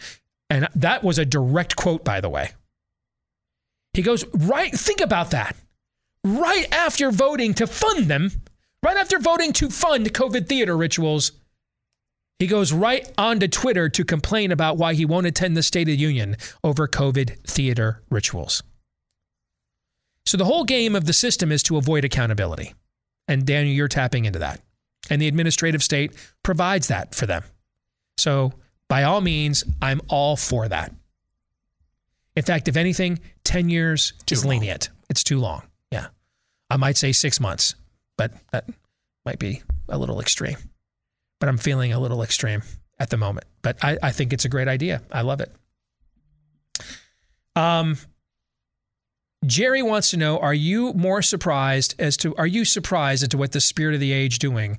And 0.51 0.69
that 0.75 1.03
was 1.03 1.19
a 1.19 1.25
direct 1.25 1.77
quote, 1.77 2.05
by 2.05 2.21
the 2.21 2.29
way. 2.29 2.51
He 3.95 4.03
goes, 4.03 4.27
right, 4.35 4.73
think 4.73 5.01
about 5.01 5.31
that. 5.31 5.57
Right 6.25 6.67
after 6.73 7.11
voting 7.11 7.55
to 7.55 7.67
fund 7.67 8.07
them, 8.07 8.31
right 8.83 8.97
after 8.97 9.19
voting 9.19 9.53
to 9.55 9.71
fund 9.71 10.13
COVID 10.13 10.49
theater 10.49 10.77
rituals, 10.77 11.33
he 12.39 12.47
goes 12.47 12.73
right 12.73 13.11
onto 13.17 13.49
Twitter 13.49 13.89
to 13.89 14.05
complain 14.05 14.51
about 14.51 14.77
why 14.77 14.95
he 14.95 15.05
won't 15.05 15.27
attend 15.27 15.57
the 15.57 15.63
State 15.63 15.89
of 15.89 15.97
the 15.97 15.97
Union 15.97 16.37
over 16.63 16.89
COVID 16.89 17.41
theater 17.47 18.03
rituals. 18.11 18.63
So 20.27 20.37
the 20.37 20.45
whole 20.45 20.65
game 20.65 20.97
of 20.97 21.05
the 21.05 21.13
system 21.13 21.53
is 21.53 21.63
to 21.65 21.77
avoid 21.77 22.05
accountability. 22.05 22.75
And 23.29 23.47
Daniel, 23.47 23.75
you're 23.75 23.89
tapping 23.89 24.25
into 24.25 24.41
that. 24.41 24.61
And 25.11 25.21
the 25.21 25.29
administrative 25.29 25.83
state 25.83 26.13
provides 26.43 26.89
that 26.89 27.15
for 27.15 27.27
them. 27.27 27.45
So 28.17 28.53
by 28.89 29.03
all 29.05 29.21
means, 29.21 29.65
I'm 29.83 30.01
all 30.09 30.37
for 30.37 30.67
that. 30.69 30.93
In 32.37 32.43
fact, 32.43 32.69
if 32.69 32.77
anything, 32.77 33.21
10 33.45 33.69
years 33.69 34.13
is 34.31 34.45
lenient. 34.45 34.89
It's 35.09 35.23
too 35.23 35.39
long. 35.39 35.63
Yeah. 35.93 36.09
I 36.71 36.77
might 36.77 36.97
say 36.97 37.13
six 37.13 37.39
months, 37.39 37.75
but 38.17 38.33
that 38.51 38.69
might 39.25 39.39
be 39.39 39.63
a 39.89 39.99
little 39.99 40.21
extreme. 40.21 40.57
But 41.45 41.51
I'm 41.51 41.59
feeling 41.59 41.93
a 41.93 42.01
little 42.01 42.23
extreme 42.23 42.63
at 42.99 43.11
the 43.11 43.19
moment. 43.19 43.45
But 43.61 43.77
I, 43.85 43.99
I 44.03 44.13
think 44.13 44.33
it's 44.33 44.47
a 44.47 44.49
great 44.49 44.67
idea. 44.67 45.03
I 45.13 45.21
love 45.21 45.43
it. 45.43 45.53
Um, 47.55 47.99
Jerry 49.45 49.83
wants 49.83 50.09
to 50.13 50.17
know: 50.17 50.39
Are 50.39 50.55
you 50.55 50.95
more 50.95 51.21
surprised 51.21 51.97
as 51.99 52.17
to 52.17 52.35
are 52.37 52.47
you 52.47 52.65
surprised 52.65 53.25
as 53.25 53.29
to 53.29 53.37
what 53.37 53.53
the 53.53 53.61
spirit 53.61 53.93
of 53.93 54.01
the 54.01 54.11
age 54.11 54.39
doing, 54.39 54.79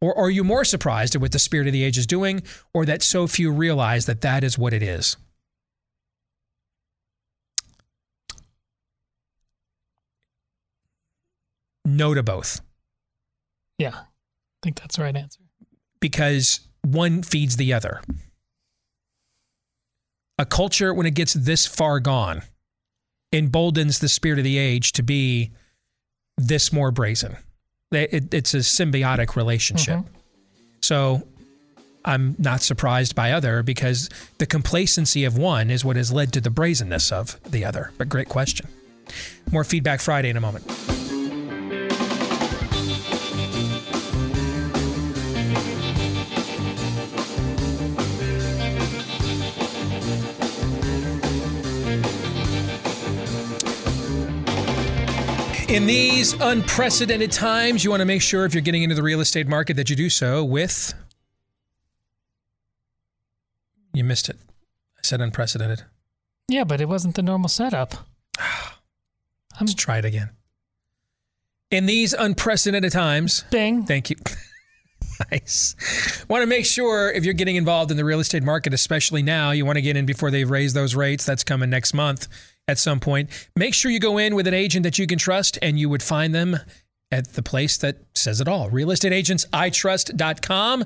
or 0.00 0.18
are 0.18 0.28
you 0.28 0.42
more 0.42 0.64
surprised 0.64 1.14
at 1.14 1.20
what 1.20 1.30
the 1.30 1.38
spirit 1.38 1.68
of 1.68 1.72
the 1.72 1.84
age 1.84 1.98
is 1.98 2.06
doing, 2.08 2.42
or 2.74 2.84
that 2.84 3.04
so 3.04 3.28
few 3.28 3.52
realize 3.52 4.06
that 4.06 4.22
that 4.22 4.42
is 4.42 4.58
what 4.58 4.72
it 4.72 4.82
is? 4.82 5.16
No 11.84 12.12
to 12.12 12.24
both. 12.24 12.60
Yeah. 13.78 13.94
I 13.94 14.64
think 14.64 14.80
that's 14.80 14.96
the 14.96 15.04
right 15.04 15.16
answer. 15.16 15.41
Because 16.02 16.60
one 16.82 17.22
feeds 17.22 17.56
the 17.56 17.72
other. 17.72 18.02
A 20.38 20.44
culture, 20.44 20.92
when 20.92 21.06
it 21.06 21.14
gets 21.14 21.32
this 21.32 21.66
far 21.66 22.00
gone, 22.00 22.42
emboldens 23.32 24.00
the 24.00 24.08
spirit 24.08 24.38
of 24.38 24.44
the 24.44 24.58
age 24.58 24.92
to 24.92 25.02
be 25.02 25.50
this 26.36 26.72
more 26.72 26.90
brazen. 26.90 27.36
It- 27.90 28.12
it- 28.12 28.34
it's 28.34 28.52
a 28.54 28.58
symbiotic 28.58 29.36
relationship. 29.36 30.00
Mm-hmm. 30.00 30.14
So 30.82 31.26
I'm 32.04 32.34
not 32.38 32.62
surprised 32.62 33.14
by 33.14 33.30
other 33.32 33.62
because 33.62 34.08
the 34.38 34.46
complacency 34.46 35.24
of 35.24 35.38
one 35.38 35.70
is 35.70 35.84
what 35.84 35.96
has 35.96 36.10
led 36.12 36.32
to 36.32 36.40
the 36.40 36.50
brazenness 36.50 37.12
of 37.12 37.40
the 37.48 37.64
other. 37.64 37.92
But 37.96 38.08
great 38.08 38.28
question. 38.28 38.66
More 39.52 39.62
feedback 39.64 40.00
Friday 40.00 40.30
in 40.30 40.36
a 40.36 40.40
moment. 40.40 40.64
In 55.72 55.86
these 55.86 56.34
unprecedented 56.34 57.32
times, 57.32 57.82
you 57.82 57.88
want 57.88 58.02
to 58.02 58.04
make 58.04 58.20
sure 58.20 58.44
if 58.44 58.52
you're 58.52 58.60
getting 58.60 58.82
into 58.82 58.94
the 58.94 59.02
real 59.02 59.20
estate 59.20 59.48
market 59.48 59.74
that 59.78 59.88
you 59.88 59.96
do 59.96 60.10
so 60.10 60.44
with. 60.44 60.92
You 63.94 64.04
missed 64.04 64.28
it. 64.28 64.36
I 64.38 65.00
said 65.02 65.22
unprecedented. 65.22 65.84
Yeah, 66.46 66.64
but 66.64 66.82
it 66.82 66.90
wasn't 66.90 67.14
the 67.14 67.22
normal 67.22 67.48
setup. 67.48 67.94
Let's 69.60 69.72
try 69.72 69.96
it 69.96 70.04
again. 70.04 70.28
In 71.70 71.86
these 71.86 72.12
unprecedented 72.12 72.92
times. 72.92 73.46
Bing. 73.50 73.86
Thank 73.86 74.10
you. 74.10 74.16
nice. 75.30 75.74
Want 76.28 76.42
to 76.42 76.46
make 76.46 76.66
sure 76.66 77.10
if 77.10 77.24
you're 77.24 77.32
getting 77.32 77.56
involved 77.56 77.90
in 77.90 77.96
the 77.96 78.04
real 78.04 78.20
estate 78.20 78.42
market, 78.42 78.74
especially 78.74 79.22
now, 79.22 79.52
you 79.52 79.64
want 79.64 79.76
to 79.76 79.82
get 79.82 79.96
in 79.96 80.04
before 80.04 80.30
they've 80.30 80.50
raised 80.50 80.76
those 80.76 80.94
rates. 80.94 81.24
That's 81.24 81.44
coming 81.44 81.70
next 81.70 81.94
month 81.94 82.28
at 82.68 82.78
some 82.78 83.00
point. 83.00 83.28
Make 83.56 83.74
sure 83.74 83.90
you 83.90 84.00
go 84.00 84.18
in 84.18 84.34
with 84.34 84.46
an 84.46 84.54
agent 84.54 84.84
that 84.84 84.98
you 84.98 85.06
can 85.06 85.18
trust, 85.18 85.58
and 85.62 85.78
you 85.78 85.88
would 85.88 86.02
find 86.02 86.34
them 86.34 86.58
at 87.10 87.32
the 87.34 87.42
place 87.42 87.76
that 87.78 87.96
says 88.14 88.40
it 88.40 88.48
all 88.48 88.70
realestateagentsitrust.com. 88.70 90.84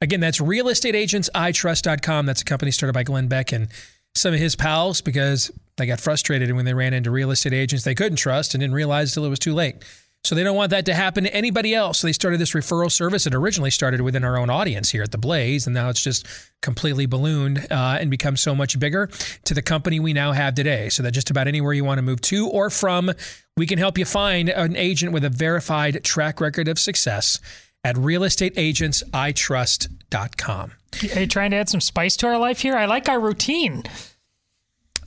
Again, 0.00 0.20
that's 0.20 0.38
realestateagentsitrust.com. 0.38 2.26
That's 2.26 2.42
a 2.42 2.44
company 2.44 2.70
started 2.70 2.92
by 2.92 3.02
Glenn 3.02 3.28
Beck 3.28 3.52
and 3.52 3.68
some 4.14 4.32
of 4.32 4.40
his 4.40 4.56
pals 4.56 5.00
because 5.00 5.50
they 5.76 5.86
got 5.86 6.00
frustrated 6.00 6.52
when 6.52 6.64
they 6.64 6.74
ran 6.74 6.94
into 6.94 7.10
real 7.10 7.30
estate 7.30 7.52
agents 7.52 7.84
they 7.84 7.94
couldn't 7.94 8.16
trust 8.16 8.54
and 8.54 8.60
didn't 8.60 8.74
realize 8.74 9.10
until 9.10 9.26
it 9.26 9.30
was 9.30 9.38
too 9.38 9.54
late. 9.54 9.76
So 10.24 10.34
they 10.34 10.42
don't 10.42 10.56
want 10.56 10.70
that 10.70 10.84
to 10.86 10.94
happen 10.94 11.24
to 11.24 11.34
anybody 11.34 11.74
else. 11.74 11.98
So 12.00 12.06
they 12.06 12.12
started 12.12 12.40
this 12.40 12.52
referral 12.52 12.90
service. 12.90 13.26
It 13.26 13.34
originally 13.34 13.70
started 13.70 14.02
within 14.02 14.24
our 14.24 14.36
own 14.36 14.50
audience 14.50 14.90
here 14.90 15.02
at 15.02 15.12
the 15.12 15.18
Blaze, 15.18 15.66
and 15.66 15.74
now 15.74 15.88
it's 15.88 16.02
just 16.02 16.26
completely 16.60 17.06
ballooned 17.06 17.66
uh, 17.70 17.98
and 18.00 18.10
become 18.10 18.36
so 18.36 18.54
much 18.54 18.78
bigger 18.78 19.08
to 19.44 19.54
the 19.54 19.62
company 19.62 20.00
we 20.00 20.12
now 20.12 20.32
have 20.32 20.54
today. 20.54 20.88
So 20.88 21.02
that 21.04 21.12
just 21.12 21.30
about 21.30 21.48
anywhere 21.48 21.72
you 21.72 21.84
want 21.84 21.98
to 21.98 22.02
move 22.02 22.20
to 22.22 22.48
or 22.48 22.68
from, 22.68 23.12
we 23.56 23.66
can 23.66 23.78
help 23.78 23.96
you 23.96 24.04
find 24.04 24.50
an 24.50 24.76
agent 24.76 25.12
with 25.12 25.24
a 25.24 25.30
verified 25.30 26.04
track 26.04 26.40
record 26.40 26.68
of 26.68 26.78
success 26.78 27.40
at 27.84 27.96
realestateagentsitrust.com. 27.96 30.72
Are 31.14 31.20
you 31.20 31.26
trying 31.26 31.50
to 31.52 31.56
add 31.56 31.68
some 31.68 31.80
spice 31.80 32.16
to 32.18 32.26
our 32.26 32.38
life 32.38 32.60
here? 32.60 32.76
I 32.76 32.86
like 32.86 33.08
our 33.08 33.20
routine. 33.20 33.84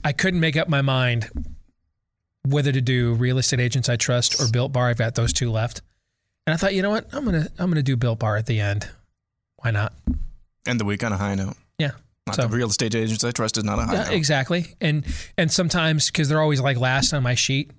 I 0.02 0.12
couldn't 0.12 0.40
make 0.40 0.56
up 0.56 0.68
my 0.68 0.82
mind 0.82 1.28
whether 2.48 2.72
to 2.72 2.80
do 2.80 3.14
real 3.14 3.38
estate 3.38 3.60
agents 3.60 3.88
I 3.88 3.96
trust 3.96 4.40
or 4.40 4.50
Built 4.50 4.72
Bar. 4.72 4.88
I've 4.88 4.98
got 4.98 5.14
those 5.14 5.32
two 5.32 5.50
left, 5.50 5.80
and 6.46 6.54
I 6.54 6.56
thought, 6.56 6.74
you 6.74 6.82
know 6.82 6.90
what, 6.90 7.06
I'm 7.12 7.24
gonna 7.24 7.46
I'm 7.58 7.70
gonna 7.70 7.82
do 7.82 7.96
Built 7.96 8.18
Bar 8.18 8.36
at 8.36 8.46
the 8.46 8.60
end. 8.60 8.88
Why 9.62 9.70
not? 9.70 9.92
End 10.66 10.80
the 10.80 10.84
week 10.84 11.04
on 11.04 11.12
a 11.12 11.16
high 11.16 11.34
note. 11.34 11.54
Yeah. 11.78 11.92
Not 12.26 12.36
So- 12.36 12.42
the 12.42 12.56
real 12.56 12.68
estate 12.68 12.94
agents 12.94 13.24
I 13.24 13.30
trust 13.30 13.58
is 13.58 13.64
not 13.64 13.78
a 13.78 13.82
high 13.82 13.94
Yeah, 13.94 14.04
note. 14.04 14.12
exactly. 14.12 14.74
And 14.80 15.04
and 15.38 15.50
sometimes 15.50 16.10
because 16.10 16.28
they're 16.28 16.40
always 16.40 16.60
like 16.60 16.76
last 16.76 17.12
on 17.12 17.22
my 17.22 17.34
sheet, 17.34 17.70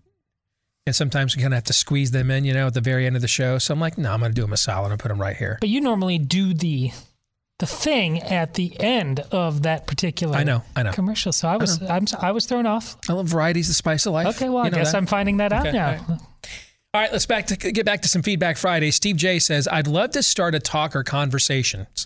and 0.86 0.96
sometimes 0.96 1.36
we 1.36 1.42
kind 1.42 1.54
of 1.54 1.58
have 1.58 1.64
to 1.66 1.74
squeeze 1.74 2.12
them 2.12 2.30
in, 2.32 2.44
you 2.46 2.54
know, 2.54 2.68
at 2.68 2.74
the 2.74 2.82
very 2.82 3.06
end 3.06 3.16
of 3.16 3.22
the 3.22 3.28
show. 3.28 3.58
So 3.58 3.74
I'm 3.74 3.80
like, 3.80 3.98
no, 3.98 4.12
I'm 4.14 4.20
gonna 4.22 4.34
do 4.34 4.42
them 4.42 4.54
a 4.54 4.58
solid 4.58 4.92
and 4.92 5.00
put 5.00 5.10
them 5.10 5.20
right 5.22 5.36
here. 5.38 5.58
But 5.62 5.70
you 5.70 5.80
normally 5.82 6.18
do 6.18 6.54
the 6.54 6.92
the 7.66 7.76
thing 7.76 8.20
at 8.22 8.54
the 8.56 8.76
end 8.80 9.20
of 9.32 9.64
that 9.64 9.88
particular 9.88 10.36
I 10.38 10.44
know, 10.44 10.64
I 10.76 10.84
know. 10.84 10.92
commercial. 10.92 11.32
So 11.32 11.48
I 11.48 11.58
was 11.58 11.82
uh-huh. 11.82 11.94
I 11.94 11.98
am 11.98 12.06
I 12.20 12.32
was 12.32 12.46
thrown 12.46 12.66
off. 12.66 12.98
I 13.10 13.14
love 13.14 13.28
varieties, 13.28 13.68
the 13.68 13.74
spice 13.74 14.06
of 14.06 14.14
life. 14.14 14.28
Okay, 14.36 14.50
well 14.50 14.64
I 14.64 14.66
You 14.66 14.72
know 14.72 14.78
guess 14.78 14.92
that. 14.92 14.98
I'm 14.98 15.06
finding 15.06 15.38
that 15.38 15.54
out 15.54 15.68
Okay, 15.68 15.78
now. 15.78 15.88
all 15.88 15.94
right. 16.10 16.20
All 16.96 17.02
right, 17.02 17.12
let's 17.12 17.26
back 17.26 17.48
to 17.48 17.56
get 17.58 17.86
back 17.86 18.02
to 18.04 18.08
some 18.08 18.22
feedback 18.22 18.56
Friday. 18.58 18.92
Steve 18.92 19.16
J 19.16 19.40
says, 19.40 19.68
"I'd 19.68 19.88
love 19.88 20.12
to 20.12 20.22
start 20.22 20.54
a 20.54 20.60
talk 20.60 20.96
or 20.96 21.04
conversations 21.04 22.06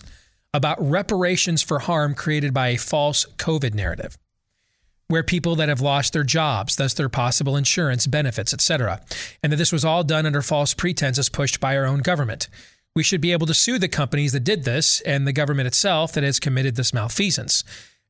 about 0.54 0.78
reparations 0.80 1.62
for 1.62 1.80
harm 1.80 2.14
created 2.14 2.54
by 2.54 2.68
a 2.68 2.76
false 2.78 3.26
COVID 3.36 3.74
narrative, 3.74 4.16
where 5.08 5.22
people 5.22 5.56
that 5.56 5.68
have 5.68 5.82
lost 5.82 6.14
their 6.14 6.24
jobs, 6.24 6.76
thus 6.76 6.94
their 6.94 7.10
possible 7.10 7.54
insurance 7.54 8.06
benefits, 8.06 8.54
etc., 8.54 9.00
and 9.42 9.52
that 9.52 9.58
this 9.58 9.72
was 9.72 9.84
all 9.84 10.02
done 10.04 10.24
under 10.24 10.40
false 10.40 10.72
pretenses 10.72 11.28
pushed 11.28 11.60
by 11.60 11.76
our 11.76 11.84
own 11.84 12.00
government. 12.00 12.48
We 12.94 13.02
should 13.02 13.20
be 13.20 13.32
able 13.32 13.46
to 13.46 13.54
sue 13.54 13.78
the 13.78 13.88
companies 13.88 14.32
that 14.32 14.44
did 14.44 14.64
this 14.64 15.00
and 15.02 15.26
the 15.26 15.32
government 15.32 15.66
itself 15.66 16.12
that 16.12 16.24
has 16.24 16.40
committed 16.40 16.76
this 16.76 16.92
malfeasance." 16.92 17.64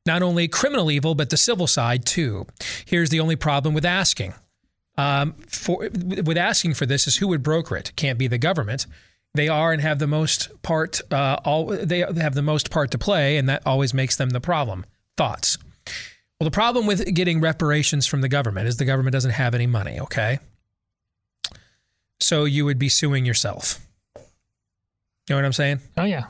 Not 0.05 0.23
only 0.23 0.47
criminal 0.47 0.89
evil, 0.89 1.13
but 1.13 1.29
the 1.29 1.37
civil 1.37 1.67
side 1.67 2.05
too. 2.05 2.47
Here's 2.85 3.09
the 3.09 3.19
only 3.19 3.35
problem 3.35 3.73
with 3.73 3.85
asking 3.85 4.33
um, 4.99 5.33
for 5.47 5.77
with 5.79 6.37
asking 6.37 6.73
for 6.73 6.85
this 6.85 7.07
is 7.07 7.17
who 7.17 7.29
would 7.29 7.41
broker 7.41 7.77
it. 7.77 7.93
Can't 7.95 8.19
be 8.19 8.27
the 8.27 8.37
government. 8.37 8.85
They 9.33 9.47
are 9.47 9.71
and 9.71 9.81
have 9.81 9.97
the 9.97 10.07
most 10.07 10.61
part. 10.61 11.01
Uh, 11.09 11.37
all 11.45 11.67
they 11.67 11.99
have 11.99 12.33
the 12.33 12.41
most 12.41 12.69
part 12.69 12.91
to 12.91 12.97
play, 12.97 13.37
and 13.37 13.47
that 13.47 13.65
always 13.65 13.93
makes 13.93 14.17
them 14.17 14.31
the 14.31 14.41
problem. 14.41 14.85
Thoughts. 15.15 15.57
Well, 16.39 16.45
the 16.45 16.51
problem 16.51 16.85
with 16.85 17.13
getting 17.13 17.39
reparations 17.39 18.07
from 18.07 18.19
the 18.19 18.27
government 18.27 18.67
is 18.67 18.75
the 18.75 18.85
government 18.85 19.13
doesn't 19.13 19.31
have 19.31 19.55
any 19.55 19.67
money. 19.67 20.01
Okay, 20.01 20.39
so 22.19 22.43
you 22.43 22.65
would 22.65 22.79
be 22.79 22.89
suing 22.89 23.25
yourself. 23.25 23.79
You 25.29 25.35
know 25.35 25.41
what 25.41 25.45
I'm 25.45 25.53
saying? 25.53 25.79
Oh 25.95 26.05
yeah. 26.05 26.25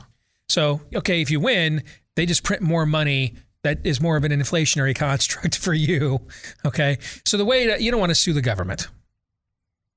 So 0.50 0.82
okay, 0.94 1.22
if 1.22 1.30
you 1.30 1.40
win, 1.40 1.82
they 2.16 2.26
just 2.26 2.44
print 2.44 2.62
more 2.62 2.84
money. 2.84 3.34
That 3.62 3.84
is 3.84 4.00
more 4.00 4.16
of 4.16 4.24
an 4.24 4.32
inflationary 4.32 4.94
construct 4.94 5.56
for 5.56 5.72
you. 5.72 6.20
Okay, 6.64 6.98
so 7.24 7.36
the 7.38 7.44
way 7.44 7.66
that 7.68 7.80
you 7.80 7.90
don't 7.90 8.00
want 8.00 8.10
to 8.10 8.14
sue 8.14 8.34
the 8.34 8.42
government. 8.42 8.88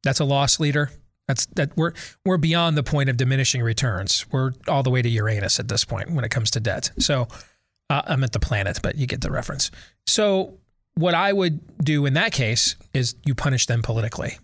That's 0.04 0.20
a 0.20 0.26
loss 0.26 0.60
leader. 0.60 0.90
That's 1.28 1.46
that 1.56 1.76
we're 1.76 1.94
we're 2.26 2.38
beyond 2.38 2.78
the 2.78 2.84
point 2.84 3.10
of 3.10 3.18
diminishing 3.18 3.62
returns. 3.62 4.26
We're 4.32 4.54
all 4.68 4.84
the 4.84 4.90
way 4.90 5.02
to 5.02 5.10
Uranus 5.10 5.60
at 5.60 5.68
this 5.68 5.84
point 5.84 6.12
when 6.12 6.24
it 6.24 6.30
comes 6.30 6.52
to 6.52 6.60
debt. 6.60 6.92
So 7.00 7.28
uh, 7.90 8.02
I'm 8.06 8.24
at 8.24 8.32
the 8.32 8.40
planet, 8.40 8.80
but 8.82 8.96
you 8.96 9.06
get 9.06 9.22
the 9.22 9.32
reference. 9.32 9.70
So 10.08 10.60
what 10.96 11.14
I 11.14 11.34
would 11.34 11.78
do 11.84 12.06
in 12.06 12.14
that 12.14 12.32
case 12.32 12.76
is 12.94 13.16
you 13.26 13.36
punish 13.36 13.66
them 13.66 13.82
politically. 13.82 14.38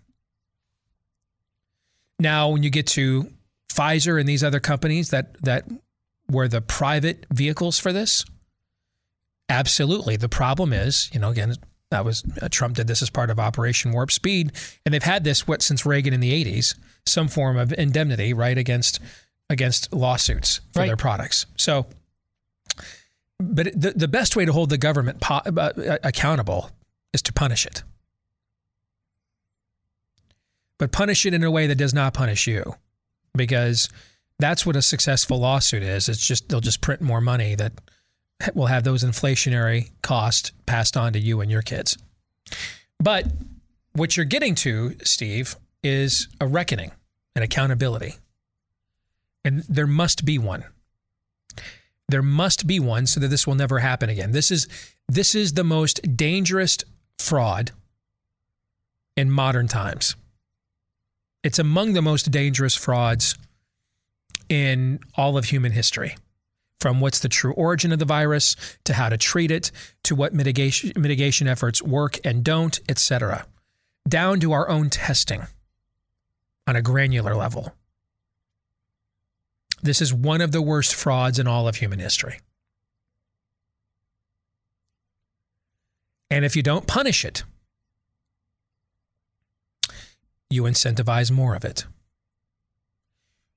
Now, 2.18 2.50
when 2.50 2.62
you 2.62 2.70
get 2.70 2.86
to 2.88 3.30
Pfizer 3.72 4.18
and 4.18 4.28
these 4.28 4.42
other 4.44 4.60
companies 4.60 5.10
that 5.10 5.40
that 5.42 5.64
were 6.28 6.48
the 6.48 6.60
private 6.60 7.24
vehicles 7.32 7.78
for 7.78 7.92
this, 7.92 8.24
absolutely. 9.48 10.16
The 10.16 10.28
problem 10.28 10.72
is, 10.72 11.08
you 11.12 11.20
know, 11.20 11.30
again, 11.30 11.54
that 11.90 12.04
was 12.04 12.22
uh, 12.40 12.48
Trump 12.50 12.76
did 12.76 12.86
this 12.86 13.02
as 13.02 13.10
part 13.10 13.30
of 13.30 13.38
Operation 13.38 13.92
Warp 13.92 14.10
Speed, 14.12 14.52
and 14.84 14.92
they've 14.94 15.02
had 15.02 15.24
this 15.24 15.46
what 15.48 15.62
since 15.62 15.84
Reagan 15.86 16.12
in 16.14 16.20
the 16.20 16.32
'80s, 16.44 16.74
some 17.06 17.28
form 17.28 17.56
of 17.56 17.72
indemnity, 17.72 18.32
right, 18.32 18.56
against 18.58 19.00
against 19.48 19.92
lawsuits 19.92 20.60
for 20.72 20.80
Right. 20.80 20.86
their 20.86 20.96
products. 20.96 21.46
So, 21.56 21.86
but 23.38 23.66
the 23.74 23.92
the 23.96 24.08
best 24.08 24.36
way 24.36 24.44
to 24.44 24.52
hold 24.52 24.70
the 24.70 24.78
government 24.78 25.20
po- 25.20 25.42
uh, 25.56 25.98
accountable 26.04 26.70
is 27.12 27.22
to 27.22 27.32
punish 27.32 27.66
it, 27.66 27.82
but 30.78 30.92
punish 30.92 31.26
it 31.26 31.34
in 31.34 31.42
a 31.42 31.50
way 31.50 31.66
that 31.66 31.74
does 31.76 31.92
not 31.94 32.14
punish 32.14 32.46
you, 32.46 32.76
because 33.34 33.88
that's 34.38 34.64
what 34.64 34.76
a 34.76 34.82
successful 34.82 35.38
lawsuit 35.38 35.82
is. 35.82 36.08
It's 36.08 36.24
just 36.24 36.48
they'll 36.48 36.60
just 36.60 36.80
print 36.80 37.00
more 37.00 37.20
money 37.20 37.54
that 37.54 37.72
will 38.54 38.66
have 38.66 38.84
those 38.84 39.04
inflationary 39.04 39.90
costs 40.02 40.52
passed 40.66 40.96
on 40.96 41.12
to 41.12 41.18
you 41.18 41.40
and 41.40 41.50
your 41.50 41.62
kids. 41.62 41.96
But 42.98 43.26
what 43.92 44.16
you're 44.16 44.26
getting 44.26 44.54
to, 44.56 44.96
Steve, 45.04 45.56
is 45.82 46.28
a 46.40 46.46
reckoning 46.46 46.92
and 47.34 47.44
accountability. 47.44 48.14
And 49.44 49.64
there 49.68 49.86
must 49.86 50.24
be 50.24 50.38
one. 50.38 50.64
There 52.08 52.22
must 52.22 52.66
be 52.66 52.80
one 52.80 53.06
so 53.06 53.20
that 53.20 53.28
this 53.28 53.46
will 53.46 53.54
never 53.54 53.78
happen 53.78 54.10
again. 54.10 54.32
This 54.32 54.50
is 54.50 54.68
this 55.08 55.34
is 55.34 55.54
the 55.54 55.64
most 55.64 56.16
dangerous 56.16 56.78
fraud 57.18 57.72
in 59.16 59.30
modern 59.30 59.68
times. 59.68 60.16
It's 61.42 61.58
among 61.58 61.94
the 61.94 62.02
most 62.02 62.30
dangerous 62.30 62.76
frauds 62.76 63.36
in 64.48 65.00
all 65.14 65.38
of 65.38 65.46
human 65.46 65.72
history. 65.72 66.16
From 66.80 67.00
what's 67.00 67.18
the 67.18 67.28
true 67.28 67.52
origin 67.52 67.92
of 67.92 67.98
the 67.98 68.06
virus 68.06 68.56
to 68.84 68.94
how 68.94 69.10
to 69.10 69.18
treat 69.18 69.50
it 69.50 69.70
to 70.04 70.14
what 70.14 70.32
mitigation 70.32 70.92
mitigation 70.96 71.46
efforts 71.46 71.82
work 71.82 72.18
and 72.24 72.42
don't 72.42 72.80
etc 72.88 73.46
down 74.08 74.40
to 74.40 74.52
our 74.52 74.68
own 74.68 74.90
testing 74.90 75.46
on 76.66 76.76
a 76.76 76.82
granular 76.82 77.34
level. 77.34 77.72
This 79.82 80.02
is 80.02 80.12
one 80.12 80.40
of 80.40 80.52
the 80.52 80.62
worst 80.62 80.94
frauds 80.94 81.38
in 81.38 81.46
all 81.46 81.66
of 81.66 81.76
human 81.76 81.98
history. 81.98 82.40
And 86.30 86.44
if 86.44 86.54
you 86.54 86.62
don't 86.62 86.86
punish 86.86 87.24
it 87.24 87.44
you 90.50 90.64
incentivize 90.64 91.30
more 91.30 91.54
of 91.54 91.64
it. 91.64 91.86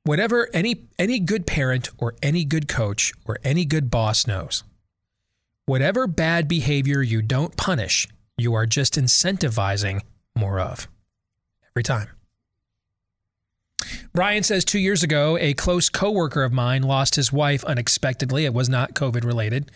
Whatever 0.04 0.50
any 0.54 0.88
any 1.00 1.20
good 1.20 1.48
parent 1.48 1.90
or 1.98 2.16
any 2.22 2.46
good 2.46 2.68
coach 2.68 3.14
or 3.26 3.40
any 3.44 3.66
good 3.66 3.90
boss 3.90 4.28
knows 4.28 4.64
whatever 5.66 6.08
bad 6.08 6.48
behavior 6.48 7.02
you 7.02 7.22
don't 7.22 7.56
punish 7.56 8.08
you 8.38 8.54
are 8.54 8.66
just 8.66 8.96
incentivizing 8.96 10.02
more 10.36 10.60
of 10.60 10.90
every 11.72 11.84
time. 11.84 12.10
Brian 14.14 14.44
says 14.44 14.66
2 14.66 14.78
years 14.78 15.04
ago 15.04 15.38
a 15.38 15.54
close 15.54 15.88
coworker 15.90 16.44
of 16.44 16.52
mine 16.52 16.84
lost 16.84 17.16
his 17.16 17.32
wife 17.32 17.64
unexpectedly. 17.64 18.44
It 18.46 18.54
was 18.54 18.68
not 18.68 18.94
covid 18.94 19.24
related 19.24 19.72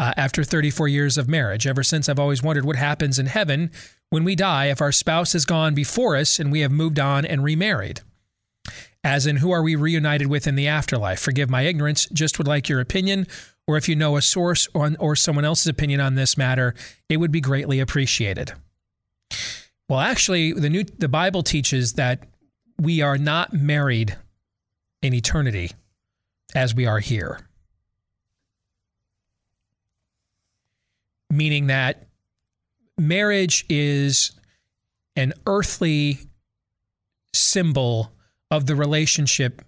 uh, 0.00 0.12
after 0.16 0.42
34 0.42 0.88
years 0.88 1.16
of 1.16 1.28
marriage. 1.28 1.66
Ever 1.66 1.84
since 1.84 2.08
I've 2.08 2.18
always 2.18 2.42
wondered 2.42 2.64
what 2.64 2.76
happens 2.76 3.18
in 3.18 3.26
heaven 3.26 3.70
when 4.10 4.24
we 4.24 4.34
die 4.34 4.66
if 4.66 4.80
our 4.80 4.92
spouse 4.92 5.32
has 5.32 5.44
gone 5.44 5.74
before 5.74 6.16
us 6.16 6.38
and 6.38 6.50
we 6.50 6.60
have 6.60 6.72
moved 6.72 6.98
on 6.98 7.24
and 7.24 7.44
remarried 7.44 8.00
as 9.04 9.26
in 9.26 9.36
who 9.36 9.50
are 9.50 9.62
we 9.62 9.76
reunited 9.76 10.26
with 10.26 10.46
in 10.46 10.54
the 10.54 10.68
afterlife? 10.68 11.20
Forgive 11.20 11.48
my 11.48 11.62
ignorance, 11.62 12.06
just 12.06 12.38
would 12.38 12.48
like 12.48 12.68
your 12.68 12.80
opinion, 12.80 13.26
or 13.66 13.76
if 13.76 13.88
you 13.88 13.96
know 13.96 14.16
a 14.16 14.22
source 14.22 14.68
on, 14.74 14.96
or 14.98 15.14
someone 15.14 15.44
else's 15.44 15.66
opinion 15.66 16.00
on 16.00 16.14
this 16.14 16.36
matter, 16.36 16.74
it 17.08 17.18
would 17.18 17.32
be 17.32 17.40
greatly 17.40 17.80
appreciated. 17.80 18.52
Well, 19.88 20.00
actually, 20.00 20.52
the 20.52 20.68
new 20.68 20.84
the 20.84 21.08
Bible 21.08 21.42
teaches 21.42 21.94
that 21.94 22.24
we 22.78 23.00
are 23.00 23.18
not 23.18 23.52
married 23.52 24.16
in 25.00 25.14
eternity 25.14 25.72
as 26.54 26.74
we 26.74 26.86
are 26.86 26.98
here. 26.98 27.40
Meaning 31.30 31.68
that 31.68 32.07
marriage 32.98 33.64
is 33.68 34.32
an 35.16 35.32
earthly 35.46 36.18
symbol 37.32 38.12
of 38.50 38.66
the 38.66 38.74
relationship 38.74 39.62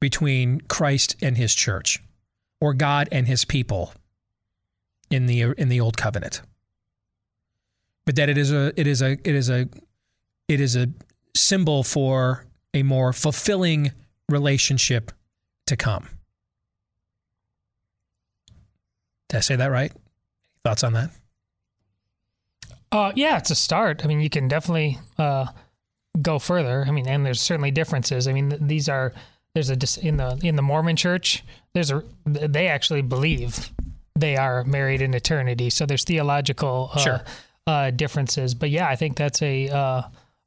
between 0.00 0.60
Christ 0.62 1.16
and 1.22 1.36
his 1.36 1.54
church 1.54 2.02
or 2.60 2.74
God 2.74 3.08
and 3.10 3.26
his 3.26 3.44
people 3.44 3.92
in 5.10 5.26
the 5.26 5.42
in 5.58 5.68
the 5.68 5.80
old 5.80 5.96
covenant. 5.96 6.42
But 8.04 8.16
that 8.16 8.28
it 8.28 8.36
is 8.36 8.52
a 8.52 8.72
it 8.78 8.86
is 8.86 9.00
a 9.02 9.12
it 9.12 9.34
is 9.34 9.48
a 9.48 9.68
it 10.48 10.60
is 10.60 10.76
a 10.76 10.88
symbol 11.34 11.82
for 11.82 12.46
a 12.74 12.82
more 12.82 13.12
fulfilling 13.12 13.92
relationship 14.28 15.12
to 15.66 15.76
come. 15.76 16.08
Did 19.28 19.38
i 19.38 19.40
say 19.40 19.56
that 19.56 19.70
right? 19.70 19.92
Thoughts 20.64 20.84
on 20.84 20.92
that 20.94 21.10
Uh, 22.94 23.10
yeah, 23.16 23.36
it's 23.38 23.50
a 23.50 23.56
start. 23.56 24.04
I 24.04 24.06
mean, 24.06 24.20
you 24.20 24.30
can 24.30 24.46
definitely 24.46 24.98
uh, 25.18 25.46
go 26.22 26.38
further. 26.38 26.84
I 26.86 26.92
mean, 26.92 27.08
and 27.08 27.26
there's 27.26 27.40
certainly 27.40 27.72
differences. 27.72 28.28
I 28.28 28.32
mean, 28.32 28.56
these 28.60 28.88
are 28.88 29.12
there's 29.54 29.68
a 29.68 29.74
dis- 29.76 29.96
in 29.96 30.16
the 30.16 30.38
in 30.44 30.54
the 30.54 30.62
Mormon 30.62 30.94
Church. 30.94 31.42
There's 31.72 31.90
a 31.90 32.04
they 32.24 32.68
actually 32.68 33.02
believe 33.02 33.70
they 34.14 34.36
are 34.36 34.62
married 34.62 35.02
in 35.02 35.12
eternity. 35.12 35.70
So 35.70 35.86
there's 35.86 36.04
theological 36.04 36.90
uh, 36.94 36.98
Sure. 37.00 37.24
uh, 37.66 37.90
differences. 37.90 38.54
But 38.54 38.70
yeah, 38.70 38.88
I 38.88 38.94
think 38.94 39.16
that's 39.16 39.42
a 39.42 39.68
uh, 39.70 40.02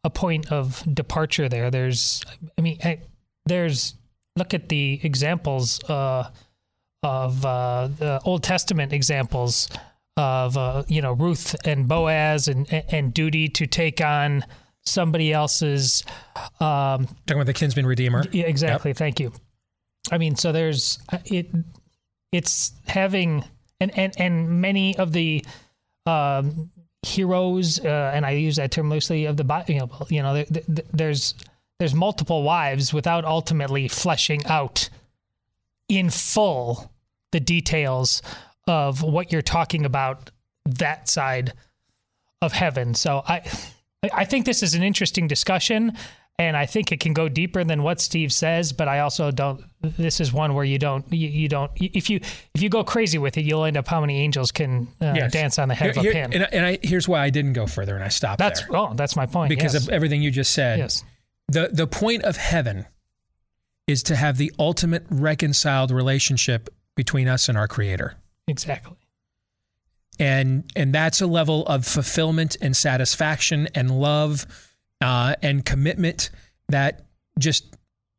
a 0.06 0.10
point 0.10 0.50
of 0.50 0.84
departure 0.94 1.50
there. 1.50 1.70
There's, 1.70 2.24
I 2.58 2.62
mean, 2.62 2.78
I, 2.82 3.00
there's 3.46 3.96
look 4.38 4.54
at 4.54 4.70
the 4.70 5.02
examples 5.04 5.84
uh, 5.90 6.30
of 7.04 7.46
uh, 7.46 7.90
the 7.98 8.22
Old 8.24 8.44
Testament 8.44 8.94
examples 8.94 9.68
of 10.18 10.58
uh, 10.58 10.84
you 10.90 11.02
know 11.02 11.14
Ruth 11.14 11.56
and 11.66 11.88
Boaz 11.88 12.48
and 12.50 12.68
and 12.92 13.14
duty 13.14 13.48
to 13.50 13.66
take 13.68 14.02
on 14.02 14.44
somebody 14.84 15.32
else's 15.32 16.04
um, 16.60 17.06
talking 17.26 17.34
about 17.38 17.46
the 17.46 17.54
kinsman 17.54 17.86
redeemer. 17.86 18.24
Yeah 18.32 18.46
exactly. 18.46 18.94
Thank 18.94 19.20
you. 19.20 19.32
I 20.12 20.18
mean 20.18 20.36
so 20.36 20.52
there's 20.52 21.00
uh, 21.12 21.20
it 21.26 21.48
it's 22.32 22.74
having 22.88 23.44
and 23.80 23.98
and 23.98 24.14
and 24.18 24.62
many 24.62 24.98
of 24.98 25.14
the 25.14 25.46
um, 26.06 26.72
heroes, 27.06 27.80
uh, 27.84 28.12
and 28.14 28.26
I 28.26 28.32
use 28.32 28.56
that 28.56 28.72
term 28.72 28.90
loosely 28.90 29.26
of 29.26 29.38
the 29.38 29.64
you 29.68 29.80
know, 29.80 29.90
you 30.10 30.24
know, 30.24 30.34
there- 30.44 30.64
there's 30.94 31.36
there's 31.80 31.94
multiple 31.94 32.42
wives 32.44 32.92
without 32.94 33.24
ultimately 33.24 33.88
fleshing 33.88 34.44
out 34.48 34.90
in 35.90 36.10
full 36.10 36.92
the 37.32 37.40
details 37.40 38.22
of 38.68 39.02
what 39.02 39.32
you're 39.32 39.42
talking 39.42 39.86
about 39.86 40.30
that 40.66 41.08
side 41.10 41.54
of 42.42 42.54
heaven. 42.54 42.94
So 42.94 43.24
I 43.28 43.42
I 44.14 44.26
think 44.26 44.46
this 44.46 44.62
is 44.62 44.76
an 44.76 44.84
interesting 44.84 45.28
discussion 45.28 45.94
and 46.40 46.56
I 46.56 46.68
think 46.68 46.92
it 46.92 47.00
can 47.00 47.14
go 47.14 47.28
deeper 47.30 47.64
than 47.64 47.82
what 47.82 48.00
Steve 48.00 48.32
says, 48.32 48.72
but 48.72 48.88
I 48.88 49.00
also 49.00 49.32
don't 49.32 49.64
this 49.82 50.20
is 50.20 50.32
one 50.32 50.54
where 50.54 50.64
you 50.66 50.78
don't 50.78 51.12
you, 51.12 51.28
you 51.28 51.48
don't 51.48 51.72
if 51.78 52.10
you 52.10 52.20
if 52.54 52.62
you 52.62 52.70
go 52.70 52.84
crazy 52.84 53.18
with 53.18 53.38
it, 53.38 53.42
you'll 53.46 53.64
end 53.66 53.76
up 53.78 53.88
how 53.88 54.02
many 54.02 54.20
angels 54.22 54.52
can 54.52 54.88
uh, 55.02 55.14
Yes. 55.16 55.32
dance 55.32 55.58
on 55.58 55.68
the 55.68 55.74
head 55.76 55.86
Here- 55.86 55.92
of 55.92 55.98
a 55.98 56.02
here- 56.02 56.14
pin. 56.14 56.34
And, 56.34 56.44
I- 56.44 56.50
and 56.52 56.66
I, 56.66 56.80
here's 56.84 57.08
why 57.08 57.24
I 57.24 57.32
didn't 57.32 57.54
go 57.54 57.66
further 57.66 57.96
and 57.96 58.04
I 58.04 58.10
stopped 58.10 58.38
That's 58.40 58.60
there. 58.68 58.76
oh, 58.78 58.94
that's 58.94 59.16
my 59.16 59.26
point. 59.26 59.50
because 59.50 59.74
yes. 59.74 59.84
of 59.88 59.90
everything 59.90 60.22
you 60.22 60.30
just 60.30 60.52
said. 60.52 60.78
Yes. 60.80 61.04
The 61.48 61.70
the 61.72 61.88
point 61.88 62.24
of 62.24 62.36
heaven 62.38 62.86
is 63.88 64.04
to 64.04 64.16
have 64.18 64.38
the 64.38 64.52
ultimate 64.60 65.06
reconciled 65.10 65.90
relationship 65.92 66.70
between 66.96 67.28
us 67.30 67.48
and 67.50 67.58
our 67.58 67.68
creator. 67.70 68.16
Exactly. 68.48 68.96
And 70.20 70.64
and 70.76 70.94
that's 70.94 71.22
a 71.22 71.28
level 71.28 71.66
of 71.68 71.86
fulfillment 71.86 72.58
and 72.62 72.76
satisfaction 72.76 73.68
and 73.76 73.92
love 74.00 74.48
uh, 75.00 75.36
and 75.44 75.64
commitment 75.64 76.32
that 76.70 77.06
just 77.38 77.76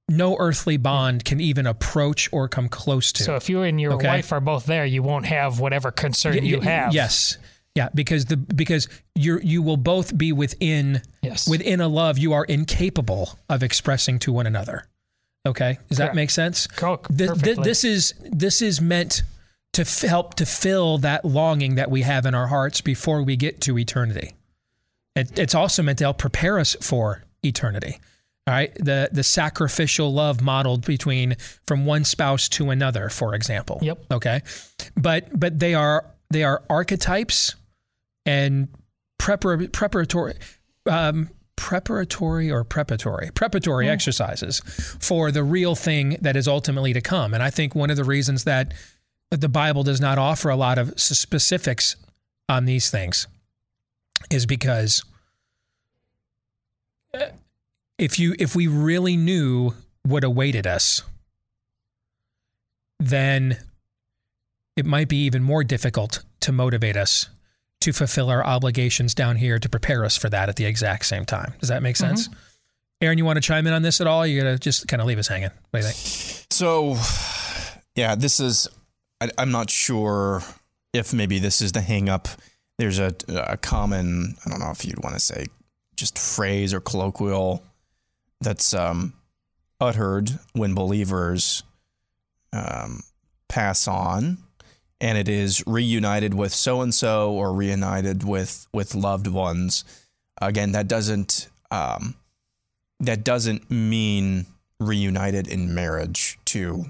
no 0.09 0.37
earthly 0.39 0.77
bond 0.77 1.25
can 1.25 1.41
even 1.41 1.67
approach 1.67 2.29
or 2.33 2.49
come 2.49 2.69
close 2.69 3.13
to. 3.13 3.25
So 3.25 3.35
if 3.35 3.49
you 3.51 3.63
and 3.63 3.81
your 3.81 3.95
Okay? 3.95 4.07
wife 4.07 4.33
are 4.33 4.41
both 4.41 4.65
there, 4.65 4.87
you 4.87 5.03
won't 5.03 5.27
have 5.27 5.59
whatever 5.59 5.91
concern 5.91 6.37
Y- 6.37 6.43
you 6.43 6.61
have. 6.61 6.95
Yes. 6.95 7.37
Yeah, 7.75 7.89
because 7.95 8.27
the 8.27 8.37
because 8.37 8.89
you're 9.17 9.41
you 9.43 9.61
will 9.61 9.77
both 9.77 10.17
be 10.17 10.33
within 10.33 11.03
Yes. 11.23 11.49
within 11.49 11.81
a 11.81 11.89
love 11.89 12.17
you 12.17 12.33
are 12.33 12.45
incapable 12.45 13.37
of 13.49 13.63
expressing 13.65 14.21
to 14.21 14.33
one 14.33 14.47
another. 14.47 14.87
Okay, 15.47 15.79
does 15.89 15.99
that 15.99 16.15
make 16.15 16.31
sense? 16.31 16.67
Co- 16.69 16.97
Th- 17.17 17.33
th- 17.41 17.59
this 17.59 17.83
is 17.85 18.15
this 18.31 18.63
is 18.63 18.81
meant 18.81 19.23
to 19.79 19.83
f- 19.83 20.03
help 20.03 20.35
to 20.35 20.45
fill 20.47 20.99
that 20.99 21.25
longing 21.25 21.77
that 21.77 21.91
we 21.91 22.03
have 22.03 22.27
in 22.27 22.35
our 22.35 22.47
hearts 22.49 22.81
before 22.81 23.23
we 23.23 23.37
get 23.37 23.61
to 23.63 23.79
eternity. 23.79 24.35
It, 25.17 25.39
it's 25.39 25.55
also 25.55 25.83
meant 25.83 25.99
to 25.99 26.05
help 26.05 26.19
prepare 26.19 26.59
us 26.59 26.77
for 26.81 27.25
eternity. 27.43 27.99
All 28.47 28.55
right, 28.55 28.75
the 28.77 29.09
the 29.13 29.23
sacrificial 29.23 30.13
love 30.13 30.41
modeled 30.41 30.87
between 30.87 31.37
from 31.67 31.85
one 31.85 32.05
spouse 32.05 32.49
to 32.51 32.71
another, 32.71 33.09
for 33.11 33.35
example. 33.35 33.79
Yep. 33.83 34.05
Okay, 34.11 34.41
but 34.97 35.29
but 35.39 35.59
they 35.59 35.75
are 35.75 36.07
they 36.31 36.45
are 36.45 36.63
archetypes 36.71 37.55
and 38.25 38.69
prepar- 39.21 39.71
preparatory 39.73 40.35
um, 40.87 41.29
preparatory 41.57 42.51
or 42.51 42.65
preparatory 42.65 43.31
preparatory 43.35 43.87
Hmm. 43.87 43.93
exercises 43.93 44.61
for 45.01 45.31
the 45.31 45.43
real 45.43 45.75
thing 45.75 46.17
that 46.23 46.35
is 46.37 46.49
ultimately 46.49 46.93
to 46.95 47.01
come. 47.03 47.35
And 47.35 47.43
I 47.43 47.51
think 47.51 47.75
one 47.75 47.91
of 47.91 47.97
the 47.97 48.05
reasons 48.05 48.45
that 48.45 48.73
the 49.31 49.49
Bible 49.49 49.83
does 49.83 50.01
not 50.01 50.19
offer 50.19 50.49
a 50.49 50.57
lot 50.57 50.79
of 50.79 50.99
specifics 50.99 51.97
on 52.49 52.65
these 52.65 52.91
things 52.91 53.27
is 54.31 54.47
because 54.47 55.05
uh, 57.15 57.27
if 57.99 58.19
you 58.19 58.35
if 58.39 58.57
we 58.57 58.67
really 58.67 59.17
knew 59.17 59.75
what 60.03 60.25
awaited 60.25 60.67
us, 60.67 61.03
then 62.99 63.59
it 64.77 64.87
might 64.87 65.09
be 65.09 65.25
even 65.25 65.43
more 65.43 65.65
difficult 65.65 66.23
to 66.41 66.53
motivate 66.53 66.97
us 66.97 67.29
to 67.81 67.93
fulfill 67.93 68.31
our 68.31 68.45
obligations 68.45 69.15
down 69.15 69.37
here 69.37 69.59
to 69.59 69.69
prepare 69.69 70.05
us 70.05 70.17
for 70.17 70.29
that 70.31 70.49
at 70.49 70.57
the 70.57 70.65
exact 70.65 71.05
same 71.07 71.25
time. 71.25 71.53
Does 71.61 71.69
that 71.69 71.83
make 71.83 71.97
sense? 71.97 72.29
Aaron, 73.01 73.19
you 73.19 73.25
want 73.25 73.37
to 73.37 73.41
chime 73.41 73.67
in 73.67 73.73
on 73.73 73.83
this 73.83 74.01
at 74.01 74.09
all? 74.09 74.27
You 74.27 74.43
gotta 74.43 74.59
just 74.59 74.89
kind 74.89 75.01
of 75.01 75.07
leave 75.07 75.19
us 75.19 75.29
hanging. 75.29 75.51
What 75.71 75.81
do 75.81 75.87
you 75.87 75.93
think? 75.93 76.47
So, 76.51 76.97
yeah, 77.95 78.15
this 78.17 78.41
is. 78.41 78.69
I, 79.21 79.31
I'm 79.39 79.51
not 79.51 79.71
sure 79.71 80.43
if 80.93 81.13
maybe 81.13 81.39
this 81.39 81.61
is 81.61 81.73
the 81.73 81.81
hang 81.81 82.09
up. 82.09 82.29
There's 82.79 82.99
a, 82.99 83.15
a 83.29 83.57
common, 83.57 84.37
I 84.45 84.51
don't 84.51 84.61
know 84.61 84.71
if 84.71 84.85
you'd 84.85 85.03
want 85.03 85.15
to 85.15 85.21
say 85.21 85.47
just 85.97 86.19
phrase 86.19 86.73
or 86.73 86.81
colloquial 86.81 87.63
that's 88.41 88.73
um, 88.73 89.15
uttered 89.81 90.39
when 90.53 90.75
believers 90.75 91.65
um, 92.53 93.03
pass 93.49 93.89
on, 93.89 94.39
and 95.01 95.19
it 95.19 95.29
is 95.29 95.63
reunited 95.67 96.35
with 96.35 96.55
so 96.55 96.81
and 96.81 96.95
so 96.95 97.33
or 97.33 97.53
reunited 97.53 98.25
with 98.25 98.67
with 98.73 98.95
loved 98.95 99.27
ones. 99.27 99.85
Again, 100.41 100.73
that 100.73 100.87
doesn't 100.89 101.49
um, 101.71 102.15
that 103.01 103.25
doesn't 103.25 103.71
mean 103.71 104.47
reunited 104.81 105.49
in 105.49 105.75
marriage 105.75 106.39
to 106.47 106.87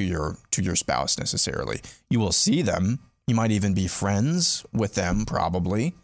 to 0.00 0.06
your 0.06 0.36
to 0.50 0.62
your 0.62 0.76
spouse 0.76 1.18
necessarily. 1.18 1.80
You 2.08 2.20
will 2.20 2.32
see 2.32 2.62
them. 2.62 2.98
You 3.26 3.34
might 3.34 3.50
even 3.50 3.74
be 3.74 3.86
friends 3.86 4.64
with 4.72 4.94
them, 4.94 5.24
probably. 5.24 5.94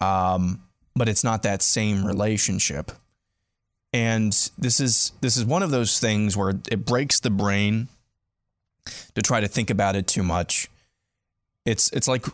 Um, 0.00 0.62
but 0.94 1.08
it's 1.08 1.24
not 1.24 1.42
that 1.42 1.62
same 1.62 2.04
relationship. 2.04 2.92
And 3.92 4.32
this 4.56 4.78
is 4.78 5.12
this 5.20 5.36
is 5.36 5.44
one 5.44 5.62
of 5.62 5.70
those 5.70 5.98
things 5.98 6.36
where 6.36 6.50
it 6.70 6.84
breaks 6.84 7.20
the 7.20 7.30
brain 7.30 7.88
to 9.14 9.22
try 9.22 9.40
to 9.40 9.48
think 9.48 9.70
about 9.70 9.96
it 9.96 10.06
too 10.06 10.22
much. 10.22 10.68
It's 11.64 11.90
it's 11.90 12.06
like 12.06 12.26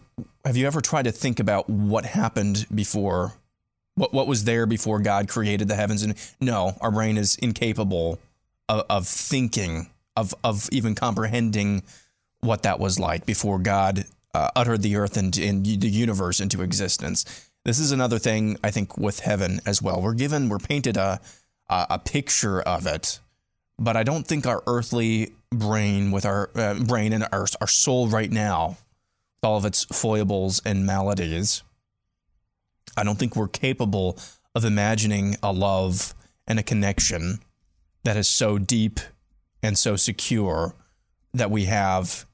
have 0.44 0.56
you 0.56 0.66
ever 0.66 0.80
tried 0.80 1.04
to 1.04 1.12
think 1.12 1.40
about 1.40 1.68
what 1.68 2.04
happened 2.04 2.66
before 2.74 3.32
what 3.94 4.12
what 4.12 4.26
was 4.26 4.44
there 4.44 4.66
before 4.66 5.00
God 5.00 5.28
created 5.28 5.68
the 5.68 5.76
heavens 5.76 6.02
and 6.02 6.14
no, 6.40 6.76
our 6.80 6.90
brain 6.90 7.16
is 7.16 7.36
incapable 7.36 8.18
of, 8.68 8.84
of 8.90 9.06
thinking 9.06 9.88
of 10.16 10.34
of 10.42 10.68
even 10.72 10.94
comprehending 10.94 11.82
what 12.40 12.62
that 12.62 12.78
was 12.78 12.98
like 12.98 13.26
before 13.26 13.58
God 13.58 14.04
uh, 14.34 14.50
uttered 14.54 14.82
the 14.82 14.96
earth 14.96 15.16
and, 15.16 15.36
and 15.38 15.64
the 15.64 15.88
universe 15.88 16.40
into 16.40 16.62
existence. 16.62 17.48
This 17.64 17.78
is 17.78 17.90
another 17.90 18.18
thing 18.18 18.58
I 18.62 18.70
think 18.70 18.96
with 18.96 19.20
heaven 19.20 19.60
as 19.66 19.82
well. 19.82 20.00
We're 20.00 20.14
given 20.14 20.48
we're 20.48 20.58
painted 20.58 20.96
a 20.96 21.20
a, 21.68 21.86
a 21.90 21.98
picture 21.98 22.60
of 22.60 22.86
it, 22.86 23.18
but 23.78 23.96
I 23.96 24.02
don't 24.02 24.26
think 24.26 24.46
our 24.46 24.62
earthly 24.66 25.32
brain 25.50 26.10
with 26.10 26.24
our 26.24 26.50
uh, 26.54 26.74
brain 26.74 27.12
and 27.12 27.26
our 27.32 27.46
our 27.60 27.66
soul 27.66 28.08
right 28.08 28.30
now, 28.30 28.68
with 29.36 29.44
all 29.44 29.56
of 29.56 29.64
its 29.64 29.84
foibles 29.84 30.62
and 30.64 30.86
maladies, 30.86 31.62
I 32.96 33.04
don't 33.04 33.18
think 33.18 33.36
we're 33.36 33.48
capable 33.48 34.18
of 34.54 34.64
imagining 34.64 35.36
a 35.42 35.52
love 35.52 36.14
and 36.46 36.58
a 36.58 36.62
connection 36.62 37.40
that 38.04 38.16
is 38.16 38.28
so 38.28 38.58
deep 38.58 39.00
and 39.62 39.78
so 39.78 39.96
secure 39.96 40.74
that 41.34 41.50
we 41.50 41.64
have 41.66 42.26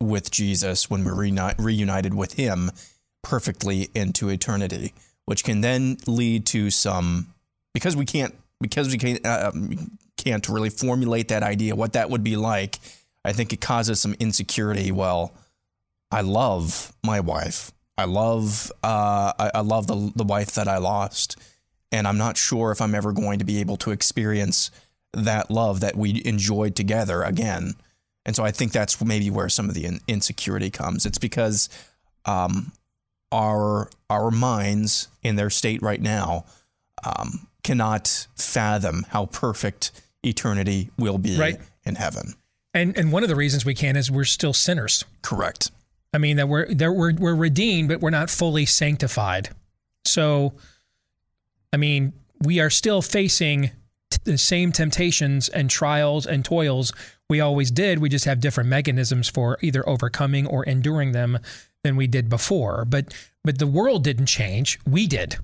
with 0.00 0.30
Jesus 0.30 0.88
when 0.88 1.04
we're 1.04 1.12
reuni- 1.12 1.58
reunited 1.58 2.14
with 2.14 2.34
Him 2.34 2.70
perfectly 3.22 3.90
into 3.94 4.28
eternity, 4.28 4.94
which 5.26 5.44
can 5.44 5.60
then 5.60 5.98
lead 6.06 6.46
to 6.46 6.70
some 6.70 7.34
because 7.74 7.96
we 7.96 8.04
can't 8.04 8.34
because 8.60 8.90
we 8.90 8.98
can't 8.98 9.24
uh, 9.26 9.50
um, 9.52 9.98
can't 10.16 10.48
really 10.48 10.70
formulate 10.70 11.28
that 11.28 11.42
idea 11.42 11.76
what 11.76 11.92
that 11.92 12.10
would 12.10 12.24
be 12.24 12.36
like. 12.36 12.78
I 13.24 13.32
think 13.32 13.52
it 13.52 13.60
causes 13.60 14.00
some 14.00 14.14
insecurity. 14.18 14.90
Well, 14.90 15.34
I 16.10 16.22
love 16.22 16.92
my 17.04 17.20
wife. 17.20 17.72
I 17.96 18.04
love 18.04 18.72
uh, 18.82 19.32
I, 19.38 19.50
I 19.56 19.60
love 19.60 19.86
the 19.86 20.12
the 20.14 20.24
wife 20.24 20.52
that 20.52 20.68
I 20.68 20.78
lost, 20.78 21.36
and 21.92 22.06
I'm 22.06 22.18
not 22.18 22.36
sure 22.36 22.72
if 22.72 22.80
I'm 22.80 22.94
ever 22.94 23.12
going 23.12 23.40
to 23.40 23.44
be 23.44 23.60
able 23.60 23.76
to 23.78 23.90
experience 23.90 24.70
that 25.12 25.50
love 25.50 25.80
that 25.80 25.96
we 25.96 26.22
enjoyed 26.24 26.74
together 26.76 27.22
again. 27.22 27.74
And 28.26 28.36
so 28.36 28.44
I 28.44 28.50
think 28.50 28.72
that's 28.72 29.02
maybe 29.02 29.30
where 29.30 29.48
some 29.48 29.68
of 29.68 29.74
the 29.74 29.84
in- 29.86 30.00
insecurity 30.06 30.70
comes. 30.70 31.06
It's 31.06 31.18
because 31.18 31.68
um, 32.26 32.72
our 33.32 33.88
our 34.10 34.30
minds 34.30 35.08
in 35.22 35.36
their 35.36 35.50
state 35.50 35.80
right 35.82 36.00
now 36.00 36.44
um, 37.04 37.46
cannot 37.62 38.26
fathom 38.36 39.06
how 39.10 39.26
perfect 39.26 39.92
eternity 40.22 40.90
will 40.98 41.18
be 41.18 41.38
Right. 41.38 41.58
in 41.84 41.94
heaven. 41.94 42.34
And 42.74 42.96
and 42.98 43.12
one 43.12 43.22
of 43.22 43.28
the 43.30 43.36
reasons 43.36 43.64
we 43.64 43.74
can 43.74 43.96
is 43.96 44.10
we're 44.10 44.24
still 44.24 44.52
sinners. 44.52 45.04
Correct. 45.22 45.70
I 46.12 46.18
mean 46.18 46.36
that 46.36 46.48
we're 46.48 46.72
that 46.74 46.92
we're 46.92 47.14
we're 47.14 47.34
redeemed, 47.34 47.88
but 47.88 48.00
we're 48.00 48.10
not 48.10 48.28
fully 48.30 48.66
sanctified. 48.66 49.50
So, 50.04 50.54
I 51.72 51.76
mean, 51.76 52.12
we 52.40 52.60
are 52.60 52.70
still 52.70 53.02
facing 53.02 53.70
the 54.24 54.38
same 54.38 54.72
temptations 54.72 55.48
and 55.48 55.70
trials 55.70 56.26
and 56.26 56.44
toils 56.44 56.92
we 57.28 57.40
always 57.40 57.70
did. 57.70 57.98
We 57.98 58.08
just 58.08 58.24
have 58.24 58.40
different 58.40 58.70
mechanisms 58.70 59.28
for 59.28 59.58
either 59.60 59.86
overcoming 59.88 60.46
or 60.46 60.64
enduring 60.64 61.12
them 61.12 61.38
than 61.84 61.96
we 61.96 62.06
did 62.06 62.28
before. 62.28 62.84
But 62.84 63.14
but 63.44 63.58
the 63.58 63.66
world 63.66 64.04
didn't 64.04 64.26
change. 64.26 64.78
We 64.86 65.06
did. 65.06 65.36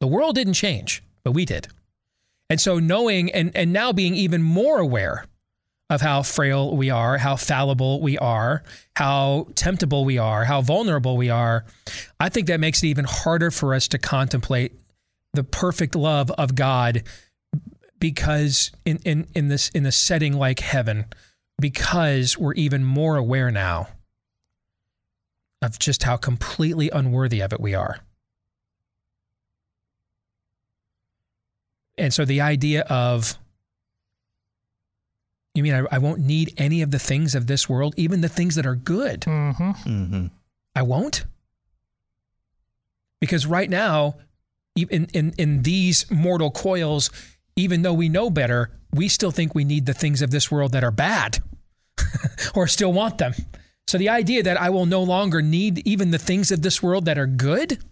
The 0.00 0.06
world 0.06 0.34
didn't 0.34 0.54
change, 0.54 1.02
but 1.24 1.32
we 1.32 1.44
did. 1.44 1.68
And 2.50 2.60
so 2.60 2.78
knowing 2.78 3.30
and 3.32 3.54
and 3.54 3.72
now 3.72 3.92
being 3.92 4.14
even 4.14 4.42
more 4.42 4.78
aware 4.78 5.24
of 5.90 6.02
how 6.02 6.22
frail 6.22 6.76
we 6.76 6.90
are, 6.90 7.16
how 7.16 7.36
fallible 7.36 8.02
we 8.02 8.18
are, 8.18 8.62
how 8.96 9.48
temptable 9.54 10.04
we 10.04 10.18
are, 10.18 10.44
how 10.44 10.60
vulnerable 10.60 11.16
we 11.16 11.30
are, 11.30 11.64
I 12.20 12.28
think 12.28 12.46
that 12.48 12.60
makes 12.60 12.82
it 12.82 12.88
even 12.88 13.06
harder 13.06 13.50
for 13.50 13.74
us 13.74 13.88
to 13.88 13.98
contemplate 13.98 14.72
the 15.32 15.44
perfect 15.44 15.94
love 15.94 16.30
of 16.32 16.54
God 16.54 17.04
because 18.00 18.70
in, 18.84 18.98
in, 19.04 19.26
in 19.34 19.48
this 19.48 19.68
in 19.70 19.86
a 19.86 19.92
setting 19.92 20.34
like 20.34 20.60
heaven, 20.60 21.06
because 21.60 22.38
we're 22.38 22.54
even 22.54 22.84
more 22.84 23.16
aware 23.16 23.50
now 23.50 23.88
of 25.60 25.78
just 25.78 26.04
how 26.04 26.16
completely 26.16 26.88
unworthy 26.90 27.40
of 27.40 27.52
it 27.52 27.60
we 27.60 27.74
are. 27.74 27.98
And 31.96 32.14
so 32.14 32.24
the 32.24 32.40
idea 32.40 32.82
of, 32.82 33.36
you 35.54 35.64
mean 35.64 35.74
I, 35.74 35.82
I 35.90 35.98
won't 35.98 36.20
need 36.20 36.54
any 36.56 36.82
of 36.82 36.92
the 36.92 36.98
things 37.00 37.34
of 37.34 37.48
this 37.48 37.68
world, 37.68 37.94
even 37.96 38.20
the 38.20 38.28
things 38.28 38.54
that 38.54 38.66
are 38.66 38.76
good? 38.76 39.22
Mm-hmm. 39.22 39.70
Mm-hmm. 39.70 40.26
I 40.76 40.82
won't? 40.82 41.24
Because 43.20 43.46
right 43.46 43.68
now, 43.68 44.14
in, 44.76 45.08
in, 45.12 45.34
in 45.36 45.62
these 45.62 46.08
mortal 46.08 46.52
coils, 46.52 47.10
even 47.58 47.82
though 47.82 47.92
we 47.92 48.08
know 48.08 48.30
better, 48.30 48.70
we 48.94 49.08
still 49.08 49.32
think 49.32 49.52
we 49.52 49.64
need 49.64 49.84
the 49.84 49.92
things 49.92 50.22
of 50.22 50.30
this 50.30 50.48
world 50.48 50.72
that 50.72 50.84
are 50.84 50.92
bad 50.92 51.38
or 52.54 52.68
still 52.68 52.92
want 52.92 53.18
them. 53.18 53.34
So 53.88 53.98
the 53.98 54.08
idea 54.08 54.44
that 54.44 54.60
I 54.60 54.70
will 54.70 54.86
no 54.86 55.02
longer 55.02 55.42
need 55.42 55.86
even 55.86 56.12
the 56.12 56.18
things 56.18 56.52
of 56.52 56.62
this 56.62 56.82
world 56.82 57.04
that 57.06 57.18
are 57.18 57.26
good 57.26 57.82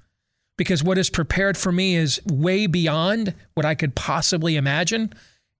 because 0.56 0.84
what 0.84 0.98
is 0.98 1.10
prepared 1.10 1.56
for 1.56 1.72
me 1.72 1.96
is 1.96 2.20
way 2.26 2.68
beyond 2.68 3.34
what 3.54 3.66
I 3.66 3.74
could 3.74 3.96
possibly 3.96 4.54
imagine 4.54 5.12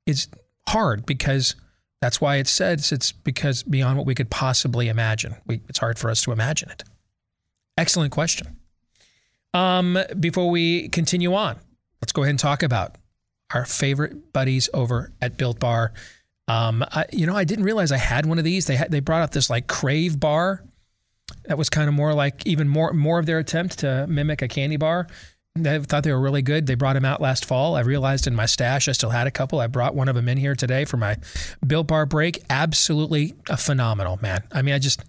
is 0.07 0.29
hard 0.69 1.05
because 1.05 1.57
that's 2.01 2.21
why 2.21 2.37
it 2.37 2.47
says 2.47 2.93
it's 2.93 3.11
because 3.11 3.65
beyond 3.65 3.99
what 3.99 4.07
we 4.07 4.15
could 4.15 4.31
possibly 4.31 4.89
imagine. 4.89 5.35
We, 5.47 5.63
it's 5.69 5.81
hard 5.81 5.99
for 5.99 6.11
us 6.11 6.23
to 6.23 6.33
imagine 6.33 6.71
it. 6.71 6.85
Excellent 7.77 8.13
question. 8.13 8.57
Um, 9.53 9.99
before 10.21 10.49
we 10.49 10.91
continue 10.91 11.35
on, 11.35 11.57
let's 12.01 12.13
go 12.13 12.23
ahead 12.23 12.31
and 12.31 12.39
talk 12.39 12.63
about 12.63 12.97
our 13.53 13.65
favorite 13.65 14.33
buddies 14.33 14.69
over 14.75 15.13
at 15.21 15.37
Built 15.37 15.61
Bar. 15.61 15.93
Um, 16.49 16.85
I, 16.93 17.07
you 17.13 17.27
know, 17.27 17.37
I 17.37 17.45
didn't 17.45 17.65
realize 17.65 17.93
I 17.93 17.97
had 17.97 18.27
one 18.27 18.39
of 18.39 18.45
these. 18.45 18.67
They 18.67 18.81
they 18.89 19.01
brought 19.01 19.23
out 19.23 19.33
this 19.33 19.51
like 19.51 19.67
Crave 19.67 20.19
bar 20.19 20.65
that 21.45 21.59
was 21.59 21.69
kind 21.69 21.89
of 21.89 21.95
more 21.95 22.15
like 22.15 22.47
even 22.47 22.69
more 22.69 22.93
more 22.93 23.19
of 23.19 23.27
their 23.27 23.39
attempt 23.39 23.81
to 23.81 24.07
mimic 24.09 24.43
a 24.43 24.49
candy 24.49 24.77
bar. 24.77 25.09
I 25.65 25.79
thought 25.79 26.05
they 26.05 26.13
were 26.13 26.21
really 26.21 26.43
good. 26.43 26.67
They 26.67 26.75
brought 26.75 26.93
them 26.95 27.07
out 27.07 27.21
last 27.21 27.47
fall. 27.47 27.77
I 27.77 27.81
realized 27.81 28.27
in 28.27 28.35
my 28.35 28.45
stash 28.47 28.89
I 28.89 28.93
still 28.93 29.11
had 29.11 29.27
a 29.27 29.31
couple. 29.31 29.59
I 29.59 29.69
brought 29.69 29.95
one 29.95 30.09
of 30.09 30.15
them 30.15 30.29
in 30.29 30.37
here 30.37 30.55
today 30.55 30.85
for 30.85 30.99
my 30.99 31.17
Built 31.67 31.87
Bar 31.87 32.07
break. 32.07 32.43
Absolutely 32.51 33.35
phenomenal, 33.57 34.19
man. 34.21 34.43
I 34.53 34.63
mean, 34.63 34.75
I 34.75 34.79
just 34.79 35.03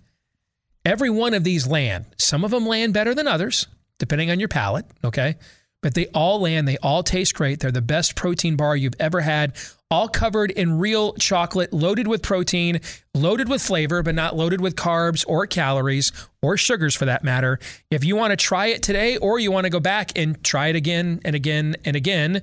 every 0.85 1.09
one 1.09 1.33
of 1.33 1.43
these 1.43 1.67
land. 1.67 2.05
Some 2.17 2.45
of 2.45 2.51
them 2.51 2.65
land 2.65 2.93
better 2.93 3.13
than 3.13 3.27
others, 3.27 3.67
depending 3.99 4.31
on 4.31 4.39
your 4.39 4.47
palate. 4.47 4.85
Okay, 5.03 5.35
but 5.81 5.93
they 5.93 6.07
all 6.07 6.41
land. 6.41 6.67
They 6.67 6.77
all 6.77 7.03
taste 7.03 7.33
great. 7.35 7.59
They're 7.59 7.71
the 7.71 7.81
best 7.81 8.15
protein 8.15 8.55
bar 8.55 8.75
you've 8.75 8.95
ever 8.99 9.21
had 9.21 9.55
all 9.89 10.07
covered 10.07 10.51
in 10.51 10.79
real 10.79 11.13
chocolate, 11.13 11.71
loaded 11.71 12.07
with 12.07 12.21
protein, 12.21 12.81
loaded 13.13 13.47
with 13.47 13.61
flavor, 13.61 14.03
but 14.03 14.15
not 14.15 14.35
loaded 14.35 14.59
with 14.59 14.75
carbs 14.75 15.23
or 15.27 15.47
calories 15.47 16.11
or 16.41 16.57
sugars 16.57 16.95
for 16.95 17.05
that 17.05 17.23
matter. 17.23 17.59
If 17.89 18.03
you 18.03 18.15
want 18.15 18.31
to 18.31 18.37
try 18.37 18.67
it 18.67 18.83
today 18.83 19.17
or 19.17 19.39
you 19.39 19.51
want 19.51 19.63
to 19.65 19.69
go 19.69 19.79
back 19.79 20.11
and 20.17 20.43
try 20.43 20.67
it 20.67 20.75
again 20.75 21.21
and 21.23 21.35
again 21.35 21.77
and 21.85 21.95
again, 21.95 22.41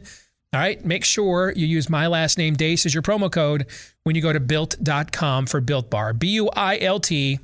all 0.52 0.60
right, 0.60 0.82
make 0.84 1.04
sure 1.04 1.52
you 1.54 1.66
use 1.66 1.90
my 1.90 2.06
last 2.06 2.38
name, 2.38 2.54
Deace, 2.56 2.86
as 2.86 2.94
your 2.94 3.02
promo 3.02 3.30
code 3.30 3.66
when 4.04 4.14
you 4.14 4.22
go 4.22 4.32
to 4.32 4.40
built.com 4.40 5.46
for 5.46 5.60
Built 5.60 5.90
Bar. 5.90 6.12
B 6.12 6.28
U 6.28 6.48
I 6.54 6.78
L 6.78 7.00
T 7.00 7.40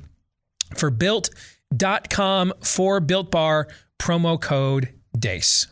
for 0.75 0.89
built.com 0.89 2.53
for 2.61 2.99
Built 3.01 3.29
Bar, 3.29 3.67
promo 3.99 4.39
code 4.39 4.89
DEACE. 5.17 5.70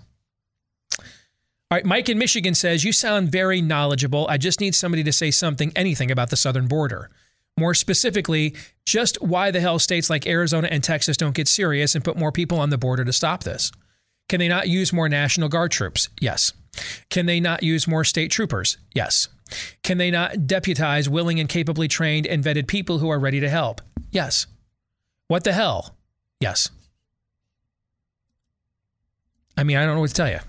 All 1.72 1.76
right, 1.76 1.86
Mike 1.86 2.10
in 2.10 2.18
Michigan 2.18 2.56
says, 2.56 2.84
You 2.84 2.92
sound 2.92 3.32
very 3.32 3.62
knowledgeable. 3.62 4.26
I 4.28 4.38
just 4.38 4.60
need 4.60 4.74
somebody 4.74 5.04
to 5.04 5.12
say 5.14 5.30
something, 5.30 5.72
anything 5.76 6.10
about 6.10 6.32
the 6.32 6.36
southern 6.36 6.68
border. 6.68 7.12
More 7.60 7.76
specifically, 7.76 8.56
just 8.86 9.22
why 9.22 9.52
the 9.52 9.60
hell 9.60 9.78
states 9.78 10.10
like 10.10 10.26
Arizona 10.26 10.68
and 10.72 10.84
Texas 10.84 11.16
don't 11.16 11.36
get 11.36 11.48
serious 11.48 11.94
and 11.94 12.04
put 12.04 12.18
more 12.18 12.32
people 12.32 12.60
on 12.60 12.72
the 12.72 12.78
border 12.80 13.06
to 13.06 13.14
stop 13.14 13.44
this. 13.44 13.72
Can 14.30 14.40
they 14.40 14.48
not 14.48 14.68
use 14.68 14.92
more 14.92 15.10
National 15.10 15.48
Guard 15.48 15.70
troops? 15.70 16.10
Yes. 16.20 16.54
Can 17.10 17.28
they 17.28 17.40
not 17.40 17.62
use 17.62 17.88
more 17.88 18.04
state 18.04 18.32
troopers? 18.32 18.78
Yes. 18.96 19.28
Can 19.84 20.00
they 20.00 20.10
not 20.10 20.48
deputize 20.48 21.08
willing 21.08 21.40
and 21.40 21.50
capably 21.50 21.88
trained 21.88 22.26
and 22.26 22.44
vetted 22.44 22.68
people 22.68 22.98
who 22.98 23.10
are 23.10 23.20
ready 23.20 23.40
to 23.42 23.50
help? 23.50 23.82
Yes. 24.12 24.48
What 25.28 25.44
the 25.44 25.54
hell? 25.54 25.96
Yes. 26.40 26.70
I 29.56 29.64
mean, 29.64 29.78
I 29.78 29.86
don't 29.86 29.96
know 29.96 30.02
what 30.02 30.10
to 30.10 30.16
tell 30.16 30.30
you. 30.30 30.40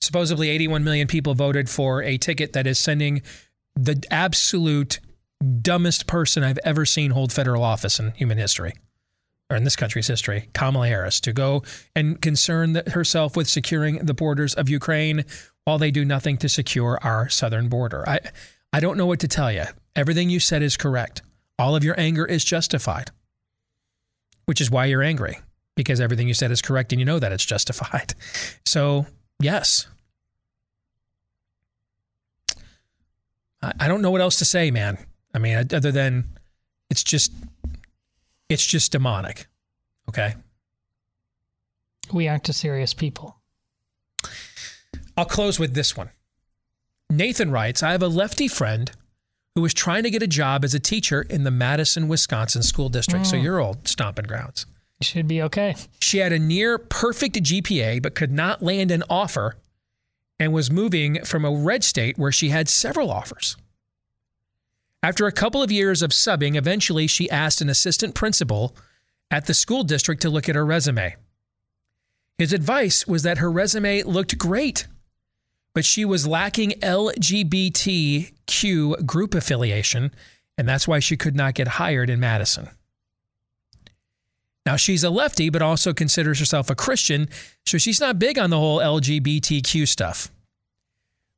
Supposedly 0.00 0.48
81 0.48 0.82
million 0.82 1.06
people 1.06 1.34
voted 1.34 1.68
for 1.68 2.02
a 2.02 2.16
ticket 2.16 2.52
that 2.54 2.66
is 2.66 2.78
sending 2.78 3.22
the 3.76 4.02
absolute 4.10 5.00
dumbest 5.60 6.06
person 6.06 6.42
I've 6.42 6.58
ever 6.64 6.84
seen 6.86 7.10
hold 7.12 7.32
federal 7.32 7.62
office 7.62 7.98
in 7.98 8.12
human 8.12 8.38
history 8.38 8.74
or 9.50 9.56
in 9.56 9.64
this 9.64 9.76
country's 9.76 10.06
history, 10.06 10.48
Kamala 10.54 10.86
Harris, 10.86 11.20
to 11.20 11.32
go 11.32 11.62
and 11.96 12.20
concern 12.22 12.80
herself 12.86 13.36
with 13.36 13.48
securing 13.48 13.96
the 14.06 14.14
borders 14.14 14.54
of 14.54 14.68
Ukraine 14.68 15.24
while 15.64 15.76
they 15.76 15.90
do 15.90 16.04
nothing 16.04 16.36
to 16.38 16.48
secure 16.48 16.98
our 17.02 17.28
southern 17.28 17.68
border. 17.68 18.08
I, 18.08 18.20
I 18.72 18.80
don't 18.80 18.96
know 18.96 19.06
what 19.06 19.20
to 19.20 19.28
tell 19.28 19.50
you. 19.50 19.64
Everything 19.96 20.30
you 20.30 20.40
said 20.40 20.62
is 20.62 20.76
correct. 20.76 21.22
All 21.58 21.74
of 21.74 21.84
your 21.84 21.98
anger 21.98 22.24
is 22.24 22.44
justified, 22.44 23.10
which 24.46 24.60
is 24.60 24.70
why 24.70 24.86
you're 24.86 25.02
angry, 25.02 25.38
because 25.76 26.00
everything 26.00 26.28
you 26.28 26.34
said 26.34 26.52
is 26.52 26.62
correct 26.62 26.92
and 26.92 27.00
you 27.00 27.04
know 27.04 27.18
that 27.18 27.32
it's 27.32 27.44
justified. 27.44 28.14
So 28.64 29.06
Yes. 29.40 29.86
I 33.62 33.88
don't 33.88 34.00
know 34.00 34.10
what 34.10 34.20
else 34.20 34.36
to 34.36 34.44
say, 34.44 34.70
man. 34.70 34.98
I 35.34 35.38
mean, 35.38 35.56
other 35.56 35.92
than 35.92 36.38
it's 36.88 37.04
just 37.04 37.32
it's 38.48 38.66
just 38.66 38.92
demonic. 38.92 39.46
Okay. 40.08 40.34
We 42.12 42.26
aren't 42.26 42.48
a 42.48 42.52
serious 42.52 42.94
people. 42.94 43.36
I'll 45.16 45.26
close 45.26 45.58
with 45.58 45.74
this 45.74 45.96
one. 45.96 46.10
Nathan 47.10 47.50
writes, 47.50 47.82
I 47.82 47.92
have 47.92 48.02
a 48.02 48.08
lefty 48.08 48.48
friend 48.48 48.90
who 49.54 49.60
was 49.60 49.74
trying 49.74 50.04
to 50.04 50.10
get 50.10 50.22
a 50.22 50.26
job 50.26 50.64
as 50.64 50.74
a 50.74 50.80
teacher 50.80 51.22
in 51.22 51.44
the 51.44 51.50
Madison, 51.50 52.08
Wisconsin 52.08 52.62
school 52.62 52.88
district. 52.88 53.26
Mm. 53.26 53.30
So 53.30 53.36
your 53.36 53.60
old 53.60 53.86
stomping 53.86 54.26
grounds. 54.26 54.66
Should 55.02 55.28
be 55.28 55.40
okay. 55.42 55.76
She 56.00 56.18
had 56.18 56.32
a 56.32 56.38
near 56.38 56.76
perfect 56.76 57.36
GPA, 57.36 58.02
but 58.02 58.14
could 58.14 58.32
not 58.32 58.62
land 58.62 58.90
an 58.90 59.02
offer 59.08 59.56
and 60.38 60.52
was 60.52 60.70
moving 60.70 61.24
from 61.24 61.44
a 61.44 61.50
red 61.54 61.82
state 61.84 62.18
where 62.18 62.32
she 62.32 62.50
had 62.50 62.68
several 62.68 63.10
offers. 63.10 63.56
After 65.02 65.26
a 65.26 65.32
couple 65.32 65.62
of 65.62 65.72
years 65.72 66.02
of 66.02 66.10
subbing, 66.10 66.56
eventually 66.56 67.06
she 67.06 67.30
asked 67.30 67.62
an 67.62 67.70
assistant 67.70 68.14
principal 68.14 68.76
at 69.30 69.46
the 69.46 69.54
school 69.54 69.84
district 69.84 70.20
to 70.22 70.28
look 70.30 70.48
at 70.48 70.54
her 70.54 70.66
resume. 70.66 71.16
His 72.36 72.52
advice 72.52 73.06
was 73.06 73.22
that 73.22 73.38
her 73.38 73.50
resume 73.50 74.02
looked 74.02 74.36
great, 74.36 74.86
but 75.74 75.86
she 75.86 76.04
was 76.04 76.26
lacking 76.26 76.72
LGBTQ 76.80 78.26
group 79.06 79.34
affiliation, 79.34 80.10
and 80.58 80.68
that's 80.68 80.88
why 80.88 80.98
she 80.98 81.16
could 81.16 81.36
not 81.36 81.54
get 81.54 81.68
hired 81.68 82.10
in 82.10 82.20
Madison. 82.20 82.68
Now, 84.66 84.76
she's 84.76 85.02
a 85.04 85.10
lefty, 85.10 85.48
but 85.48 85.62
also 85.62 85.92
considers 85.92 86.38
herself 86.38 86.70
a 86.70 86.74
Christian, 86.74 87.28
so 87.64 87.78
she's 87.78 88.00
not 88.00 88.18
big 88.18 88.38
on 88.38 88.50
the 88.50 88.58
whole 88.58 88.78
LGBTQ 88.78 89.88
stuff. 89.88 90.30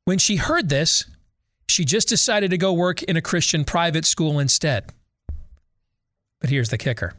When 0.05 0.17
she 0.17 0.35
heard 0.35 0.69
this, 0.69 1.05
she 1.69 1.85
just 1.85 2.09
decided 2.09 2.51
to 2.51 2.57
go 2.57 2.73
work 2.73 3.01
in 3.03 3.15
a 3.15 3.21
Christian 3.21 3.63
private 3.63 4.05
school 4.05 4.39
instead. 4.39 4.91
But 6.41 6.49
here's 6.49 6.69
the 6.69 6.77
kicker 6.77 7.13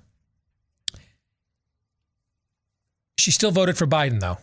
she 3.16 3.30
still 3.30 3.50
voted 3.50 3.78
for 3.78 3.86
Biden, 3.86 4.20
though. 4.20 4.38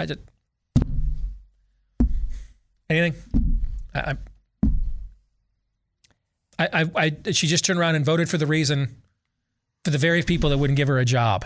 I 0.00 0.06
did. 0.06 0.18
Anything? 2.88 3.14
I, 3.94 4.14
I, 6.58 6.68
I, 6.72 6.90
I, 6.96 7.30
she 7.32 7.46
just 7.46 7.64
turned 7.64 7.78
around 7.78 7.94
and 7.94 8.04
voted 8.04 8.28
for 8.28 8.36
the 8.38 8.46
reason, 8.46 8.96
for 9.84 9.90
the 9.90 9.98
very 9.98 10.22
people 10.22 10.50
that 10.50 10.58
wouldn't 10.58 10.76
give 10.76 10.88
her 10.88 10.98
a 10.98 11.04
job. 11.04 11.44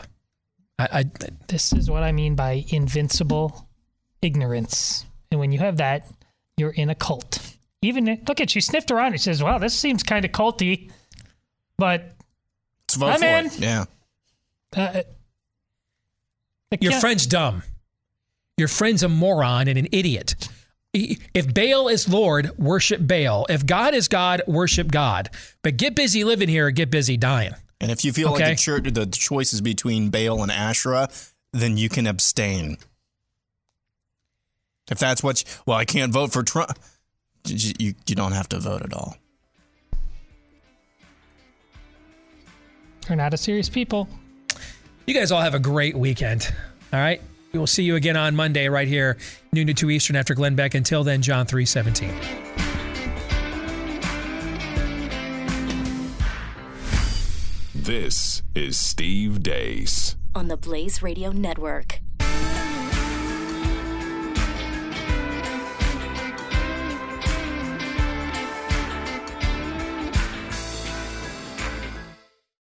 I, 0.79 0.89
I 0.93 1.05
this 1.49 1.73
is 1.73 1.91
what 1.91 2.03
I 2.03 2.13
mean 2.13 2.35
by 2.35 2.65
invincible 2.69 3.69
ignorance. 4.23 5.05
And 5.31 5.39
when 5.39 5.53
you 5.53 5.59
have 5.59 5.77
that, 5.77 6.07
you're 6.57 6.71
in 6.71 6.91
a 6.91 6.95
cult. 6.95 7.39
Even 7.83 8.07
look 8.27 8.41
at 8.41 8.51
she 8.51 8.61
sniffed 8.61 8.91
around. 8.91 9.13
She 9.13 9.19
says, 9.19 9.43
"Wow, 9.43 9.59
this 9.59 9.75
seems 9.75 10.03
kind 10.03 10.25
of 10.25 10.33
culty," 10.33 10.91
but 11.77 12.13
Let's 12.89 12.97
vote 12.97 13.07
I'm 13.07 13.21
for 13.21 13.27
in. 13.27 13.47
it. 13.47 13.59
Yeah. 13.61 13.85
Uh, 14.77 15.03
Your 16.81 16.93
can't- 16.93 17.01
friend's 17.01 17.27
dumb. 17.27 17.63
Your 18.57 18.69
friend's 18.69 19.03
a 19.03 19.09
moron 19.09 19.69
and 19.69 19.79
an 19.79 19.89
idiot. 19.91 20.35
If 20.93 21.53
Baal 21.53 21.89
is 21.89 22.09
Lord, 22.09 22.57
worship 22.57 23.05
Baal. 23.05 23.47
If 23.49 23.67
God 23.67 23.95
is 23.95 24.07
God, 24.07 24.43
worship 24.47 24.93
God. 24.93 25.29
But 25.63 25.77
get 25.77 25.97
busy 25.97 26.23
living 26.23 26.49
here 26.49 26.69
or 26.69 26.71
get 26.71 26.89
busy 26.91 27.17
dying. 27.17 27.55
And 27.81 27.91
if 27.91 28.05
you 28.05 28.13
feel 28.13 28.29
Okay. 28.33 28.45
like 28.45 28.57
the, 28.57 28.63
church, 28.63 28.85
the 28.93 29.07
choice 29.07 29.53
is 29.53 29.61
between 29.61 30.11
Baal 30.11 30.41
and 30.43 30.53
Asherah, 30.53 31.09
then 31.53 31.77
you 31.77 31.89
can 31.89 32.07
abstain. 32.07 32.77
If 34.89 34.99
that's 34.99 35.21
what, 35.23 35.43
you, 35.43 35.49
well, 35.67 35.77
I 35.79 35.85
can't 35.85 36.13
vote 36.13 36.33
for 36.33 36.45
Trump. 36.45 36.79
You, 37.47 37.73
you, 37.81 37.95
you 38.07 38.15
don't 38.15 38.33
have 38.33 38.49
to 38.51 38.61
vote 38.61 38.83
at 38.83 38.93
all. 38.95 39.17
You're 43.09 43.17
not 43.17 43.35
a 43.35 43.37
serious 43.37 43.69
people. 43.69 44.09
You 45.07 45.13
guys 45.15 45.33
all 45.33 45.43
have 45.43 45.55
a 45.55 45.59
great 45.59 45.97
weekend. 45.97 46.55
All 46.93 47.01
right. 47.01 47.21
We 47.55 47.61
will 47.61 47.69
see 47.69 47.85
you 47.85 47.95
again 47.95 48.17
on 48.17 48.35
Monday 48.35 48.69
right 48.69 48.89
here, 48.89 49.17
noon 49.53 49.69
to 49.69 49.75
2 49.75 49.89
Eastern 49.91 50.17
after 50.17 50.35
Glenn 50.35 50.57
Beck. 50.57 50.75
Until 50.75 51.05
then, 51.05 51.23
John 51.23 51.47
317. 51.47 52.13
This 57.73 58.43
is 58.57 58.77
Steve 58.77 59.41
Deace. 59.41 60.17
on 60.35 60.49
the 60.49 60.57
Blaze 60.57 61.03
Radio 61.03 61.31
Network. 61.31 62.01